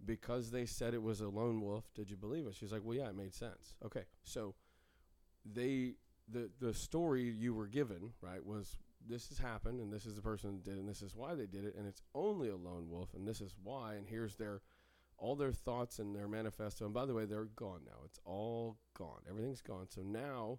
Because 0.04 0.50
they 0.50 0.66
said 0.66 0.94
it 0.94 1.02
was 1.02 1.20
a 1.20 1.28
lone 1.28 1.60
wolf, 1.60 1.84
did 1.94 2.10
you 2.10 2.16
believe 2.16 2.44
it? 2.46 2.56
She's 2.56 2.72
like, 2.72 2.82
"Well, 2.84 2.96
yeah, 2.96 3.08
it 3.08 3.14
made 3.14 3.32
sense." 3.34 3.76
Okay, 3.84 4.02
so 4.24 4.56
they 5.44 5.94
the 6.28 6.50
the 6.58 6.74
story 6.74 7.22
you 7.22 7.54
were 7.54 7.68
given, 7.68 8.12
right, 8.20 8.44
was 8.44 8.78
this 9.08 9.28
has 9.28 9.38
happened 9.38 9.80
and 9.80 9.92
this 9.92 10.06
is 10.06 10.16
the 10.16 10.22
person 10.22 10.52
that 10.52 10.64
did 10.64 10.76
it 10.76 10.80
and 10.80 10.88
this 10.88 11.02
is 11.02 11.14
why 11.14 11.34
they 11.34 11.46
did 11.46 11.64
it 11.64 11.74
and 11.76 11.86
it's 11.86 12.02
only 12.14 12.48
a 12.48 12.56
lone 12.56 12.88
wolf 12.88 13.14
and 13.14 13.26
this 13.26 13.40
is 13.40 13.54
why 13.62 13.94
and 13.94 14.06
here's 14.06 14.36
their 14.36 14.60
all 15.18 15.36
their 15.36 15.52
thoughts 15.52 15.98
and 15.98 16.14
their 16.14 16.26
manifesto. 16.26 16.84
And 16.84 16.94
by 16.94 17.06
the 17.06 17.14
way 17.14 17.26
they're 17.26 17.44
gone 17.44 17.82
now. 17.86 17.98
It's 18.04 18.18
all 18.24 18.76
gone. 18.94 19.20
Everything's 19.28 19.60
gone. 19.60 19.86
So 19.88 20.02
now 20.02 20.58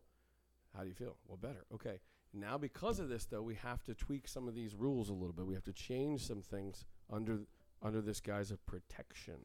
how 0.76 0.84
do 0.84 0.90
you 0.90 0.96
feel? 0.96 1.18
Well 1.28 1.38
better. 1.38 1.66
Okay. 1.74 2.00
Now 2.34 2.58
because 2.58 3.00
of 3.00 3.10
this 3.10 3.26
though 3.26 3.42
we 3.42 3.56
have 3.56 3.84
to 3.84 3.94
tweak 3.94 4.28
some 4.28 4.48
of 4.48 4.56
these 4.56 4.76
rules 4.76 5.10
a 5.10 5.14
little 5.14 5.34
bit. 5.34 5.46
We 5.46 5.54
have 5.54 5.66
to 5.66 5.74
change 5.74 6.26
some 6.26 6.42
things 6.42 6.86
under 7.12 7.40
under 7.82 8.02
this 8.02 8.20
guise 8.20 8.52
of 8.52 8.66
protection 8.66 9.40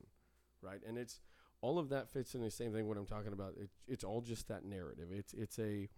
right 0.63 0.81
and 0.87 0.97
it's 0.99 1.21
all 1.61 1.79
of 1.79 1.89
that 1.89 2.09
fits 2.09 2.35
in 2.35 2.41
the 2.41 2.51
same 2.51 2.73
thing 2.73 2.87
what 2.87 2.97
i'm 2.97 3.07
talking 3.07 3.33
about 3.33 3.55
it, 3.61 3.69
it's 3.87 4.05
all 4.05 4.21
just 4.21 4.49
that 4.49 4.65
narrative 4.65 5.09
it's 5.11 5.35
it's 5.35 5.59
a 5.59 5.89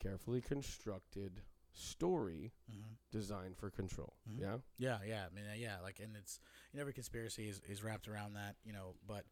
carefully 0.00 0.40
constructed 0.40 1.40
story 1.72 2.52
Mhm. 2.70 2.96
designed 3.10 3.56
for 3.58 3.68
control. 3.70 4.16
Mhm. 4.28 4.40
Yeah. 4.40 4.58
Yeah, 4.78 4.98
yeah, 5.06 5.26
I 5.26 5.34
mean, 5.34 5.44
uh, 5.46 5.52
yeah, 5.54 5.78
like, 5.80 6.00
and 6.00 6.16
it's 6.16 6.40
you 6.72 6.78
know, 6.78 6.80
every 6.82 6.94
conspiracy 6.94 7.48
is, 7.48 7.60
is 7.68 7.82
wrapped 7.82 8.08
around 8.08 8.32
that, 8.32 8.56
you 8.64 8.72
know. 8.72 8.94
But 9.06 9.26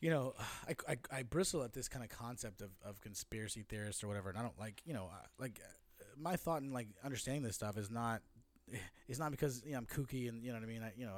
you 0.00 0.10
know, 0.10 0.34
I, 0.68 0.76
I, 0.92 0.98
I 1.18 1.22
bristle 1.24 1.62
at 1.64 1.72
this 1.72 1.88
kind 1.88 2.04
of 2.04 2.10
concept 2.10 2.62
of, 2.62 2.70
of 2.84 3.00
conspiracy 3.00 3.62
theorists 3.68 4.02
or 4.04 4.08
whatever, 4.08 4.28
and 4.30 4.38
I 4.38 4.42
don't 4.42 4.58
like, 4.58 4.80
you 4.84 4.94
know, 4.94 5.06
uh, 5.12 5.26
like 5.38 5.60
uh, 5.64 6.04
my 6.16 6.36
thought 6.36 6.62
in 6.62 6.72
like 6.72 6.88
understanding 7.04 7.42
this 7.42 7.56
stuff 7.56 7.76
is 7.76 7.90
not, 7.90 8.22
it's 9.08 9.18
not 9.18 9.30
because 9.30 9.62
you 9.64 9.72
know 9.72 9.78
I'm 9.78 9.86
kooky 9.86 10.28
and 10.28 10.42
you 10.42 10.52
know 10.52 10.58
what 10.58 10.64
I 10.64 10.66
mean, 10.66 10.82
I, 10.82 10.92
you 10.96 11.06
know, 11.06 11.14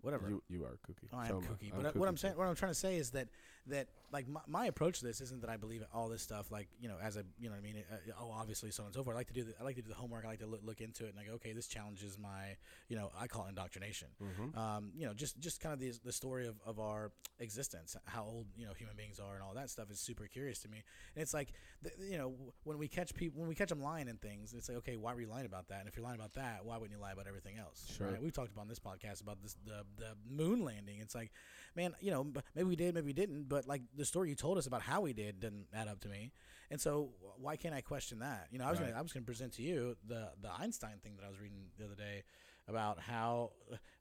whatever. 0.00 0.28
You 0.28 0.42
you 0.48 0.64
are 0.64 0.78
kooky. 0.88 1.08
Oh, 1.12 1.18
I 1.18 1.28
So 1.28 1.36
am 1.36 1.42
kooky, 1.42 1.72
I'm 1.74 1.82
but 1.82 1.96
what 1.96 2.08
I'm 2.08 2.16
saying, 2.16 2.34
too. 2.34 2.40
what 2.40 2.46
I'm 2.48 2.54
trying 2.56 2.72
to 2.72 2.78
say 2.78 2.96
is 2.96 3.10
that 3.10 3.28
that 3.66 3.88
like 4.12 4.28
my, 4.28 4.40
my 4.46 4.66
approach 4.66 5.00
to 5.00 5.06
this 5.06 5.20
isn't 5.20 5.40
that 5.42 5.50
I 5.50 5.56
believe 5.56 5.84
all 5.94 6.08
this 6.08 6.22
stuff 6.22 6.50
like 6.50 6.68
you 6.80 6.88
know 6.88 6.96
as 7.02 7.16
a 7.16 7.24
you 7.38 7.48
know 7.48 7.54
what 7.54 7.58
I 7.58 7.62
mean 7.62 7.84
uh, 7.92 7.96
oh 8.20 8.30
obviously 8.36 8.70
so 8.70 8.82
on 8.82 8.88
and 8.88 8.94
so 8.94 9.04
forth. 9.04 9.14
I 9.14 9.18
like 9.18 9.28
to 9.28 9.34
do 9.34 9.44
the, 9.44 9.54
I 9.60 9.64
like 9.64 9.76
to 9.76 9.82
do 9.82 9.88
the 9.88 9.94
homework. 9.94 10.24
I 10.24 10.28
like 10.28 10.40
to 10.40 10.46
look, 10.46 10.60
look 10.64 10.80
into 10.80 11.04
it 11.06 11.10
and 11.10 11.18
I 11.20 11.24
go 11.24 11.34
okay 11.34 11.52
this 11.52 11.66
challenges 11.66 12.18
my 12.18 12.56
you 12.88 12.96
know 12.96 13.10
I 13.18 13.26
call 13.26 13.46
it 13.46 13.50
indoctrination. 13.50 14.08
Mhm. 14.22 14.56
Um, 14.56 14.92
you 14.96 15.06
know 15.06 15.14
just 15.14 15.38
just 15.38 15.60
kind 15.60 15.72
of 15.72 15.80
the 15.80 15.92
the 16.04 16.12
story 16.12 16.46
of, 16.46 16.56
of 16.66 16.78
our 16.80 17.12
existence, 17.38 17.96
how 18.06 18.24
old 18.24 18.46
you 18.56 18.66
know 18.66 18.72
human 18.74 18.96
beings 18.96 19.18
are 19.18 19.34
and 19.34 19.42
all 19.42 19.54
that 19.54 19.70
stuff 19.70 19.90
is 19.90 20.00
super 20.00 20.26
curious 20.26 20.58
to 20.60 20.68
me. 20.68 20.82
And 21.14 21.22
it's 21.22 21.34
like 21.34 21.52
the, 21.82 21.90
you 22.00 22.18
know 22.18 22.34
when 22.64 22.78
we 22.78 22.88
catch 22.88 23.14
people 23.14 23.40
when 23.40 23.48
we 23.48 23.54
catch 23.54 23.68
them 23.68 23.82
lying 23.82 24.08
and 24.08 24.20
things, 24.20 24.54
it's 24.54 24.68
like 24.68 24.78
okay 24.78 24.96
why 24.96 25.14
were 25.14 25.20
you 25.20 25.28
lying 25.28 25.46
about 25.46 25.68
that? 25.68 25.80
And 25.80 25.88
if 25.88 25.96
you're 25.96 26.04
lying 26.04 26.18
about 26.18 26.34
that, 26.34 26.64
why 26.64 26.76
wouldn't 26.76 26.96
you 26.96 27.02
lie 27.02 27.12
about 27.12 27.26
everything 27.26 27.58
else? 27.58 27.92
Sure. 27.96 28.08
Right? 28.08 28.22
We've 28.22 28.32
talked 28.32 28.52
about 28.52 28.62
on 28.62 28.68
this 28.68 28.78
podcast 28.78 29.22
about 29.22 29.40
this 29.42 29.56
the 29.64 29.84
the 29.96 30.12
moon 30.28 30.64
landing. 30.64 30.98
It's 31.00 31.14
like 31.14 31.30
man, 31.76 31.94
you 32.00 32.10
know, 32.10 32.26
maybe 32.54 32.68
we 32.68 32.76
did, 32.76 32.94
maybe 32.94 33.06
we 33.06 33.12
didn't, 33.12 33.48
but 33.48 33.66
like 33.66 33.82
the 33.96 34.04
story 34.04 34.28
you 34.28 34.34
told 34.34 34.58
us 34.58 34.66
about 34.66 34.82
how 34.82 35.00
we 35.00 35.12
did 35.12 35.40
didn't 35.40 35.66
add 35.74 35.88
up 35.88 36.00
to 36.00 36.08
me. 36.08 36.32
And 36.70 36.80
so 36.80 37.10
why 37.38 37.56
can't 37.56 37.74
I 37.74 37.80
question 37.80 38.20
that? 38.20 38.48
You 38.50 38.58
know, 38.58 38.64
I 38.66 38.70
was 38.70 38.80
Right. 38.80 38.88
gonna, 38.88 38.98
I 38.98 39.02
was 39.02 39.12
going 39.12 39.22
to 39.24 39.26
present 39.26 39.52
to 39.54 39.62
you 39.62 39.96
the 40.06 40.30
the 40.40 40.50
Einstein 40.52 40.98
thing 41.02 41.16
that 41.16 41.24
I 41.24 41.28
was 41.28 41.40
reading 41.40 41.66
the 41.78 41.84
other 41.84 41.94
day 41.96 42.22
about 42.68 43.00
how 43.00 43.50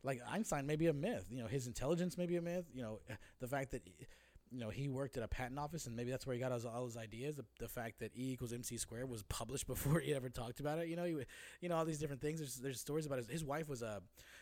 like 0.04 0.22
Einstein 0.30 0.66
may 0.68 0.76
be 0.76 0.88
a 0.88 0.94
myth. 0.94 1.26
You 1.32 1.42
know, 1.42 1.48
his 1.48 1.68
intelligence 1.68 2.18
may 2.18 2.26
be 2.28 2.36
a 2.38 2.42
myth. 2.42 2.66
You 2.74 2.82
know, 2.84 3.00
the 3.40 3.48
fact 3.48 3.72
that 3.72 3.82
you 4.52 4.60
know 4.60 4.70
he 4.70 4.88
worked 4.88 5.16
at 5.18 5.24
a 5.24 5.28
patent 5.28 5.60
office 5.60 5.86
and 5.86 5.96
maybe 5.96 6.10
that's 6.10 6.26
where 6.26 6.34
he 6.36 6.40
got 6.40 6.52
his, 6.52 6.66
all 6.66 6.86
his 6.86 6.98
ideas. 6.98 7.36
The, 7.36 7.46
the 7.60 7.68
fact 7.68 8.00
that 8.00 8.12
E 8.16 8.32
equals 8.34 8.52
MC 8.54 8.78
squared 8.78 9.10
was 9.10 9.24
published 9.24 9.68
before 9.74 10.00
he 10.00 10.14
ever 10.14 10.30
talked 10.30 10.60
about 10.60 10.80
it. 10.80 10.88
You 10.88 10.96
know, 10.96 11.04
he, 11.06 11.18
you 11.62 11.70
know 11.70 11.76
all 11.76 11.86
these 11.86 12.00
different 12.00 12.22
things. 12.22 12.40
There's, 12.40 12.56
there's 12.56 12.80
stories 12.80 13.06
about 13.06 13.20
his 13.20 13.28
his 13.28 13.44
wife 13.44 13.68
was 13.70 13.82
a 13.82 14.02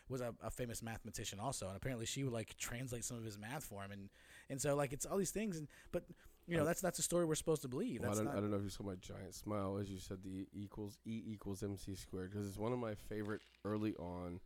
was 0.10 0.22
a, 0.22 0.34
a 0.41 0.49
famous 0.51 0.82
mathematician 0.82 1.39
also, 1.39 1.68
and 1.68 1.76
apparently 1.78 2.05
she 2.05 2.24
would 2.24 2.34
like 2.34 2.55
translate 2.58 3.03
some 3.05 3.18
of 3.18 3.24
his 3.24 3.38
math 3.38 3.64
for 3.64 3.84
him, 3.84 3.91
and 3.91 4.10
and 4.49 4.62
so 4.62 4.76
like 4.76 4.93
it's 4.93 5.05
all 5.05 5.18
these 5.18 5.32
things, 5.32 5.58
and 5.58 5.68
but 5.91 6.03
you 6.47 6.55
know 6.58 6.66
that's 6.66 6.82
that's 6.82 6.99
a 6.99 7.03
story 7.03 7.26
we're 7.26 7.36
supposed 7.36 7.62
to 7.64 7.68
believe. 7.68 8.01
Well, 8.01 8.12
I 8.12 8.16
don't, 8.16 8.26
not, 8.26 8.38
I 8.38 8.39
don't 8.39 8.51
know 8.51 8.58
if 8.58 8.64
you 8.64 8.70
saw 8.70 8.84
my 8.84 8.95
giant 8.95 9.34
smile 9.36 9.78
as 9.78 9.89
you 9.89 9.99
said 9.99 10.24
the 10.24 10.30
E 10.30 10.47
equals 10.53 10.97
E 11.05 11.22
equals 11.28 11.62
MC 11.64 11.95
squared 11.95 12.32
because 12.32 12.47
it's 12.47 12.58
one 12.58 12.72
of 12.74 12.80
my 12.80 12.95
favorite 12.95 13.41
early 13.66 13.93
on 13.95 14.39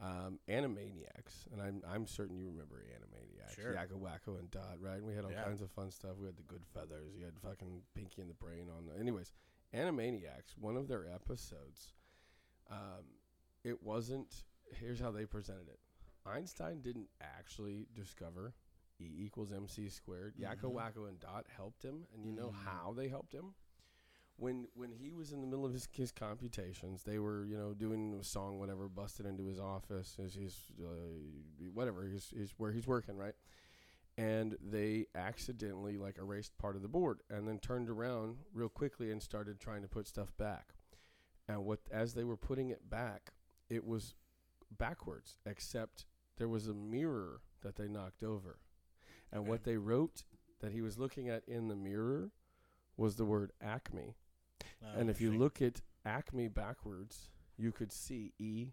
um, 0.00 0.38
Animaniacs, 0.48 1.46
and 1.52 1.60
I'm 1.62 1.82
I'm 1.88 2.06
certain 2.06 2.36
you 2.38 2.46
remember 2.46 2.76
Animaniacs, 2.76 3.54
Sure. 3.56 3.72
Yakko 3.74 4.00
Wakko 4.00 4.38
and 4.38 4.50
Dot, 4.50 4.76
right? 4.80 4.96
And 4.96 5.06
we 5.06 5.14
had 5.14 5.24
all 5.24 5.30
Yeah. 5.30 5.44
kinds 5.44 5.60
of 5.62 5.70
fun 5.70 5.90
stuff. 5.90 6.12
We 6.18 6.26
had 6.26 6.36
the 6.36 6.42
Good 6.42 6.64
Feathers. 6.74 7.14
You 7.18 7.24
had 7.24 7.38
fucking 7.38 7.82
Pinky 7.94 8.20
and 8.22 8.30
the 8.30 8.34
Brain 8.34 8.68
on. 8.76 8.86
The, 8.86 8.98
anyways, 9.00 9.32
Animaniacs, 9.74 10.56
one 10.58 10.76
of 10.76 10.88
their 10.88 11.06
episodes, 11.12 11.94
um, 12.70 13.04
it 13.64 13.82
wasn't. 13.82 14.44
Here's 14.72 15.00
how 15.00 15.10
they 15.10 15.26
presented 15.26 15.68
it. 15.68 15.78
Einstein 16.26 16.80
didn't 16.80 17.08
actually 17.20 17.86
discover 17.94 18.54
E 18.98 19.04
equals 19.24 19.52
MC 19.52 19.88
squared. 19.88 20.34
Yakko, 20.36 20.72
Mhm. 20.72 20.74
Wakko, 20.74 21.08
and 21.08 21.20
Dot 21.20 21.46
helped 21.48 21.82
him, 21.84 22.06
and 22.14 22.24
you 22.24 22.32
know 22.32 22.48
Mm. 22.48 22.54
how 22.64 22.92
they 22.94 23.08
helped 23.08 23.32
him. 23.34 23.54
When 24.38 24.68
when 24.74 24.90
he 24.92 25.12
was 25.12 25.32
in 25.32 25.40
the 25.40 25.46
middle 25.46 25.64
of 25.66 25.72
his, 25.72 25.86
his 25.92 26.12
computations, 26.12 27.02
they 27.04 27.18
were 27.18 27.44
you 27.44 27.56
know 27.56 27.74
doing 27.74 28.14
a 28.14 28.24
song, 28.24 28.58
whatever, 28.58 28.88
busted 28.88 29.24
into 29.26 29.44
his 29.46 29.58
office, 29.58 30.16
his, 30.16 30.34
his 30.34 30.72
uh, 30.80 31.68
whatever, 31.72 32.04
his, 32.04 32.30
his 32.30 32.52
where 32.58 32.72
he's 32.72 32.86
working, 32.86 33.16
right? 33.16 33.34
And 34.18 34.56
they 34.62 35.06
accidentally 35.14 35.98
like 35.98 36.16
erased 36.18 36.56
part 36.56 36.74
of 36.76 36.80
the 36.82 36.88
board, 36.88 37.20
and 37.28 37.46
then 37.46 37.58
turned 37.58 37.90
around 37.90 38.38
real 38.54 38.70
quickly 38.70 39.10
and 39.10 39.22
started 39.22 39.60
trying 39.60 39.82
to 39.82 39.88
put 39.88 40.06
stuff 40.08 40.34
back. 40.38 40.74
And 41.48 41.64
what 41.66 41.80
as 41.90 42.14
they 42.14 42.24
were 42.24 42.36
putting 42.38 42.70
it 42.70 42.88
back, 42.88 43.34
it 43.68 43.84
was 43.84 44.14
backwards, 44.78 45.38
except 45.46 46.06
there 46.36 46.48
was 46.48 46.68
a 46.68 46.74
mirror 46.74 47.40
that 47.62 47.76
they 47.76 47.88
knocked 47.88 48.22
over. 48.22 48.58
And 49.32 49.40
Okay. 49.42 49.50
what 49.50 49.64
they 49.64 49.76
wrote 49.76 50.24
that 50.60 50.72
he 50.72 50.80
was 50.80 50.98
looking 50.98 51.28
at 51.28 51.44
in 51.48 51.68
the 51.68 51.76
mirror 51.76 52.30
was 52.96 53.16
the 53.16 53.24
word 53.24 53.52
Acme. 53.60 54.14
uh, 54.82 54.86
and 54.96 55.10
if 55.10 55.20
you 55.20 55.32
look 55.36 55.60
at 55.62 55.80
Acme 56.04 56.48
backwards, 56.48 57.30
you 57.56 57.72
could 57.72 57.90
see 57.92 58.32
E 58.38 58.72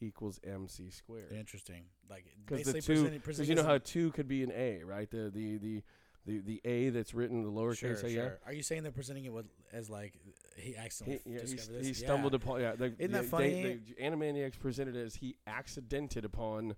equals 0.00 0.38
MC 0.44 0.90
squared. 0.90 1.32
interesting, 1.32 1.84
like 2.08 2.24
Because 2.46 2.64
the 2.66 2.74
two, 2.74 2.80
presenting- 2.80 3.12
because 3.14 3.24
presenting 3.24 3.48
you 3.50 3.54
know 3.62 3.68
how 3.68 3.78
two 3.78 4.12
could 4.12 4.28
be 4.28 4.42
an 4.42 4.52
A, 4.52 4.82
right? 4.84 5.10
The 5.10 5.30
the 5.30 5.56
the 5.58 5.82
the, 6.28 6.40
the 6.40 6.60
A 6.64 6.90
that's 6.90 7.14
written 7.14 7.38
in 7.38 7.42
the 7.44 7.50
lowercase 7.50 7.78
Sure, 7.78 7.92
A. 7.92 7.98
sure. 7.98 8.10
Yeah. 8.10 8.28
Are 8.46 8.52
you 8.52 8.62
saying 8.62 8.82
they're 8.82 8.92
presenting 8.92 9.24
it 9.24 9.32
with, 9.32 9.46
as 9.72 9.88
like 9.88 10.12
he 10.56 10.76
accidentally 10.76 11.22
He, 11.24 11.32
yeah, 11.32 11.40
he, 11.46 11.54
discovered 11.56 11.84
he 11.86 11.94
stumbled 11.94 12.32
yeah. 12.32 12.36
upon 12.36 12.60
yeah. 12.60 12.72
The, 12.76 12.94
Isn't 12.98 13.12
that 13.12 13.24
funny? 13.24 13.62
They, 13.62 13.78
the 13.94 14.02
Animaniacs 14.02 14.58
presented 14.58 14.94
it 14.94 15.04
as 15.06 15.16
he 15.16 15.36
accidented 15.46 16.24
upon 16.24 16.76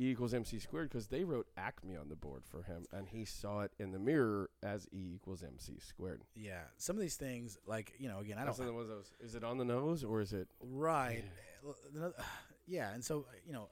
E 0.00 0.10
equals 0.10 0.32
MC 0.32 0.58
squared 0.58 0.88
because 0.88 1.08
they 1.08 1.24
wrote 1.24 1.46
Acme 1.56 1.96
on 1.96 2.08
the 2.08 2.16
board 2.16 2.42
for 2.44 2.62
him, 2.62 2.86
and 2.92 3.08
he 3.08 3.24
saw 3.24 3.60
it 3.60 3.72
in 3.78 3.92
the 3.92 3.98
mirror 3.98 4.48
as 4.62 4.86
E 4.92 5.14
equals 5.14 5.42
MC 5.42 5.78
squared. 5.80 6.22
Yeah, 6.34 6.62
some 6.78 6.96
of 6.96 7.02
these 7.02 7.16
things, 7.16 7.58
like 7.66 7.92
you 7.98 8.08
know, 8.08 8.20
again, 8.20 8.38
I 8.38 8.44
don't. 8.44 8.56
those. 8.56 9.12
Is 9.20 9.34
it 9.34 9.44
on 9.44 9.58
the 9.58 9.64
nose 9.64 10.02
or 10.02 10.20
is 10.20 10.32
it? 10.32 10.48
Right. 10.60 11.24
Another- 11.94 12.14
Yeah, 12.68 12.94
and 12.94 13.04
so 13.04 13.26
you 13.44 13.52
know, 13.52 13.68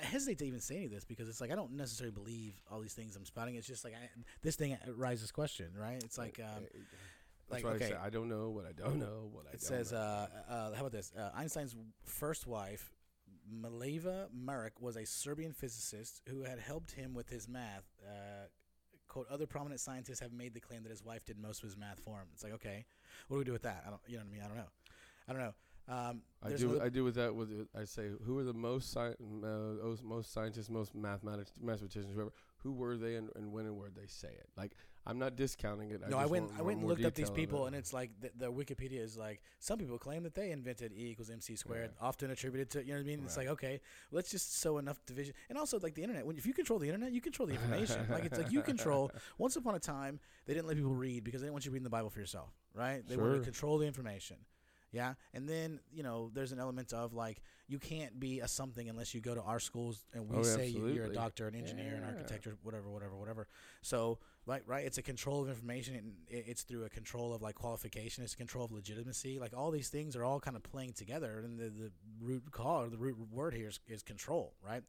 I 0.00 0.04
hesitate 0.04 0.38
to 0.38 0.46
even 0.46 0.60
say 0.60 0.76
any 0.76 0.84
of 0.86 0.90
this 0.90 1.04
because 1.04 1.28
it's 1.28 1.40
like 1.40 1.50
I 1.50 1.54
don't 1.54 1.72
necessarily 1.72 2.12
believe 2.12 2.54
all 2.70 2.80
these 2.80 2.94
things 2.94 3.16
I'm 3.16 3.24
spouting. 3.24 3.56
It's 3.56 3.66
just 3.66 3.84
like 3.84 3.94
I, 3.94 4.08
this 4.42 4.56
thing 4.56 4.76
raises 4.96 5.30
question, 5.32 5.68
right? 5.78 6.02
It's 6.02 6.18
like, 6.18 6.40
um, 6.40 6.64
That's 7.50 7.64
like 7.64 7.64
why 7.64 7.70
I 7.70 7.74
okay, 7.74 7.94
I 8.00 8.10
don't 8.10 8.28
know 8.28 8.50
what 8.50 8.66
I 8.66 8.72
don't 8.72 8.98
know 8.98 9.28
what 9.32 9.46
I 9.50 9.54
it 9.54 9.62
says, 9.62 9.92
know. 9.92 9.98
uh, 9.98 10.26
uh, 10.48 10.74
how 10.74 10.80
about 10.80 10.92
this? 10.92 11.12
Uh, 11.18 11.30
Einstein's 11.34 11.74
first 12.04 12.46
wife, 12.46 12.92
Mileva 13.52 14.28
Maric, 14.36 14.80
was 14.80 14.96
a 14.96 15.04
Serbian 15.06 15.52
physicist 15.52 16.22
who 16.28 16.42
had 16.42 16.58
helped 16.58 16.92
him 16.92 17.14
with 17.14 17.28
his 17.28 17.48
math. 17.48 17.84
Uh, 18.06 18.46
quote, 19.08 19.26
other 19.30 19.46
prominent 19.46 19.80
scientists 19.80 20.20
have 20.20 20.32
made 20.32 20.54
the 20.54 20.60
claim 20.60 20.82
that 20.82 20.90
his 20.90 21.02
wife 21.02 21.24
did 21.24 21.38
most 21.38 21.62
of 21.62 21.68
his 21.68 21.76
math 21.76 21.98
for 22.04 22.18
him. 22.18 22.26
It's 22.34 22.44
like, 22.44 22.52
okay, 22.54 22.84
what 23.28 23.36
do 23.36 23.38
we 23.38 23.44
do 23.44 23.52
with 23.52 23.62
that? 23.62 23.82
I 23.86 23.90
don't, 23.90 24.00
you 24.06 24.16
know 24.18 24.24
what 24.24 24.28
I 24.28 24.32
mean? 24.32 24.42
I 24.44 24.48
don't 24.48 24.56
know. 24.56 24.70
I 25.28 25.32
don't 25.32 25.42
know. 25.42 25.54
Um, 25.88 26.22
I 26.42 26.50
do. 26.50 26.80
I 26.80 26.88
do 26.88 27.02
with 27.02 27.14
that. 27.14 27.34
With 27.34 27.66
I 27.74 27.84
say, 27.84 28.08
who 28.24 28.38
are 28.38 28.44
the 28.44 28.52
most 28.52 28.92
sci- 28.92 29.16
uh, 29.42 29.88
os- 29.88 30.02
most 30.02 30.32
scientists, 30.32 30.68
most 30.68 30.94
mathematics, 30.94 31.52
mathematicians, 31.60 32.12
whoever? 32.14 32.32
Who 32.58 32.72
were 32.72 32.96
they, 32.96 33.14
and, 33.14 33.30
and 33.36 33.52
when 33.52 33.66
and 33.66 33.76
where 33.78 33.88
did 33.88 34.02
they 34.02 34.06
say 34.06 34.28
it? 34.28 34.48
Like, 34.56 34.72
I'm 35.06 35.18
not 35.18 35.36
discounting 35.36 35.90
it. 35.90 36.02
no, 36.08 36.18
I 36.18 36.26
went. 36.26 36.50
I 36.58 36.62
went 36.62 36.80
and 36.80 36.88
looked 36.88 37.04
up 37.04 37.14
these 37.14 37.30
people, 37.30 37.64
it. 37.64 37.68
and 37.68 37.76
it's 37.76 37.92
like 37.92 38.10
the, 38.20 38.30
the 38.36 38.52
Wikipedia 38.52 39.00
is 39.00 39.16
like 39.16 39.40
some 39.58 39.78
people 39.78 39.96
claim 39.98 40.22
that 40.24 40.34
they 40.34 40.50
invented 40.50 40.92
E 40.92 41.10
equals 41.10 41.30
MC 41.30 41.56
squared, 41.56 41.90
often 42.00 42.30
attributed 42.30 42.70
to 42.70 42.80
you 42.84 42.92
know 42.92 42.98
what 42.98 43.04
I 43.04 43.06
mean. 43.06 43.22
It's 43.24 43.36
like 43.36 43.48
okay, 43.48 43.80
let's 44.12 44.30
just 44.30 44.60
sow 44.60 44.76
enough 44.78 45.04
division, 45.06 45.34
and 45.48 45.56
also 45.56 45.80
like 45.80 45.94
the 45.94 46.02
internet. 46.02 46.26
When 46.26 46.36
if 46.36 46.44
you 46.44 46.52
control 46.52 46.78
the 46.78 46.88
internet, 46.88 47.12
you 47.12 47.22
control 47.22 47.46
the 47.46 47.54
information. 47.54 48.06
like 48.10 48.26
it's 48.26 48.38
like 48.38 48.52
you 48.52 48.60
control. 48.60 49.10
Once 49.38 49.56
upon 49.56 49.74
a 49.74 49.80
time, 49.80 50.20
they 50.46 50.52
didn't 50.52 50.66
let 50.66 50.76
people 50.76 50.94
read 50.94 51.24
because 51.24 51.40
they 51.40 51.46
didn't 51.46 51.54
want 51.54 51.64
you 51.64 51.70
reading 51.70 51.84
the 51.84 51.90
Bible 51.90 52.10
for 52.10 52.20
yourself, 52.20 52.50
right? 52.74 53.02
They 53.08 53.16
wanted 53.16 53.38
to 53.38 53.44
control 53.44 53.78
the 53.78 53.86
information. 53.86 54.36
Yeah, 54.92 55.14
and 55.34 55.48
then 55.48 55.80
you 55.92 56.02
know 56.02 56.30
there's 56.32 56.52
an 56.52 56.58
element 56.58 56.92
of 56.92 57.12
like 57.12 57.42
you 57.66 57.78
can't 57.78 58.18
be 58.18 58.40
a 58.40 58.48
something 58.48 58.88
unless 58.88 59.12
you 59.14 59.20
go 59.20 59.34
to 59.34 59.42
our 59.42 59.60
schools 59.60 60.06
and 60.14 60.26
we 60.28 60.38
Oh, 60.38 60.42
say 60.42 60.68
you- 60.68 60.86
you're 60.88 61.04
a 61.04 61.08
doctor, 61.12 61.46
an 61.46 61.54
engineer, 61.54 61.94
an 61.96 62.04
architect, 62.04 62.46
or 62.46 62.56
whatever, 62.62 62.88
whatever, 62.90 63.14
whatever. 63.16 63.46
So 63.82 64.18
right, 64.46 64.62
right, 64.66 64.86
it's 64.86 64.96
a 64.96 65.02
control 65.02 65.42
of 65.42 65.50
information, 65.50 65.94
and 65.94 66.14
it's 66.28 66.62
through 66.62 66.84
a 66.84 66.88
control 66.88 67.34
of 67.34 67.42
like 67.42 67.54
qualification, 67.56 68.24
it's 68.24 68.32
a 68.32 68.36
control 68.38 68.64
of 68.64 68.72
legitimacy. 68.72 69.38
Like 69.38 69.54
all 69.54 69.70
these 69.70 69.90
things 69.90 70.16
are 70.16 70.24
all 70.24 70.40
kind 70.40 70.56
of 70.56 70.62
playing 70.62 70.94
together, 70.94 71.40
and 71.44 71.58
the, 71.58 71.68
the 71.68 71.92
root 72.20 72.50
call 72.50 72.82
or 72.84 72.88
the 72.88 72.96
root 72.96 73.16
word 73.30 73.52
here 73.52 73.68
is, 73.68 73.80
is 73.86 74.02
control, 74.02 74.54
right? 74.66 74.82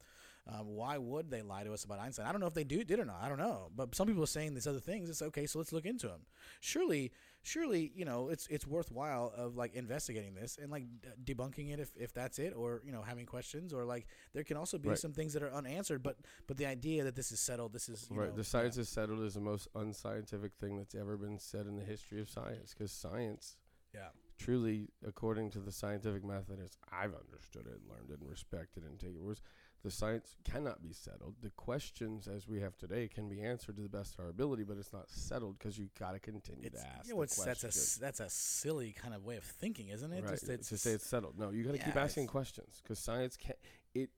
Um, 0.48 0.68
why 0.70 0.98
would 0.98 1.30
they 1.30 1.42
lie 1.44 1.64
to 1.66 1.74
us 1.74 1.84
about 1.84 2.00
Einstein? 2.00 2.26
I 2.26 2.32
don't 2.32 2.42
know 2.42 2.48
if 2.48 2.56
they 2.56 2.64
do 2.64 2.84
did 2.84 3.00
or 3.00 3.06
not. 3.06 3.20
I 3.22 3.30
don't 3.30 3.38
know. 3.38 3.70
But 3.76 3.94
some 3.94 4.08
people 4.08 4.24
are 4.24 4.28
saying 4.28 4.56
these 4.56 4.66
other 4.66 4.80
things. 4.80 5.08
It's 5.08 5.22
okay, 5.22 5.46
so 5.46 5.60
let's 5.60 5.72
look 5.74 5.86
into 5.86 6.08
them. 6.08 6.22
Surely, 6.60 7.12
surely, 7.44 7.92
you 7.96 8.06
know, 8.06 8.30
it's 8.30 8.48
it's 8.48 8.68
worthwhile 8.68 9.34
of 9.36 9.56
like 9.56 9.74
investigating 9.74 10.34
this 10.36 10.58
and 10.62 10.72
like 10.72 10.84
d- 11.02 11.34
debunking 11.34 11.72
it 11.74 11.80
if, 11.80 11.92
if 11.96 12.14
that's 12.14 12.40
it, 12.40 12.54
or 12.56 12.82
you 12.86 12.92
know, 12.92 13.02
having 13.02 13.26
questions, 13.26 13.74
or 13.74 13.86
like 13.86 14.08
there 14.34 14.44
can 14.44 14.58
also 14.58 14.78
be 14.78 14.90
Right. 14.90 14.98
some 14.98 15.14
things 15.14 15.34
that 15.34 15.44
are 15.44 15.54
unanswered. 15.54 16.04
But 16.04 16.18
but 16.48 16.58
the 16.58 16.66
idea 16.66 17.04
that 17.04 17.16
this 17.16 17.32
is 17.32 17.40
settled, 17.40 17.74
this 17.74 17.90
is 17.90 18.08
you 18.12 18.18
right. 18.18 18.30
know, 18.30 18.36
the 18.36 18.44
science 18.44 18.78
is 18.78 18.90
settled 18.90 19.22
is 19.22 19.34
the 19.36 19.42
most 19.42 19.68
unscientific 19.76 20.54
thing 20.60 20.78
that's 20.78 20.96
ever 20.96 21.18
been 21.18 21.40
said 21.40 21.66
in 21.68 21.76
the 21.76 21.84
history 21.84 22.20
of 22.22 22.30
science 22.30 22.74
because 22.78 22.92
science 22.92 23.58
yeah. 23.94 24.10
truly, 24.38 24.90
according 25.06 25.50
to 25.52 25.60
the 25.60 25.72
scientific 25.72 26.24
method, 26.24 26.60
as 26.64 26.78
I've 26.92 27.14
understood 27.16 27.66
it, 27.68 27.80
and 27.82 27.90
learned 27.90 28.10
it, 28.12 28.20
and 28.22 28.30
respected 28.30 28.84
it, 28.84 28.90
and 28.90 29.00
taken 29.00 29.18
it, 29.18 29.24
was 29.24 29.42
the 29.84 29.92
science 29.92 30.36
cannot 30.44 30.82
be 30.84 30.92
settled. 30.92 31.36
The 31.42 31.52
questions 31.52 32.28
as 32.28 32.48
we 32.48 32.60
have 32.60 32.78
today 32.78 33.08
can 33.08 33.30
be 33.30 33.42
answered 33.42 33.78
to 33.78 33.82
the 33.82 33.90
best 33.90 34.16
of 34.16 34.26
our 34.26 34.30
ability, 34.30 34.64
but 34.64 34.78
it's 34.78 34.92
not 34.92 35.10
settled 35.10 35.58
because 35.58 35.78
you 35.78 35.90
got 35.98 36.12
to 36.12 36.20
continue 36.20 36.66
It's, 36.66 36.82
to 36.82 36.88
ask. 36.88 37.08
you 37.08 37.16
know, 37.16 37.22
it's, 37.22 37.42
that's 37.44 37.64
a 37.64 38.00
that's 38.00 38.20
a 38.20 38.30
silly 38.30 38.92
kind 38.92 39.14
of 39.14 39.24
way 39.24 39.38
of 39.38 39.44
thinking, 39.44 39.88
isn't 39.90 40.12
it? 40.12 40.24
right. 40.24 40.32
Just 40.32 40.50
it's 40.50 40.70
to 40.70 40.78
say 40.78 40.92
it's 40.92 41.06
settled. 41.08 41.40
No, 41.40 41.52
you 41.52 41.64
got 41.64 41.74
to 41.74 41.78
keep 41.78 41.96
asking 41.96 42.28
questions 42.28 42.82
because 42.84 43.00
science 43.00 43.38
can't. 43.38 43.58
it. 43.94 44.10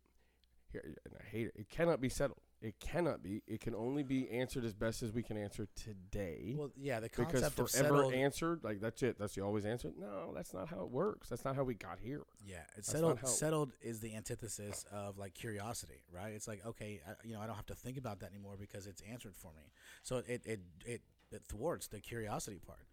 Here, 0.72 0.84
and 1.06 1.14
I 1.20 1.24
hate 1.30 1.48
it. 1.48 1.54
It 1.58 1.70
cannot 1.70 2.00
be 2.00 2.08
settled. 2.10 2.40
It 2.62 2.80
cannot 2.80 3.24
be. 3.24 3.42
It 3.48 3.60
can 3.60 3.74
only 3.74 4.04
be 4.04 4.30
answered 4.30 4.64
as 4.66 4.76
best 4.76 5.02
as 5.02 5.12
we 5.12 5.24
can 5.24 5.36
answer 5.36 5.68
today. 5.76 6.54
well, 6.56 6.70
yeah. 6.78 7.00
The 7.00 7.10
because 7.10 7.26
concept 7.42 7.60
of 7.60 7.72
forever 7.72 7.88
settled, 7.96 8.14
answered, 8.14 8.64
like 8.64 8.80
that's 8.80 9.02
it. 9.02 9.18
That's 9.18 9.34
the 9.34 9.42
always 9.42 9.66
answer. 9.66 9.92
No, 9.98 10.32
that's 10.36 10.54
not 10.54 10.68
how 10.70 10.82
it 10.84 10.92
works. 10.92 11.28
That's 11.30 11.44
not 11.44 11.56
how 11.56 11.64
we 11.64 11.74
got 11.74 11.98
here. 12.00 12.22
Yeah, 12.46 12.58
it's 12.78 12.88
settled. 12.92 13.18
it- 13.18 13.28
Settled 13.28 13.72
is 13.82 14.00
the 14.00 14.14
antithesis 14.16 14.86
of 14.92 15.18
like 15.18 15.34
curiosity, 15.34 16.04
right? 16.14 16.34
It's 16.34 16.48
like 16.48 16.64
okay, 16.66 17.02
I, 17.08 17.14
you 17.28 17.34
know, 17.34 17.42
I 17.42 17.48
don't 17.48 17.56
have 17.56 17.66
to 17.68 17.76
think 17.76 17.98
about 17.98 18.20
that 18.20 18.30
anymore 18.30 18.58
because 18.60 18.86
it's 18.86 19.02
answered 19.10 19.36
for 19.36 19.52
me. 19.58 19.72
So 20.04 20.18
it 20.18 20.42
it 20.46 20.60
it, 20.86 21.02
it 21.32 21.42
thwarts 21.48 21.88
the 21.88 22.00
curiosity 22.00 22.60
part, 22.60 22.86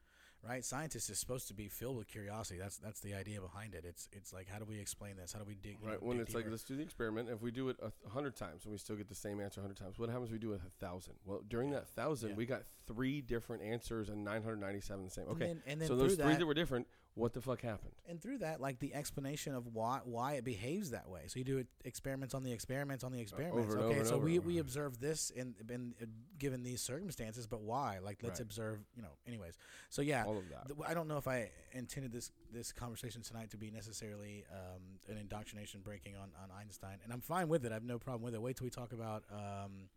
right? 0.47 0.65
Scientists 0.65 1.11
is 1.11 1.19
supposed 1.19 1.49
to 1.49 1.55
be 1.55 1.69
filled 1.69 1.97
with 1.97 2.09
curiosity. 2.09 2.59
That's 2.59 2.77
that's 2.79 3.01
the 3.01 3.15
idea 3.15 3.41
behind 3.41 3.75
it. 3.75 3.85
It's 3.87 4.09
it's 4.13 4.33
like 4.33 4.49
how 4.49 4.59
do 4.59 4.65
we 4.65 4.79
explain 4.79 5.17
this? 5.17 5.33
How 5.33 5.39
do 5.39 5.45
we 5.45 5.55
dig? 5.55 5.79
Right. 5.83 5.93
know, 6.01 6.07
When 6.07 6.19
dig 6.19 6.27
it's 6.27 6.35
like, 6.35 6.47
let's 6.49 6.65
do 6.65 6.77
the 6.77 6.83
experiment. 6.83 7.29
If 7.29 7.43
we 7.43 7.51
do 7.51 7.69
it 7.69 7.77
a 7.83 8.09
hundred 8.11 8.37
times 8.37 8.65
and 8.65 8.73
we 8.73 8.79
still 8.79 8.97
get 8.97 9.09
the 9.09 9.15
same 9.15 9.41
answer 9.41 9.61
a 9.61 9.63
hundred 9.63 9.77
times, 9.79 9.99
what 9.99 10.09
happens 10.09 10.29
if 10.29 10.33
we 10.33 10.39
do 10.39 10.53
it 10.53 10.61
a 10.67 10.71
thousand? 10.85 11.15
Well, 11.25 11.43
during 11.49 11.71
that 11.71 11.89
thousand, 11.89 12.31
Yeah. 12.31 12.37
we 12.37 12.47
got 12.47 12.63
three 12.87 13.21
different 13.21 13.63
answers 13.63 14.09
and 14.09 14.25
997 14.25 15.05
the 15.05 15.11
same. 15.11 15.25
And 15.29 15.33
Okay. 15.37 15.47
then- 15.47 15.63
and 15.67 15.81
then 15.81 15.89
so 15.89 15.97
those 15.97 16.15
three 16.17 16.25
that- 16.33 16.39
that 16.39 16.47
were 16.47 16.55
different, 16.55 16.87
what 17.19 17.33
the 17.33 17.41
fuck 17.41 17.61
happened? 17.61 17.93
and 18.09 18.21
through 18.23 18.39
that, 18.39 18.61
like 18.61 18.79
the 18.79 18.95
explanation 18.95 19.55
of 19.55 19.67
why 19.75 20.01
why 20.05 20.35
it 20.35 20.45
behaves 20.45 20.91
that 20.91 21.09
way. 21.09 21.23
So 21.27 21.39
you 21.39 21.45
do 21.45 21.65
experiments 21.85 22.33
on 22.35 22.43
the 22.43 22.53
experiments 22.53 23.05
on 23.05 23.13
the 23.13 23.21
experiments. 23.21 23.75
and 23.75 23.83
over 23.83 23.93
okay, 23.93 24.05
so 24.05 24.15
over 24.17 24.25
we 24.25 24.39
we 24.39 24.59
observe 24.59 24.99
this 25.01 25.31
in 25.31 25.55
in 25.69 25.95
uh, 26.01 26.07
given 26.39 26.63
these 26.63 26.81
circumstances, 26.81 27.47
but 27.47 27.61
why? 27.61 27.99
Like 27.99 28.19
let's 28.23 28.39
Right. 28.41 28.45
observe, 28.47 28.79
you 28.95 29.03
know. 29.03 29.13
Anyways, 29.27 29.59
so 29.91 30.01
yeah, 30.03 30.25
All 30.25 30.39
of 30.39 30.49
that. 30.51 30.67
th- 30.69 30.79
I 30.87 30.95
don't 30.95 31.09
know 31.09 31.19
if 31.19 31.29
I 31.29 31.51
intended 31.73 32.13
this 32.13 32.31
this 32.53 32.73
conversation 32.73 33.23
tonight 33.23 33.51
to 33.51 33.57
be 33.59 33.71
necessarily 33.71 34.45
um, 34.51 34.83
an 35.09 35.19
indoctrination 35.19 35.81
breaking 35.83 36.17
on 36.17 36.31
on 36.43 36.51
Einstein, 36.61 36.99
and 37.05 37.13
I'm 37.13 37.21
fine 37.21 37.49
with 37.49 37.65
it. 37.67 37.73
I 37.73 37.75
have 37.75 37.85
no 37.85 37.99
problem 37.99 38.23
with 38.23 38.35
it. 38.35 38.41
Wait 38.41 38.57
till 38.57 38.65
we 38.65 38.71
talk 38.71 38.93
about. 38.93 39.25
Um, 39.31 39.89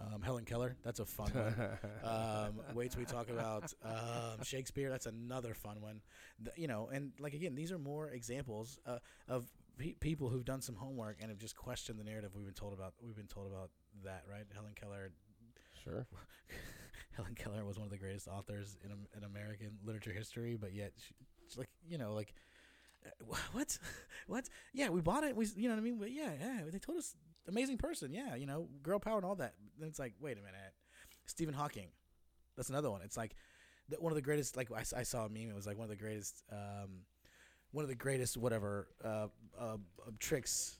um, 0.00 0.22
Helen 0.22 0.44
Keller, 0.44 0.76
that's 0.82 1.00
a 1.00 1.04
fun 1.04 1.30
one. 1.30 1.54
um, 2.04 2.60
wait 2.74 2.90
till 2.92 3.00
we 3.00 3.06
talk 3.06 3.28
about 3.30 3.72
um, 3.84 4.42
Shakespeare. 4.42 4.90
That's 4.90 5.06
another 5.06 5.54
fun 5.54 5.80
one. 5.80 6.00
Th- 6.42 6.56
you 6.56 6.68
know, 6.68 6.88
and 6.92 7.12
like 7.18 7.34
again, 7.34 7.54
these 7.54 7.72
are 7.72 7.78
more 7.78 8.10
examples 8.10 8.78
uh, 8.86 8.98
of 9.28 9.46
pe- 9.78 9.94
people 9.94 10.28
who've 10.28 10.44
done 10.44 10.62
some 10.62 10.76
homework 10.76 11.18
and 11.20 11.30
have 11.30 11.38
just 11.38 11.56
questioned 11.56 11.98
the 11.98 12.04
narrative 12.04 12.32
we've 12.34 12.44
been 12.44 12.54
told 12.54 12.72
about. 12.72 12.94
We've 13.04 13.16
been 13.16 13.26
told 13.26 13.46
about 13.46 13.70
that, 14.04 14.24
right? 14.30 14.44
Helen 14.54 14.72
Keller. 14.74 15.12
Sure. 15.84 16.06
Helen 17.16 17.34
Keller 17.34 17.64
was 17.64 17.76
one 17.76 17.86
of 17.86 17.90
the 17.90 17.98
greatest 17.98 18.28
authors 18.28 18.76
in 18.84 18.90
in 19.16 19.24
American 19.24 19.78
literature 19.84 20.12
history, 20.12 20.56
but 20.58 20.72
yet, 20.72 20.92
she, 20.96 21.14
like 21.58 21.68
you 21.88 21.98
know, 21.98 22.14
like 22.14 22.34
uh, 23.04 23.10
wh- 23.24 23.54
what, 23.54 23.78
what? 24.26 24.48
Yeah, 24.72 24.88
we 24.90 25.00
bought 25.00 25.24
it. 25.24 25.34
We, 25.36 25.46
you 25.56 25.68
know 25.68 25.74
what 25.74 25.80
I 25.80 25.84
mean? 25.84 25.98
But 25.98 26.12
yeah, 26.12 26.32
yeah, 26.38 26.60
they 26.70 26.78
told 26.78 26.98
us 26.98 27.14
amazing 27.48 27.78
person. 27.78 28.12
Yeah, 28.12 28.34
you 28.34 28.46
know, 28.46 28.68
girl 28.82 28.98
power 28.98 29.16
and 29.16 29.24
all 29.24 29.36
that. 29.36 29.54
Then 29.78 29.88
it's 29.88 29.98
like, 29.98 30.14
wait 30.20 30.38
a 30.38 30.40
minute, 30.40 30.54
Stephen 31.26 31.54
Hawking. 31.54 31.88
That's 32.56 32.70
another 32.70 32.90
one. 32.90 33.02
It's 33.02 33.16
like 33.16 33.34
the, 33.88 33.96
one 33.96 34.12
of 34.12 34.16
the 34.16 34.22
greatest. 34.22 34.56
Like 34.56 34.68
I 34.72 35.02
saw 35.02 35.26
a 35.26 35.28
meme. 35.28 35.50
It 35.50 35.54
was 35.54 35.66
like 35.66 35.76
one 35.76 35.84
of 35.84 35.90
the 35.90 35.96
greatest. 35.96 36.42
Um, 36.50 37.02
one 37.72 37.84
of 37.84 37.88
the 37.88 37.94
greatest 37.94 38.36
whatever 38.36 38.88
uh, 39.04 39.28
uh, 39.58 39.76
tricks 40.18 40.78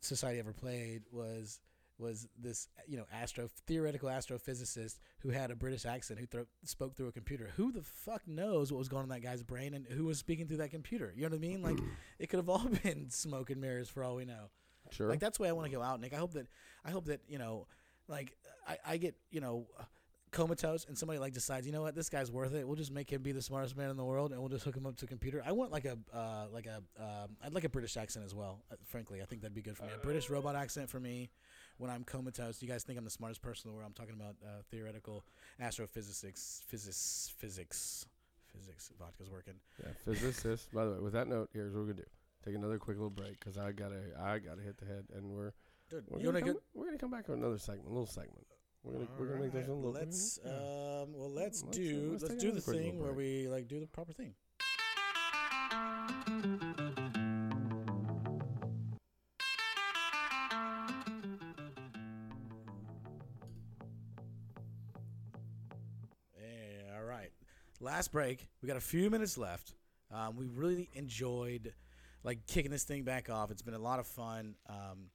society 0.00 0.38
ever 0.38 0.52
played 0.52 1.02
was 1.12 1.60
was 1.98 2.28
this 2.38 2.68
you 2.86 2.96
know 2.96 3.04
astro 3.12 3.48
theoretical 3.66 4.08
astrophysicist 4.08 4.98
who 5.20 5.30
had 5.30 5.50
a 5.50 5.56
British 5.56 5.84
accent 5.84 6.20
who 6.20 6.26
thro- 6.26 6.46
spoke 6.64 6.96
through 6.96 7.08
a 7.08 7.12
computer. 7.12 7.50
Who 7.56 7.72
the 7.72 7.82
fuck 7.82 8.26
knows 8.26 8.72
what 8.72 8.78
was 8.78 8.88
going 8.88 9.00
on 9.00 9.04
in 9.04 9.10
that 9.10 9.26
guy's 9.26 9.42
brain 9.42 9.74
and 9.74 9.84
who 9.86 10.04
was 10.04 10.18
speaking 10.18 10.46
through 10.46 10.58
that 10.58 10.70
computer? 10.70 11.12
You 11.14 11.22
know 11.22 11.30
what 11.30 11.36
I 11.36 11.40
mean? 11.40 11.62
Like 11.62 11.78
it 12.18 12.28
could 12.28 12.38
have 12.38 12.48
all 12.48 12.68
been 12.82 13.10
smoke 13.10 13.50
and 13.50 13.60
mirrors 13.60 13.88
for 13.88 14.04
all 14.04 14.14
we 14.14 14.24
know. 14.24 14.50
Sure. 14.92 15.08
Like 15.08 15.20
that's 15.20 15.38
the 15.38 15.44
way 15.44 15.48
I 15.48 15.52
want 15.52 15.70
to 15.70 15.76
go 15.76 15.82
out, 15.82 16.00
Nick. 16.00 16.12
I 16.12 16.16
hope 16.16 16.32
that 16.34 16.46
I 16.84 16.90
hope 16.90 17.06
that 17.06 17.20
you 17.28 17.38
know, 17.38 17.66
like 18.08 18.36
I, 18.66 18.76
I 18.86 18.96
get 18.96 19.14
you 19.30 19.40
know 19.40 19.66
comatose 20.30 20.84
and 20.84 20.96
somebody 20.96 21.18
like 21.18 21.32
decides 21.32 21.66
you 21.66 21.72
know 21.72 21.82
what 21.82 21.94
this 21.94 22.08
guy's 22.08 22.30
worth 22.30 22.54
it. 22.54 22.66
We'll 22.66 22.76
just 22.76 22.92
make 22.92 23.10
him 23.10 23.22
be 23.22 23.32
the 23.32 23.42
smartest 23.42 23.76
man 23.76 23.90
in 23.90 23.96
the 23.96 24.04
world 24.04 24.32
and 24.32 24.40
we'll 24.40 24.50
just 24.50 24.64
hook 24.64 24.76
him 24.76 24.86
up 24.86 24.96
to 24.96 25.04
a 25.06 25.08
computer. 25.08 25.42
I 25.44 25.52
want 25.52 25.72
like 25.72 25.84
a 25.84 25.98
uh, 26.14 26.46
like 26.52 26.66
a 26.66 26.82
um, 27.02 27.36
I'd 27.42 27.54
like 27.54 27.64
a 27.64 27.68
British 27.68 27.96
accent 27.96 28.24
as 28.24 28.34
well. 28.34 28.62
Uh, 28.70 28.76
frankly, 28.84 29.22
I 29.22 29.24
think 29.24 29.42
that'd 29.42 29.54
be 29.54 29.62
good 29.62 29.76
for 29.76 29.84
me. 29.84 29.90
A 29.94 30.04
British 30.04 30.28
robot 30.30 30.56
accent 30.56 30.90
for 30.90 31.00
me 31.00 31.30
when 31.78 31.90
I'm 31.90 32.04
comatose. 32.04 32.60
You 32.62 32.68
guys 32.68 32.82
think 32.84 32.98
I'm 32.98 33.04
the 33.04 33.10
smartest 33.10 33.40
person 33.42 33.68
in 33.68 33.72
the 33.72 33.76
world? 33.76 33.88
I'm 33.88 33.94
talking 33.94 34.20
about 34.20 34.36
uh, 34.44 34.62
theoretical 34.70 35.24
astrophysics, 35.60 36.62
physics, 36.66 37.32
physics, 37.38 38.06
physics. 38.52 38.90
Vodka's 38.98 39.30
working. 39.30 39.54
yeah. 39.82 39.92
Physicist. 40.04 40.72
By 40.72 40.84
the 40.84 40.90
way, 40.92 40.98
with 41.00 41.12
that 41.14 41.28
note, 41.28 41.48
here's 41.52 41.72
what 41.72 41.80
we're 41.80 41.92
gonna 41.92 42.02
do. 42.02 42.08
Take 42.48 42.56
another 42.56 42.78
quick 42.78 42.96
little 42.96 43.10
break 43.10 43.38
because 43.38 43.58
I 43.58 43.72
gotta 43.72 44.00
I 44.18 44.38
gotta 44.38 44.62
hit 44.62 44.78
the 44.78 44.86
head, 44.86 45.04
and 45.14 45.28
we're 45.28 45.52
Dude, 45.90 46.04
we're 46.08 46.22
gonna, 46.22 46.40
come, 46.40 46.56
we're 46.72 46.86
gonna 46.86 46.96
come 46.96 47.10
back 47.10 47.28
with 47.28 47.36
another 47.36 47.58
segment, 47.58 47.88
a 47.88 47.90
little 47.90 48.06
segment. 48.06 48.46
We're 48.82 48.94
gonna 48.94 49.06
we're 49.18 49.26
gonna 49.26 49.40
make 49.42 49.52
this 49.52 49.68
a 49.68 49.72
little. 49.74 49.92
Let's 49.92 50.38
yeah. 50.42 50.52
um. 50.52 51.12
Well, 51.12 51.30
let's, 51.30 51.62
Let's, 51.62 51.76
uh, 51.76 51.78
do 51.78 52.08
let's 52.12 52.22
let's, 52.22 52.42
do 52.42 52.50
the 52.52 52.62
thing 52.62 52.98
where 53.02 53.12
we 53.12 53.48
like 53.48 53.68
do 53.68 53.80
the 53.80 53.86
proper 53.86 54.14
thing. 54.14 54.32
Right. 67.06 67.30
Last 67.80 68.10
break. 68.10 68.48
We 68.62 68.68
got 68.68 68.78
a 68.78 68.80
few 68.80 69.10
minutes 69.10 69.36
left. 69.36 69.74
Um, 70.10 70.36
we 70.36 70.46
really 70.46 70.88
enjoyed 70.94 71.74
like 72.24 72.46
kicking 72.46 72.70
this 72.70 72.84
thing 72.84 73.04
back 73.04 73.30
off. 73.30 73.50
It's 73.50 73.62
been 73.62 73.74
a 73.74 73.78
lot 73.78 73.98
of 73.98 74.06
fun. 74.06 74.54
Um, 74.68 75.10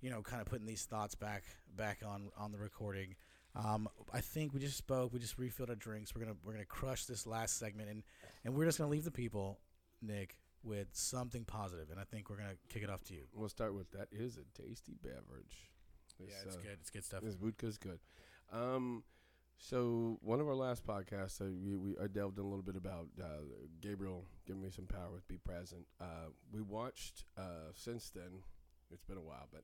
you 0.00 0.10
know, 0.10 0.22
kind 0.22 0.40
of 0.40 0.48
putting 0.48 0.66
these 0.66 0.84
thoughts 0.84 1.14
back 1.14 1.44
back 1.76 2.00
on 2.06 2.30
on 2.38 2.52
the 2.52 2.58
recording. 2.58 3.14
Um, 3.54 3.88
I 4.12 4.20
think 4.20 4.54
we 4.54 4.60
just 4.60 4.76
spoke. 4.76 5.12
We 5.12 5.18
just 5.18 5.38
refilled 5.38 5.70
our 5.70 5.76
drinks. 5.76 6.14
We're 6.14 6.22
gonna 6.22 6.36
we're 6.44 6.52
gonna 6.52 6.64
crush 6.64 7.04
this 7.04 7.26
last 7.26 7.58
segment, 7.58 7.90
and 7.90 8.02
and 8.44 8.54
we're 8.54 8.64
just 8.64 8.78
gonna 8.78 8.90
leave 8.90 9.04
the 9.04 9.10
people, 9.10 9.58
Nick, 10.00 10.38
with 10.62 10.88
something 10.92 11.44
positive. 11.44 11.90
And 11.90 11.98
I 11.98 12.04
think 12.04 12.30
we're 12.30 12.36
gonna 12.36 12.56
kick 12.68 12.82
it 12.82 12.90
off 12.90 13.02
to 13.04 13.14
you. 13.14 13.24
We'll 13.34 13.48
start 13.48 13.74
with 13.74 13.90
that 13.92 14.08
is 14.12 14.38
a 14.38 14.62
tasty 14.62 14.94
beverage. 15.02 15.70
This, 16.18 16.30
yeah, 16.30 16.46
it's 16.46 16.56
uh, 16.56 16.60
good. 16.62 16.78
It's 16.80 16.90
good 16.90 17.04
stuff. 17.04 17.22
This 17.22 17.34
vodka's 17.34 17.78
good. 17.78 17.98
Um, 18.52 19.02
so 19.62 20.18
one 20.22 20.40
of 20.40 20.48
our 20.48 20.54
last 20.54 20.86
podcasts, 20.86 21.40
uh, 21.40 21.44
we, 21.62 21.76
we 21.76 21.94
I 22.02 22.06
delved 22.06 22.38
in 22.38 22.44
a 22.44 22.48
little 22.48 22.62
bit 22.64 22.76
about 22.76 23.08
uh, 23.20 23.42
Gabriel 23.82 24.24
giving 24.46 24.62
me 24.62 24.70
some 24.70 24.86
power 24.86 25.10
with 25.12 25.28
Be 25.28 25.36
Present. 25.36 25.86
Uh, 26.00 26.30
we 26.50 26.62
watched 26.62 27.24
uh, 27.36 27.70
since 27.74 28.08
then. 28.10 28.42
It's 28.90 29.04
been 29.04 29.18
a 29.18 29.22
while, 29.22 29.48
but 29.52 29.62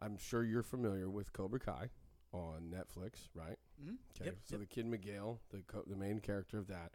I'm 0.00 0.16
sure 0.16 0.44
you're 0.44 0.62
familiar 0.62 1.10
with 1.10 1.32
Cobra 1.32 1.58
Kai 1.60 1.90
on 2.32 2.72
Netflix, 2.72 3.28
right? 3.34 3.58
Mhm. 3.82 3.96
Okay. 4.16 4.26
Yep, 4.26 4.36
so 4.44 4.54
yep. 4.56 4.60
the 4.60 4.66
kid 4.66 4.86
Miguel, 4.86 5.40
the 5.50 5.62
co- 5.66 5.84
the 5.86 5.96
main 5.96 6.20
character 6.20 6.58
of 6.58 6.68
that, 6.68 6.92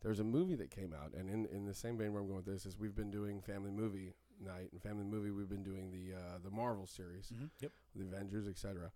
there's 0.00 0.20
a 0.20 0.24
movie 0.24 0.54
that 0.56 0.70
came 0.70 0.94
out, 0.94 1.12
and 1.12 1.28
in 1.28 1.44
in 1.46 1.66
the 1.66 1.74
same 1.74 1.98
vein 1.98 2.12
where 2.12 2.22
I'm 2.22 2.28
going 2.28 2.36
with 2.36 2.46
this 2.46 2.64
is 2.66 2.78
we've 2.78 2.94
been 2.94 3.10
doing 3.10 3.40
family 3.42 3.70
movie 3.70 4.14
night 4.40 4.70
and 4.72 4.80
family 4.80 5.04
movie. 5.04 5.30
We've 5.30 5.48
been 5.48 5.62
doing 5.64 5.90
the 5.90 6.16
uh, 6.16 6.38
the 6.42 6.50
Marvel 6.50 6.86
series 6.86 7.30
Mhm. 7.34 7.50
Yep. 7.60 7.72
the 7.96 8.02
Avengers, 8.02 8.46
etc. 8.48 8.90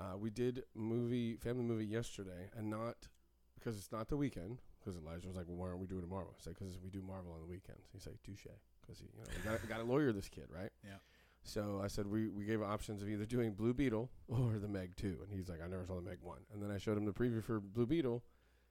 Uh, 0.00 0.16
we 0.16 0.30
did 0.30 0.64
movie 0.74 1.36
family 1.36 1.62
movie 1.64 1.84
yesterday, 1.84 2.48
and 2.56 2.70
not 2.70 3.08
because 3.54 3.76
it's 3.76 3.92
not 3.92 4.08
the 4.08 4.16
weekend. 4.16 4.62
Because 4.80 4.96
Elijah 4.96 5.28
was 5.28 5.36
like, 5.36 5.46
"Well, 5.46 5.58
why 5.58 5.68
aren't 5.68 5.80
we 5.80 5.86
doing 5.86 6.00
it 6.00 6.06
tomorrow?" 6.06 6.30
I 6.34 6.40
said, 6.42 6.54
"Because 6.58 6.78
we 6.82 6.88
do 6.88 7.02
Marvel 7.02 7.32
on 7.32 7.40
the 7.40 7.46
weekends." 7.46 7.88
He's 7.92 8.06
like, 8.06 8.22
"Touche," 8.22 8.46
because 8.80 8.98
he, 8.98 9.06
you 9.12 9.20
know, 9.20 9.58
we 9.62 9.68
got, 9.68 9.76
to 9.76 9.84
lawyer 9.84 10.10
this 10.12 10.28
kid, 10.30 10.46
right? 10.48 10.70
Yeah. 10.82 10.94
So 11.42 11.80
I 11.84 11.88
said 11.88 12.06
we 12.06 12.28
we 12.28 12.46
gave 12.46 12.62
options 12.62 13.02
of 13.02 13.08
either 13.10 13.26
doing 13.26 13.52
Blue 13.52 13.74
Beetle 13.74 14.10
or 14.28 14.58
the 14.58 14.68
Meg 14.68 14.96
Two, 14.96 15.18
and 15.22 15.30
he's 15.30 15.50
like, 15.50 15.60
"I 15.62 15.66
never 15.66 15.84
saw 15.84 15.96
the 15.96 16.02
Meg 16.02 16.18
One." 16.22 16.40
And 16.52 16.62
then 16.62 16.70
I 16.70 16.78
showed 16.78 16.96
him 16.96 17.04
the 17.04 17.12
preview 17.12 17.42
for 17.44 17.60
Blue 17.60 17.86
Beetle. 17.86 18.24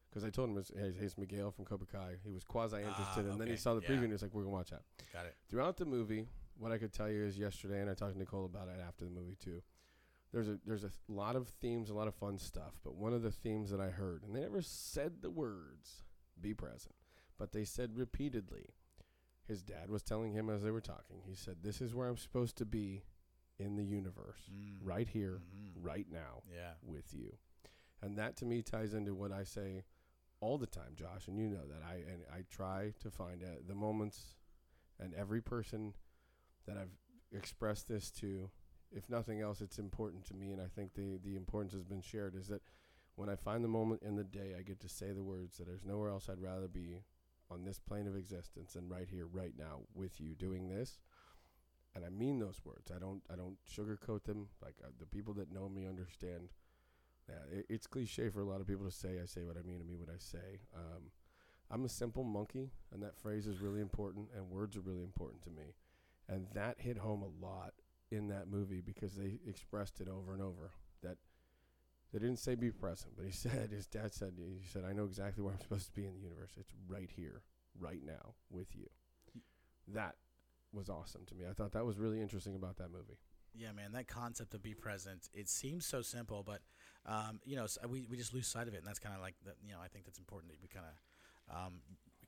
Because 0.09 0.23
I 0.23 0.32
told 0.32 0.49
him, 0.49 0.57
it's, 0.57 0.71
hey, 0.75 0.91
it's 0.99 1.19
Miguel 1.19 1.51
from 1.51 1.65
Cobra 1.65 1.86
Kai. 1.86 2.15
He 2.23 2.32
was 2.32 2.43
quasi 2.43 2.77
interested, 2.77 3.27
Ah, 3.27 3.32
and 3.32 3.39
then 3.39 3.47
he 3.47 3.55
saw 3.55 3.75
the 3.75 3.82
yeah. 3.84 3.89
preview, 3.89 4.05
and 4.05 4.11
he's 4.11 4.23
like, 4.23 4.34
"We're 4.34 4.41
gonna 4.41 4.55
watch 4.55 4.71
that." 4.71 4.82
Got 5.13 5.27
it. 5.27 5.36
Throughout 5.47 5.77
the 5.77 5.86
movie, 5.86 6.25
what 6.57 6.71
I 6.71 6.80
could 6.80 6.91
tell 6.91 7.11
you 7.11 7.23
is 7.25 7.38
yesterday, 7.38 7.80
and 7.80 7.91
I 7.91 7.93
talked 7.93 8.13
to 8.13 8.17
Nicole 8.17 8.45
about 8.45 8.69
it 8.69 8.80
after 8.80 9.05
the 9.05 9.11
movie 9.11 9.36
too. 9.36 9.61
There's 10.32 10.47
a 10.47 10.59
there's 10.65 10.84
a 10.84 10.91
lot 11.07 11.36
of 11.36 11.47
themes, 11.47 11.89
a 11.89 11.93
lot 11.95 12.07
of 12.07 12.13
fun 12.15 12.38
stuff, 12.38 12.73
but 12.84 12.95
one 12.95 13.13
of 13.13 13.23
the 13.23 13.32
themes 13.32 13.71
that 13.71 13.80
I 13.82 13.89
heard, 13.89 14.23
and 14.23 14.36
they 14.36 14.41
never 14.41 14.61
said 14.61 15.21
the 15.21 15.32
words 15.32 16.03
"be 16.39 16.53
present," 16.53 16.95
but 17.38 17.51
they 17.51 17.63
said 17.65 17.95
repeatedly. 17.97 18.73
His 19.47 19.63
dad 19.63 19.89
was 19.89 20.03
telling 20.03 20.34
him 20.34 20.47
as 20.47 20.61
they 20.61 20.69
were 20.69 20.80
talking. 20.82 21.23
He 21.25 21.34
said, 21.34 21.63
"This 21.63 21.82
is 21.82 21.95
where 21.95 22.07
I'm 22.07 22.17
supposed 22.17 22.55
to 22.57 22.65
be 22.65 23.03
in 23.57 23.75
the 23.75 23.84
universe, 23.84 24.47
Mm. 24.53 24.77
right 24.82 25.07
here, 25.07 25.41
Mhm. 25.51 25.71
right 25.84 26.07
now, 26.07 26.43
Yeah. 26.47 26.75
with 26.84 27.11
you." 27.15 27.39
And 28.01 28.15
that 28.19 28.38
to 28.38 28.45
me 28.45 28.61
ties 28.61 28.93
into 28.93 29.15
what 29.15 29.32
I 29.32 29.43
say 29.43 29.84
all 30.39 30.59
the 30.59 30.67
time, 30.67 30.93
Josh, 30.95 31.27
and 31.27 31.39
you 31.39 31.49
know 31.49 31.67
that 31.67 31.82
I 31.82 31.95
and 31.95 32.23
I 32.27 32.43
try 32.43 32.91
to 32.99 33.09
find 33.09 33.43
uh, 33.43 33.61
the 33.65 33.73
moments 33.73 34.36
and 34.99 35.15
every 35.15 35.41
person 35.41 35.95
that 36.65 36.77
I've 36.77 36.95
expressed 37.32 37.88
this 37.88 38.11
to, 38.11 38.51
if 38.91 39.09
nothing 39.09 39.41
else, 39.41 39.61
it's 39.61 39.79
important 39.79 40.25
to 40.25 40.33
me, 40.33 40.51
and 40.51 40.61
I 40.61 40.67
think 40.67 40.93
the 40.93 41.19
the 41.23 41.35
importance 41.35 41.73
has 41.73 41.83
been 41.83 42.01
shared. 42.01 42.35
Is 42.35 42.47
that 42.47 42.61
when 43.15 43.29
I 43.29 43.35
find 43.35 43.63
the 43.63 43.69
moment 43.69 44.01
in 44.03 44.15
the 44.15 44.23
day, 44.23 44.55
I 44.57 44.61
get 44.61 44.79
to 44.81 44.89
say 44.89 45.11
the 45.11 45.23
words 45.23 45.57
that 45.57 45.67
there's 45.67 45.85
nowhere 45.85 46.09
else 46.09 46.29
I'd 46.29 46.41
rather 46.41 46.67
be 46.67 47.03
on 47.51 47.65
this 47.65 47.79
plane 47.79 48.07
of 48.07 48.15
existence 48.15 48.73
than 48.73 48.87
right 48.87 49.07
here, 49.09 49.25
right 49.25 49.53
now, 49.57 49.81
with 49.93 50.21
you, 50.21 50.35
doing 50.35 50.69
this. 50.69 50.99
And 51.95 52.05
I 52.05 52.09
mean 52.09 52.39
those 52.39 52.61
words. 52.63 52.91
I 52.95 52.99
don't 52.99 53.21
I 53.31 53.35
don't 53.35 53.57
sugarcoat 53.67 54.23
them. 54.23 54.47
Like 54.63 54.75
uh, 54.83 54.89
the 54.99 55.05
people 55.05 55.33
that 55.35 55.51
know 55.51 55.69
me 55.69 55.87
understand. 55.87 56.49
Yeah, 57.27 57.59
it, 57.59 57.65
it's 57.69 57.87
cliche 57.87 58.29
for 58.29 58.41
a 58.41 58.45
lot 58.45 58.61
of 58.61 58.67
people 58.67 58.85
to 58.85 58.91
say. 58.91 59.19
I 59.21 59.25
say 59.25 59.43
what 59.43 59.57
I 59.57 59.61
mean. 59.61 59.81
I 59.81 59.87
mean 59.87 59.99
what 59.99 60.09
I 60.09 60.17
say. 60.17 60.61
Um, 60.75 61.11
I'm 61.71 61.85
a 61.85 61.89
simple 61.89 62.23
monkey, 62.23 62.71
and 62.91 63.03
that 63.03 63.15
phrase 63.15 63.45
is 63.45 63.59
really 63.59 63.81
important, 63.81 64.29
and 64.35 64.49
words 64.49 64.75
are 64.75 64.81
really 64.81 65.03
important 65.03 65.43
to 65.43 65.51
me. 65.51 65.75
And 66.27 66.47
that 66.53 66.79
hit 66.79 66.97
home 66.97 67.21
a 67.21 67.45
lot 67.45 67.73
in 68.12 68.28
that 68.30 68.49
movie 68.49 68.82
because 68.82 69.16
they 69.16 69.39
expressed 69.47 70.01
it 70.01 70.07
over 70.07 70.34
and 70.34 70.41
over. 70.41 70.72
That 71.03 71.18
they 72.12 72.20
didn't 72.20 72.39
say 72.39 72.55
be 72.55 72.72
present, 72.72 73.14
but 73.16 73.26
he 73.26 73.32
said 73.47 73.72
his 73.72 73.88
dad 73.88 74.14
said 74.14 74.34
he 74.38 74.68
said 74.68 74.84
I 74.88 74.93
know 74.93 75.05
exactly 75.05 75.43
where 75.43 75.53
I'm 75.53 75.62
supposed 75.62 75.88
to 75.88 75.93
be 75.93 76.05
in 76.05 76.14
the 76.14 76.22
universe. 76.22 76.51
It's 76.57 76.74
right 76.88 77.10
here, 77.16 77.43
right 77.80 78.01
now, 78.03 78.36
with 78.49 78.76
you. 78.76 78.88
That 79.88 80.16
was 80.72 80.89
awesome 80.89 81.26
to 81.28 81.36
me. 81.36 81.45
I 81.49 81.53
thought 81.53 81.72
that 81.72 81.86
was 81.86 81.97
really 81.97 82.22
interesting 82.22 82.55
about 82.55 82.78
that 82.78 82.91
movie. 82.91 83.18
Yeah, 83.55 83.72
man, 83.72 83.93
that 83.93 84.07
concept 84.07 84.53
of 84.53 84.62
be 84.62 84.76
present, 84.76 85.28
it 85.34 85.49
seems 85.49 85.86
so 85.86 86.03
simple, 86.03 86.43
but 86.43 86.62
um, 87.07 87.39
you 87.43 87.55
know, 87.55 87.66
we, 87.89 88.05
we 88.10 88.16
just 88.16 88.34
lose 88.34 88.47
sight 88.47 88.68
of 88.68 88.76
it, 88.76 88.78
and 88.78 88.88
that's 88.88 88.99
kind 88.99 89.16
of 89.16 89.22
like 89.22 89.34
the, 89.43 89.53
you 89.66 89.72
know, 89.72 89.80
I 89.84 89.88
think 89.88 90.05
that's 90.05 90.20
important 90.20 90.51
that 90.51 90.62
we 90.62 90.68
kind 90.68 90.86
of 90.86 91.55
um, 91.55 91.74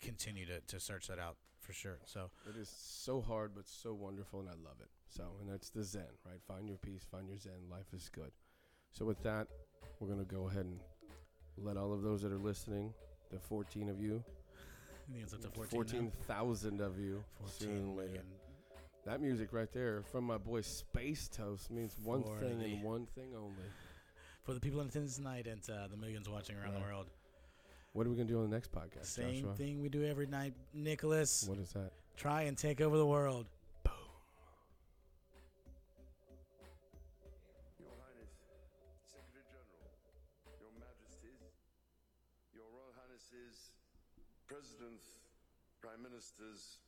continue 0.01 0.45
to, 0.45 0.59
to 0.61 0.79
search 0.79 1.07
that 1.07 1.19
out 1.19 1.37
for 1.59 1.73
sure. 1.73 1.99
So 2.05 2.29
It 2.49 2.59
is 2.59 2.69
so 2.69 3.21
hard, 3.21 3.51
but 3.55 3.67
so 3.67 3.93
wonderful, 3.93 4.39
and 4.39 4.49
I 4.49 4.53
love 4.53 4.77
it. 4.81 4.89
So, 5.09 5.23
and 5.39 5.49
that's 5.49 5.69
the 5.69 5.83
Zen, 5.83 6.03
right? 6.25 6.41
Find 6.47 6.67
your 6.67 6.77
peace, 6.77 7.05
find 7.09 7.27
your 7.27 7.37
Zen. 7.37 7.69
Life 7.69 7.93
is 7.93 8.09
good. 8.09 8.31
So, 8.91 9.05
with 9.05 9.21
that, 9.23 9.47
we're 9.99 10.07
gonna 10.09 10.23
go 10.23 10.47
ahead 10.47 10.65
and 10.65 10.79
let 11.57 11.77
all 11.77 11.93
of 11.93 12.01
those 12.01 12.21
that 12.23 12.31
are 12.31 12.37
listening, 12.37 12.93
the 13.31 13.39
14 13.39 13.89
of 13.89 14.01
you, 14.01 14.23
I 15.09 15.13
think 15.13 15.23
it's 15.23 15.33
up 15.33 15.41
to 15.41 15.49
14 15.49 15.69
now. 16.05 16.09
14,000 16.27 16.81
of 16.81 16.99
you, 16.99 17.23
14 17.39 17.53
soon 17.59 17.95
later. 17.97 18.21
That 19.05 19.19
music 19.21 19.51
right 19.51 19.71
there 19.73 20.03
from 20.11 20.25
my 20.25 20.37
boy 20.37 20.61
Space 20.61 21.27
Toast 21.27 21.71
means 21.71 21.95
one 22.03 22.23
thing 22.39 22.61
and 22.61 22.83
one 22.83 23.07
thing 23.15 23.33
only. 23.35 23.55
For 24.43 24.53
the 24.53 24.59
people 24.59 24.79
in 24.81 24.87
attendance 24.87 25.15
tonight 25.17 25.47
and 25.47 25.61
uh, 25.69 25.87
the 25.87 25.97
millions 25.97 26.29
watching 26.29 26.55
around 26.55 26.73
the 26.75 26.79
world. 26.79 27.07
What 27.93 28.07
are 28.07 28.09
we 28.09 28.15
gonna 28.15 28.27
do 28.29 28.39
on 28.41 28.49
the 28.49 28.55
next 28.55 28.71
podcast, 28.71 29.05
Same 29.05 29.41
Joshua? 29.41 29.55
thing 29.55 29.81
we 29.81 29.89
do 29.89 30.05
every 30.05 30.25
night, 30.27 30.53
Nicholas. 30.73 31.43
What 31.47 31.57
is 31.57 31.73
that? 31.73 31.91
Try 32.15 32.43
and 32.43 32.57
take 32.57 32.79
over 32.79 32.97
the 32.97 33.05
world. 33.05 33.47
Boom. 33.83 33.93
Your 37.79 37.91
Highness, 37.99 38.31
Secretary 39.11 39.43
General, 39.51 39.91
Your 40.61 40.71
Majesties, 40.79 41.41
Your 42.53 42.67
Royal 42.71 42.93
Highnesses, 42.95 43.75
Presidents, 44.47 45.19
Prime 45.81 45.99
Ministers, 46.05 46.79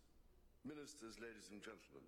Ministers, 0.63 1.19
ladies 1.19 1.49
and 1.51 1.59
gentlemen. 1.59 2.05